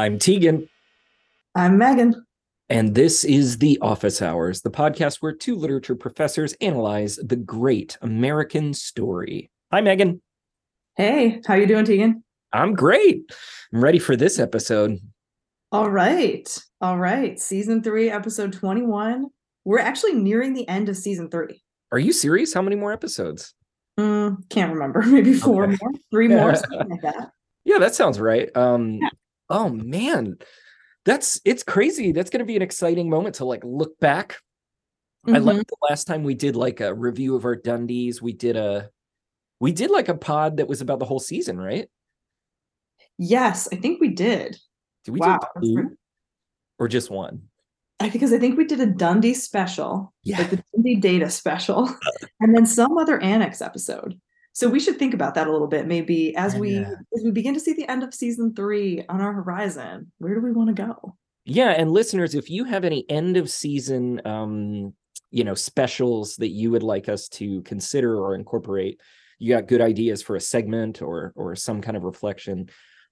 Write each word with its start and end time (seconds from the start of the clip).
I'm 0.00 0.18
Tegan. 0.18 0.66
I'm 1.54 1.76
Megan. 1.76 2.24
And 2.70 2.94
this 2.94 3.22
is 3.22 3.58
The 3.58 3.78
Office 3.82 4.22
Hours, 4.22 4.62
the 4.62 4.70
podcast 4.70 5.18
where 5.20 5.34
two 5.34 5.54
literature 5.54 5.94
professors 5.94 6.54
analyze 6.62 7.16
the 7.16 7.36
great 7.36 7.98
American 8.00 8.72
story. 8.72 9.50
Hi, 9.70 9.82
Megan. 9.82 10.22
Hey, 10.96 11.42
how 11.46 11.52
you 11.52 11.66
doing, 11.66 11.84
Tegan? 11.84 12.24
I'm 12.50 12.72
great. 12.72 13.30
I'm 13.74 13.84
ready 13.84 13.98
for 13.98 14.16
this 14.16 14.38
episode. 14.38 15.00
All 15.70 15.90
right. 15.90 16.48
All 16.80 16.96
right. 16.96 17.38
Season 17.38 17.82
three, 17.82 18.10
episode 18.10 18.54
21. 18.54 19.26
We're 19.66 19.80
actually 19.80 20.14
nearing 20.14 20.54
the 20.54 20.66
end 20.66 20.88
of 20.88 20.96
season 20.96 21.28
three. 21.28 21.62
Are 21.92 21.98
you 21.98 22.14
serious? 22.14 22.54
How 22.54 22.62
many 22.62 22.76
more 22.76 22.94
episodes? 22.94 23.52
Mm, 23.98 24.48
can't 24.48 24.72
remember. 24.72 25.02
Maybe 25.06 25.34
four 25.34 25.64
okay. 25.64 25.76
more, 25.78 25.92
three 26.10 26.28
more, 26.28 26.54
something 26.54 26.88
like 26.88 27.02
that. 27.02 27.32
Yeah, 27.66 27.76
that 27.76 27.94
sounds 27.94 28.18
right. 28.18 28.48
Um, 28.56 28.94
yeah. 28.94 29.10
Oh 29.50 29.68
man, 29.68 30.38
that's 31.04 31.40
it's 31.44 31.62
crazy. 31.62 32.12
That's 32.12 32.30
going 32.30 32.40
to 32.40 32.46
be 32.46 32.56
an 32.56 32.62
exciting 32.62 33.10
moment 33.10 33.36
to 33.36 33.44
like 33.44 33.62
look 33.64 33.98
back. 33.98 34.38
Mm-hmm. 35.26 35.36
I 35.36 35.38
like 35.38 35.66
the 35.66 35.76
last 35.88 36.04
time 36.04 36.22
we 36.22 36.34
did 36.34 36.56
like 36.56 36.80
a 36.80 36.94
review 36.94 37.36
of 37.36 37.44
our 37.44 37.56
Dundies. 37.56 38.22
We 38.22 38.32
did 38.32 38.56
a 38.56 38.90
we 39.58 39.72
did 39.72 39.90
like 39.90 40.08
a 40.08 40.14
pod 40.14 40.56
that 40.56 40.68
was 40.68 40.80
about 40.80 40.98
the 40.98 41.04
whole 41.04 41.20
season, 41.20 41.58
right? 41.58 41.88
Yes, 43.18 43.68
I 43.70 43.76
think 43.76 44.00
we 44.00 44.08
did. 44.08 44.56
Did 45.04 45.12
we 45.12 45.20
wow. 45.20 45.38
do 45.60 45.74
two 45.74 45.96
or 46.78 46.88
just 46.88 47.10
one? 47.10 47.42
I, 48.00 48.08
because 48.08 48.32
I 48.32 48.38
think 48.38 48.56
we 48.56 48.64
did 48.64 48.80
a 48.80 48.86
Dundie 48.86 49.36
special, 49.36 50.14
yeah. 50.22 50.38
like 50.38 50.50
the 50.50 50.64
Dundie 50.74 51.00
data 51.00 51.28
special, 51.28 51.94
and 52.40 52.56
then 52.56 52.64
some 52.64 52.96
other 52.96 53.20
annex 53.20 53.60
episode. 53.60 54.18
So 54.52 54.68
we 54.68 54.80
should 54.80 54.98
think 54.98 55.14
about 55.14 55.34
that 55.34 55.46
a 55.46 55.52
little 55.52 55.68
bit. 55.68 55.86
Maybe 55.86 56.34
as 56.36 56.56
we 56.56 56.78
as 56.78 57.22
we 57.24 57.30
begin 57.30 57.54
to 57.54 57.60
see 57.60 57.72
the 57.72 57.88
end 57.88 58.02
of 58.02 58.12
season 58.12 58.54
three 58.54 59.04
on 59.08 59.20
our 59.20 59.32
horizon, 59.32 60.12
where 60.18 60.34
do 60.34 60.40
we 60.40 60.52
want 60.52 60.74
to 60.74 60.82
go? 60.82 61.16
Yeah, 61.44 61.70
and 61.70 61.90
listeners, 61.90 62.34
if 62.34 62.50
you 62.50 62.64
have 62.64 62.84
any 62.84 63.08
end 63.08 63.36
of 63.36 63.48
season 63.48 64.20
um, 64.26 64.92
you 65.30 65.44
know, 65.44 65.54
specials 65.54 66.36
that 66.36 66.48
you 66.48 66.70
would 66.72 66.82
like 66.82 67.08
us 67.08 67.28
to 67.28 67.62
consider 67.62 68.16
or 68.16 68.34
incorporate, 68.34 69.00
you 69.38 69.54
got 69.54 69.68
good 69.68 69.80
ideas 69.80 70.22
for 70.22 70.36
a 70.36 70.40
segment 70.40 71.00
or 71.00 71.32
or 71.36 71.54
some 71.54 71.80
kind 71.80 71.96
of 71.96 72.02
reflection, 72.02 72.68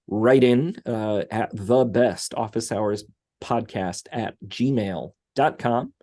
write 0.07 0.43
in 0.43 0.75
uh, 0.85 1.23
at 1.31 1.49
the 1.53 1.85
best 1.85 2.33
office 2.35 2.71
hours 2.71 3.05
podcast 3.41 4.07
at 4.11 4.35
gmail.com 4.45 5.93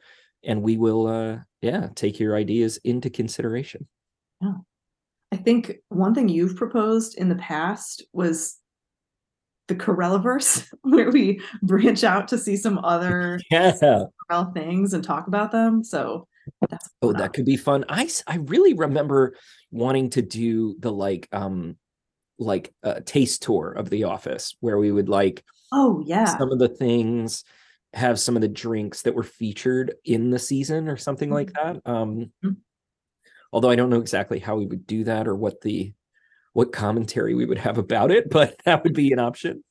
and 0.42 0.62
we 0.62 0.76
will 0.78 1.06
uh 1.06 1.38
yeah 1.60 1.88
take 1.94 2.18
your 2.18 2.34
ideas 2.34 2.78
into 2.78 3.10
consideration 3.10 3.86
yeah 4.40 4.54
I 5.32 5.36
think 5.36 5.76
one 5.88 6.14
thing 6.14 6.28
you've 6.28 6.56
proposed 6.56 7.18
in 7.18 7.28
the 7.28 7.36
past 7.36 8.04
was 8.12 8.58
the 9.68 9.74
Corelliverse, 9.74 10.66
where 10.82 11.10
we 11.10 11.40
branch 11.62 12.04
out 12.04 12.28
to 12.28 12.38
see 12.38 12.56
some 12.56 12.78
other 12.78 13.40
yeah. 13.50 14.04
things 14.54 14.94
and 14.94 15.02
talk 15.02 15.26
about 15.26 15.50
them. 15.50 15.82
So 15.82 16.28
that's 16.70 16.88
oh, 17.02 17.12
that 17.12 17.32
could 17.32 17.44
be 17.44 17.56
fun. 17.56 17.84
I 17.88 18.08
I 18.26 18.36
really 18.36 18.74
remember 18.74 19.36
wanting 19.72 20.10
to 20.10 20.22
do 20.22 20.76
the 20.78 20.92
like 20.92 21.28
um 21.32 21.76
like 22.38 22.72
a 22.82 23.00
taste 23.00 23.42
tour 23.42 23.72
of 23.72 23.90
the 23.90 24.04
office 24.04 24.54
where 24.60 24.78
we 24.78 24.92
would 24.92 25.08
like 25.08 25.42
oh 25.72 26.02
yeah 26.04 26.26
some 26.36 26.52
of 26.52 26.58
the 26.58 26.68
things 26.68 27.44
have 27.94 28.20
some 28.20 28.36
of 28.36 28.42
the 28.42 28.48
drinks 28.48 29.02
that 29.02 29.14
were 29.14 29.22
featured 29.22 29.94
in 30.04 30.28
the 30.28 30.38
season 30.38 30.86
or 30.86 30.98
something 30.98 31.30
mm-hmm. 31.30 31.34
like 31.34 31.52
that 31.54 31.80
um 31.90 32.30
mm-hmm 32.44 32.50
although 33.56 33.70
I 33.70 33.74
don't 33.74 33.88
know 33.88 34.00
exactly 34.00 34.38
how 34.38 34.56
we 34.56 34.66
would 34.66 34.86
do 34.86 35.04
that 35.04 35.26
or 35.26 35.34
what 35.34 35.62
the 35.62 35.94
what 36.52 36.72
commentary 36.72 37.32
we 37.32 37.46
would 37.46 37.56
have 37.56 37.78
about 37.78 38.10
it, 38.10 38.28
but 38.30 38.54
that 38.66 38.84
would 38.84 38.92
be 38.92 39.12
an 39.12 39.18
option. 39.18 39.64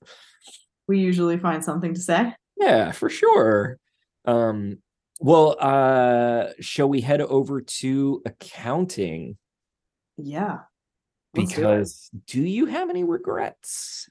We 0.87 0.97
usually 0.97 1.37
find 1.37 1.63
something 1.63 1.93
to 1.93 2.01
say. 2.01 2.33
Yeah, 2.57 2.91
for 2.93 3.11
sure. 3.11 3.77
Um, 4.25 4.79
well, 5.19 5.55
uh, 5.59 6.47
shall 6.59 6.89
we 6.89 6.99
head 7.01 7.21
over 7.21 7.61
to 7.61 8.23
accounting? 8.25 9.37
Yeah. 10.17 10.61
Because 11.35 12.09
do, 12.25 12.41
do 12.41 12.47
you 12.47 12.65
have 12.65 12.89
any 12.89 13.03
regrets? 13.03 14.09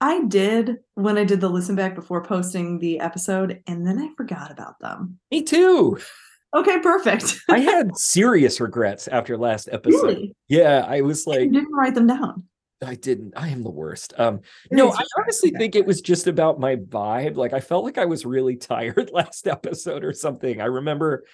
I 0.00 0.24
did 0.24 0.78
when 0.94 1.18
I 1.18 1.22
did 1.22 1.40
the 1.40 1.48
listen 1.48 1.76
back 1.76 1.94
before 1.94 2.24
posting 2.24 2.80
the 2.80 2.98
episode, 2.98 3.62
and 3.68 3.86
then 3.86 4.00
I 4.00 4.08
forgot 4.16 4.50
about 4.50 4.80
them. 4.80 5.20
Me 5.30 5.44
too. 5.44 6.00
Okay, 6.54 6.80
perfect. 6.80 7.40
I 7.48 7.58
had 7.60 7.96
serious 7.96 8.60
regrets 8.60 9.08
after 9.08 9.36
last 9.38 9.68
episode. 9.72 10.02
Really? 10.02 10.36
Yeah, 10.48 10.84
I 10.86 11.00
was 11.00 11.26
like, 11.26 11.40
you 11.40 11.52
didn't 11.52 11.72
write 11.72 11.94
them 11.94 12.06
down. 12.06 12.44
I 12.84 12.94
didn't. 12.96 13.34
I 13.36 13.48
am 13.48 13.62
the 13.62 13.70
worst. 13.70 14.12
Um, 14.18 14.40
no, 14.70 14.92
I 14.92 15.04
honestly 15.18 15.50
think 15.50 15.76
it 15.76 15.86
was 15.86 16.00
just 16.00 16.26
about 16.26 16.58
my 16.58 16.76
vibe. 16.76 17.36
Like 17.36 17.52
I 17.52 17.60
felt 17.60 17.84
like 17.84 17.96
I 17.96 18.04
was 18.04 18.26
really 18.26 18.56
tired 18.56 19.10
last 19.12 19.46
episode 19.46 20.04
or 20.04 20.12
something. 20.12 20.60
I 20.60 20.66
remember 20.66 21.24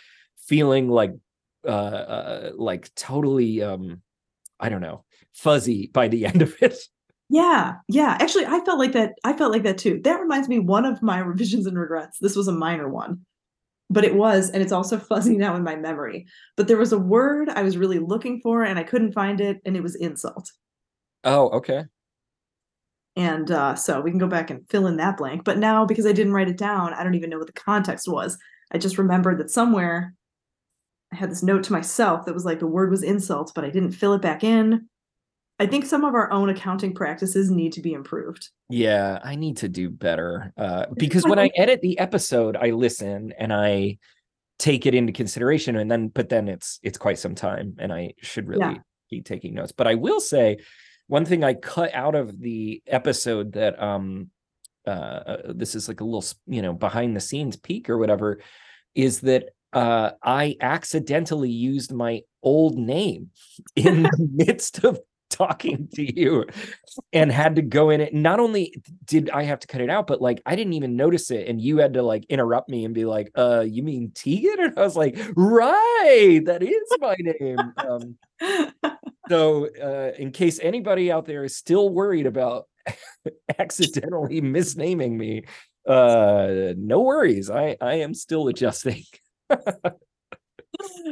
feeling 0.47 0.89
like, 0.89 1.15
uh, 1.65 1.71
uh 1.71 2.51
like 2.55 2.95
totally, 2.95 3.63
um, 3.63 4.03
I 4.61 4.69
don't 4.69 4.83
know, 4.83 5.05
fuzzy 5.33 5.91
by 5.93 6.09
the 6.09 6.27
end 6.27 6.43
of 6.43 6.55
it. 6.61 6.77
Yeah, 7.31 7.77
yeah. 7.89 8.17
Actually, 8.21 8.47
I 8.47 8.61
felt 8.65 8.79
like 8.79 8.93
that. 8.93 9.15
I 9.25 9.33
felt 9.33 9.53
like 9.53 9.63
that 9.65 9.79
too. 9.79 10.01
That 10.05 10.21
reminds 10.21 10.49
me 10.49 10.59
one 10.59 10.85
of 10.85 11.03
my 11.03 11.19
revisions 11.19 11.67
and 11.67 11.79
regrets. 11.79 12.19
This 12.19 12.37
was 12.37 12.49
a 12.49 12.53
minor 12.53 12.89
one 12.89 13.27
but 13.91 14.05
it 14.05 14.15
was 14.15 14.51
and 14.51 14.63
it's 14.63 14.73
also 14.73 14.99
fuzzy 14.99 15.37
now 15.37 15.57
in 15.57 15.63
my 15.63 15.77
memory. 15.77 16.27
But 16.57 16.69
there 16.69 16.77
was 16.77 16.93
a 16.93 16.99
word 16.99 17.49
i 17.49 17.63
was 17.63 17.77
really 17.77 17.99
looking 17.99 18.41
for 18.41 18.65
and 18.65 18.79
i 18.79 18.83
couldn't 18.83 19.13
find 19.13 19.41
it 19.41 19.61
and 19.65 19.77
it 19.77 19.83
was 19.83 19.95
insult. 19.97 20.51
Oh 21.25 21.49
okay. 21.51 21.85
And 23.17 23.51
uh, 23.51 23.75
so 23.75 24.01
we 24.01 24.11
can 24.11 24.21
go 24.21 24.29
back 24.29 24.49
and 24.49 24.65
fill 24.71 24.87
in 24.87 24.99
that 24.99 25.17
blank. 25.17 25.43
But 25.45 25.59
now 25.59 25.85
because 25.85 26.07
i 26.07 26.13
didn't 26.13 26.33
write 26.33 26.49
it 26.49 26.59
down 26.59 26.95
i 26.95 27.03
don't 27.03 27.15
even 27.15 27.31
know 27.31 27.39
what 27.39 27.47
the 27.47 27.53
context 27.53 28.09
was. 28.09 28.39
I 28.71 28.79
just 28.79 28.99
remembered 28.99 29.39
that 29.39 29.51
somewhere 29.51 30.15
i 31.13 31.17
had 31.17 31.31
this 31.31 31.43
note 31.43 31.65
to 31.65 31.73
myself 31.73 32.27
that 32.27 32.35
was 32.35 32.45
like 32.45 32.59
the 32.59 32.67
word 32.67 32.91
was 32.91 33.03
insult 33.03 33.53
but 33.55 33.65
i 33.65 33.71
didn't 33.71 33.93
fill 33.93 34.13
it 34.13 34.23
back 34.23 34.45
in 34.45 34.89
I 35.61 35.67
think 35.67 35.87
some 35.87 36.05
of 36.05 36.15
our 36.15 36.31
own 36.31 36.49
accounting 36.51 36.95
practices 36.95 37.51
need 37.51 37.73
to 37.73 37.81
be 37.81 37.93
improved. 37.93 38.49
Yeah, 38.71 39.19
I 39.25 39.35
need 39.35 39.57
to 39.59 39.69
do 39.69 39.91
better. 39.91 40.53
Uh, 40.57 40.87
because 40.97 41.25
when 41.25 41.39
I 41.39 41.51
edit 41.57 41.81
the 41.81 41.99
episode, 41.99 42.57
I 42.57 42.71
listen 42.71 43.33
and 43.37 43.53
I 43.53 43.99
take 44.59 44.87
it 44.87 44.95
into 44.95 45.13
consideration, 45.13 45.77
and 45.77 45.91
then 45.91 46.09
but 46.09 46.29
then 46.29 46.49
it's 46.49 46.79
it's 46.83 46.99
quite 46.99 47.19
some 47.19 47.35
time, 47.35 47.75
and 47.79 47.93
I 47.93 48.15
should 48.21 48.47
really 48.47 48.61
yeah. 48.61 48.79
be 49.11 49.21
taking 49.21 49.55
notes. 49.55 49.73
But 49.73 49.89
I 49.89 49.97
will 49.97 50.21
say, 50.21 50.59
one 51.09 51.25
thing 51.25 51.43
I 51.43 51.55
cut 51.55 51.93
out 51.93 52.15
of 52.15 52.41
the 52.41 52.81
episode 52.87 53.53
that 53.55 53.83
um 53.83 54.31
uh, 54.87 54.91
uh 54.91 55.53
this 55.55 55.75
is 55.75 55.89
like 55.89 56.01
a 56.01 56.05
little 56.05 56.25
you 56.47 56.63
know 56.63 56.73
behind 56.73 57.17
the 57.17 57.21
scenes 57.21 57.57
peek 57.57 57.91
or 57.91 57.99
whatever 57.99 58.41
is 58.95 59.23
that 59.23 59.49
uh 59.73 60.13
I 60.23 60.57
accidentally 60.61 61.51
used 61.51 61.93
my 61.93 62.23
old 62.43 62.79
name 62.79 63.31
in 63.77 64.05
the 64.05 64.29
midst 64.33 64.85
of 64.85 65.01
talking 65.31 65.89
to 65.95 66.21
you 66.21 66.45
and 67.13 67.31
had 67.31 67.57
to 67.57 67.63
go 67.63 67.91
in 67.91 68.01
it. 68.01 68.15
Not 68.15 68.41
only 68.41 68.75
did 69.05 69.31
I 69.31 69.45
have 69.45 69.61
to 69.61 69.67
cut 69.67 69.81
it 69.81 69.91
out, 69.91 70.07
but 70.07 70.21
like 70.21 70.41
I 70.47 70.57
didn't 70.57 70.73
even 70.73 70.97
notice 70.97 71.31
it. 71.31 71.49
And 71.49 71.61
you 71.61 71.79
had 71.79 71.95
to 71.95 72.03
like 72.03 72.25
interrupt 72.29 72.69
me 72.69 72.85
and 72.85 72.95
be 72.95 73.05
like, 73.05 73.31
uh, 73.37 73.65
you 73.67 73.83
mean 73.83 74.13
Tegan? 74.15 74.57
And 74.59 74.79
I 74.79 74.83
was 74.83 74.97
like, 74.97 75.17
right, 75.37 76.41
that 76.47 76.63
is 76.63 76.89
my 77.01 77.17
name. 77.19 77.59
Um, 77.77 78.19
so 79.29 79.69
uh, 79.81 80.13
in 80.19 80.33
case 80.33 80.59
anybody 80.61 81.13
out 81.13 81.27
there 81.27 81.45
is 81.45 81.57
still 81.57 81.91
worried 81.91 82.27
about 82.27 82.67
accidentally 83.59 84.41
misnaming 84.41 85.13
me, 85.13 85.45
uh, 85.87 86.75
no 86.77 87.01
worries. 87.01 87.51
I, 87.51 87.77
I 87.81 87.95
am 87.95 88.15
still 88.15 88.49
adjusting. 88.49 89.05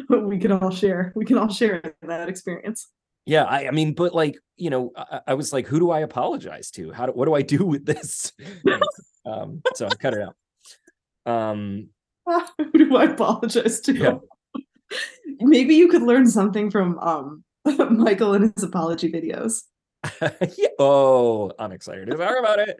we 0.08 0.38
can 0.38 0.52
all 0.52 0.70
share. 0.70 1.12
We 1.14 1.24
can 1.24 1.38
all 1.38 1.48
share 1.48 1.82
that 2.02 2.28
experience 2.28 2.88
yeah 3.26 3.44
I, 3.44 3.68
I 3.68 3.70
mean 3.72 3.92
but 3.92 4.14
like 4.14 4.38
you 4.56 4.70
know 4.70 4.92
I, 4.96 5.20
I, 5.28 5.34
was 5.34 5.52
like 5.52 5.66
who 5.66 5.78
do 5.78 5.90
i 5.90 6.00
apologize 6.00 6.70
to? 6.72 6.92
How 6.92 7.06
do 7.06 7.12
what 7.12 7.26
do 7.26 7.34
i 7.34 7.42
do 7.42 7.64
with 7.66 7.84
this? 7.84 8.32
Um 9.26 9.60
so 9.74 9.86
i 9.86 9.94
cut 9.96 10.14
it 10.14 10.20
out. 10.22 10.36
Um 11.26 11.88
who 12.58 12.72
do 12.72 12.96
i 12.96 13.04
apologize 13.04 13.80
to? 13.80 13.92
Yeah. 13.92 14.18
maybe 15.40 15.74
you 15.74 15.88
could 15.88 16.02
learn 16.02 16.28
something 16.28 16.70
from 16.70 16.96
um 17.00 17.42
michael 17.90 18.34
and 18.34 18.52
his 18.54 18.62
apology 18.62 19.10
videos. 19.10 19.62
Yeah. 20.56 20.68
oh 20.78 21.50
i'm 21.58 21.72
excited 21.72 22.06
to 22.08 22.16
talk 22.16 22.38
about 22.38 22.60
it. 22.60 22.78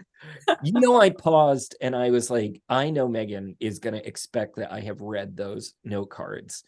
You 0.63 0.81
know 0.81 1.01
i 1.01 1.11
paused 1.11 1.75
and 1.81 1.97
i 1.97 2.11
was 2.11 2.31
like 2.31 2.63
i 2.69 2.91
know 2.91 3.09
megan 3.09 3.57
is 3.59 3.81
going 3.81 3.95
to 3.95 4.07
expect 4.07 4.55
that 4.57 4.73
i 4.73 4.79
have 4.79 5.01
read 5.01 5.37
those 5.37 5.75
note 5.83 6.11
cards 6.11 6.63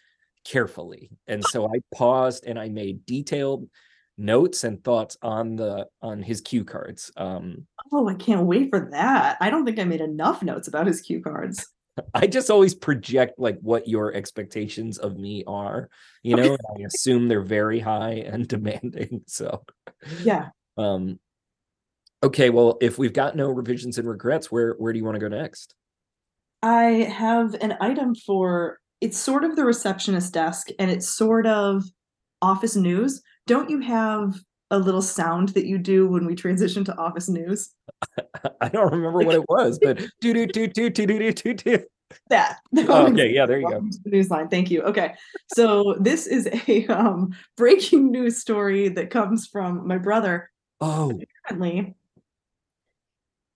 carefully. 0.44 1.10
And 1.26 1.44
so 1.44 1.66
I 1.66 1.80
paused 1.94 2.44
and 2.46 2.58
I 2.58 2.68
made 2.68 3.06
detailed 3.06 3.68
notes 4.16 4.64
and 4.64 4.82
thoughts 4.82 5.16
on 5.22 5.56
the 5.56 5.86
on 6.02 6.22
his 6.22 6.40
cue 6.40 6.64
cards. 6.64 7.12
Um 7.16 7.66
Oh, 7.92 8.08
I 8.08 8.14
can't 8.14 8.46
wait 8.46 8.70
for 8.70 8.88
that. 8.90 9.38
I 9.40 9.50
don't 9.50 9.64
think 9.64 9.78
I 9.78 9.84
made 9.84 10.00
enough 10.00 10.42
notes 10.42 10.68
about 10.68 10.86
his 10.86 11.00
cue 11.00 11.22
cards. 11.22 11.66
I 12.14 12.26
just 12.26 12.50
always 12.50 12.74
project 12.74 13.38
like 13.38 13.58
what 13.60 13.88
your 13.88 14.12
expectations 14.14 14.98
of 14.98 15.16
me 15.16 15.42
are, 15.46 15.88
you 16.22 16.36
know, 16.36 16.56
I 16.76 16.82
assume 16.82 17.26
they're 17.26 17.40
very 17.40 17.80
high 17.80 18.24
and 18.26 18.46
demanding. 18.48 19.22
So 19.26 19.64
yeah. 20.22 20.48
Um 20.76 21.20
Okay, 22.20 22.50
well, 22.50 22.78
if 22.80 22.98
we've 22.98 23.12
got 23.12 23.36
no 23.36 23.48
revisions 23.48 23.96
and 23.98 24.08
regrets, 24.08 24.50
where 24.50 24.72
where 24.72 24.92
do 24.92 24.98
you 24.98 25.04
want 25.04 25.14
to 25.14 25.20
go 25.20 25.28
next? 25.28 25.76
I 26.62 27.06
have 27.16 27.54
an 27.54 27.76
item 27.80 28.16
for 28.16 28.80
it's 29.00 29.18
sort 29.18 29.44
of 29.44 29.56
the 29.56 29.64
receptionist 29.64 30.32
desk 30.32 30.68
and 30.78 30.90
it's 30.90 31.08
sort 31.08 31.46
of 31.46 31.84
office 32.42 32.76
news. 32.76 33.22
Don't 33.46 33.70
you 33.70 33.80
have 33.80 34.34
a 34.70 34.78
little 34.78 35.02
sound 35.02 35.50
that 35.50 35.66
you 35.66 35.78
do 35.78 36.08
when 36.08 36.26
we 36.26 36.34
transition 36.34 36.84
to 36.84 36.96
office 36.96 37.28
news? 37.28 37.74
I 38.60 38.68
don't 38.68 38.92
remember 38.92 39.18
what 39.18 39.34
it 39.34 39.48
was, 39.48 39.78
but 39.78 39.98
do 40.20 40.32
do 40.32 40.46
do 40.46 40.66
do 40.68 40.90
do 40.90 41.06
do 41.06 41.32
do 41.32 41.54
do. 41.54 41.84
That. 42.30 42.58
Oh, 42.88 43.06
okay, 43.08 43.30
yeah, 43.32 43.44
there 43.44 43.60
you 43.60 43.68
go. 43.68 43.80
Newsline. 44.08 44.50
Thank 44.50 44.70
you. 44.70 44.82
Okay. 44.82 45.14
So 45.54 45.96
this 46.00 46.26
is 46.26 46.48
a 46.68 46.86
um, 46.86 47.34
breaking 47.56 48.10
news 48.10 48.38
story 48.38 48.88
that 48.88 49.10
comes 49.10 49.46
from 49.46 49.86
my 49.86 49.98
brother. 49.98 50.50
Oh, 50.80 51.12
Apparently, 51.44 51.94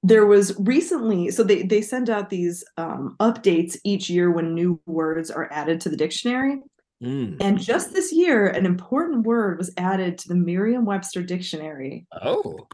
there 0.03 0.27
was 0.27 0.55
recently 0.59 1.31
so 1.31 1.45
they 1.45 1.63
they 1.63 1.81
send 1.81 2.11
out 2.11 2.31
these 2.31 2.65
um, 2.77 3.17
updates 3.21 3.77
each 3.85 4.11
year 4.11 4.31
when 4.31 4.55
new 4.55 4.81
words 4.87 5.31
are 5.31 5.49
added 5.53 5.81
to 5.81 5.89
the 5.89 5.97
dictionary. 5.97 6.61
Mm. 7.03 7.39
and 7.41 7.59
just 7.59 7.93
this 7.93 8.13
year 8.13 8.47
an 8.47 8.65
important 8.65 9.27
word 9.27 9.59
was 9.59 9.73
added 9.77 10.19
to 10.19 10.29
the 10.29 10.37
merriam-webster 10.37 11.25
dictionary. 11.25 12.07
Oh, 12.23 12.69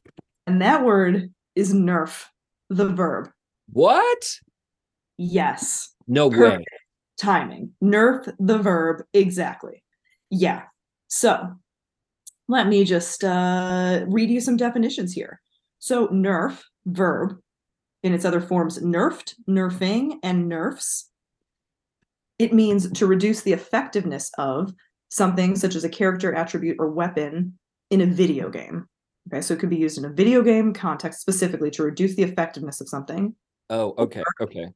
and 0.46 0.60
that 0.60 0.84
word 0.84 1.32
is 1.54 1.72
nerf 1.72 2.26
the 2.69 2.88
verb. 2.88 3.30
What? 3.70 4.38
yes. 5.19 5.94
No 6.06 6.28
way. 6.28 6.64
Timing. 7.19 7.72
Nerf 7.82 8.32
the 8.38 8.58
verb 8.58 9.02
exactly. 9.12 9.82
Yeah. 10.30 10.62
So 11.08 11.54
let 12.48 12.69
me 12.69 12.84
just 12.84 13.25
uh 13.25 14.04
read 14.08 14.30
you 14.30 14.40
some 14.40 14.56
definitions 14.56 15.12
here. 15.12 15.40
So 15.78 16.08
nerf 16.08 16.60
verb 16.88 17.38
in 18.02 18.14
its 18.14 18.25
other 18.25 18.40
forms 18.40 18.79
nerfed 18.81 19.35
nerfing 19.49 20.17
and 20.23 20.49
nerfs. 20.49 21.11
It 22.38 22.52
means 22.52 22.90
to 22.93 23.06
reduce 23.06 23.43
the 23.43 23.52
effectiveness 23.52 24.31
of 24.38 24.73
something 25.11 25.56
such 25.56 25.75
as 25.75 25.85
a 25.85 25.88
character 25.88 26.35
attribute 26.35 26.76
or 26.79 26.90
weapon 26.90 27.58
in 27.90 28.00
a 28.00 28.06
video 28.06 28.50
game. 28.50 28.87
Okay 29.29 29.40
so 29.40 29.55
it 29.55 29.61
could 29.61 29.70
be 29.70 29.76
used 29.76 29.99
in 29.99 30.05
a 30.05 30.12
video 30.12 30.43
game 30.43 30.73
context 30.73 31.20
specifically 31.20 31.70
to 31.73 31.82
reduce 31.82 32.17
the 32.17 32.23
effectiveness 32.23 32.81
of 32.81 32.88
something. 32.88 33.35
Oh, 33.70 33.94
okay, 33.99 34.23
okay. 34.40 34.69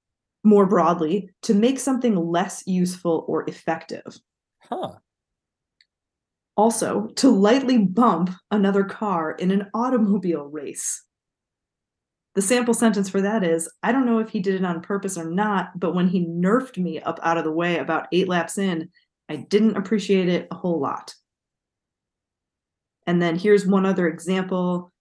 more 0.44 0.66
broadly 0.66 1.30
to 1.42 1.54
make 1.54 1.78
something 1.78 2.14
less 2.16 2.62
useful 2.66 3.24
or 3.28 3.48
effective. 3.48 4.18
Huh. 4.68 4.92
also 6.56 7.08
to 7.16 7.30
lightly 7.30 7.78
bump 7.78 8.30
another 8.50 8.84
car 8.84 9.32
in 9.32 9.50
an 9.50 9.70
automobile 9.74 10.44
race 10.44 11.02
the 12.34 12.42
sample 12.42 12.74
sentence 12.74 13.08
for 13.08 13.20
that 13.20 13.44
is 13.44 13.70
i 13.82 13.92
don't 13.92 14.06
know 14.06 14.18
if 14.18 14.30
he 14.30 14.40
did 14.40 14.54
it 14.54 14.64
on 14.64 14.80
purpose 14.80 15.18
or 15.18 15.30
not 15.30 15.78
but 15.78 15.94
when 15.94 16.08
he 16.08 16.26
nerfed 16.26 16.78
me 16.78 17.00
up 17.00 17.20
out 17.22 17.38
of 17.38 17.44
the 17.44 17.52
way 17.52 17.78
about 17.78 18.08
eight 18.12 18.28
laps 18.28 18.58
in 18.58 18.88
i 19.28 19.36
didn't 19.36 19.76
appreciate 19.76 20.28
it 20.28 20.48
a 20.50 20.54
whole 20.54 20.80
lot. 20.80 21.14
And 23.06 23.20
then 23.20 23.36
here's 23.36 23.66
one 23.66 23.86
other 23.86 24.06
example 24.08 24.92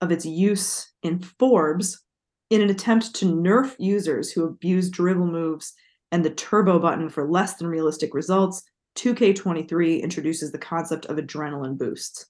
of 0.00 0.10
its 0.10 0.24
use 0.24 0.90
in 1.02 1.20
forbes 1.20 2.02
in 2.48 2.62
an 2.62 2.70
attempt 2.70 3.14
to 3.16 3.26
nerf 3.26 3.76
users 3.78 4.32
who 4.32 4.44
abuse 4.44 4.90
dribble 4.90 5.26
moves 5.26 5.74
and 6.10 6.24
the 6.24 6.30
turbo 6.30 6.78
button 6.78 7.08
for 7.08 7.30
less 7.30 7.54
than 7.54 7.68
realistic 7.68 8.14
results 8.14 8.62
2k23 8.96 10.02
introduces 10.02 10.50
the 10.50 10.58
concept 10.58 11.06
of 11.06 11.18
adrenaline 11.18 11.78
boosts 11.78 12.26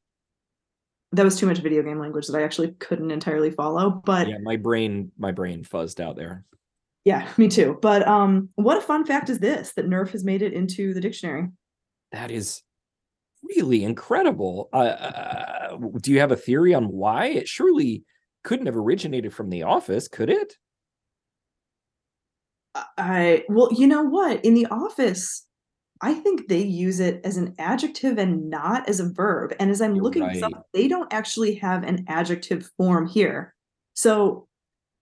that 1.13 1.25
was 1.25 1.37
too 1.39 1.47
much 1.47 1.59
video 1.59 1.83
game 1.83 1.99
language 1.99 2.27
that 2.29 2.37
I 2.39 2.43
actually 2.43 2.73
couldn't 2.79 3.11
entirely 3.11 3.51
follow. 3.51 3.91
But 4.05 4.29
Yeah, 4.29 4.39
my 4.39 4.57
brain, 4.57 5.11
my 5.19 5.33
brain 5.33 5.65
fuzzed 5.65 6.01
out 6.01 6.17
there. 6.17 6.45
yeah, 7.05 7.29
me 7.37 7.49
too. 7.49 7.79
But 7.83 8.07
um, 8.07 8.51
what 8.55 8.79
a 8.79 8.83
fun 8.83 9.05
fact 9.05 9.29
is 9.31 9.39
this 9.39 9.73
that 9.73 9.89
Nerf 9.89 10.11
has 10.11 10.25
made 10.25 10.43
it 10.43 10.53
into 10.53 10.95
the 10.95 11.01
dictionary? 11.01 11.49
That 12.13 12.31
is 12.31 12.63
really 13.43 13.85
incredible. 13.85 14.69
Uh, 14.73 14.77
uh, 14.77 15.77
do 16.01 16.13
you 16.13 16.21
have 16.21 16.33
a 16.33 16.37
theory 16.37 16.75
on 16.75 16.85
why 16.85 17.27
it 17.27 17.49
surely 17.49 18.05
couldn't 18.45 18.67
have 18.67 18.77
originated 18.77 19.33
from 19.35 19.51
The 19.51 19.63
Office, 19.65 20.09
could 20.09 20.31
it? 20.31 20.57
I 22.97 23.45
well, 23.49 23.71
you 23.73 23.87
know 23.87 24.03
what? 24.03 24.45
In 24.45 24.55
the 24.55 24.67
office, 24.67 25.47
I 26.03 26.15
think 26.15 26.49
they 26.49 26.63
use 26.63 26.99
it 27.01 27.21
as 27.25 27.37
an 27.37 27.55
adjective 27.59 28.17
and 28.19 28.49
not 28.49 28.89
as 28.89 29.01
a 29.01 29.09
verb. 29.13 29.55
And 29.61 29.71
as 29.71 29.81
I'm 29.83 29.95
You're 29.97 30.05
looking 30.05 30.23
right. 30.23 30.43
up, 30.43 30.67
they 30.73 30.89
don't 30.89 31.13
actually 31.13 31.55
have 31.57 31.83
an 31.85 32.05
adjective 32.09 32.71
form 32.79 33.07
here. 33.07 33.55
So 33.95 34.47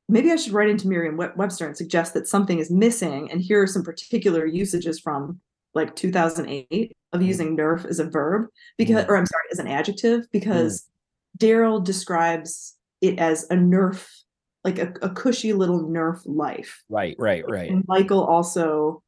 maybe 0.08 0.32
I 0.32 0.36
should 0.36 0.52
write 0.52 0.70
into 0.70 0.88
Merriam-Webster 0.88 1.66
and 1.66 1.76
suggest 1.76 2.14
that 2.14 2.26
something 2.26 2.58
is 2.58 2.70
missing. 2.70 3.30
And 3.30 3.40
here 3.40 3.62
are 3.62 3.66
some 3.66 3.84
particular 3.84 4.44
usages 4.44 4.98
from 4.98 5.40
like 5.74 5.94
2008 5.94 6.96
of 7.12 7.20
Mm. 7.20 7.26
using 7.26 7.56
nerf 7.56 7.84
as 7.86 8.00
a 8.00 8.04
verb 8.10 8.46
because, 8.76 9.04
Mm. 9.04 9.08
or 9.08 9.16
I'm 9.16 9.26
sorry, 9.26 9.44
as 9.52 9.58
an 9.60 9.68
adjective 9.68 10.26
because 10.32 10.88
Darryl 11.38 11.82
describes 11.84 12.76
it 13.00 13.18
as 13.20 13.44
a 13.50 13.54
nerf, 13.54 14.08
like 14.64 14.78
a, 14.78 14.92
a 15.02 15.10
cushy 15.10 15.52
little 15.52 15.84
nerf 15.88 16.20
life 16.26 16.82
Right, 16.88 17.14
right, 17.18 17.44
right. 17.48 17.70
and 17.70 17.84
Michael 17.86 18.24
also 18.24 19.02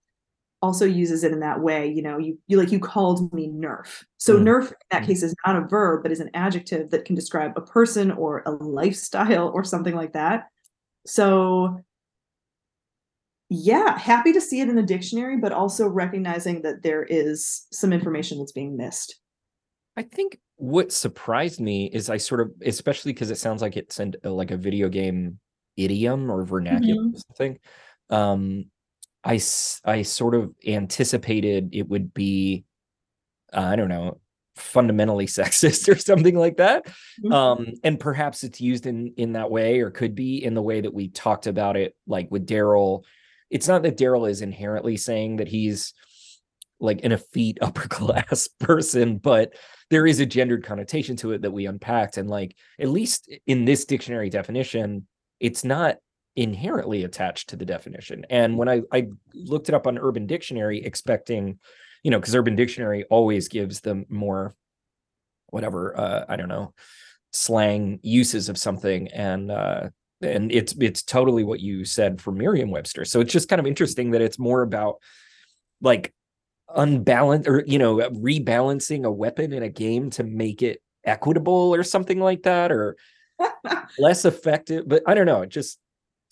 also 0.63 0.85
uses 0.85 1.25
it 1.25 1.33
in 1.33 1.41
that 1.41 1.61
way. 1.61 1.91
You 1.91 2.03
know, 2.03 2.19
you 2.19 2.39
you 2.47 2.57
like 2.59 2.71
you 2.73 2.79
called 2.81 3.33
me 3.33 3.49
nerf. 3.49 4.05
So 4.19 4.37
Mm. 4.39 4.45
nerf 4.45 4.69
in 4.69 4.77
that 4.91 5.03
Mm. 5.03 5.07
case 5.07 5.23
is 5.23 5.35
not 5.47 5.57
a 5.57 5.67
verb, 5.67 6.03
but 6.03 6.13
is 6.13 6.21
an 6.21 6.31
adjective 6.35 6.91
that 6.91 7.05
can 7.05 7.15
describe 7.15 7.53
a 7.57 7.63
person 7.63 8.11
or 8.11 8.43
a 8.47 8.51
lifestyle 8.51 9.49
or 9.49 9.65
something 9.65 9.95
like 9.95 10.13
that. 10.13 10.49
So 11.07 11.81
yeah, 13.49 13.99
happy 13.99 14.33
to 14.33 14.41
see 14.41 14.61
it 14.61 14.69
in 14.69 14.77
the 14.77 14.83
dictionary, 14.83 15.37
but 15.37 15.51
also 15.53 15.89
recognizing 15.89 16.63
that 16.63 16.83
there 16.83 17.03
is 17.03 17.67
some 17.73 17.93
information 17.93 18.39
that's 18.39 18.53
being 18.53 18.77
missed. 18.77 19.19
I 19.97 20.03
think 20.05 20.39
what 20.57 20.93
surprised 20.93 21.61
me 21.61 21.87
is 21.87 22.11
I 22.11 22.17
sort 22.17 22.43
of, 22.43 22.53
especially 22.65 23.13
because 23.13 23.31
it 23.31 23.39
sounds 23.39 23.61
like 23.61 23.77
it's 23.77 23.99
an, 23.99 24.15
like 24.23 24.53
a 24.53 24.57
video 24.57 24.89
game 24.89 25.41
idiom 25.77 26.31
or 26.31 26.45
vernacular 26.45 27.03
or 27.03 27.19
something. 27.29 27.59
Um, 28.09 28.67
I 29.25 29.41
I 29.85 30.03
sort 30.03 30.35
of 30.35 30.55
anticipated 30.67 31.71
it 31.73 31.89
would 31.89 32.15
be, 32.15 32.65
uh, 33.53 33.61
I 33.61 33.77
don't 33.77 33.89
know, 33.89 34.21
fundamentally 34.57 35.27
sexist 35.39 35.89
or 35.89 35.99
something 35.99 36.37
like 36.37 36.57
that. 36.59 36.87
Mhm. 37.23 37.33
Um, 37.33 37.73
and 37.85 37.99
perhaps 38.01 38.45
it's 38.45 38.61
used 38.61 38.87
in 38.87 39.15
in 39.17 39.33
that 39.33 39.51
way, 39.51 39.81
or 39.81 39.91
could 39.91 40.15
be 40.15 40.43
in 40.43 40.55
the 40.55 40.63
way 40.63 40.81
that 40.81 40.95
we 40.95 41.09
talked 41.09 41.47
about 41.47 41.77
it, 41.77 41.97
like 42.07 42.31
with 42.31 42.47
Darryl. 42.47 43.05
It's 43.51 43.69
not 43.69 43.83
that 43.83 43.99
Darryl 43.99 44.31
is 44.31 44.43
inherently 44.43 44.97
saying 44.97 45.37
that 45.37 45.49
he's 45.49 45.93
like 46.79 47.05
an 47.05 47.13
effete 47.13 47.59
upper 47.63 47.89
class 47.89 48.49
person, 48.49 49.19
but 49.19 49.55
there 49.91 50.07
is 50.07 50.21
a 50.21 50.27
gendered 50.27 50.65
connotation 50.65 51.17
to 51.17 51.33
it 51.33 51.43
that 51.43 51.51
we 51.51 51.67
unpacked. 51.67 52.17
And 52.17 52.31
like, 52.31 52.55
at 52.79 52.89
least 52.89 53.31
in 53.47 53.65
this 53.65 53.85
dictionary 53.85 54.31
definition, 54.31 55.07
it's 55.41 55.65
not 55.65 55.97
inherently 56.37 57.05
attached 57.05 57.51
to 57.51 57.57
the 57.57 57.65
definition. 57.65 58.25
And 58.31 58.57
when 58.57 58.69
I, 58.69 58.83
I 58.93 59.09
looked 59.35 59.69
it 59.69 59.75
up 59.75 59.87
on 59.87 59.99
Urban 59.99 60.27
Dictionary, 60.27 60.85
expecting, 60.85 61.59
you 62.03 62.11
know, 62.11 62.19
because 62.19 62.35
Urban 62.35 62.57
Dictionary 62.57 63.05
always 63.05 63.49
gives 63.49 63.81
them 63.81 64.07
more, 64.09 64.55
whatever, 65.49 65.99
uh, 65.99 66.25
I 66.29 66.37
don't 66.37 66.49
know, 66.49 66.75
slang 67.33 68.01
uses 68.03 68.49
of 68.49 68.59
something. 68.59 69.09
And, 69.09 69.51
uh, 69.51 69.89
and 70.23 70.53
it's 70.53 70.75
it's 70.79 71.03
totally 71.03 71.45
what 71.45 71.61
you 71.61 71.87
said 71.87 72.21
for 72.21 72.31
Merriam-Webster. 72.31 73.07
So 73.07 73.21
it's 73.21 73.33
just 73.33 73.49
kind 73.49 73.59
of 73.59 73.67
interesting 73.67 74.11
that 74.11 74.21
it's 74.21 74.39
more 74.39 74.61
about 74.61 74.97
like 75.81 76.13
unbalanced 76.75 77.49
or 77.49 77.65
you 77.67 77.79
know 77.79 77.97
rebalancing 77.97 79.05
a 79.05 79.11
weapon 79.11 79.53
in 79.53 79.63
a 79.63 79.69
game 79.69 80.11
to 80.11 80.23
make 80.23 80.63
it 80.63 80.81
equitable 81.05 81.75
or 81.75 81.83
something 81.83 82.21
like 82.21 82.43
that 82.43 82.71
or 82.71 82.97
less 83.99 84.25
effective 84.25 84.87
but 84.87 85.03
i 85.07 85.15
don't 85.15 85.27
know 85.27 85.43
it 85.43 85.49
just 85.49 85.79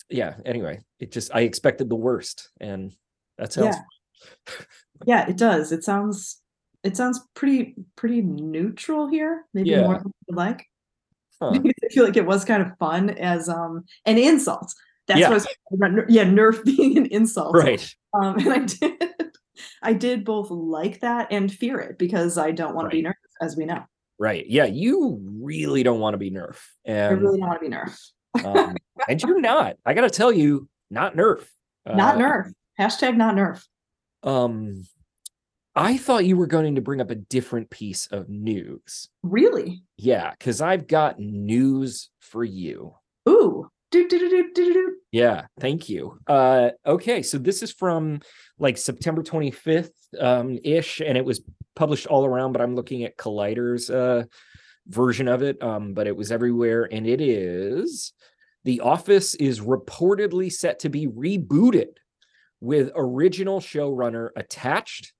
yeah 0.09 0.35
anyway 0.45 0.79
it 0.99 1.11
just 1.11 1.33
i 1.35 1.41
expected 1.41 1.89
the 1.89 1.95
worst 1.95 2.49
and 2.59 2.93
that 3.37 3.53
sounds 3.53 3.75
Yeah. 3.75 4.65
yeah, 5.05 5.29
it 5.29 5.37
does. 5.37 5.71
It 5.71 5.83
sounds 5.83 6.41
it 6.83 6.97
sounds 6.97 7.21
pretty 7.35 7.75
pretty 7.95 8.21
neutral 8.21 9.07
here. 9.07 9.45
Maybe 9.53 9.69
Yeah. 9.69 9.81
more 9.81 9.97
than 9.97 10.11
you 10.27 10.35
like. 10.35 10.65
huh. 11.41 11.51
I 11.83 11.87
feel 11.91 12.03
like 12.05 12.17
it 12.17 12.25
was 12.25 12.43
kind 12.43 12.61
of 12.61 12.77
fun 12.79 13.11
as 13.11 13.47
um 13.47 13.85
an 14.05 14.17
insult. 14.17 14.73
That's 15.07 15.19
Yeah. 15.21 15.29
what 15.29 15.41
I 15.41 15.45
was 15.71 15.91
about, 15.91 16.09
yeah, 16.11 16.25
nerf 16.25 16.63
being 16.65 16.97
an 16.97 17.05
insult. 17.07 17.55
right 17.55 17.81
Um 18.13 18.35
and 18.39 18.51
I 18.53 18.59
did 18.65 19.03
I 19.81 19.93
did 19.93 20.25
both 20.25 20.51
like 20.51 20.99
that 20.99 21.27
and 21.31 21.49
fear 21.51 21.79
it 21.79 21.97
because 21.97 22.37
I 22.37 22.51
don't 22.51 22.75
want 22.75 22.89
to 22.91 22.95
be 22.97 23.03
nerfed, 23.03 23.13
as 23.41 23.55
we 23.55 23.63
know. 23.65 23.83
right 24.19 24.45
yeah 24.49 24.65
you 24.65 25.17
really 25.41 25.83
don't 25.83 26.01
want 26.01 26.13
to 26.13 26.17
be 26.17 26.29
nerf 26.31 26.57
I 26.85 27.07
really 27.11 27.39
don't 27.39 27.47
want 27.47 27.61
to 27.61 27.69
be 27.69 27.73
nerfed. 27.73 28.11
Um, 28.45 28.75
and 29.07 29.21
you're 29.23 29.39
not 29.41 29.75
i 29.85 29.93
gotta 29.93 30.09
tell 30.09 30.31
you 30.31 30.67
not 30.91 31.15
nerf 31.15 31.45
Not 31.85 32.15
Uh, 32.15 32.19
nerf. 32.19 32.51
Hashtag 32.79 33.17
not 33.17 33.35
nerf. 33.35 33.63
um 34.23 34.83
I 35.75 35.97
thought 35.97 36.25
you 36.25 36.35
were 36.35 36.47
going 36.47 36.75
to 36.75 36.81
bring 36.81 36.99
up 36.99 37.09
a 37.09 37.15
different 37.15 37.69
piece 37.69 38.07
of 38.07 38.27
news. 38.27 39.07
Really? 39.23 39.83
Yeah, 39.97 40.31
because 40.31 40.59
I've 40.61 40.87
got 40.87 41.19
news 41.19 42.09
for 42.19 42.43
you. 42.43 42.95
Ooh. 43.29 43.69
Do, 43.91 44.07
do, 44.07 44.51
do. 44.53 44.95
Yeah, 45.11 45.45
thank 45.59 45.87
you. 45.87 46.19
Uh, 46.27 46.71
okay, 46.85 47.21
so 47.23 47.37
this 47.37 47.63
is 47.63 47.71
from 47.71 48.19
like 48.59 48.77
September 48.77 49.23
25th 49.23 49.91
um, 50.19 50.59
ish, 50.63 50.99
and 51.01 51.17
it 51.17 51.23
was 51.25 51.41
published 51.75 52.07
all 52.07 52.25
around, 52.25 52.51
but 52.51 52.61
I'm 52.61 52.75
looking 52.75 53.03
at 53.05 53.17
Collider's 53.17 53.89
uh, 53.89 54.25
version 54.89 55.27
of 55.27 55.41
it. 55.41 55.61
Um, 55.61 55.93
but 55.93 56.07
it 56.07 56.15
was 56.15 56.31
everywhere, 56.31 56.87
and 56.91 57.07
it 57.07 57.21
is 57.21 58.13
The 58.65 58.81
Office 58.81 59.35
is 59.35 59.61
reportedly 59.61 60.51
set 60.51 60.79
to 60.79 60.89
be 60.89 61.07
rebooted 61.07 61.97
with 62.59 62.91
original 62.95 63.59
showrunner 63.59 64.29
attached. 64.35 65.13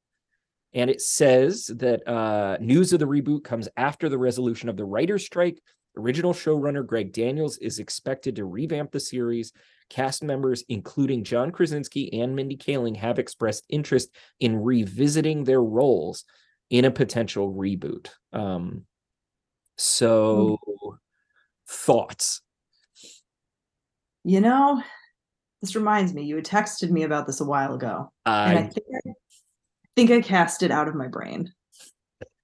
And 0.73 0.89
it 0.89 1.01
says 1.01 1.67
that 1.77 2.07
uh, 2.07 2.57
news 2.59 2.93
of 2.93 2.99
the 2.99 3.07
reboot 3.07 3.43
comes 3.43 3.67
after 3.75 4.09
the 4.09 4.17
resolution 4.17 4.69
of 4.69 4.77
the 4.77 4.85
writer's 4.85 5.25
strike 5.25 5.59
Original 5.97 6.33
showrunner 6.33 6.85
Greg 6.85 7.11
Daniels 7.11 7.57
is 7.57 7.79
expected 7.79 8.35
to 8.35 8.45
revamp 8.45 8.91
the 8.91 8.99
series. 8.99 9.51
Cast 9.89 10.23
members, 10.23 10.63
including 10.69 11.23
John 11.23 11.51
Krasinski 11.51 12.21
and 12.21 12.35
Mindy 12.35 12.55
Kaling, 12.55 12.95
have 12.95 13.19
expressed 13.19 13.65
interest 13.69 14.09
in 14.39 14.55
revisiting 14.55 15.43
their 15.43 15.61
roles 15.61 16.25
in 16.69 16.85
a 16.85 16.91
potential 16.91 17.51
reboot. 17.51 18.09
Um, 18.31 18.85
so, 19.79 20.57
thoughts? 21.67 22.41
You 24.23 24.41
know, 24.41 24.83
this 25.61 25.75
reminds 25.75 26.13
me, 26.13 26.23
you 26.23 26.35
had 26.35 26.45
texted 26.45 26.91
me 26.91 27.03
about 27.03 27.27
this 27.27 27.39
a 27.39 27.45
while 27.45 27.73
ago. 27.73 28.11
I, 28.25 28.49
and 28.49 28.59
I 28.59 28.61
think 28.63 28.85
I, 28.93 29.11
think 29.95 30.11
I 30.11 30.21
cast 30.21 30.63
it 30.63 30.71
out 30.71 30.87
of 30.87 30.95
my 30.95 31.07
brain. 31.07 31.51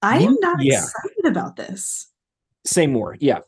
I 0.02 0.18
am 0.18 0.36
not 0.40 0.62
yeah. 0.62 0.82
excited 0.82 1.26
about 1.26 1.56
this. 1.56 2.10
Say 2.64 2.86
more. 2.86 3.16
Yeah. 3.20 3.40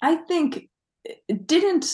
I 0.00 0.16
think 0.16 0.68
it 1.04 1.46
didn't 1.46 1.86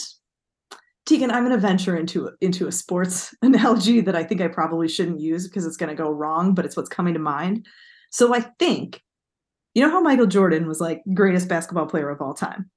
Tegan, 1.09 1.31
I'm 1.31 1.43
going 1.43 1.55
to 1.55 1.67
venture 1.67 1.97
into 1.97 2.29
into 2.39 2.67
a 2.67 2.71
sports 2.71 3.33
analogy 3.41 3.99
that 4.01 4.15
I 4.15 4.23
think 4.23 4.41
I 4.41 4.47
probably 4.47 4.87
shouldn't 4.87 5.19
use 5.19 5.47
because 5.47 5.65
it's 5.65 5.77
going 5.77 5.89
to 5.89 5.95
go 5.95 6.11
wrong, 6.11 6.53
but 6.53 6.65
it's 6.65 6.77
what's 6.77 6.89
coming 6.89 7.15
to 7.15 7.19
mind. 7.19 7.65
So 8.11 8.35
I 8.35 8.41
think, 8.59 9.01
you 9.79 9.85
know 9.85 9.91
how 9.91 10.01
Michael 10.01 10.27
Jordan 10.27 10.67
was 10.67 10.81
like 10.81 11.01
greatest 11.13 11.47
basketball 11.47 11.85
player 11.85 12.09
of 12.09 12.21
all 12.21 12.33
time. 12.33 12.69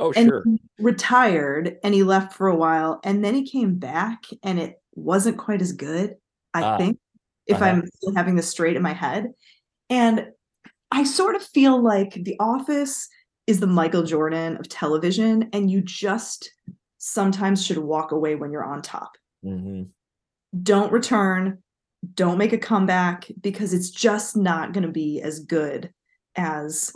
Oh, 0.00 0.12
sure. 0.12 0.44
retired 0.80 1.76
and 1.84 1.94
he 1.94 2.02
left 2.02 2.34
for 2.34 2.48
a 2.48 2.56
while, 2.56 2.98
and 3.04 3.24
then 3.24 3.32
he 3.32 3.48
came 3.48 3.76
back, 3.76 4.24
and 4.42 4.58
it 4.58 4.82
wasn't 4.96 5.38
quite 5.38 5.62
as 5.62 5.70
good. 5.70 6.16
I 6.52 6.62
uh, 6.62 6.78
think, 6.78 6.98
if 7.46 7.56
uh-huh. 7.58 7.64
I'm 7.64 7.86
still 7.94 8.14
having 8.16 8.34
this 8.34 8.50
straight 8.50 8.74
in 8.74 8.82
my 8.82 8.92
head, 8.92 9.28
and 9.88 10.26
I 10.90 11.04
sort 11.04 11.36
of 11.36 11.44
feel 11.44 11.80
like 11.80 12.14
The 12.14 12.36
Office 12.40 13.08
is 13.46 13.60
the 13.60 13.68
Michael 13.68 14.02
Jordan 14.02 14.56
of 14.56 14.68
television, 14.68 15.48
and 15.52 15.70
you 15.70 15.80
just 15.80 16.50
sometimes 16.98 17.64
should 17.64 17.78
walk 17.78 18.10
away 18.10 18.34
when 18.34 18.50
you're 18.50 18.64
on 18.64 18.82
top. 18.82 19.12
Mm-hmm. 19.44 19.84
Don't 20.60 20.92
return, 20.92 21.62
don't 22.14 22.36
make 22.36 22.52
a 22.52 22.58
comeback 22.58 23.30
because 23.40 23.72
it's 23.72 23.90
just 23.90 24.36
not 24.36 24.72
going 24.72 24.82
to 24.82 24.92
be 24.92 25.22
as 25.22 25.38
good 25.38 25.92
as, 26.36 26.92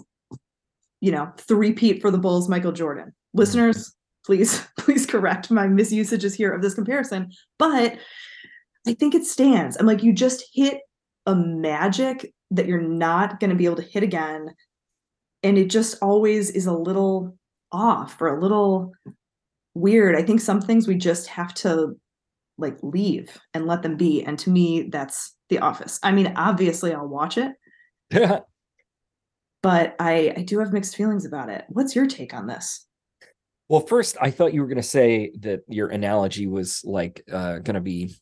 you 1.01 1.13
know, 1.13 1.33
three-peat 1.39 2.01
for 2.01 2.11
the 2.11 2.19
Bulls, 2.19 2.49
Michael 2.49 2.73
Jordan. 2.73 3.15
Listeners, 3.35 3.95
please, 4.25 4.67
please 4.79 5.07
correct 5.07 5.51
my 5.51 5.67
misusages 5.67 6.35
here 6.35 6.53
of 6.53 6.63
this 6.63 6.75
comparison, 6.75 7.31
but 7.59 7.97
I 8.87 8.95
think 8.95 9.15
it 9.15 9.25
stands. 9.25 9.77
I'm 9.77 9.87
like, 9.87 10.03
you 10.03 10.13
just 10.13 10.45
hit 10.53 10.81
a 11.27 11.35
magic 11.35 12.33
that 12.51 12.67
you're 12.67 12.81
not 12.81 13.39
going 13.41 13.51
to 13.51 13.57
be 13.57 13.67
able 13.67 13.77
to 13.77 13.83
hit 13.83 14.03
again. 14.03 14.49
And 15.43 15.57
it 15.57 15.71
just 15.71 15.99
always 16.03 16.51
is 16.51 16.67
a 16.67 16.73
little 16.73 17.37
off 17.73 18.21
or 18.21 18.29
a 18.29 18.41
little 18.41 18.93
weird. 19.75 20.17
I 20.17 20.23
think 20.23 20.41
some 20.41 20.61
things 20.61 20.89
we 20.89 20.97
just 20.97 21.27
have 21.29 21.55
to 21.55 21.97
like 22.59 22.77
leave 22.83 23.39
and 23.55 23.67
let 23.67 23.83
them 23.83 23.97
be. 23.97 24.23
And 24.23 24.39
to 24.41 24.51
me, 24.51 24.89
that's 24.91 25.35
The 25.49 25.59
Office. 25.59 25.99
I 26.03 26.13
mean, 26.13 26.33
obviously, 26.37 26.93
I'll 26.93 27.09
watch 27.09 27.39
it. 27.39 27.53
but 29.63 29.95
I, 29.99 30.35
I 30.37 30.43
do 30.43 30.59
have 30.61 30.73
mixed 30.73 30.97
feelings 30.97 31.25
about 31.25 31.49
it. 31.49 31.65
What's 31.69 31.95
your 31.95 32.07
take 32.07 32.35
on 32.35 32.47
this? 32.47 32.87
Well, 33.69 33.81
first, 33.81 34.17
I 34.21 34.31
thought 34.31 34.53
you 34.53 34.63
were 34.63 34.67
going 34.67 34.77
to 34.77 34.83
say 34.83 35.33
that 35.41 35.61
your 35.69 35.89
analogy 35.89 36.47
was 36.47 36.83
like 36.85 37.23
uh, 37.31 37.59
going 37.59 37.75
to 37.75 37.81
be, 37.81 38.17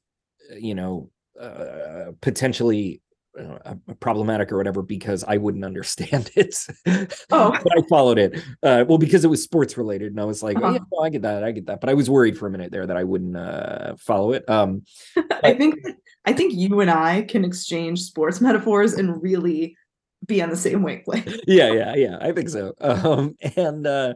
you 0.59 0.75
know, 0.75 1.11
uh, 1.41 2.13
potentially 2.21 3.01
uh, 3.39 3.75
problematic 4.01 4.51
or 4.51 4.57
whatever 4.57 4.83
because 4.83 5.25
I 5.25 5.37
wouldn't 5.37 5.65
understand 5.65 6.31
it. 6.37 6.55
Oh, 7.31 7.53
but 7.53 7.79
I 7.79 7.83
followed 7.89 8.19
it. 8.19 8.37
Uh, 8.63 8.85
well, 8.89 8.99
because 8.99 9.25
it 9.25 9.29
was 9.29 9.43
sports 9.43 9.79
related, 9.79 10.13
and 10.13 10.21
I 10.21 10.25
was 10.25 10.43
like, 10.43 10.57
uh-huh. 10.57 10.67
oh, 10.67 10.73
yeah, 10.73 10.79
well, 10.91 11.05
I 11.05 11.09
get 11.09 11.23
that, 11.23 11.45
I 11.45 11.53
get 11.53 11.67
that. 11.67 11.81
But 11.81 11.91
I 11.91 11.95
was 11.95 12.11
worried 12.11 12.37
for 12.37 12.47
a 12.47 12.51
minute 12.51 12.73
there 12.73 12.87
that 12.87 12.97
I 12.97 13.05
wouldn't 13.05 13.37
uh, 13.37 13.95
follow 13.97 14.33
it. 14.33 14.49
Um, 14.51 14.83
I 15.43 15.55
think 15.55 15.77
I 16.25 16.33
think 16.33 16.55
you 16.55 16.81
and 16.81 16.91
I 16.91 17.23
can 17.23 17.45
exchange 17.45 18.03
sports 18.03 18.41
metaphors 18.41 18.95
and 18.95 19.23
really 19.23 19.77
be 20.29 20.41
on 20.41 20.51
the 20.51 20.57
same 20.57 20.83
wavelength. 20.83 21.41
yeah, 21.49 21.73
yeah, 21.73 21.95
yeah. 21.97 22.19
I 22.21 22.31
think 22.33 22.49
so. 22.49 22.75
Um, 22.81 23.35
and 23.57 23.87
uh, 23.87 24.15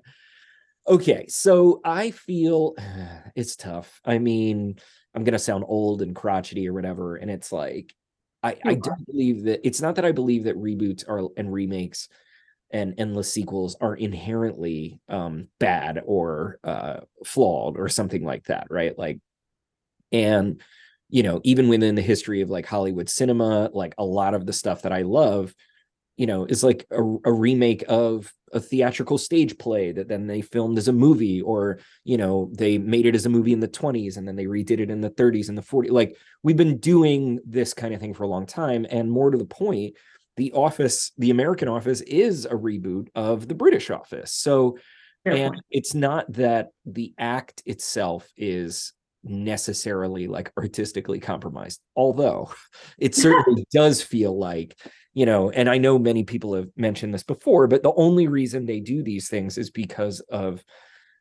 okay, 0.86 1.26
so 1.28 1.80
I 1.84 2.12
feel 2.12 2.74
it's 3.34 3.56
tough. 3.56 4.00
I 4.04 4.18
mean. 4.18 4.76
I'm 5.14 5.24
gonna 5.24 5.38
sound 5.38 5.64
old 5.68 6.00
and 6.00 6.16
crotchety 6.16 6.66
or 6.66 6.72
whatever, 6.72 7.16
and 7.16 7.30
it's 7.30 7.52
like 7.52 7.94
I, 8.42 8.56
I 8.64 8.74
don't 8.74 9.06
believe 9.06 9.44
that 9.44 9.60
it's 9.64 9.80
not 9.80 9.96
that 9.96 10.04
I 10.04 10.12
believe 10.12 10.44
that 10.44 10.56
reboots 10.56 11.08
are 11.08 11.28
and 11.36 11.52
remakes 11.52 12.08
and 12.70 12.94
endless 12.98 13.32
sequels 13.32 13.76
are 13.80 13.94
inherently 13.94 15.00
um, 15.08 15.48
bad 15.60 16.02
or 16.04 16.58
uh, 16.64 17.00
flawed 17.24 17.78
or 17.78 17.88
something 17.88 18.24
like 18.24 18.44
that, 18.44 18.66
right? 18.70 18.98
Like, 18.98 19.20
and 20.10 20.60
you 21.10 21.22
know, 21.22 21.40
even 21.44 21.68
within 21.68 21.94
the 21.94 22.02
history 22.02 22.40
of 22.40 22.50
like 22.50 22.66
Hollywood 22.66 23.10
cinema, 23.10 23.70
like 23.72 23.94
a 23.98 24.04
lot 24.04 24.34
of 24.34 24.46
the 24.46 24.52
stuff 24.52 24.82
that 24.82 24.92
I 24.92 25.02
love 25.02 25.54
you 26.22 26.26
know 26.26 26.44
is 26.44 26.62
like 26.62 26.86
a, 26.92 27.02
a, 27.24 27.32
remake 27.32 27.82
of 27.88 28.32
a 28.52 28.60
theatrical 28.60 29.18
stage 29.18 29.58
play 29.58 29.90
that 29.90 30.06
then 30.06 30.28
they 30.28 30.40
filmed 30.40 30.78
as 30.78 30.86
a 30.86 30.92
movie 30.92 31.42
or 31.42 31.80
you 32.04 32.16
know 32.16 32.48
they 32.56 32.78
made 32.78 33.06
it 33.06 33.16
as 33.16 33.26
a 33.26 33.28
movie 33.28 33.52
in 33.52 33.58
the 33.58 33.66
20s 33.66 34.16
and 34.16 34.28
then 34.28 34.36
they 34.36 34.44
redid 34.44 34.78
it 34.78 34.88
in 34.88 35.00
the 35.00 35.10
30s 35.10 35.48
and 35.48 35.58
the 35.58 35.62
40s 35.62 35.90
like 35.90 36.16
we've 36.44 36.56
been 36.56 36.78
doing 36.78 37.40
this 37.44 37.74
kind 37.74 37.92
of 37.92 37.98
thing 37.98 38.14
for 38.14 38.22
a 38.22 38.28
long 38.28 38.46
time 38.46 38.86
and 38.88 39.10
more 39.10 39.32
to 39.32 39.36
the 39.36 39.44
point 39.44 39.96
the 40.36 40.52
office 40.52 41.10
the 41.18 41.32
american 41.32 41.66
office 41.66 42.02
is 42.02 42.44
a 42.44 42.54
reboot 42.54 43.08
of 43.16 43.48
the 43.48 43.56
british 43.56 43.90
office 43.90 44.32
so 44.32 44.78
Fair 45.24 45.34
and 45.34 45.54
point. 45.54 45.64
it's 45.72 45.92
not 45.92 46.32
that 46.34 46.68
the 46.86 47.14
act 47.18 47.64
itself 47.66 48.28
is 48.36 48.92
necessarily 49.24 50.26
like 50.26 50.52
artistically 50.58 51.20
compromised 51.20 51.80
although 51.96 52.52
it 52.98 53.14
certainly 53.14 53.64
does 53.72 54.02
feel 54.02 54.36
like 54.36 54.76
you 55.14 55.24
know 55.24 55.50
and 55.50 55.70
i 55.70 55.78
know 55.78 55.98
many 55.98 56.24
people 56.24 56.54
have 56.54 56.68
mentioned 56.76 57.14
this 57.14 57.22
before 57.22 57.68
but 57.68 57.82
the 57.82 57.92
only 57.94 58.26
reason 58.26 58.66
they 58.66 58.80
do 58.80 59.02
these 59.02 59.28
things 59.28 59.58
is 59.58 59.70
because 59.70 60.20
of 60.30 60.64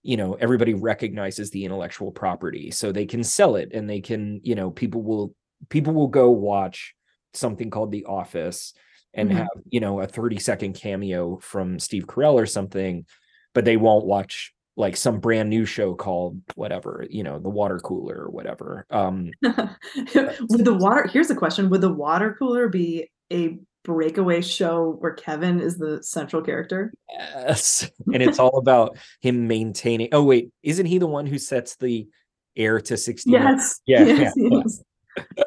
you 0.03 0.17
know 0.17 0.33
everybody 0.35 0.73
recognizes 0.73 1.51
the 1.51 1.63
intellectual 1.63 2.11
property 2.11 2.71
so 2.71 2.91
they 2.91 3.05
can 3.05 3.23
sell 3.23 3.55
it 3.55 3.69
and 3.73 3.89
they 3.89 4.01
can 4.01 4.39
you 4.43 4.55
know 4.55 4.71
people 4.71 5.03
will 5.03 5.35
people 5.69 5.93
will 5.93 6.07
go 6.07 6.31
watch 6.31 6.95
something 7.33 7.69
called 7.69 7.91
the 7.91 8.05
office 8.05 8.73
and 9.13 9.29
mm-hmm. 9.29 9.39
have 9.39 9.49
you 9.69 9.79
know 9.79 10.01
a 10.01 10.07
30 10.07 10.39
second 10.39 10.73
cameo 10.73 11.37
from 11.37 11.77
steve 11.77 12.07
carell 12.07 12.33
or 12.33 12.45
something 12.45 13.05
but 13.53 13.65
they 13.65 13.77
won't 13.77 14.05
watch 14.05 14.53
like 14.77 14.95
some 14.95 15.19
brand 15.19 15.49
new 15.49 15.65
show 15.65 15.93
called 15.93 16.39
whatever 16.55 17.05
you 17.09 17.23
know 17.23 17.39
the 17.39 17.49
water 17.49 17.79
cooler 17.79 18.23
or 18.23 18.29
whatever 18.29 18.85
um 18.89 19.29
would 19.43 20.65
the 20.65 20.77
water 20.79 21.07
here's 21.07 21.29
a 21.29 21.35
question 21.35 21.69
would 21.69 21.81
the 21.81 21.91
water 21.91 22.35
cooler 22.39 22.69
be 22.69 23.09
a 23.31 23.57
breakaway 23.83 24.41
show 24.41 24.97
where 24.99 25.13
Kevin 25.13 25.59
is 25.59 25.77
the 25.77 26.01
central 26.03 26.41
character. 26.41 26.93
Yes. 27.11 27.89
And 28.13 28.21
it's 28.21 28.39
all 28.39 28.57
about 28.57 28.97
him 29.21 29.47
maintaining. 29.47 30.09
Oh, 30.11 30.23
wait. 30.23 30.49
Isn't 30.63 30.85
he 30.85 30.97
the 30.97 31.07
one 31.07 31.25
who 31.25 31.37
sets 31.37 31.77
the 31.77 32.07
air 32.55 32.81
to 32.81 32.97
60? 32.97 33.31
Yes. 33.31 33.79
Yeah. 33.85 34.03
Yes, 34.03 34.33
yeah, 34.35 34.49
yeah. 34.51 34.63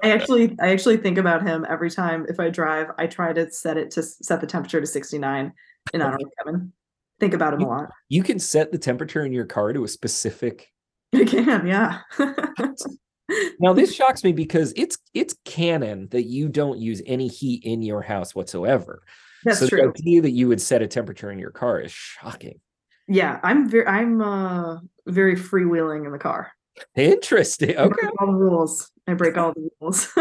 I 0.02 0.10
actually 0.10 0.56
I 0.60 0.70
actually 0.70 0.98
think 0.98 1.18
about 1.18 1.46
him 1.46 1.66
every 1.68 1.90
time 1.90 2.26
if 2.28 2.38
I 2.38 2.50
drive, 2.50 2.88
I 2.98 3.06
try 3.06 3.32
to 3.32 3.50
set 3.50 3.76
it 3.76 3.90
to 3.92 4.02
set 4.02 4.40
the 4.40 4.46
temperature 4.46 4.80
to 4.80 4.86
69 4.86 5.52
in 5.92 6.02
honor 6.02 6.16
of 6.16 6.30
Kevin. 6.38 6.72
Think 7.20 7.34
about 7.34 7.54
him 7.54 7.60
you, 7.60 7.66
a 7.66 7.68
lot. 7.68 7.90
You 8.08 8.22
can 8.22 8.38
set 8.38 8.72
the 8.72 8.78
temperature 8.78 9.24
in 9.24 9.32
your 9.32 9.46
car 9.46 9.72
to 9.72 9.84
a 9.84 9.88
specific 9.88 10.68
You 11.12 11.26
can, 11.26 11.66
yeah 11.66 12.00
now 13.60 13.72
this 13.72 13.94
shocks 13.94 14.24
me 14.24 14.32
because 14.32 14.72
it's 14.76 14.98
it's 15.14 15.34
canon 15.44 16.08
that 16.10 16.24
you 16.24 16.48
don't 16.48 16.78
use 16.78 17.02
any 17.06 17.28
heat 17.28 17.64
in 17.64 17.82
your 17.82 18.02
house 18.02 18.34
whatsoever. 18.34 19.02
That's 19.44 19.58
so 19.58 19.68
true. 19.68 19.80
the 19.80 19.88
idea 19.88 20.22
that 20.22 20.30
you 20.30 20.48
would 20.48 20.60
set 20.60 20.82
a 20.82 20.86
temperature 20.86 21.30
in 21.30 21.38
your 21.38 21.50
car 21.50 21.80
is 21.80 21.92
shocking. 21.92 22.60
Yeah, 23.08 23.40
I'm 23.42 23.68
very 23.68 23.86
I'm 23.86 24.20
uh 24.20 24.78
very 25.06 25.36
freewheeling 25.36 26.06
in 26.06 26.12
the 26.12 26.18
car. 26.18 26.52
Interesting. 26.96 27.76
Okay. 27.76 28.08
all 28.18 28.26
the 28.26 28.32
rules. 28.32 28.90
I 29.06 29.14
break 29.14 29.36
all 29.36 29.52
the 29.52 29.68
rules. 29.80 30.08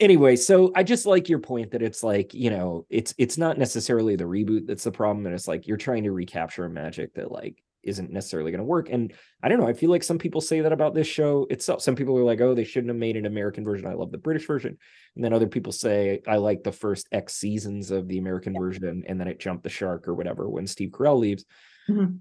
anyway, 0.00 0.36
so 0.36 0.72
I 0.74 0.82
just 0.82 1.06
like 1.06 1.28
your 1.28 1.38
point 1.38 1.72
that 1.72 1.82
it's 1.82 2.02
like, 2.02 2.34
you 2.34 2.50
know, 2.50 2.86
it's 2.90 3.14
it's 3.18 3.38
not 3.38 3.58
necessarily 3.58 4.16
the 4.16 4.24
reboot 4.24 4.66
that's 4.66 4.84
the 4.84 4.92
problem. 4.92 5.26
And 5.26 5.34
it's 5.34 5.48
like 5.48 5.66
you're 5.66 5.76
trying 5.76 6.04
to 6.04 6.12
recapture 6.12 6.64
a 6.64 6.70
magic 6.70 7.14
that 7.14 7.30
like 7.30 7.62
isn't 7.82 8.10
necessarily 8.10 8.50
going 8.50 8.60
to 8.60 8.64
work. 8.64 8.88
And 8.90 9.12
I 9.42 9.48
don't 9.48 9.60
know. 9.60 9.68
I 9.68 9.74
feel 9.74 9.90
like 9.90 10.02
some 10.02 10.18
people 10.18 10.40
say 10.40 10.60
that 10.62 10.72
about 10.72 10.94
this 10.94 11.06
show 11.06 11.46
itself. 11.50 11.82
Some 11.82 11.94
people 11.94 12.18
are 12.18 12.24
like, 12.24 12.40
oh, 12.40 12.54
they 12.54 12.64
shouldn't 12.64 12.88
have 12.88 12.96
made 12.96 13.16
an 13.16 13.26
American 13.26 13.64
version. 13.64 13.86
I 13.86 13.92
love 13.92 14.10
the 14.10 14.18
British 14.18 14.46
version. 14.46 14.78
And 15.14 15.24
then 15.24 15.32
other 15.32 15.46
people 15.46 15.72
say, 15.72 16.22
I 16.26 16.36
like 16.36 16.62
the 16.62 16.72
first 16.72 17.08
X 17.12 17.34
seasons 17.34 17.90
of 17.90 18.08
the 18.08 18.18
American 18.18 18.54
version. 18.54 19.04
And 19.06 19.20
then 19.20 19.28
it 19.28 19.38
jumped 19.40 19.64
the 19.64 19.68
shark 19.68 20.08
or 20.08 20.14
whatever 20.14 20.48
when 20.48 20.66
Steve 20.66 20.90
Carell 20.90 21.18
leaves. 21.18 21.44
Mm-hmm. 21.88 22.16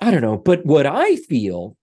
I 0.00 0.10
don't 0.10 0.22
know. 0.22 0.36
But 0.36 0.64
what 0.64 0.86
I 0.86 1.16
feel 1.16 1.76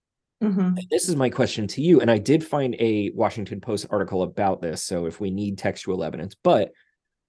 Mm-hmm. 0.44 0.75
This 0.92 1.08
is 1.08 1.15
my 1.15 1.30
question 1.30 1.68
to 1.68 1.82
you. 1.82 2.01
And 2.01 2.12
I 2.12 2.18
did 2.18 2.46
find 2.46 2.75
a 2.80 3.12
Washington 3.15 3.62
Post 3.62 3.88
article 3.89 4.24
about 4.24 4.62
this. 4.62 4.84
So 4.84 5.06
if 5.06 5.20
we 5.20 5.32
need 5.32 5.58
textual 5.58 6.04
evidence, 6.04 6.36
but 6.44 6.72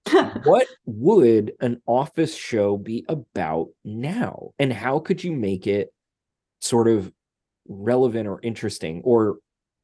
what 0.43 0.67
would 0.85 1.53
an 1.61 1.81
office 1.85 2.35
show 2.35 2.77
be 2.77 3.05
about 3.07 3.69
now? 3.83 4.51
And 4.59 4.71
how 4.71 4.99
could 4.99 5.23
you 5.23 5.33
make 5.33 5.67
it 5.67 5.93
sort 6.59 6.87
of 6.87 7.11
relevant 7.67 8.27
or 8.27 8.39
interesting 8.43 9.01
or 9.03 9.37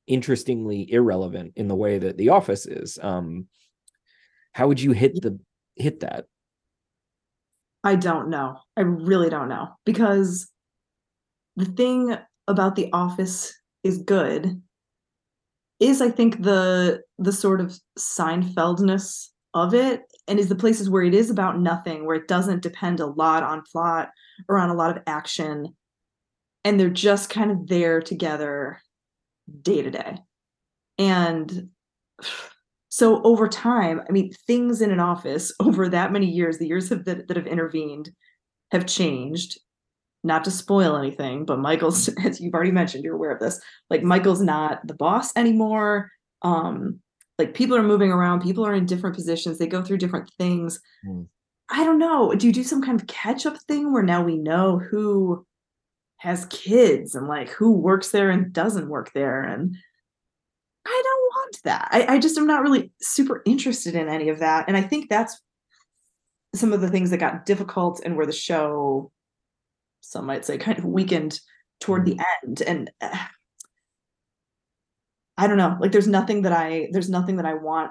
interestingly 0.08 0.92
irrelevant 0.92 1.54
in 1.56 1.68
the 1.68 1.76
way 1.76 1.98
that 1.98 2.18
the 2.18 2.30
office 2.30 2.66
is? 2.66 3.00
Um, 3.02 3.48
how 4.52 4.68
would 4.68 4.82
you 4.82 4.92
hit 4.92 5.22
the 5.22 5.40
hit 5.76 6.02
that? 6.02 6.26
I 7.84 7.96
don't 7.96 8.30
know. 8.30 8.60
I 8.78 8.82
really 8.82 9.30
don't 9.30 9.50
know 9.50 9.70
because 9.86 10.50
the 11.56 11.66
thing 11.66 12.18
about 12.48 12.76
the 12.76 12.90
office 12.92 13.54
is 13.84 13.98
good 14.00 14.62
is 15.80 16.02
I 16.02 16.10
think 16.10 16.42
the 16.42 17.02
the 17.18 17.32
sort 17.32 17.60
of 17.60 17.78
Seinfeldness 17.98 19.30
of 19.54 19.74
it 19.74 20.04
and 20.28 20.40
is 20.40 20.50
the 20.50 20.56
places 20.56 20.90
where 20.90 21.04
it 21.04 21.14
is 21.14 21.30
about 21.30 21.60
nothing, 21.60 22.06
where 22.06 22.16
it 22.16 22.28
doesn't 22.28 22.64
depend 22.64 23.00
a 23.00 23.06
lot 23.06 23.44
on 23.44 23.64
plot 23.72 24.10
or 24.48 24.58
on 24.58 24.70
a 24.70 24.74
lot 24.74 24.96
of 24.96 25.04
action. 25.06 25.76
And 26.64 26.80
they're 26.80 26.90
just 26.90 27.30
kind 27.30 27.52
of 27.52 27.68
there 27.68 28.02
together 28.02 28.80
day 29.62 29.82
to 29.82 29.92
day. 29.92 30.18
And 30.98 31.70
so 32.90 33.22
over 33.24 33.48
time, 33.48 34.02
I 34.08 34.12
mean, 34.12 34.32
things 34.48 34.82
in 34.82 34.92
an 34.92 35.00
office 35.00 35.54
over 35.60 35.90
that 35.90 36.14
many 36.14 36.28
years, 36.28 36.58
the 36.58 36.68
years 36.68 36.90
have, 36.90 37.06
that, 37.06 37.28
that 37.28 37.38
have 37.38 37.48
intervened 37.48 38.10
have 38.72 38.86
changed 38.86 39.60
not 40.24 40.44
to 40.46 40.52
spoil 40.52 40.96
anything, 40.96 41.46
but 41.46 41.60
Michael's, 41.60 42.10
as 42.24 42.40
you've 42.40 42.54
already 42.54 42.72
mentioned, 42.72 43.04
you're 43.04 43.16
aware 43.16 43.32
of 43.32 43.40
this. 43.40 43.60
Like 43.90 44.04
Michael's 44.04 44.42
not 44.42 44.86
the 44.88 44.94
boss 44.94 45.36
anymore. 45.36 46.12
Um, 46.42 47.00
like 47.40 47.54
people 47.54 47.76
are 47.76 47.84
moving 47.84 48.12
around, 48.12 48.42
people 48.42 48.66
are 48.66 48.74
in 48.74 48.86
different 48.86 49.16
positions, 49.16 49.58
they 49.58 49.68
go 49.68 49.82
through 49.82 49.98
different 49.98 50.30
things. 50.38 50.80
Mm. 51.06 51.28
I 51.70 51.84
don't 51.84 52.00
know. 52.00 52.34
Do 52.36 52.46
you 52.46 52.54
do 52.54 52.64
some 52.64 52.82
kind 52.82 53.00
of 53.00 53.08
catch 53.08 53.46
up 53.46 53.58
thing 53.68 53.92
where 53.92 54.04
now 54.04 54.24
we 54.24 54.38
know 54.38 54.78
who 54.78 55.46
has 56.18 56.46
kids 56.46 57.16
and 57.16 57.28
like 57.28 57.50
who 57.50 57.72
works 57.72 58.10
there 58.10 58.30
and 58.30 58.54
doesn't 58.54 58.90
work 58.90 59.12
there? 59.14 59.42
And 59.42 59.76
I 60.86 61.02
don't 61.04 61.22
want 61.36 61.60
that. 61.64 61.88
I, 61.92 62.16
I 62.16 62.20
just 62.20 62.38
am 62.38 62.46
not 62.46 62.62
really 62.62 62.92
super 63.02 63.42
interested 63.46 63.96
in 63.96 64.10
any 64.10 64.30
of 64.30 64.40
that. 64.40 64.66
And 64.68 64.78
I 64.78 64.82
think 64.82 65.10
that's 65.10 65.42
some 66.54 66.74
of 66.74 66.82
the 66.82 66.90
things 66.90 67.10
that 67.10 67.18
got 67.18 67.46
difficult 67.46 68.02
and 68.06 68.16
where 68.16 68.26
the 68.26 68.32
show 68.32 69.12
some 70.04 70.26
might 70.26 70.46
say 70.46 70.58
kind 70.58 70.78
of 70.78 70.86
weakened 70.86 71.40
toward 71.80 72.06
the 72.06 72.14
mm-hmm. 72.14 72.48
end. 72.48 72.62
And 72.62 72.92
uh, 73.02 73.18
i 75.36 75.48
don't 75.48 75.58
know 75.58 75.76
like 75.82 75.92
there's 75.92 76.08
nothing 76.08 76.44
that 76.44 76.54
i 76.54 76.88
there's 76.92 77.10
nothing 77.10 77.38
that 77.38 77.46
i 77.46 77.56
want 77.56 77.90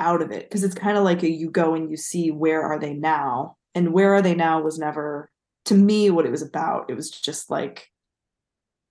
out 0.00 0.22
of 0.22 0.30
it 0.30 0.48
because 0.48 0.64
it's 0.64 0.74
kind 0.74 0.96
of 0.98 1.04
like 1.04 1.22
a, 1.22 1.30
you 1.30 1.50
go 1.50 1.74
and 1.74 1.90
you 1.90 1.96
see 1.96 2.30
where 2.30 2.62
are 2.62 2.78
they 2.78 2.94
now. 2.94 3.56
And 3.74 3.92
where 3.92 4.14
are 4.14 4.22
they 4.22 4.34
now 4.34 4.60
was 4.60 4.78
never 4.78 5.30
to 5.64 5.74
me 5.74 6.10
what 6.10 6.26
it 6.26 6.30
was 6.30 6.42
about. 6.42 6.90
It 6.90 6.94
was 6.94 7.10
just 7.10 7.50
like 7.50 7.88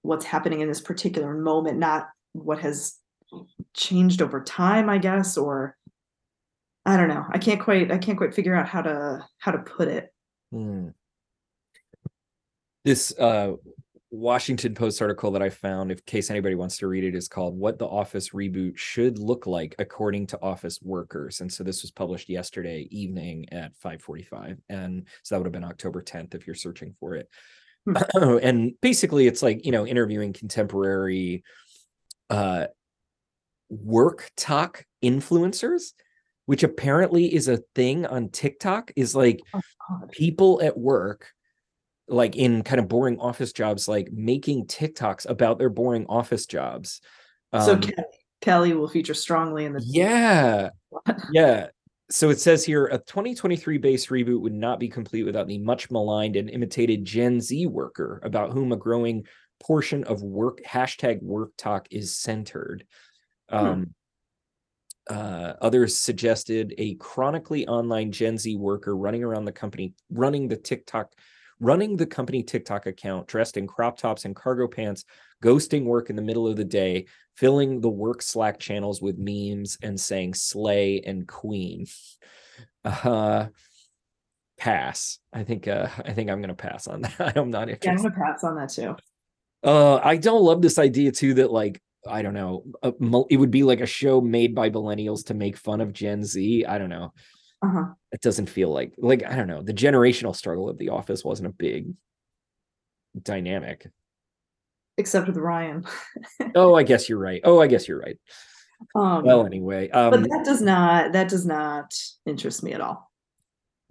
what's 0.01 0.25
happening 0.25 0.59
in 0.59 0.67
this 0.67 0.81
particular 0.81 1.33
moment 1.33 1.77
not 1.77 2.09
what 2.33 2.59
has 2.59 2.97
changed 3.73 4.21
over 4.21 4.43
time 4.43 4.89
i 4.89 4.97
guess 4.97 5.37
or 5.37 5.77
i 6.85 6.97
don't 6.97 7.07
know. 7.07 7.25
I 7.29 7.37
can't 7.37 7.61
quite 7.61 7.89
i 7.91 7.97
can't 7.97 8.17
quite 8.17 8.33
figure 8.33 8.55
out 8.55 8.67
how 8.67 8.81
to 8.81 9.25
how 9.37 9.51
to 9.51 9.59
put 9.59 9.87
it. 9.87 10.13
Mm 10.53 10.93
this 12.83 13.17
uh, 13.17 13.53
Washington 14.11 14.75
Post 14.75 15.01
article 15.01 15.31
that 15.31 15.41
I 15.41 15.49
found, 15.49 15.91
in 15.91 15.99
case 16.05 16.29
anybody 16.29 16.55
wants 16.55 16.77
to 16.77 16.87
read 16.87 17.03
it, 17.03 17.15
is 17.15 17.27
called 17.27 17.57
What 17.57 17.79
the 17.79 17.87
Office 17.87 18.29
Reboot 18.29 18.77
Should 18.77 19.17
Look 19.17 19.47
Like 19.47 19.75
According 19.79 20.27
to 20.27 20.41
Office 20.41 20.79
Workers. 20.83 21.41
And 21.41 21.51
so 21.51 21.63
this 21.63 21.81
was 21.81 21.91
published 21.91 22.29
yesterday 22.29 22.87
evening 22.91 23.47
at 23.51 23.75
545. 23.77 24.59
And 24.69 25.07
so 25.23 25.33
that 25.33 25.39
would 25.39 25.47
have 25.47 25.53
been 25.53 25.63
October 25.63 26.01
10th 26.01 26.35
if 26.35 26.45
you're 26.45 26.55
searching 26.55 26.93
for 26.99 27.15
it. 27.15 27.29
Hmm. 27.85 28.37
and 28.43 28.73
basically 28.81 29.25
it's 29.25 29.41
like, 29.41 29.65
you 29.65 29.71
know, 29.71 29.87
interviewing 29.87 30.33
contemporary 30.33 31.43
uh 32.29 32.67
work 33.69 34.31
talk 34.37 34.85
influencers 35.03 35.91
which 36.45 36.63
apparently 36.63 37.33
is 37.33 37.47
a 37.47 37.61
thing 37.75 38.05
on 38.05 38.29
TikTok 38.29 38.91
is 38.95 39.15
like 39.15 39.41
oh, 39.53 39.61
people 40.11 40.61
at 40.61 40.77
work 40.77 41.32
like 42.07 42.35
in 42.35 42.63
kind 42.63 42.79
of 42.79 42.87
boring 42.87 43.19
office 43.19 43.53
jobs, 43.53 43.87
like 43.87 44.11
making 44.11 44.67
TikToks 44.67 45.29
about 45.29 45.57
their 45.57 45.69
boring 45.69 46.05
office 46.07 46.45
jobs. 46.45 47.01
Um, 47.51 47.61
so 47.61 47.77
Kelly, 47.77 48.05
Kelly 48.41 48.73
will 48.73 48.89
feature 48.89 49.13
strongly 49.13 49.65
in 49.65 49.73
the 49.73 49.83
yeah, 49.85 50.69
yeah. 51.31 51.67
So 52.09 52.29
it 52.29 52.39
says 52.39 52.63
here 52.63 52.85
a 52.87 52.97
2023 52.97 53.77
base 53.77 54.07
reboot 54.07 54.41
would 54.41 54.53
not 54.53 54.79
be 54.79 54.89
complete 54.89 55.23
without 55.23 55.47
the 55.47 55.57
much 55.57 55.89
maligned 55.89 56.35
and 56.35 56.49
imitated 56.49 57.05
Gen 57.05 57.41
Z 57.41 57.65
worker, 57.67 58.19
about 58.23 58.51
whom 58.51 58.71
a 58.71 58.77
growing 58.77 59.25
portion 59.59 60.03
of 60.03 60.21
work 60.21 60.59
hashtag 60.67 61.21
work 61.21 61.51
talk 61.57 61.87
is 61.89 62.15
centered. 62.15 62.85
Hmm. 63.49 63.55
Um, 63.55 63.93
uh, 65.09 65.53
others 65.61 65.97
suggested 65.97 66.73
a 66.77 66.95
chronically 66.95 67.67
online 67.67 68.11
Gen 68.11 68.37
Z 68.37 68.55
worker 68.55 68.95
running 68.95 69.23
around 69.23 69.45
the 69.45 69.51
company, 69.51 69.93
running 70.09 70.47
the 70.47 70.55
TikTok 70.55 71.13
running 71.63 71.95
the 71.95 72.05
company 72.05 72.43
TikTok 72.43 72.85
account 72.85 73.25
dressed 73.25 73.55
in 73.55 73.65
crop 73.65 73.97
tops 73.97 74.25
and 74.25 74.35
cargo 74.35 74.67
pants, 74.67 75.05
ghosting 75.41 75.85
work 75.85 76.09
in 76.09 76.15
the 76.15 76.21
middle 76.21 76.45
of 76.45 76.57
the 76.57 76.65
day, 76.65 77.07
filling 77.37 77.79
the 77.79 77.89
work 77.89 78.21
Slack 78.21 78.59
channels 78.59 79.01
with 79.01 79.17
memes 79.17 79.77
and 79.81 79.99
saying 79.99 80.35
slay 80.35 81.01
and 81.01 81.27
queen. 81.27 81.87
Uh, 82.85 83.47
pass. 84.57 85.17
I 85.31 85.43
think 85.45 85.69
uh, 85.69 85.87
I 86.05 86.11
think 86.11 86.29
I'm 86.29 86.41
gonna 86.41 86.53
pass 86.53 86.85
on 86.85 87.01
that. 87.17 87.37
I'm 87.37 87.49
not 87.49 87.69
interested. 87.69 87.85
Yeah, 87.85 87.91
I'm 87.91 88.13
gonna 88.13 88.31
pass 88.31 88.43
on 88.43 88.55
that 88.57 88.69
too. 88.69 88.97
Uh, 89.63 90.01
I 90.03 90.17
don't 90.17 90.43
love 90.43 90.61
this 90.61 90.77
idea 90.77 91.13
too 91.13 91.35
that 91.35 91.49
like 91.49 91.81
I 92.05 92.23
don't 92.23 92.33
know, 92.33 92.65
it 93.29 93.37
would 93.37 93.51
be 93.51 93.63
like 93.63 93.79
a 93.79 93.85
show 93.85 94.19
made 94.19 94.53
by 94.53 94.69
millennials 94.69 95.27
to 95.27 95.33
make 95.33 95.55
fun 95.55 95.79
of 95.79 95.93
Gen 95.93 96.25
Z. 96.25 96.65
I 96.65 96.77
don't 96.77 96.89
know 96.89 97.13
uh-huh. 97.63 97.85
it 98.11 98.21
doesn't 98.21 98.47
feel 98.47 98.69
like 98.69 98.93
like 98.97 99.23
i 99.23 99.35
don't 99.35 99.47
know 99.47 99.61
the 99.61 99.73
generational 99.73 100.35
struggle 100.35 100.69
of 100.69 100.77
the 100.77 100.89
office 100.89 101.23
wasn't 101.23 101.47
a 101.47 101.53
big 101.53 101.93
dynamic. 103.21 103.87
Except 104.97 105.27
with 105.27 105.37
ryan. 105.37 105.85
Oh 106.55 106.75
i 106.75 106.83
guess 106.83 107.07
you're 107.07 107.19
right. 107.19 107.41
Oh 107.43 107.61
i 107.61 107.67
guess 107.67 107.87
you're 107.87 107.99
right. 107.99 108.17
Um, 108.95 109.23
well 109.23 109.45
anyway 109.45 109.89
um, 109.91 110.11
but 110.11 110.23
that 110.23 110.43
does 110.43 110.61
not 110.61 111.13
that 111.13 111.29
does 111.29 111.45
not 111.45 111.93
interest 112.25 112.63
me 112.63 112.73
at 112.73 112.81
all. 112.81 113.11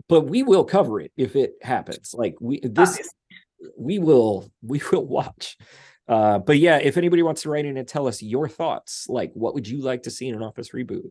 But 0.09 0.23
we 0.23 0.43
will 0.43 0.65
cover 0.65 1.01
it 1.01 1.13
if 1.17 1.37
it 1.37 1.55
happens. 1.63 2.15
Like 2.17 2.35
we 2.41 2.61
this 2.63 2.91
Obviously. 2.91 3.13
we 3.79 3.99
will 3.99 4.51
we 4.63 4.83
will 4.93 5.07
watch. 5.07 5.57
Uh 6.09 6.39
but 6.39 6.59
yeah 6.59 6.79
if 6.79 6.97
anybody 6.97 7.23
wants 7.23 7.43
to 7.43 7.51
write 7.51 7.65
in 7.65 7.77
and 7.77 7.89
tell 7.89 8.07
us 8.07 8.23
your 8.23 8.49
thoughts 8.49 9.07
like 9.09 9.33
what 9.35 9.55
would 9.55 9.67
you 9.67 9.81
like 9.81 10.03
to 10.03 10.11
see 10.11 10.29
in 10.29 10.35
an 10.35 10.43
office 10.43 10.71
reboot 10.71 11.11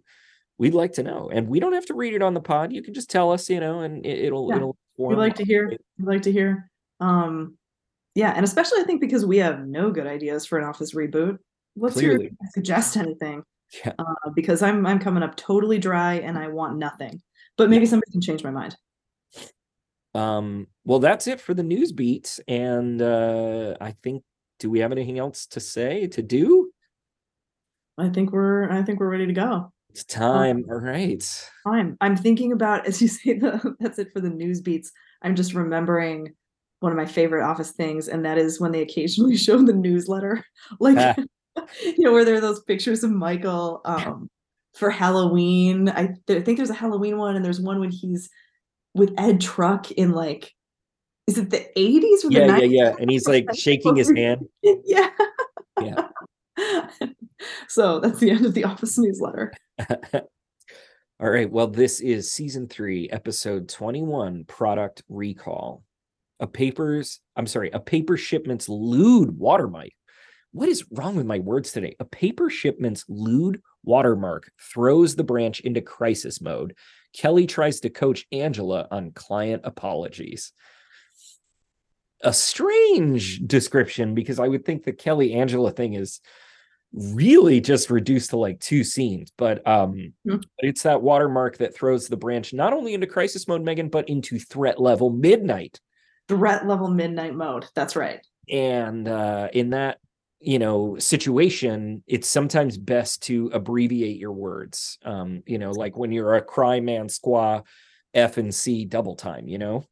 we'd 0.58 0.74
like 0.74 0.94
to 0.94 1.04
know. 1.04 1.30
And 1.32 1.48
we 1.48 1.60
don't 1.60 1.74
have 1.74 1.86
to 1.88 1.94
read 1.94 2.14
it 2.14 2.22
on 2.22 2.34
the 2.34 2.42
pod. 2.42 2.72
You 2.72 2.82
can 2.82 2.94
just 2.94 3.10
tell 3.10 3.32
us, 3.32 3.50
you 3.50 3.60
know, 3.60 3.82
and 3.82 4.06
it, 4.06 4.32
will 4.32 4.50
yeah. 4.50 4.58
it'll. 4.58 4.78
We 4.98 5.16
like 5.16 5.36
to 5.36 5.46
hear. 5.46 5.70
We'd 5.70 6.08
like 6.08 6.22
to 6.24 6.32
hear. 6.32 6.70
Um, 7.00 7.58
yeah, 8.14 8.34
and 8.36 8.44
especially 8.44 8.82
I 8.82 8.84
think 8.84 9.02
because 9.02 9.26
we 9.26 9.38
have 9.38 9.66
no 9.66 9.90
good 9.90 10.06
ideas 10.06 10.46
for 10.46 10.60
an 10.60 10.66
office 10.66 10.94
reboot. 10.94 11.38
Let's 11.76 11.96
Clearly. 11.96 12.26
hear 12.26 12.32
suggest 12.54 12.98
anything. 12.98 13.44
Yeah. 13.84 13.94
Uh, 13.98 14.30
because 14.36 14.62
I'm 14.62 14.86
I'm 14.86 15.00
coming 15.00 15.24
up 15.24 15.36
totally 15.38 15.80
dry 15.80 16.16
and 16.16 16.38
I 16.38 16.50
want 16.50 16.78
nothing. 16.78 17.22
But 17.58 17.70
maybe 17.70 17.86
yeah. 17.86 17.92
somebody 17.92 18.12
can 18.12 18.22
change 18.22 18.44
my 18.44 18.52
mind. 18.52 18.76
Um. 20.14 20.68
Well, 20.84 21.00
that's 21.00 21.28
it 21.28 21.40
for 21.40 21.54
the 21.54 21.64
news 21.64 21.92
beats, 21.92 22.40
and 22.48 23.02
uh, 23.02 23.76
I 23.80 23.96
think. 24.04 24.24
Do 24.60 24.70
we 24.70 24.78
have 24.82 24.92
anything 24.92 25.18
else 25.18 25.48
to 25.48 25.60
say 25.60 26.06
to 26.06 26.22
do? 26.22 26.72
I 27.98 28.10
think 28.10 28.32
we're 28.32 28.70
I 28.70 28.84
think 28.84 29.00
we're 29.00 29.10
ready 29.10 29.26
to 29.26 29.34
go. 29.34 29.72
It's 29.92 30.06
time. 30.06 30.66
All 30.70 30.78
right. 30.78 31.22
Time. 31.68 31.98
I'm 32.00 32.16
thinking 32.16 32.54
about 32.54 32.88
as 32.88 33.02
you 33.02 33.10
say 33.10 33.34
the 33.40 33.76
that's 33.80 34.00
it 34.00 34.12
for 34.14 34.22
the 34.22 34.30
news 34.30 34.62
beats. 34.62 34.92
I'm 35.22 35.36
just 35.36 35.54
remembering 35.54 36.34
one 36.80 36.92
of 36.92 36.98
my 36.98 37.06
favorite 37.06 37.44
office 37.44 37.72
things, 37.72 38.08
and 38.08 38.26
that 38.26 38.38
is 38.38 38.60
when 38.60 38.72
they 38.72 38.82
occasionally 38.82 39.38
show 39.46 39.62
the 39.62 39.74
newsletter. 39.74 40.44
Like 40.80 40.98
ah. 40.98 41.16
you 41.84 42.06
know, 42.06 42.14
where 42.14 42.24
there 42.24 42.36
are 42.36 42.42
those 42.42 42.64
pictures 42.64 43.04
of 43.04 43.12
Michael 43.12 43.82
um 43.84 44.30
for 44.76 44.90
Halloween. 44.90 45.90
I, 45.90 46.16
th- 46.28 46.42
I 46.42 46.42
think 46.42 46.58
there's 46.58 46.70
a 46.70 46.74
Halloween 46.74 47.18
one, 47.18 47.36
and 47.36 47.44
there's 47.44 47.60
one 47.60 47.82
when 47.82 47.92
he's 47.92 48.30
with 48.94 49.14
Ed 49.18 49.42
Truck 49.42 49.92
in 49.92 50.12
like, 50.12 50.54
is 51.28 51.38
it 51.38 51.50
the 51.50 51.66
80s? 51.78 52.26
Or 52.26 52.32
Yeah, 52.32 52.48
the 52.48 52.68
yeah, 52.68 52.84
yeah. 52.84 52.96
And 53.00 53.12
he's 53.12 53.28
like 53.28 53.48
shaking 53.54 53.98
his 53.98 54.10
hand. 54.16 54.48
yeah. 54.64 55.10
Yeah. 55.82 56.08
so 57.68 58.00
that's 58.00 58.20
the 58.20 58.32
end 58.32 58.46
of 58.46 58.54
the 58.54 58.66
office 58.66 58.98
newsletter. 58.98 59.54
All 61.22 61.30
right. 61.30 61.50
Well, 61.50 61.68
this 61.68 62.00
is 62.00 62.32
season 62.32 62.68
three, 62.68 63.10
episode 63.10 63.70
21, 63.70 64.46
product 64.46 65.04
recall. 65.08 65.84
A 66.40 66.48
papers, 66.48 67.20
I'm 67.36 67.46
sorry, 67.46 67.70
a 67.70 67.80
paper 67.80 68.18
shipment's 68.18 68.68
lewd 68.68 69.38
watermark. 69.38 69.90
What 70.52 70.68
is 70.68 70.84
wrong 70.92 71.16
with 71.16 71.28
my 71.28 71.38
words 71.38 71.72
today? 71.72 71.96
A 72.00 72.06
paper 72.06 72.50
shipment's 72.50 73.06
lewd 73.08 73.62
watermark 73.84 74.52
throws 74.74 75.16
the 75.16 75.24
branch 75.24 75.60
into 75.60 75.82
crisis 75.82 76.42
mode. 76.42 76.76
Kelly 77.16 77.46
tries 77.46 77.80
to 77.82 77.90
coach 77.90 78.26
Angela 78.32 78.88
on 78.90 79.12
client 79.12 79.62
apologies. 79.64 80.54
A 82.24 82.34
strange 82.34 83.40
description 83.48 84.14
because 84.14 84.40
I 84.40 84.48
would 84.48 84.66
think 84.66 84.84
the 84.84 84.94
Kelly 84.94 85.34
Angela 85.34 85.72
thing 85.72 85.94
is 85.94 86.20
really 86.94 87.62
just 87.62 87.90
reduced 87.90 88.32
to 88.32 88.38
like 88.38 88.60
two 88.60 88.84
scenes 88.84 89.32
but 89.38 89.66
um 89.66 90.12
Hmm. 90.26 90.36
but 90.36 90.46
it's 90.58 90.84
that 90.84 91.02
watermark 91.02 91.58
that 91.60 91.74
throws 91.74 92.10
the 92.10 92.18
branch 92.18 92.54
not 92.54 92.74
only 92.74 92.94
into 92.94 93.08
crisis 93.08 93.48
mode 93.48 93.62
megan 93.64 93.88
but 93.88 94.10
into 94.10 94.38
threat 94.38 94.78
level 94.80 95.10
midnight 95.10 95.80
Threat 96.28 96.68
level 96.68 96.90
midnight 96.90 97.34
mode. 97.34 97.66
That's 97.76 97.96
right. 97.96 98.20
and 98.50 99.08
uh 99.08 99.48
in 99.54 99.70
that 99.70 100.00
you 100.42 100.60
know 100.60 100.98
situation 101.00 102.04
it's 102.08 102.28
sometimes 102.28 102.78
best 102.78 103.24
to 103.24 103.50
abbreviate 103.54 104.18
your 104.18 104.34
words 104.34 104.98
um 105.06 105.44
you 105.46 105.60
know 105.60 105.72
like 105.72 105.96
when 105.98 106.12
you're 106.12 106.36
a 106.36 106.42
cry 106.42 106.82
man 106.82 107.08
squaw 107.08 107.64
f 108.14 108.38
and 108.38 108.54
c 108.54 108.84
double 108.84 109.16
time 109.16 109.48
you 109.48 109.58
know 109.58 109.86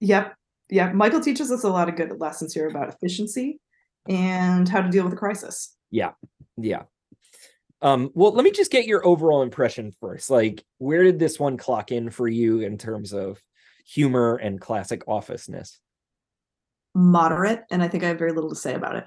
Yep. 0.00 0.34
Yeah. 0.72 0.90
Michael 0.92 1.20
teaches 1.20 1.52
us 1.52 1.64
a 1.64 1.68
lot 1.68 1.88
of 1.90 1.96
good 1.96 2.18
lessons 2.18 2.54
here 2.54 2.66
about 2.66 2.88
efficiency 2.88 3.60
and 4.08 4.66
how 4.68 4.80
to 4.80 4.88
deal 4.88 5.04
with 5.04 5.12
a 5.12 5.16
crisis. 5.16 5.76
yeah 5.90 6.12
yeah 6.56 6.82
um 7.82 8.10
well 8.14 8.32
let 8.32 8.42
me 8.44 8.50
just 8.50 8.72
get 8.72 8.86
your 8.86 9.06
overall 9.06 9.42
impression 9.42 9.92
first 10.00 10.28
like 10.30 10.64
where 10.78 11.02
did 11.04 11.18
this 11.18 11.38
one 11.38 11.56
clock 11.56 11.92
in 11.92 12.10
for 12.10 12.26
you 12.28 12.60
in 12.60 12.76
terms 12.78 13.12
of 13.12 13.40
humor 13.86 14.36
and 14.36 14.60
classic 14.60 15.02
officeness 15.06 15.78
Moderate. 16.94 17.64
And 17.70 17.82
I 17.82 17.88
think 17.88 18.04
I 18.04 18.08
have 18.08 18.18
very 18.18 18.32
little 18.32 18.50
to 18.50 18.56
say 18.56 18.74
about 18.74 18.96
it. 18.96 19.04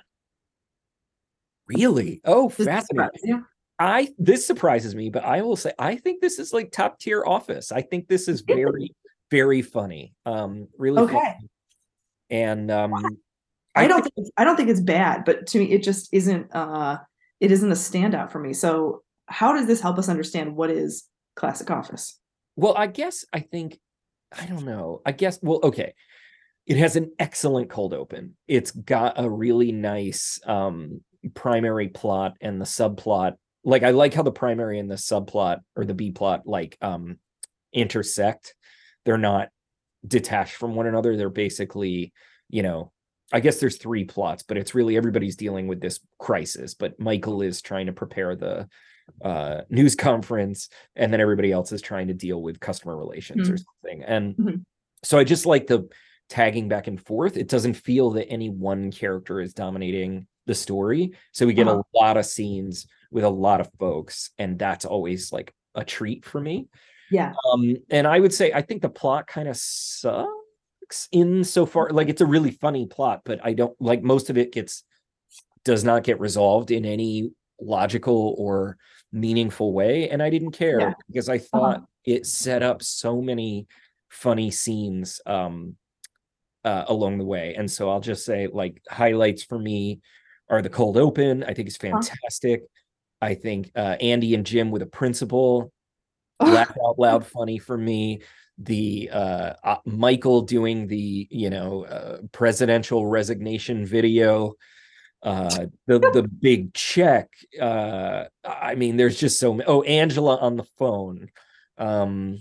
really 1.68 2.22
oh 2.26 2.50
this 2.50 2.68
fascinating 2.68 3.10
you? 3.24 3.46
i 3.80 4.08
this 4.18 4.46
surprises 4.46 4.94
me 4.96 5.10
but 5.10 5.24
i 5.26 5.42
will 5.42 5.56
say 5.56 5.72
i 5.80 5.96
think 5.96 6.22
this 6.22 6.40
is 6.40 6.54
like 6.54 6.72
top 6.72 7.00
tier 7.00 7.24
office 7.26 7.72
i 7.72 7.82
think 7.82 8.08
this 8.08 8.28
is 8.28 8.42
very 8.42 8.94
very 9.32 9.62
funny 9.62 10.14
um 10.26 10.68
really 10.78 11.02
Okay. 11.04 11.14
funny. 11.14 11.50
And 12.30 12.72
um 12.72 12.94
I 13.76 13.88
don't 13.88 14.02
think 14.02 14.14
it's, 14.16 14.32
I 14.38 14.46
don't 14.46 14.56
think 14.56 14.70
it's 14.70 14.82
bad, 14.82 15.26
but 15.26 15.48
to 15.48 15.60
me 15.60 15.72
it 15.72 15.84
just 15.84 16.10
isn't 16.12 16.54
uh 16.56 16.98
it 17.40 17.52
isn't 17.52 17.72
a 17.72 17.76
standout 17.76 18.32
for 18.32 18.40
me. 18.40 18.54
So 18.54 19.04
how 19.28 19.54
does 19.54 19.68
this 19.68 19.82
help 19.82 19.98
us 19.98 20.10
understand 20.10 20.56
what 20.56 20.70
is 20.70 21.06
classic 21.36 21.70
office? 21.70 22.20
Well, 22.56 22.76
I 22.78 22.88
guess 22.88 23.26
I 23.34 23.40
think 23.42 23.80
I 24.38 24.46
don't 24.46 24.66
know. 24.66 25.02
I 25.06 25.12
guess 25.12 25.40
well, 25.42 25.60
okay. 25.64 25.94
It 26.66 26.78
has 26.78 26.96
an 26.96 27.12
excellent 27.20 27.70
cold 27.70 27.94
open. 27.94 28.36
It's 28.48 28.72
got 28.72 29.20
a 29.20 29.30
really 29.30 29.72
nice 29.72 30.40
um 30.46 31.02
primary 31.34 31.90
plot 31.90 32.38
and 32.42 32.62
the 32.62 32.66
subplot. 32.66 33.34
Like 33.64 33.84
I 33.84 33.92
like 33.92 34.14
how 34.14 34.24
the 34.24 34.32
primary 34.32 34.80
and 34.80 34.90
the 34.90 34.96
subplot 34.96 35.60
or 35.76 35.86
the 35.86 35.94
B 35.94 36.12
plot 36.12 36.44
like 36.46 36.78
um 36.82 37.20
intersect. 37.74 38.56
They're 39.04 39.18
not 39.18 39.50
detached 40.08 40.56
from 40.56 40.76
one 40.76 40.88
another. 40.88 41.16
They're 41.18 41.30
basically, 41.30 42.14
you 42.50 42.64
know, 42.64 42.92
I 43.34 43.40
guess 43.40 43.60
there's 43.60 43.78
three 43.78 44.04
plots, 44.06 44.44
but 44.44 44.58
it's 44.58 44.76
really 44.76 44.98
everybody's 44.98 45.36
dealing 45.36 45.68
with 45.68 45.82
this 45.82 46.00
crisis. 46.20 46.74
But 46.76 47.00
Michael 47.00 47.42
is 47.42 47.62
trying 47.62 47.88
to 47.88 47.94
prepare 47.94 48.36
the 48.36 48.68
uh 49.24 49.62
news 49.70 49.94
conference 50.10 50.68
and 50.96 51.14
then 51.14 51.22
everybody 51.22 51.52
else 51.52 51.72
is 51.72 51.80
trying 51.82 52.08
to 52.08 52.14
deal 52.16 52.42
with 52.42 52.60
customer 52.60 52.98
relations 52.98 53.48
or 53.52 53.56
something 53.58 54.04
and 54.04 54.36
Mhm. 54.36 54.64
so 55.04 55.20
i 55.20 55.24
just 55.24 55.46
like 55.46 55.68
the 55.68 55.88
tagging 56.28 56.68
back 56.68 56.88
and 56.88 57.00
forth 57.00 57.38
it 57.38 57.48
doesn't 57.48 57.76
feel 57.76 58.10
that 58.12 58.28
any 58.30 58.50
one 58.50 58.90
character 58.92 59.40
is 59.40 59.54
dominating 59.54 60.26
the 60.48 60.56
story 60.56 61.12
so 61.34 61.46
we 61.46 61.54
get 61.54 61.68
Uh-huh. 61.68 61.84
a 61.84 61.98
lot 61.98 62.18
of 62.18 62.26
scenes 62.26 62.88
with 63.12 63.24
a 63.24 63.30
lot 63.30 63.62
of 63.62 63.70
folks 63.78 64.32
and 64.40 64.58
that's 64.58 64.86
always 64.86 65.32
like 65.32 65.54
a 65.76 65.86
treat 65.86 66.26
for 66.26 66.42
me 66.42 66.68
Yeah. 67.12 67.34
um 67.52 67.76
and 67.90 68.08
i 68.08 68.20
would 68.20 68.34
say 68.34 68.52
i 68.54 68.62
think 68.62 68.82
the 68.82 68.90
plot 68.90 69.28
kind 69.28 69.48
of 69.48 69.56
sucks 69.58 71.08
in 71.12 71.44
so 71.44 71.66
far 71.66 71.90
like 71.92 72.10
it's 72.10 72.22
a 72.22 72.26
really 72.26 72.52
funny 72.52 72.86
plot 72.88 73.22
but 73.26 73.40
i 73.44 73.54
don't 73.54 73.76
like 73.80 74.02
most 74.04 74.30
of 74.30 74.38
it 74.38 74.52
gets 74.52 74.84
does 75.64 75.84
not 75.84 76.04
get 76.04 76.20
resolved 76.20 76.72
in 76.72 76.86
any 76.86 77.32
logical 77.60 78.36
or 78.38 78.78
meaningful 79.12 79.74
way 79.74 80.10
and 80.10 80.22
i 80.22 80.30
didn't 80.30 80.52
care 80.52 80.80
Yeah. 80.80 80.94
because 81.08 81.30
i 81.30 81.38
thought 81.38 81.84
it 82.06 82.26
set 82.26 82.62
up 82.64 82.84
so 82.84 83.22
many 83.22 83.68
funny 84.10 84.52
scenes 84.52 85.22
um 85.26 85.76
uh, 86.64 86.86
along 86.88 87.18
the 87.20 87.24
way 87.26 87.54
and 87.56 87.70
so 87.70 87.90
i'll 87.92 88.00
just 88.00 88.26
say 88.26 88.48
like 88.52 88.82
highlights 88.90 89.44
for 89.44 89.60
me 89.60 90.00
are 90.50 90.62
the 90.64 90.70
cold 90.70 90.98
open 90.98 91.44
i 91.44 91.54
think 91.54 91.68
it's 91.68 91.78
Uh-huh. 91.84 92.02
fantastic 92.02 92.64
i 93.22 93.34
think 93.36 93.72
uh 93.76 93.96
andy 94.02 94.34
and 94.36 94.46
jim 94.46 94.72
with 94.72 94.82
a 94.82 94.88
principal 94.88 95.72
laugh 96.40 96.72
out 96.86 97.00
loud 97.00 97.26
funny 97.26 97.58
for 97.58 97.78
me 97.78 98.22
the 98.58 99.10
uh, 99.12 99.54
uh 99.64 99.78
michael 99.86 100.42
doing 100.42 100.88
the 100.88 101.28
you 101.30 101.50
know 101.50 101.84
uh, 101.86 102.18
presidential 102.32 103.06
resignation 103.06 103.86
video 103.86 104.54
uh 105.24 105.66
the 105.88 106.00
the 106.14 106.24
big 106.42 106.74
check 106.74 107.30
uh 107.62 108.26
i 108.46 108.76
mean 108.76 108.96
there's 108.98 109.20
just 109.20 109.40
so 109.40 109.60
oh 109.68 109.82
angela 109.84 110.38
on 110.38 110.56
the 110.56 110.64
phone 110.78 111.30
um 111.78 112.40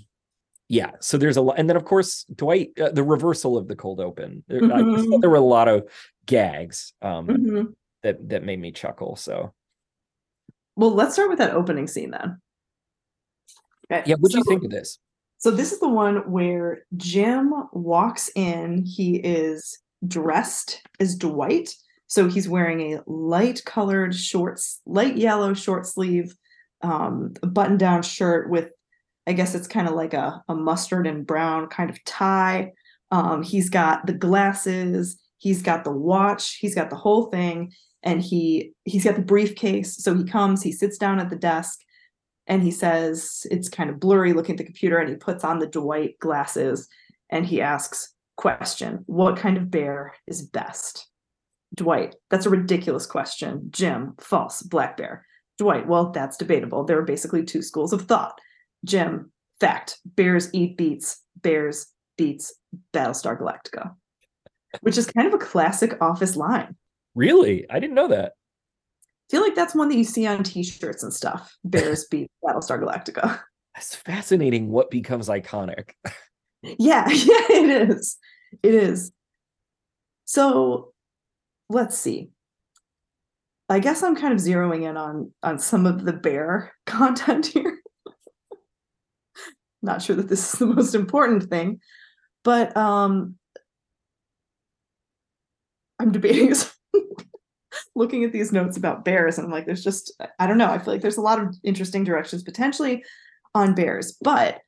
yeah 0.68 0.92
so 1.00 1.18
there's 1.18 1.36
a 1.36 1.42
lot 1.42 1.58
and 1.58 1.68
then 1.68 1.76
of 1.76 1.84
course 1.84 2.24
dwight 2.34 2.70
uh, 2.80 2.90
the 2.90 3.02
reversal 3.02 3.56
of 3.58 3.68
the 3.68 3.76
cold 3.76 4.00
open 4.00 4.44
there, 4.48 4.62
I 4.72 4.82
just 4.82 5.08
thought 5.08 5.18
Mhm. 5.18 5.20
there 5.20 5.30
were 5.30 5.36
a 5.36 5.40
lot 5.40 5.68
of 5.68 5.88
gags 6.26 6.92
um 7.02 7.26
Mhm. 7.26 7.74
that 8.02 8.28
that 8.28 8.44
made 8.44 8.60
me 8.60 8.70
chuckle 8.70 9.16
so 9.16 9.52
Well, 10.76 10.90
let's 10.92 11.14
start 11.14 11.28
with 11.30 11.38
that 11.38 11.54
opening 11.54 11.86
scene 11.86 12.10
then. 12.10 12.40
Okay. 13.90 14.02
yeah 14.06 14.16
what 14.18 14.32
do 14.32 14.38
you 14.38 14.44
think 14.44 14.64
of 14.64 14.70
this 14.70 14.98
So 15.38 15.50
this 15.50 15.72
is 15.72 15.80
the 15.80 15.88
one 15.88 16.30
where 16.30 16.84
Jim 16.96 17.52
walks 17.72 18.30
in. 18.34 18.82
He 18.84 19.16
is 19.16 19.78
dressed 20.06 20.82
as 21.00 21.16
Dwight. 21.16 21.74
So 22.06 22.28
he's 22.28 22.48
wearing 22.48 22.94
a 22.94 23.02
light 23.06 23.62
colored 23.64 24.14
shorts, 24.14 24.80
light 24.86 25.16
yellow 25.16 25.52
short 25.54 25.86
sleeve, 25.86 26.34
um, 26.82 27.34
button 27.42 27.76
down 27.76 28.02
shirt 28.02 28.48
with, 28.50 28.70
I 29.26 29.32
guess 29.32 29.54
it's 29.54 29.66
kind 29.66 29.88
of 29.88 29.94
like 29.94 30.14
a, 30.14 30.42
a 30.48 30.54
mustard 30.54 31.06
and 31.06 31.26
brown 31.26 31.68
kind 31.68 31.90
of 31.90 32.02
tie. 32.04 32.72
Um, 33.10 33.42
he's 33.42 33.68
got 33.70 34.06
the 34.06 34.12
glasses. 34.12 35.16
He's 35.38 35.62
got 35.62 35.84
the 35.84 35.92
watch. 35.92 36.56
He's 36.56 36.74
got 36.74 36.88
the 36.90 36.96
whole 36.96 37.26
thing, 37.26 37.72
and 38.02 38.22
he 38.22 38.72
he's 38.84 39.04
got 39.04 39.16
the 39.16 39.22
briefcase. 39.22 39.96
So 40.02 40.14
he 40.14 40.24
comes. 40.24 40.62
He 40.62 40.72
sits 40.72 40.96
down 40.98 41.20
at 41.20 41.30
the 41.30 41.36
desk 41.36 41.80
and 42.46 42.62
he 42.62 42.70
says 42.70 43.46
it's 43.50 43.68
kind 43.68 43.90
of 43.90 44.00
blurry 44.00 44.32
looking 44.32 44.54
at 44.54 44.58
the 44.58 44.64
computer 44.64 44.98
and 44.98 45.08
he 45.08 45.16
puts 45.16 45.44
on 45.44 45.58
the 45.58 45.66
dwight 45.66 46.18
glasses 46.18 46.88
and 47.30 47.46
he 47.46 47.60
asks 47.60 48.12
question 48.36 49.04
what 49.06 49.36
kind 49.36 49.56
of 49.56 49.70
bear 49.70 50.14
is 50.26 50.42
best? 50.42 51.08
Dwight 51.74 52.14
that's 52.30 52.46
a 52.46 52.50
ridiculous 52.50 53.06
question. 53.06 53.68
Jim 53.70 54.14
false 54.18 54.62
black 54.62 54.96
bear. 54.96 55.26
Dwight 55.58 55.86
well 55.86 56.10
that's 56.10 56.36
debatable. 56.36 56.84
There 56.84 56.98
are 56.98 57.04
basically 57.04 57.44
two 57.44 57.62
schools 57.62 57.92
of 57.92 58.02
thought. 58.02 58.38
Jim 58.84 59.32
fact 59.60 59.98
bears 60.04 60.50
eat 60.52 60.76
beets 60.76 61.22
bears 61.40 61.86
beats 62.16 62.54
battlestar 62.92 63.40
galactica 63.40 63.94
which 64.80 64.98
is 64.98 65.06
kind 65.06 65.28
of 65.28 65.34
a 65.34 65.38
classic 65.38 65.96
office 66.00 66.36
line. 66.36 66.76
Really? 67.14 67.68
I 67.70 67.78
didn't 67.78 67.94
know 67.94 68.08
that 68.08 68.32
feel 69.30 69.40
like 69.42 69.54
that's 69.54 69.74
one 69.74 69.88
that 69.88 69.96
you 69.96 70.04
see 70.04 70.26
on 70.26 70.42
t-shirts 70.42 71.02
and 71.02 71.12
stuff 71.12 71.56
bears 71.64 72.04
beat 72.10 72.30
battlestar 72.44 72.80
galactica 72.82 73.40
That's 73.74 73.94
fascinating 73.96 74.70
what 74.70 74.90
becomes 74.90 75.28
iconic. 75.28 75.90
Yeah, 76.62 77.08
yeah, 77.08 77.46
it 77.50 77.90
is. 77.90 78.16
It 78.62 78.74
is. 78.74 79.10
So 80.24 80.92
let's 81.68 81.98
see. 81.98 82.30
I 83.68 83.78
guess 83.80 84.02
I'm 84.02 84.14
kind 84.14 84.32
of 84.32 84.38
zeroing 84.38 84.88
in 84.88 84.96
on 84.96 85.32
on 85.42 85.58
some 85.58 85.86
of 85.86 86.04
the 86.04 86.12
bear 86.12 86.72
content 86.86 87.46
here. 87.46 87.80
Not 89.82 90.02
sure 90.02 90.16
that 90.16 90.28
this 90.28 90.52
is 90.52 90.58
the 90.58 90.66
most 90.66 90.94
important 90.94 91.50
thing, 91.50 91.80
but 92.44 92.76
um 92.76 93.36
I'm 95.98 96.12
debating. 96.12 96.54
Looking 97.94 98.24
at 98.24 98.32
these 98.32 98.52
notes 98.52 98.76
about 98.76 99.04
bears, 99.04 99.38
and 99.38 99.46
I'm 99.46 99.52
like, 99.52 99.66
there's 99.66 99.84
just, 99.84 100.12
I 100.38 100.46
don't 100.46 100.58
know. 100.58 100.70
I 100.70 100.78
feel 100.78 100.92
like 100.92 101.02
there's 101.02 101.16
a 101.16 101.22
lot 101.22 101.40
of 101.40 101.54
interesting 101.62 102.04
directions 102.04 102.42
potentially 102.42 103.04
on 103.54 103.74
bears, 103.74 104.16
but 104.20 104.60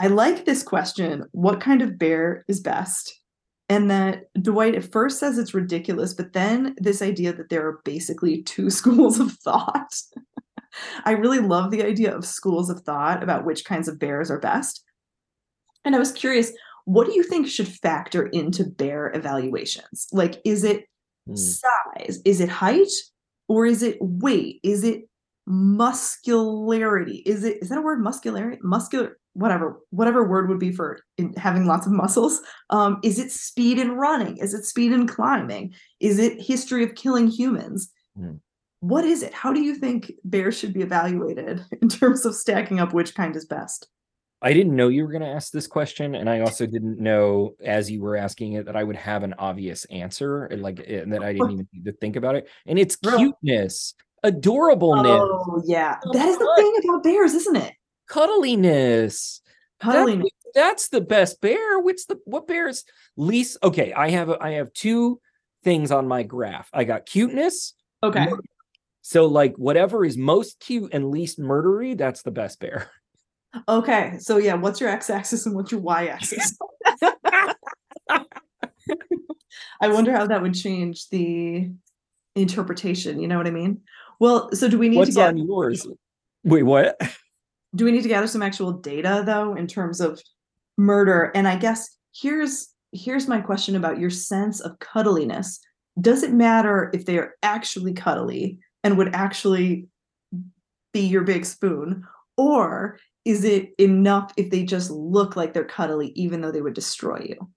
I 0.00 0.08
like 0.08 0.44
this 0.44 0.62
question 0.62 1.24
what 1.32 1.60
kind 1.60 1.82
of 1.82 1.98
bear 1.98 2.44
is 2.48 2.60
best? 2.60 3.20
And 3.68 3.90
that 3.90 4.24
Dwight 4.40 4.74
at 4.74 4.90
first 4.90 5.18
says 5.18 5.38
it's 5.38 5.54
ridiculous, 5.54 6.12
but 6.12 6.32
then 6.32 6.74
this 6.78 7.00
idea 7.00 7.32
that 7.32 7.48
there 7.48 7.66
are 7.66 7.80
basically 7.84 8.42
two 8.42 8.68
schools 8.80 9.20
of 9.20 9.32
thought. 9.32 9.94
I 11.04 11.12
really 11.12 11.38
love 11.38 11.70
the 11.70 11.84
idea 11.84 12.14
of 12.14 12.24
schools 12.24 12.70
of 12.70 12.80
thought 12.80 13.22
about 13.22 13.44
which 13.44 13.64
kinds 13.64 13.88
of 13.88 13.98
bears 13.98 14.30
are 14.30 14.40
best. 14.40 14.84
And 15.84 15.94
I 15.94 15.98
was 15.98 16.12
curious, 16.12 16.52
what 16.84 17.06
do 17.06 17.14
you 17.14 17.22
think 17.22 17.46
should 17.46 17.68
factor 17.68 18.26
into 18.26 18.64
bear 18.64 19.12
evaluations? 19.14 20.08
Like, 20.12 20.40
is 20.44 20.64
it 20.64 20.86
hmm. 21.26 21.34
size? 21.36 22.20
Is 22.24 22.40
it 22.40 22.48
height? 22.48 22.92
Or 23.48 23.66
is 23.66 23.82
it 23.82 23.98
weight? 24.00 24.60
Is 24.62 24.84
it 24.84 25.08
muscularity? 25.46 27.22
Is 27.26 27.44
it 27.44 27.58
is 27.62 27.68
that 27.68 27.78
a 27.78 27.82
word? 27.82 28.02
Muscularity? 28.02 28.58
Muscular 28.62 29.18
whatever 29.34 29.80
whatever 29.90 30.28
word 30.28 30.48
would 30.48 30.58
be 30.58 30.72
for 30.72 31.00
having 31.36 31.66
lots 31.66 31.86
of 31.86 31.92
muscles 31.92 32.40
um, 32.70 32.98
is 33.02 33.18
it 33.18 33.30
speed 33.30 33.78
in 33.78 33.92
running 33.92 34.36
is 34.36 34.52
it 34.52 34.64
speed 34.64 34.92
in 34.92 35.06
climbing 35.06 35.72
is 36.00 36.18
it 36.18 36.40
history 36.40 36.84
of 36.84 36.94
killing 36.94 37.28
humans 37.28 37.90
mm. 38.18 38.38
what 38.80 39.04
is 39.04 39.22
it 39.22 39.32
how 39.32 39.52
do 39.52 39.60
you 39.60 39.74
think 39.74 40.12
bears 40.24 40.56
should 40.58 40.74
be 40.74 40.82
evaluated 40.82 41.64
in 41.82 41.88
terms 41.88 42.26
of 42.26 42.34
stacking 42.34 42.78
up 42.78 42.92
which 42.92 43.14
kind 43.14 43.34
is 43.34 43.46
best 43.46 43.88
I 44.42 44.52
didn't 44.52 44.74
know 44.74 44.88
you 44.88 45.04
were 45.04 45.12
going 45.12 45.22
to 45.22 45.28
ask 45.28 45.52
this 45.52 45.68
question, 45.68 46.16
and 46.16 46.28
I 46.28 46.40
also 46.40 46.66
didn't 46.66 46.98
know 46.98 47.54
as 47.64 47.88
you 47.88 48.02
were 48.02 48.16
asking 48.16 48.54
it 48.54 48.66
that 48.66 48.76
I 48.76 48.82
would 48.82 48.96
have 48.96 49.22
an 49.22 49.34
obvious 49.38 49.84
answer, 49.86 50.46
and 50.46 50.60
like 50.60 50.80
eh, 50.80 50.98
and 50.98 51.12
that 51.12 51.22
I 51.22 51.32
didn't 51.32 51.52
even 51.52 51.68
need 51.72 51.84
to 51.84 51.92
think 51.92 52.16
about 52.16 52.34
it. 52.34 52.48
And 52.66 52.76
it's 52.76 52.96
cuteness, 52.96 53.94
adorableness. 54.24 55.20
Oh 55.20 55.62
yeah, 55.64 55.96
that 56.12 56.28
is 56.28 56.38
the 56.38 56.52
thing 56.56 56.74
about 56.90 57.04
bears, 57.04 57.34
isn't 57.34 57.56
it? 57.56 57.72
Cuddliness. 58.10 59.40
Cuddliness. 59.80 60.22
That, 60.22 60.52
that's 60.54 60.88
the 60.88 61.00
best 61.00 61.40
bear. 61.40 61.78
What's 61.78 62.06
the 62.06 62.18
what 62.24 62.48
bear's 62.48 62.84
least? 63.16 63.58
Okay, 63.62 63.92
I 63.92 64.10
have 64.10 64.28
I 64.28 64.52
have 64.52 64.72
two 64.72 65.20
things 65.62 65.92
on 65.92 66.08
my 66.08 66.24
graph. 66.24 66.68
I 66.72 66.82
got 66.82 67.06
cuteness. 67.06 67.74
Okay. 68.02 68.26
So 69.02 69.26
like 69.26 69.54
whatever 69.56 70.04
is 70.04 70.16
most 70.16 70.58
cute 70.58 70.92
and 70.92 71.10
least 71.10 71.38
murdery, 71.38 71.96
that's 71.96 72.22
the 72.22 72.30
best 72.32 72.58
bear. 72.58 72.90
Okay. 73.68 74.16
So 74.18 74.38
yeah, 74.38 74.54
what's 74.54 74.80
your 74.80 74.90
x-axis 74.90 75.46
and 75.46 75.54
what's 75.54 75.70
your 75.72 75.80
y-axis? 75.80 76.56
I 79.80 79.88
wonder 79.88 80.12
how 80.12 80.26
that 80.26 80.42
would 80.42 80.54
change 80.54 81.08
the 81.10 81.70
interpretation. 82.34 83.20
You 83.20 83.28
know 83.28 83.36
what 83.36 83.46
I 83.46 83.50
mean? 83.50 83.80
Well, 84.20 84.50
so 84.52 84.68
do 84.68 84.78
we 84.78 84.88
need 84.88 84.98
what's 84.98 85.10
to 85.10 85.16
get 85.16 85.28
on 85.28 85.36
yours? 85.38 85.86
Wait, 86.44 86.62
what? 86.62 87.00
Do 87.74 87.86
we 87.86 87.92
need 87.92 88.02
to 88.02 88.08
gather 88.08 88.26
some 88.26 88.42
actual 88.42 88.72
data 88.72 89.22
though 89.24 89.54
in 89.54 89.66
terms 89.66 90.00
of 90.00 90.20
murder? 90.76 91.32
And 91.34 91.48
I 91.48 91.56
guess 91.56 91.88
here's 92.14 92.68
here's 92.92 93.26
my 93.26 93.40
question 93.40 93.76
about 93.76 93.98
your 93.98 94.10
sense 94.10 94.60
of 94.60 94.78
cuddliness. 94.78 95.58
Does 95.98 96.22
it 96.22 96.32
matter 96.32 96.90
if 96.92 97.06
they 97.06 97.16
are 97.18 97.34
actually 97.42 97.94
cuddly 97.94 98.58
and 98.84 98.98
would 98.98 99.14
actually 99.14 99.88
be 100.92 101.00
your 101.00 101.22
big 101.22 101.46
spoon, 101.46 102.04
or 102.36 102.98
is 103.24 103.44
it 103.44 103.72
enough 103.78 104.32
if 104.36 104.50
they 104.50 104.64
just 104.64 104.90
look 104.90 105.36
like 105.36 105.52
they're 105.52 105.64
cuddly, 105.64 106.12
even 106.14 106.40
though 106.40 106.50
they 106.50 106.62
would 106.62 106.74
destroy 106.74 107.26
you? 107.28 107.48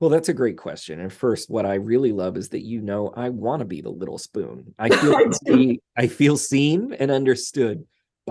Well, 0.00 0.10
that's 0.10 0.28
a 0.28 0.34
great 0.34 0.56
question. 0.56 1.00
And 1.00 1.12
first, 1.12 1.50
what 1.50 1.66
I 1.66 1.74
really 1.74 2.12
love 2.12 2.36
is 2.36 2.50
that 2.50 2.64
you 2.64 2.80
know 2.80 3.12
I 3.16 3.30
want 3.30 3.60
to 3.60 3.64
be 3.64 3.80
the 3.80 3.90
little 3.90 4.18
spoon. 4.18 4.74
I 4.78 4.88
feel 4.96 5.16
I, 5.16 5.78
I 5.96 6.06
feel 6.06 6.36
seen 6.36 6.94
and 6.94 7.10
understood. 7.10 7.84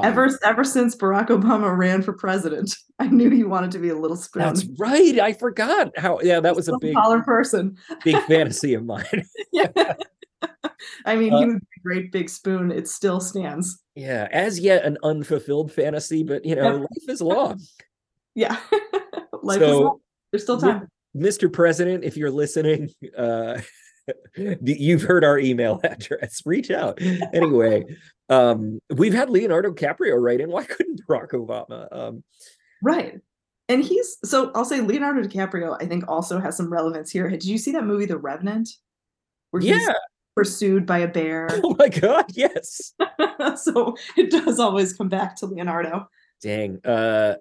Ever 0.04 0.30
ever 0.46 0.64
since 0.64 0.96
Barack 0.96 1.30
Obama 1.30 1.76
ran 1.76 2.04
for 2.04 2.14
president, 2.14 2.76
I 3.00 3.08
knew 3.08 3.30
he 3.30 3.44
wanted 3.44 3.72
to 3.72 3.80
be 3.80 3.90
a 3.90 3.98
little 3.98 4.16
spoon. 4.16 4.44
That's 4.44 4.66
right. 4.78 5.20
I 5.20 5.34
forgot 5.34 5.92
how. 5.98 6.20
Yeah, 6.22 6.40
that 6.40 6.56
was 6.56 6.68
a 6.68 6.78
big 6.80 6.94
taller 6.94 7.22
person. 7.22 7.78
big 8.04 8.22
fantasy 8.28 8.74
of 8.74 8.86
mine. 8.86 9.26
yeah. 9.52 9.94
I 11.06 11.16
mean, 11.16 11.34
uh, 11.34 11.40
he 11.40 11.46
was 11.46 11.56
a 11.56 11.80
great 11.84 12.12
big 12.12 12.30
spoon. 12.30 12.72
It 12.72 12.88
still 12.88 13.20
stands. 13.20 13.82
Yeah, 13.96 14.28
as 14.32 14.60
yet 14.60 14.86
an 14.86 14.98
unfulfilled 15.04 15.72
fantasy, 15.72 16.24
but 16.24 16.46
you 16.46 16.56
know, 16.56 16.78
life 16.78 17.10
is 17.10 17.22
long. 17.22 17.62
Yeah, 18.36 18.56
life 19.42 19.58
so, 19.58 19.66
is 19.66 19.80
long. 19.80 20.00
There's 20.32 20.44
still 20.44 20.62
time. 20.62 20.88
Mr. 21.16 21.52
President, 21.52 22.04
if 22.04 22.16
you're 22.16 22.30
listening, 22.30 22.92
uh, 23.18 23.60
you've 24.62 25.02
heard 25.02 25.24
our 25.24 25.40
email 25.40 25.80
address. 25.84 26.44
Reach 26.46 26.70
out. 26.70 27.02
Anyway, 27.34 27.84
um, 28.30 28.78
we've 28.96 29.16
had 29.16 29.32
Leonardo 29.32 29.72
DiCaprio 29.72 30.22
right 30.22 30.40
in. 30.40 30.52
Why 30.52 30.66
couldn't 30.66 31.02
Barack 31.10 31.32
Obama? 31.32 31.88
Um, 31.92 32.24
right. 32.84 33.20
And 33.70 33.84
he's 33.84 34.18
so 34.24 34.52
I'll 34.54 34.66
say 34.66 34.82
Leonardo 34.82 35.24
DiCaprio, 35.28 35.76
I 35.82 35.88
think, 35.88 36.08
also 36.08 36.40
has 36.40 36.56
some 36.56 36.72
relevance 36.72 37.10
here. 37.10 37.28
Did 37.32 37.44
you 37.44 37.58
see 37.58 37.72
that 37.72 37.86
movie, 37.86 38.06
The 38.06 38.20
Revenant? 38.20 38.70
Where 39.50 39.64
yeah 39.64 39.94
pursued 40.38 40.86
by 40.86 41.00
a 41.00 41.08
bear. 41.08 41.50
Oh 41.64 41.76
my 41.78 41.90
god, 41.90 42.26
yes. 42.34 42.94
so 43.56 43.96
it 44.16 44.30
does 44.30 44.60
always 44.60 44.94
come 44.94 45.10
back 45.10 45.36
to 45.38 45.48
Leonardo. 45.48 46.08
Dang. 46.42 46.80
Uh 46.86 47.36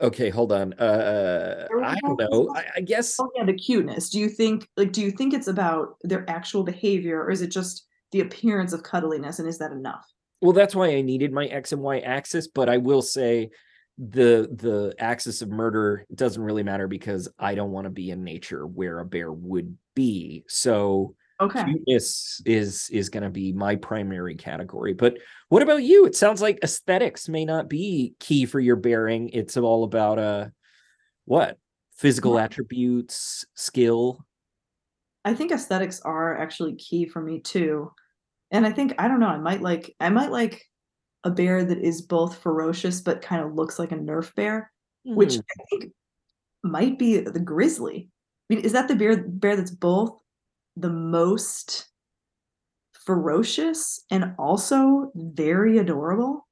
okay, 0.00 0.30
hold 0.30 0.52
on. 0.52 0.72
Uh 0.74 1.66
I 1.82 1.96
don't 2.00 2.18
know. 2.18 2.54
I, 2.54 2.64
I 2.76 2.80
guess 2.80 3.16
oh, 3.18 3.28
yeah, 3.34 3.44
the 3.44 3.54
cuteness. 3.54 4.08
Do 4.10 4.20
you 4.20 4.28
think 4.28 4.68
like 4.76 4.92
do 4.92 5.02
you 5.02 5.10
think 5.10 5.34
it's 5.34 5.48
about 5.48 5.96
their 6.02 6.28
actual 6.30 6.62
behavior 6.62 7.20
or 7.20 7.30
is 7.30 7.42
it 7.42 7.50
just 7.50 7.86
the 8.12 8.20
appearance 8.20 8.72
of 8.72 8.82
cuddliness 8.82 9.40
and 9.40 9.48
is 9.48 9.58
that 9.58 9.72
enough? 9.72 10.06
Well, 10.40 10.52
that's 10.52 10.74
why 10.74 10.94
I 10.94 11.02
needed 11.02 11.32
my 11.32 11.46
X 11.46 11.72
and 11.72 11.82
Y 11.82 11.98
axis, 11.98 12.46
but 12.46 12.68
I 12.68 12.78
will 12.78 13.02
say 13.02 13.50
the 13.98 14.48
the 14.52 14.94
axis 14.98 15.42
of 15.42 15.50
murder 15.50 16.06
doesn't 16.14 16.42
really 16.42 16.62
matter 16.62 16.86
because 16.86 17.28
I 17.38 17.54
don't 17.54 17.72
want 17.72 17.84
to 17.84 17.90
be 17.90 18.10
in 18.10 18.24
nature 18.24 18.66
where 18.66 19.00
a 19.00 19.04
bear 19.04 19.30
would 19.32 19.76
be. 19.94 20.44
So 20.48 21.16
okay 21.40 21.64
cuteness 21.64 22.42
is 22.44 22.88
is 22.90 23.08
going 23.08 23.22
to 23.22 23.30
be 23.30 23.52
my 23.52 23.76
primary 23.76 24.34
category 24.34 24.92
but 24.92 25.16
what 25.48 25.62
about 25.62 25.82
you 25.82 26.06
it 26.06 26.14
sounds 26.14 26.42
like 26.42 26.58
aesthetics 26.62 27.28
may 27.28 27.44
not 27.44 27.68
be 27.68 28.14
key 28.20 28.44
for 28.44 28.60
your 28.60 28.76
bearing 28.76 29.28
it's 29.30 29.56
all 29.56 29.84
about 29.84 30.18
uh 30.18 30.46
what 31.24 31.58
physical 31.96 32.34
yeah. 32.34 32.44
attributes 32.44 33.44
skill 33.54 34.24
i 35.24 35.34
think 35.34 35.50
aesthetics 35.50 36.00
are 36.02 36.36
actually 36.36 36.74
key 36.76 37.06
for 37.06 37.20
me 37.20 37.40
too 37.40 37.90
and 38.50 38.66
i 38.66 38.70
think 38.70 38.94
i 38.98 39.08
don't 39.08 39.20
know 39.20 39.26
i 39.26 39.38
might 39.38 39.62
like 39.62 39.94
i 40.00 40.08
might 40.08 40.30
like 40.30 40.64
a 41.24 41.30
bear 41.30 41.64
that 41.64 41.78
is 41.78 42.02
both 42.02 42.38
ferocious 42.38 43.00
but 43.00 43.22
kind 43.22 43.44
of 43.44 43.54
looks 43.54 43.78
like 43.78 43.92
a 43.92 43.96
nerf 43.96 44.34
bear 44.34 44.70
mm. 45.06 45.14
which 45.14 45.34
hmm. 45.34 45.40
i 45.40 45.64
think 45.70 45.92
might 46.62 46.98
be 46.98 47.18
the 47.20 47.40
grizzly 47.40 48.08
I 48.50 48.54
mean, 48.54 48.64
is 48.64 48.72
that 48.72 48.88
the 48.88 48.96
bear 48.96 49.22
bear 49.22 49.56
that's 49.56 49.70
both 49.70 50.20
the 50.80 50.90
most 50.90 51.88
ferocious 52.92 54.04
and 54.10 54.34
also 54.38 55.10
very 55.14 55.78
adorable. 55.78 56.46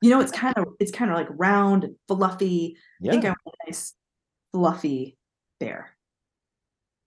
You 0.00 0.10
know, 0.10 0.20
it's 0.20 0.32
kind 0.32 0.56
of 0.56 0.66
it's 0.78 0.92
kind 0.92 1.10
of 1.10 1.16
like 1.16 1.28
round 1.30 1.84
and 1.84 1.96
fluffy. 2.06 2.76
Yeah. 3.00 3.10
I 3.10 3.12
think 3.12 3.24
I 3.24 3.28
want 3.28 3.56
a 3.62 3.70
nice 3.70 3.94
fluffy 4.52 5.16
bear. 5.58 5.90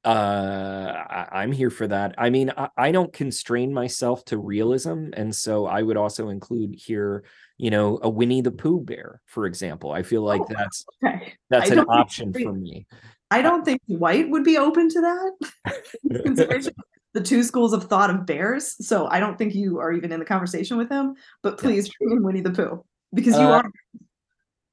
Uh, 0.03 1.05
I, 1.31 1.43
am 1.43 1.51
here 1.51 1.69
for 1.69 1.87
that. 1.87 2.15
I 2.17 2.31
mean, 2.31 2.51
I, 2.57 2.69
I, 2.75 2.91
don't 2.91 3.13
constrain 3.13 3.71
myself 3.71 4.25
to 4.25 4.39
realism, 4.39 5.09
and 5.13 5.33
so 5.33 5.67
I 5.67 5.83
would 5.83 5.95
also 5.95 6.29
include 6.29 6.73
here, 6.73 7.23
you 7.59 7.69
know, 7.69 7.99
a 8.01 8.09
Winnie 8.09 8.41
the 8.41 8.49
Pooh 8.49 8.81
bear, 8.81 9.21
for 9.27 9.45
example. 9.45 9.91
I 9.91 10.01
feel 10.01 10.23
like 10.23 10.41
oh, 10.41 10.47
that's 10.49 10.85
okay. 11.05 11.33
that's 11.51 11.69
an 11.69 11.81
option 11.81 12.33
for 12.33 12.51
me. 12.51 12.87
I 13.31 13.41
don't 13.41 13.63
think 13.63 13.81
Dwight 13.87 14.29
would 14.29 14.43
be 14.43 14.57
open 14.57 14.89
to 14.89 15.01
that. 15.01 16.73
the 17.13 17.21
two 17.21 17.43
schools 17.43 17.73
of 17.73 17.85
thought 17.85 18.09
of 18.09 18.25
bears. 18.25 18.75
So 18.85 19.07
I 19.07 19.19
don't 19.19 19.37
think 19.37 19.55
you 19.55 19.79
are 19.79 19.93
even 19.93 20.11
in 20.11 20.19
the 20.19 20.25
conversation 20.25 20.77
with 20.77 20.89
him. 20.89 21.15
But 21.41 21.57
please 21.57 21.89
bring 21.97 22.11
in 22.11 22.23
Winnie 22.23 22.41
the 22.41 22.51
Pooh 22.51 22.83
because 23.13 23.35
you 23.35 23.45
uh, 23.47 23.63
are. 23.63 23.71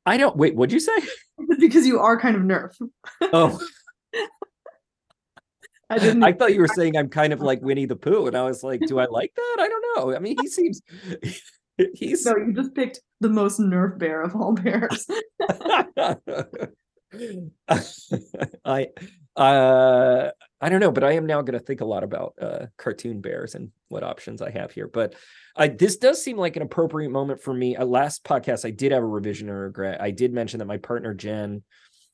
I 0.05 0.16
don't 0.16 0.37
wait. 0.37 0.57
What'd 0.57 0.73
you 0.73 0.81
say? 0.81 0.99
because 1.59 1.87
you 1.87 2.01
are 2.01 2.18
kind 2.21 2.37
of 2.37 2.42
nerf. 2.42 2.75
Oh. 3.21 3.61
I 5.90 5.99
didn't. 5.99 6.23
I 6.23 6.33
thought 6.33 6.53
you 6.53 6.61
were 6.61 6.68
saying 6.68 6.99
I'm 6.99 7.09
kind 7.09 7.33
of 7.33 7.40
like 7.40 7.62
Winnie 7.62 7.87
the 7.87 7.97
Pooh, 7.97 8.27
and 8.27 8.37
I 8.37 8.42
was 8.42 8.62
like, 8.62 8.81
do 8.87 8.99
I 8.99 9.07
like 9.07 9.33
that? 9.35 9.57
I 9.59 9.68
don't 9.68 9.85
know. 9.97 10.14
I 10.14 10.18
mean, 10.18 10.37
he 10.38 10.47
seems. 10.47 10.83
He's 11.94 12.27
no. 12.27 12.37
You 12.37 12.53
just 12.53 12.75
picked 12.75 13.01
the 13.21 13.31
most 13.31 13.59
nerf 13.59 13.99
bear 13.99 14.21
of 14.21 14.37
all 14.37 14.53
bears. 14.53 15.07
I 18.64 18.88
uh 19.37 20.31
I 20.61 20.68
don't 20.68 20.81
know, 20.81 20.90
but 20.90 21.05
I 21.05 21.12
am 21.12 21.27
now 21.27 21.40
going 21.42 21.59
to 21.59 21.64
think 21.64 21.81
a 21.81 21.87
lot 21.87 22.03
about 22.03 22.35
uh 22.40 22.66
cartoon 22.77 23.21
bears 23.21 23.55
and 23.55 23.71
what 23.88 24.03
options 24.03 24.42
I 24.42 24.51
have 24.51 24.73
here. 24.73 24.88
But 24.88 25.14
I 25.57 25.68
this 25.68 25.97
does 25.97 26.23
seem 26.23 26.37
like 26.37 26.57
an 26.57 26.62
appropriate 26.62 27.11
moment 27.11 27.40
for 27.40 27.55
me. 27.55 27.77
Uh, 27.77 27.85
last 27.85 28.25
podcast 28.25 28.66
I 28.66 28.71
did 28.71 28.92
have 28.92 29.03
a 29.03 29.07
revision 29.07 29.49
or 29.49 29.62
regret. 29.62 30.01
I 30.01 30.11
did 30.11 30.33
mention 30.33 30.59
that 30.59 30.66
my 30.66 30.79
partner 30.79 31.14
Jen 31.14 31.62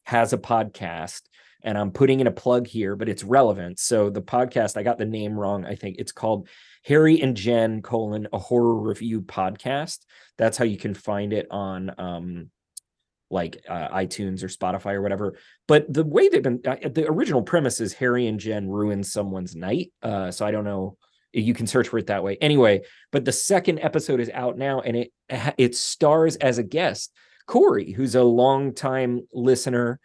has 0.04 0.32
a 0.32 0.38
podcast 0.38 1.22
and 1.62 1.78
I'm 1.78 1.90
putting 1.90 2.20
in 2.20 2.26
a 2.26 2.32
plug 2.32 2.66
here, 2.66 2.94
but 2.94 3.08
it's 3.08 3.24
relevant. 3.24 3.78
So 3.78 4.10
the 4.10 4.20
podcast, 4.20 4.76
I 4.76 4.82
got 4.82 4.98
the 4.98 5.06
name 5.06 5.32
wrong. 5.32 5.64
I 5.64 5.74
think 5.76 5.96
it's 5.98 6.12
called 6.12 6.48
Harry 6.84 7.22
and 7.22 7.34
Jen 7.34 7.80
colon 7.80 8.28
a 8.32 8.38
horror 8.38 8.76
review 8.76 9.22
podcast. 9.22 10.00
That's 10.36 10.58
how 10.58 10.66
you 10.66 10.76
can 10.76 10.92
find 10.92 11.32
it 11.32 11.46
on 11.50 11.90
um 11.98 12.50
like 13.34 13.62
uh, 13.68 13.88
iTunes 13.88 14.42
or 14.42 14.48
Spotify 14.48 14.94
or 14.94 15.02
whatever. 15.02 15.34
But 15.68 15.92
the 15.92 16.04
way 16.04 16.28
they've 16.28 16.42
been, 16.42 16.60
uh, 16.66 16.76
the 16.88 17.06
original 17.06 17.42
premise 17.42 17.80
is 17.80 17.92
Harry 17.94 18.26
and 18.26 18.40
Jen 18.40 18.68
ruin 18.68 19.02
someone's 19.02 19.54
night. 19.54 19.92
Uh, 20.02 20.30
so 20.30 20.46
I 20.46 20.52
don't 20.52 20.64
know. 20.64 20.96
You 21.32 21.52
can 21.52 21.66
search 21.66 21.88
for 21.88 21.98
it 21.98 22.06
that 22.06 22.22
way. 22.22 22.38
Anyway, 22.40 22.82
but 23.10 23.24
the 23.24 23.32
second 23.32 23.80
episode 23.80 24.20
is 24.20 24.30
out 24.32 24.56
now, 24.56 24.80
and 24.80 24.96
it 24.96 25.12
it 25.58 25.74
stars 25.74 26.36
as 26.36 26.58
a 26.58 26.62
guest 26.62 27.12
Corey, 27.46 27.92
who's 27.92 28.14
a 28.14 28.22
longtime 28.22 29.26
listener 29.32 29.98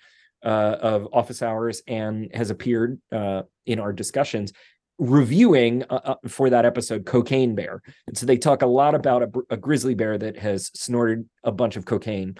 uh, 0.44 0.76
of 0.82 1.08
Office 1.14 1.42
Hours 1.42 1.82
and 1.88 2.30
has 2.34 2.50
appeared 2.50 3.00
uh, 3.12 3.44
in 3.66 3.80
our 3.80 3.94
discussions 3.94 4.54
reviewing 5.00 5.84
uh, 5.90 6.00
uh, 6.04 6.16
for 6.28 6.50
that 6.50 6.66
episode 6.66 7.06
cocaine 7.06 7.56
bear 7.56 7.82
and 8.08 8.18
so 8.18 8.26
they 8.26 8.38
talk 8.38 8.62
a 8.62 8.68
lot 8.68 8.94
about 8.94 9.24
a, 9.24 9.30
a 9.52 9.58
grizzly 9.58 9.96
bear 9.96 10.18
that 10.18 10.38
has 10.38 10.70
snorted 10.74 11.28
a 11.44 11.52
bunch 11.52 11.78
of 11.78 11.86
cocaine. 11.86 12.36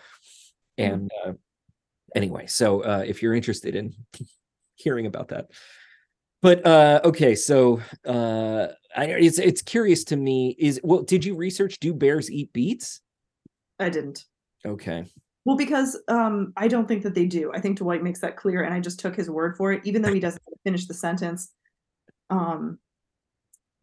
And 0.80 1.12
uh, 1.26 1.34
anyway 2.16 2.46
so 2.48 2.82
uh, 2.82 3.04
if 3.06 3.22
you're 3.22 3.34
interested 3.34 3.76
in 3.76 3.94
hearing 4.76 5.06
about 5.06 5.28
that 5.30 5.50
but 6.42 6.66
uh 6.66 7.02
okay 7.04 7.36
so 7.36 7.82
uh 8.08 8.68
I, 8.96 9.06
it's 9.06 9.40
it's 9.40 9.62
curious 9.62 10.04
to 10.06 10.16
me 10.16 10.56
is 10.58 10.80
well 10.84 11.04
did 11.04 11.26
you 11.26 11.36
research 11.36 11.80
do 11.80 11.94
bears 11.94 12.32
eat 12.32 12.54
beets 12.54 13.02
i 13.78 13.90
didn't 13.90 14.26
okay 14.66 15.06
well, 15.50 15.58
because 15.58 16.00
um, 16.08 16.54
I 16.58 16.68
don't 16.68 16.88
think 16.88 17.02
that 17.02 17.16
they 17.16 17.26
do. 17.26 17.52
I 17.52 17.60
think 17.60 17.80
Dwight 17.80 18.04
makes 18.04 18.20
that 18.20 18.38
clear, 18.38 18.62
and 18.62 18.72
I 18.72 18.80
just 18.80 19.00
took 19.00 19.16
his 19.16 19.32
word 19.32 19.58
for 19.58 19.72
it, 19.72 19.82
even 19.84 20.04
though 20.04 20.14
he 20.14 20.20
doesn't 20.28 20.44
finish 20.64 20.86
the 20.86 20.94
sentence. 20.94 21.52
Um, 22.30 22.78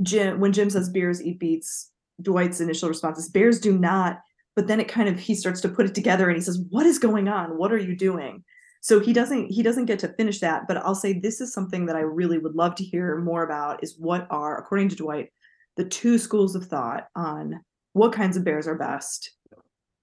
Jim, 0.01 0.39
when 0.39 0.53
Jim 0.53 0.71
says 0.71 0.91
bears 0.91 1.21
eat 1.21 1.41
beets, 1.41 1.91
Dwight's 2.23 2.61
initial 2.61 2.89
response 2.89 3.19
is 3.19 3.31
bears 3.31 3.59
do 3.59 3.77
not. 3.77 4.21
But 4.57 4.67
then 4.67 4.81
it 4.81 4.89
kind 4.89 5.09
of 5.09 5.19
he 5.19 5.35
starts 5.35 5.61
to 5.61 5.69
put 5.69 5.87
it 5.87 5.95
together, 5.95 6.29
and 6.29 6.37
he 6.37 6.43
says, 6.43 6.59
"What 6.71 6.87
is 6.87 6.99
going 6.99 7.29
on? 7.29 7.59
What 7.59 7.73
are 7.73 7.79
you 7.79 7.95
doing?" 7.95 8.43
So 8.81 9.01
he 9.01 9.13
doesn't 9.13 9.51
he 9.51 9.63
doesn't 9.63 9.85
get 9.87 9.99
to 10.01 10.15
finish 10.15 10.41
that. 10.41 10.67
But 10.67 10.79
I'll 10.79 10.95
say 10.95 11.13
this 11.13 11.41
is 11.41 11.53
something 11.53 11.87
that 11.87 11.97
I 11.97 12.01
really 12.01 12.39
would 12.39 12.55
love 12.55 12.75
to 12.77 12.85
hear 12.85 13.19
more 13.19 13.45
about. 13.45 13.85
Is 13.85 13.97
what 13.99 14.27
are 14.31 14.59
according 14.59 14.89
to 14.91 14.97
Dwight 14.97 15.31
the 15.77 15.85
two 15.85 16.17
schools 16.19 16.57
of 16.57 16.65
thought 16.65 17.09
on 17.15 17.61
what 17.93 18.13
kinds 18.13 18.37
of 18.39 18.45
bears 18.45 18.67
are 18.67 18.77
best, 18.79 19.33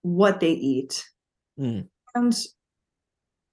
what 0.04 0.39
they 0.39 0.52
eat, 0.52 1.04
Mm. 1.60 1.88
And 2.16 2.36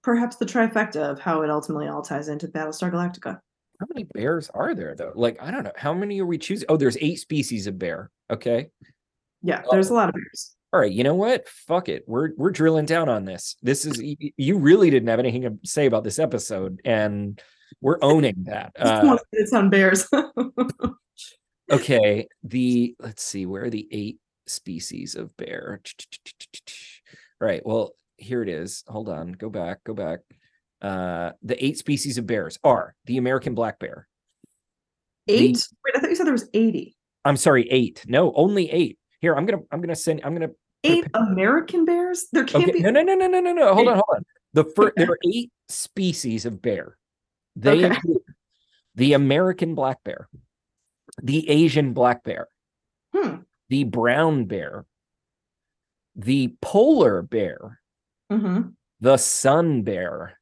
perhaps 0.02 0.36
the 0.36 0.46
trifecta 0.46 0.96
of 0.96 1.18
how 1.20 1.42
it 1.42 1.50
ultimately 1.50 1.88
all 1.88 2.02
ties 2.02 2.28
into 2.28 2.48
Battlestar 2.48 2.90
Galactica. 2.90 3.38
How 3.78 3.86
many 3.94 4.04
bears 4.12 4.50
are 4.50 4.74
there 4.74 4.94
though? 4.94 5.12
Like 5.14 5.40
I 5.40 5.50
don't 5.50 5.64
know. 5.64 5.72
How 5.76 5.94
many 5.94 6.20
are 6.20 6.26
we 6.26 6.38
choosing? 6.38 6.66
Oh, 6.68 6.76
there's 6.76 6.98
eight 7.00 7.16
species 7.16 7.66
of 7.66 7.78
bear. 7.78 8.10
Okay. 8.30 8.68
Yeah, 9.42 9.62
there's 9.70 9.90
oh. 9.90 9.94
a 9.94 9.96
lot 9.96 10.08
of 10.10 10.14
bears. 10.14 10.54
All 10.72 10.78
right, 10.80 10.92
you 10.92 11.02
know 11.02 11.14
what? 11.14 11.48
Fuck 11.48 11.88
it. 11.88 12.04
We're 12.06 12.30
we're 12.36 12.52
drilling 12.52 12.86
down 12.86 13.08
on 13.08 13.24
this. 13.24 13.56
This 13.62 13.84
is 13.84 14.00
you 14.36 14.58
really 14.58 14.90
didn't 14.90 15.08
have 15.08 15.18
anything 15.18 15.42
to 15.42 15.58
say 15.64 15.86
about 15.86 16.04
this 16.04 16.18
episode, 16.18 16.80
and 16.84 17.40
we're 17.80 17.98
owning 18.02 18.44
that. 18.44 18.72
Uh, 18.78 19.18
it's 19.32 19.52
on 19.52 19.68
bears. 19.70 20.06
okay, 21.72 22.28
the 22.44 22.94
let's 23.00 23.24
see, 23.24 23.46
where 23.46 23.64
are 23.64 23.70
the 23.70 23.88
eight 23.90 24.18
species 24.46 25.16
of 25.16 25.36
bear? 25.36 25.80
Right. 27.40 27.64
Well, 27.64 27.94
here 28.16 28.42
it 28.42 28.48
is. 28.48 28.84
Hold 28.86 29.08
on. 29.08 29.32
Go 29.32 29.48
back. 29.48 29.82
Go 29.84 29.94
back. 29.94 30.20
Uh, 30.82 31.32
the 31.42 31.62
eight 31.64 31.78
species 31.78 32.18
of 32.18 32.26
bears 32.26 32.58
are 32.62 32.94
the 33.06 33.18
American 33.18 33.54
black 33.54 33.78
bear. 33.78 34.06
Eight? 35.26 35.56
The, 35.56 35.66
Wait, 35.84 35.96
I 35.96 36.00
thought 36.00 36.10
you 36.10 36.16
said 36.16 36.26
there 36.26 36.32
was 36.32 36.48
80. 36.54 36.96
I'm 37.24 37.36
sorry, 37.36 37.68
eight. 37.70 38.04
No, 38.06 38.32
only 38.34 38.70
eight. 38.70 38.98
Here, 39.20 39.34
I'm 39.36 39.46
gonna 39.46 39.62
I'm 39.70 39.80
gonna 39.80 39.96
send 39.96 40.20
I'm 40.24 40.34
gonna 40.34 40.50
eight 40.84 41.06
American 41.14 41.84
bears? 41.84 42.26
There 42.32 42.44
can't 42.44 42.64
okay. 42.64 42.72
be 42.72 42.80
no 42.80 42.90
no 42.90 43.02
no 43.02 43.14
no 43.14 43.26
no 43.26 43.40
no 43.40 43.52
no. 43.52 43.74
Hold 43.74 43.88
on, 43.88 43.94
hold 43.94 44.16
on. 44.16 44.24
The 44.52 44.64
first 44.64 44.94
there 44.96 45.10
are 45.10 45.18
eight 45.24 45.50
species 45.68 46.46
of 46.46 46.62
bear. 46.62 46.96
They 47.56 47.84
okay. 47.84 47.94
include 47.94 48.22
the 48.94 49.12
American 49.12 49.74
black 49.74 50.02
bear, 50.04 50.28
the 51.22 51.48
Asian 51.48 51.92
black 51.92 52.24
bear, 52.24 52.48
hmm. 53.14 53.36
the 53.68 53.84
brown 53.84 54.46
bear, 54.46 54.84
the 56.16 56.54
polar 56.60 57.22
bear, 57.22 57.80
mm-hmm. 58.32 58.70
the 59.00 59.16
sun 59.16 59.82
bear, 59.82 60.38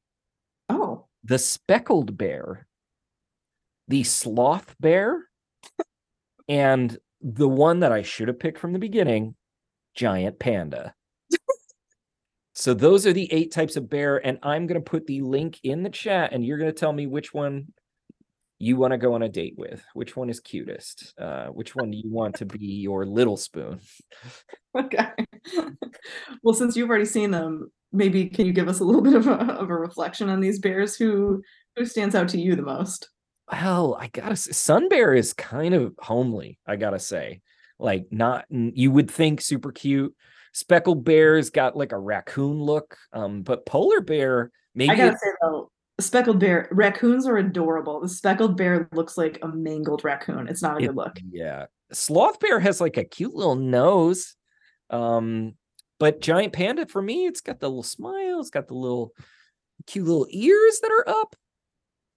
oh, 0.69 1.07
the 1.25 1.39
speckled 1.39 2.17
bear, 2.17 2.67
the 3.89 4.05
sloth 4.05 4.75
bear, 4.81 5.25
and 6.49 6.97
the 7.21 7.49
one 7.49 7.81
that 7.81 7.93
I 7.93 8.03
should 8.03 8.29
have 8.29 8.39
picked 8.39 8.59
from 8.59 8.73
the 8.73 8.79
beginning, 8.79 9.35
giant 9.95 10.39
panda. 10.39 10.95
so 12.55 12.75
those 12.75 13.07
are 13.07 13.13
the 13.13 13.33
eight 13.33 13.53
types 13.53 13.77
of 13.77 13.91
bear, 13.91 14.25
and 14.25 14.39
I'm 14.43 14.67
going 14.67 14.81
to 14.81 14.91
put 14.91 15.07
the 15.07 15.21
link 15.23 15.59
in 15.63 15.83
the 15.83 15.91
chat, 15.91 16.33
and 16.33 16.45
you're 16.45 16.59
going 16.59 16.73
to 16.73 16.79
tell 16.79 16.93
me 16.93 17.07
which 17.07 17.35
one 17.35 17.69
you 18.59 18.77
want 18.77 18.91
to 18.93 18.99
go 18.99 19.15
on 19.15 19.23
a 19.23 19.29
date 19.29 19.55
with? 19.57 19.85
Which 19.95 20.17
one 20.17 20.29
is 20.29 20.41
cutest? 20.41 21.15
Uh, 21.19 21.47
which 21.47 21.77
one 21.77 21.91
do 21.91 21.97
you 21.97 22.11
want 22.11 22.37
to 22.37 22.47
be 22.47 22.67
your 22.67 23.07
little 23.07 23.37
spoon? 23.37 23.81
Okay. 24.77 25.09
well, 26.43 26.55
since 26.55 26.77
you've 26.77 26.89
already 26.89 27.07
seen 27.07 27.33
them, 27.33 27.73
maybe 27.91 28.29
can 28.29 28.47
you 28.47 28.53
give 28.53 28.69
us 28.69 28.79
a 28.79 28.85
little 28.85 29.01
bit 29.01 29.15
of 29.15 29.27
a, 29.27 29.33
of 29.33 29.71
a 29.71 29.75
reflection 29.75 30.29
on 30.29 30.41
these 30.41 30.61
bears? 30.61 30.95
Who 30.95 31.43
who 31.75 31.85
stands 31.85 32.15
out 32.15 32.29
to 32.29 32.41
you 32.41 32.55
the 32.55 32.63
most? 32.63 33.09
Well, 33.51 33.97
I 33.99 34.09
gotta 34.09 34.37
say, 34.37 34.53
Sun 34.53 34.89
Bear 34.89 35.15
is 35.15 35.33
kind 35.33 35.75
of 35.75 35.95
homely. 35.99 36.59
I 36.67 36.77
gotta 36.77 36.99
say, 36.99 37.41
like 37.79 38.07
not 38.11 38.45
you 38.51 38.91
would 38.91 39.11
think 39.11 39.41
super 39.41 39.73
cute. 39.73 40.15
Speckled 40.53 41.05
Bear's 41.05 41.51
got 41.51 41.77
like 41.77 41.93
a 41.93 41.99
raccoon 41.99 42.61
look, 42.61 42.97
um, 43.13 43.43
but 43.43 43.67
Polar 43.67 44.01
Bear 44.01 44.51
maybe. 44.75 44.91
I 44.91 44.97
gotta 44.97 45.19
say 45.19 45.31
though, 45.43 45.71
speckled 46.01 46.39
bear 46.39 46.69
raccoons 46.71 47.27
are 47.27 47.39
adorable 47.39 48.01
the 48.01 48.09
speckled 48.09 48.57
bear 48.57 48.89
looks 48.93 49.19
like 49.19 49.39
a 49.43 49.49
mangled 49.49 50.05
raccoon 50.05 50.47
it's 50.47 50.63
not 50.63 50.77
a 50.77 50.79
it, 50.79 50.87
good 50.87 50.97
look 50.97 51.19
yeah 51.31 51.67
sloth 51.93 52.39
bear 52.39 52.61
has 52.61 52.81
like 52.81 52.97
a 52.97 53.05
cute 53.05 53.35
little 53.35 53.57
nose 53.57 54.37
um 54.91 55.55
but 55.99 56.21
giant 56.21 56.53
panda 56.53 56.87
for 56.87 57.03
me 57.03 57.27
it's 57.27 57.41
got 57.41 57.59
the 57.59 57.69
little 57.69 57.83
smile 57.83 58.39
it's 58.39 58.51
got 58.51 58.69
the 58.69 58.75
little 58.75 59.13
cute 59.87 60.07
little 60.07 60.27
ears 60.31 60.79
that 60.83 60.93
are 60.93 61.09
up 61.09 61.35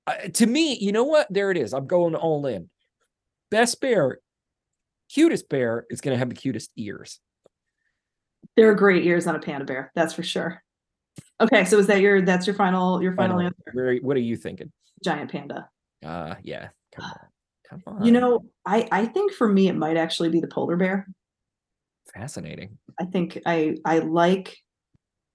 uh, 0.07 0.13
to 0.33 0.45
me 0.45 0.77
you 0.77 0.91
know 0.91 1.03
what 1.03 1.27
there 1.29 1.51
it 1.51 1.57
is 1.57 1.73
i'm 1.73 1.87
going 1.87 2.15
all 2.15 2.45
in 2.45 2.69
best 3.49 3.79
bear 3.81 4.19
cutest 5.13 5.49
bear 5.49 5.85
is 5.89 6.01
going 6.01 6.13
to 6.13 6.19
have 6.19 6.29
the 6.29 6.35
cutest 6.35 6.71
ears 6.77 7.19
there 8.57 8.69
are 8.69 8.75
great 8.75 9.05
ears 9.05 9.27
on 9.27 9.35
a 9.35 9.39
panda 9.39 9.65
bear 9.65 9.91
that's 9.95 10.13
for 10.13 10.23
sure 10.23 10.61
Okay, 11.41 11.65
so 11.65 11.79
is 11.79 11.87
that 11.87 12.01
your 12.01 12.21
that's 12.21 12.45
your 12.45 12.55
final 12.55 13.01
your 13.01 13.15
final, 13.15 13.39
answer? 13.39 13.55
Where, 13.73 13.95
what 13.97 14.15
are 14.15 14.21
you 14.21 14.37
thinking? 14.37 14.71
Giant 15.03 15.31
panda. 15.31 15.67
Uh 16.05 16.35
yeah. 16.43 16.69
Come 16.95 17.05
on. 17.05 17.19
Come 17.69 17.83
on. 17.87 18.05
You 18.05 18.11
know, 18.11 18.45
I 18.65 18.87
I 18.91 19.05
think 19.07 19.33
for 19.33 19.47
me 19.47 19.67
it 19.67 19.75
might 19.75 19.97
actually 19.97 20.29
be 20.29 20.39
the 20.39 20.47
polar 20.47 20.77
bear. 20.77 21.07
Fascinating. 22.13 22.77
I 22.99 23.05
think 23.05 23.39
I 23.45 23.77
I 23.85 23.99
like 23.99 24.57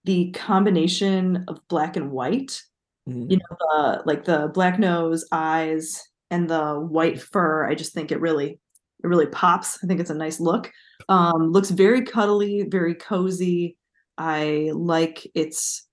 the 0.04 0.30
combination 0.30 1.44
of 1.48 1.58
black 1.68 1.96
and 1.96 2.12
white. 2.12 2.62
Mm-hmm. 3.08 3.30
You 3.30 3.36
know, 3.38 3.56
the 3.58 4.02
like 4.04 4.24
the 4.24 4.50
black 4.52 4.78
nose, 4.78 5.24
eyes, 5.32 6.02
and 6.30 6.48
the 6.48 6.74
white 6.74 7.20
fur. 7.20 7.64
I 7.64 7.74
just 7.74 7.92
think 7.94 8.10
it 8.10 8.20
really 8.20 8.58
it 9.02 9.06
really 9.06 9.26
pops. 9.26 9.78
I 9.82 9.86
think 9.86 10.00
it's 10.00 10.10
a 10.10 10.14
nice 10.14 10.40
look. 10.40 10.72
Um, 11.08 11.52
looks 11.52 11.70
very 11.70 12.02
cuddly, 12.02 12.66
very 12.68 12.94
cozy. 12.94 13.76
I 14.18 14.70
like 14.74 15.26
its 15.34 15.86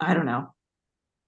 I 0.00 0.14
don't 0.14 0.26
know, 0.26 0.54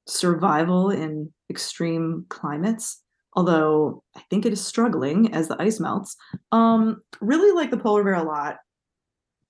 survival 0.07 0.91
in 0.91 1.33
extreme 1.51 2.27
climates. 2.29 3.03
Although 3.35 4.03
I 4.17 4.23
think 4.31 4.47
it 4.47 4.53
is 4.53 4.65
struggling 4.65 5.33
as 5.35 5.49
the 5.49 5.61
ice 5.61 5.79
melts. 5.79 6.17
Um, 6.51 7.03
really 7.21 7.53
like 7.53 7.71
the 7.71 7.77
polar 7.77 8.03
bear 8.03 8.15
a 8.15 8.23
lot. 8.23 8.57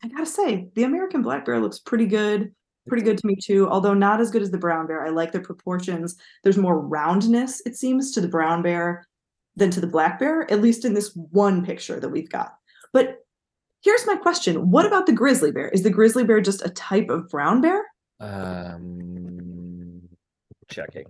I 0.02 0.08
gotta 0.08 0.26
say, 0.26 0.68
the 0.74 0.84
American 0.84 1.22
black 1.22 1.44
bear 1.44 1.58
looks 1.60 1.78
pretty 1.78 2.06
good, 2.06 2.54
pretty 2.88 3.04
good 3.04 3.18
to 3.18 3.26
me 3.26 3.36
too. 3.36 3.68
Although 3.68 3.94
not 3.94 4.20
as 4.20 4.30
good 4.30 4.42
as 4.42 4.50
the 4.50 4.58
brown 4.58 4.86
bear. 4.86 5.04
I 5.04 5.10
like 5.10 5.32
the 5.32 5.40
proportions. 5.40 6.16
There's 6.42 6.58
more 6.58 6.80
roundness, 6.80 7.62
it 7.66 7.76
seems, 7.76 8.12
to 8.12 8.20
the 8.20 8.28
brown 8.28 8.62
bear 8.62 9.06
than 9.56 9.70
to 9.70 9.80
the 9.80 9.86
black 9.86 10.18
bear, 10.18 10.50
at 10.50 10.60
least 10.60 10.84
in 10.84 10.94
this 10.94 11.14
one 11.14 11.64
picture 11.64 12.00
that 12.00 12.08
we've 12.08 12.30
got. 12.30 12.54
But 12.92 13.18
here's 13.82 14.06
my 14.06 14.16
question: 14.16 14.70
What 14.70 14.86
about 14.86 15.06
the 15.06 15.12
grizzly 15.12 15.52
bear? 15.52 15.68
Is 15.68 15.82
the 15.82 15.90
grizzly 15.90 16.24
bear 16.24 16.40
just 16.40 16.64
a 16.64 16.70
type 16.70 17.10
of 17.10 17.28
brown 17.28 17.60
bear? 17.60 17.84
Um, 18.20 20.08
checking. 20.68 21.06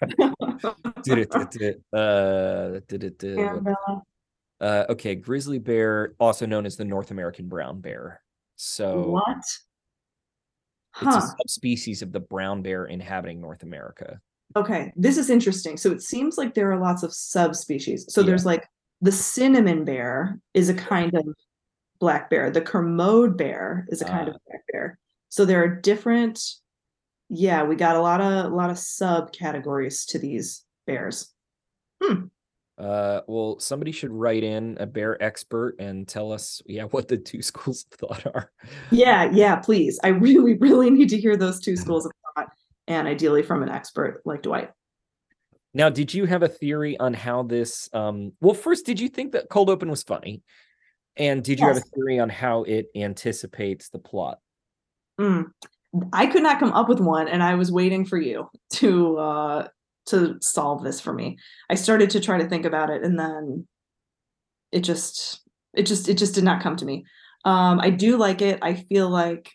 did 1.02 1.18
it, 1.18 1.30
did 1.50 1.62
it, 1.62 1.82
uh, 1.92 2.80
did 2.86 3.04
it, 3.04 3.18
did 3.18 3.38
it. 3.38 3.76
Uh, 4.60 4.84
okay, 4.88 5.14
grizzly 5.14 5.58
bear, 5.58 6.14
also 6.18 6.44
known 6.44 6.66
as 6.66 6.76
the 6.76 6.84
North 6.84 7.10
American 7.10 7.48
brown 7.48 7.80
bear. 7.80 8.20
So 8.56 9.10
what? 9.10 9.44
It's 10.96 11.02
a 11.16 11.20
Huh. 11.20 11.20
subspecies 11.38 12.02
of 12.02 12.12
the 12.12 12.20
brown 12.20 12.62
bear 12.62 12.86
inhabiting 12.86 13.40
North 13.40 13.62
America. 13.62 14.20
Okay, 14.56 14.92
this 14.96 15.18
is 15.18 15.30
interesting. 15.30 15.76
So 15.76 15.92
it 15.92 16.02
seems 16.02 16.38
like 16.38 16.54
there 16.54 16.72
are 16.72 16.78
lots 16.80 17.02
of 17.02 17.12
subspecies. 17.14 18.06
So 18.12 18.20
Yeah. 18.20 18.28
there's 18.28 18.46
like 18.46 18.66
the 19.00 19.12
cinnamon 19.12 19.84
bear 19.84 20.40
is 20.54 20.68
a 20.68 20.74
kind 20.74 21.14
of 21.14 21.26
black 22.00 22.30
bear. 22.30 22.50
The 22.50 22.60
Kermode 22.62 23.36
bear 23.36 23.86
is 23.90 24.00
a 24.02 24.04
kind 24.06 24.28
of 24.28 24.34
Ah. 24.34 24.38
black 24.46 24.62
bear. 24.72 24.98
So 25.28 25.44
there 25.44 25.62
are 25.62 25.68
different. 25.68 26.40
Yeah, 27.28 27.62
we 27.64 27.76
got 27.76 27.96
a 27.96 28.00
lot 28.00 28.20
of 28.20 28.50
a 28.50 28.54
lot 28.54 28.70
of 28.70 28.76
subcategories 28.76 30.06
to 30.08 30.18
these 30.18 30.64
bears. 30.86 31.32
Uh, 32.78 33.22
well, 33.26 33.58
somebody 33.58 33.90
should 33.90 34.12
write 34.12 34.44
in 34.44 34.76
a 34.78 34.86
bear 34.86 35.20
expert 35.22 35.74
and 35.80 36.06
tell 36.06 36.32
us, 36.32 36.62
yeah, 36.66 36.84
what 36.90 37.08
the 37.08 37.16
two 37.16 37.42
schools 37.42 37.84
of 37.90 37.98
thought 37.98 38.26
are. 38.26 38.52
Yeah, 38.90 39.30
yeah, 39.32 39.56
please. 39.56 39.98
I 40.04 40.08
really, 40.08 40.54
really 40.54 40.90
need 40.90 41.08
to 41.10 41.18
hear 41.18 41.36
those 41.36 41.60
two 41.60 41.76
schools 41.84 42.06
of 42.06 42.12
thought, 42.36 42.48
and 42.86 43.08
ideally 43.08 43.42
from 43.42 43.62
an 43.62 43.68
expert 43.68 44.22
like 44.24 44.42
Dwight. 44.42 44.70
Now, 45.74 45.90
did 45.90 46.14
you 46.14 46.24
have 46.24 46.42
a 46.42 46.48
theory 46.48 46.98
on 46.98 47.14
how 47.14 47.42
this? 47.42 47.88
Um, 47.92 48.32
well, 48.40 48.54
first, 48.54 48.86
did 48.86 48.98
you 48.98 49.08
think 49.08 49.32
that 49.32 49.50
cold 49.50 49.70
open 49.70 49.90
was 49.90 50.02
funny? 50.02 50.42
And 51.16 51.42
did 51.42 51.58
you 51.58 51.66
have 51.66 51.76
a 51.76 51.80
theory 51.80 52.20
on 52.20 52.28
how 52.28 52.62
it 52.62 52.86
anticipates 52.94 53.88
the 53.88 53.98
plot? 53.98 54.38
Mm. 55.20 55.46
I 56.12 56.26
could 56.26 56.44
not 56.44 56.60
come 56.60 56.72
up 56.72 56.88
with 56.88 57.00
one, 57.00 57.26
and 57.26 57.42
I 57.42 57.56
was 57.56 57.72
waiting 57.72 58.04
for 58.04 58.18
you 58.18 58.48
to 58.74 59.18
uh 59.18 59.68
to 60.08 60.36
solve 60.40 60.82
this 60.82 61.00
for 61.00 61.12
me. 61.12 61.38
I 61.70 61.74
started 61.74 62.10
to 62.10 62.20
try 62.20 62.38
to 62.38 62.48
think 62.48 62.64
about 62.64 62.90
it, 62.90 63.02
and 63.02 63.18
then 63.18 63.66
it 64.72 64.80
just 64.80 65.40
it 65.74 65.84
just 65.84 66.08
it 66.08 66.18
just 66.18 66.34
did 66.34 66.44
not 66.44 66.62
come 66.62 66.76
to 66.76 66.84
me. 66.84 67.04
Um, 67.44 67.80
I 67.80 67.90
do 67.90 68.16
like 68.16 68.42
it. 68.42 68.58
I 68.62 68.74
feel 68.74 69.08
like 69.08 69.50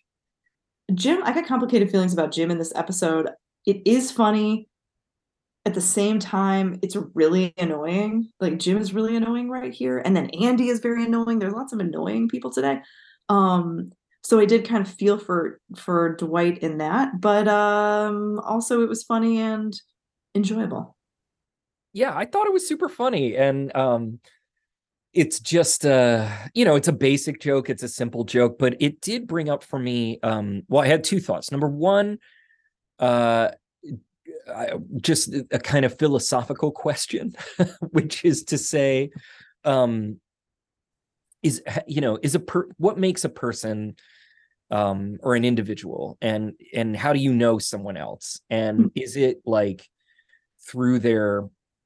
Jim. 0.93 1.21
I 1.23 1.33
got 1.33 1.47
complicated 1.47 1.91
feelings 1.91 2.13
about 2.13 2.31
Jim 2.31 2.51
in 2.51 2.57
this 2.57 2.73
episode. 2.75 3.29
It 3.65 3.81
is 3.85 4.11
funny. 4.11 4.67
At 5.65 5.73
the 5.73 5.81
same 5.81 6.19
time, 6.19 6.79
it's 6.81 6.97
really 7.13 7.53
annoying. 7.57 8.29
Like 8.41 8.59
Jim 8.59 8.77
is 8.77 8.93
really 8.93 9.15
annoying 9.15 9.49
right 9.49 9.73
here, 9.73 9.99
and 9.99 10.15
then 10.15 10.29
Andy 10.41 10.69
is 10.69 10.79
very 10.79 11.05
annoying. 11.05 11.39
There's 11.39 11.53
lots 11.53 11.73
of 11.73 11.79
annoying 11.79 12.27
people 12.27 12.51
today. 12.51 12.81
Um, 13.29 13.91
so 14.23 14.39
I 14.39 14.45
did 14.45 14.67
kind 14.67 14.85
of 14.85 14.93
feel 14.93 15.17
for 15.17 15.59
for 15.75 16.15
Dwight 16.15 16.59
in 16.59 16.77
that, 16.77 17.19
but 17.19 17.47
um 17.47 18.39
also 18.39 18.81
it 18.81 18.89
was 18.89 19.03
funny 19.03 19.39
and 19.39 19.73
enjoyable. 20.35 20.95
Yeah, 21.93 22.15
I 22.15 22.25
thought 22.25 22.47
it 22.47 22.53
was 22.53 22.67
super 22.67 22.89
funny. 22.89 23.35
And 23.35 23.75
um, 23.75 24.19
it's 25.13 25.39
just 25.39 25.85
uh, 25.85 26.27
you 26.53 26.65
know, 26.65 26.75
it's 26.75 26.87
a 26.87 26.93
basic 26.93 27.39
joke, 27.39 27.69
it's 27.69 27.83
a 27.83 27.87
simple 27.87 28.23
joke, 28.23 28.57
but 28.57 28.75
it 28.79 28.99
did 29.01 29.27
bring 29.27 29.49
up 29.49 29.63
for 29.63 29.77
me. 29.77 30.19
Um, 30.23 30.63
well, 30.67 30.83
I 30.83 30.87
had 30.87 31.03
two 31.03 31.19
thoughts. 31.19 31.51
Number 31.51 31.67
one, 31.67 32.19
uh 32.99 33.49
I, 34.47 34.73
just 34.97 35.33
a 35.51 35.59
kind 35.59 35.85
of 35.85 35.97
philosophical 35.97 36.71
question, 36.71 37.33
which 37.91 38.25
is 38.25 38.43
to 38.45 38.57
say, 38.57 39.11
um, 39.63 40.19
is 41.41 41.61
you 41.87 42.01
know, 42.01 42.17
is 42.21 42.35
a 42.35 42.39
per 42.39 42.67
what 42.77 42.97
makes 42.97 43.25
a 43.25 43.29
person 43.29 43.95
um 44.71 45.17
or 45.21 45.35
an 45.35 45.43
individual 45.43 46.17
and 46.21 46.53
and 46.73 46.95
how 46.95 47.11
do 47.13 47.19
you 47.19 47.33
know 47.33 47.59
someone 47.59 47.97
else 47.97 48.39
and 48.49 48.91
is 48.95 49.17
it 49.17 49.41
like 49.45 49.87
through 50.67 50.99
their 50.99 51.43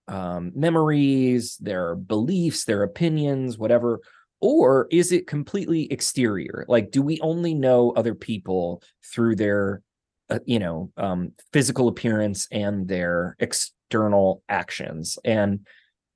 um 0.07 0.51
memories 0.55 1.57
their 1.57 1.95
beliefs 1.95 2.63
their 2.63 2.83
opinions 2.83 3.57
whatever 3.57 3.99
or 4.39 4.87
is 4.91 5.11
it 5.11 5.27
completely 5.27 5.91
exterior? 5.91 6.65
Like 6.67 6.91
do 6.91 7.01
we 7.01 7.19
only 7.21 7.53
know 7.53 7.91
other 7.95 8.13
people 8.13 8.83
through 9.03 9.35
their 9.35 9.81
uh, 10.29 10.39
you 10.45 10.59
know 10.59 10.91
um 10.97 11.31
physical 11.53 11.87
appearance 11.87 12.47
and 12.51 12.87
their 12.87 13.35
external 13.39 14.43
actions? 14.49 15.17
And 15.25 15.65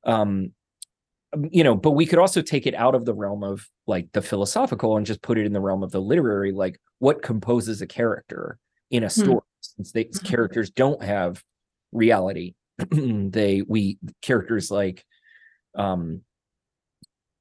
um 0.05 0.51
you 1.49 1.63
know 1.63 1.75
but 1.75 1.91
we 1.91 2.05
could 2.05 2.19
also 2.19 2.41
take 2.41 2.67
it 2.67 2.75
out 2.75 2.93
of 2.93 3.05
the 3.05 3.13
realm 3.13 3.43
of 3.43 3.65
like 3.87 4.11
the 4.11 4.21
philosophical 4.21 4.97
and 4.97 5.05
just 5.05 5.21
put 5.21 5.37
it 5.37 5.45
in 5.45 5.53
the 5.53 5.61
realm 5.61 5.81
of 5.81 5.91
the 5.91 6.01
literary 6.01 6.51
like 6.51 6.77
what 6.99 7.21
composes 7.21 7.81
a 7.81 7.87
character 7.87 8.57
in 8.89 9.05
a 9.05 9.09
story 9.09 9.39
since 9.61 9.93
they 9.93 10.03
characters 10.25 10.69
don't 10.71 11.01
have 11.01 11.41
reality 11.91 12.53
they 12.91 13.61
we 13.67 13.97
characters 14.21 14.71
like 14.71 15.05
um 15.75 16.21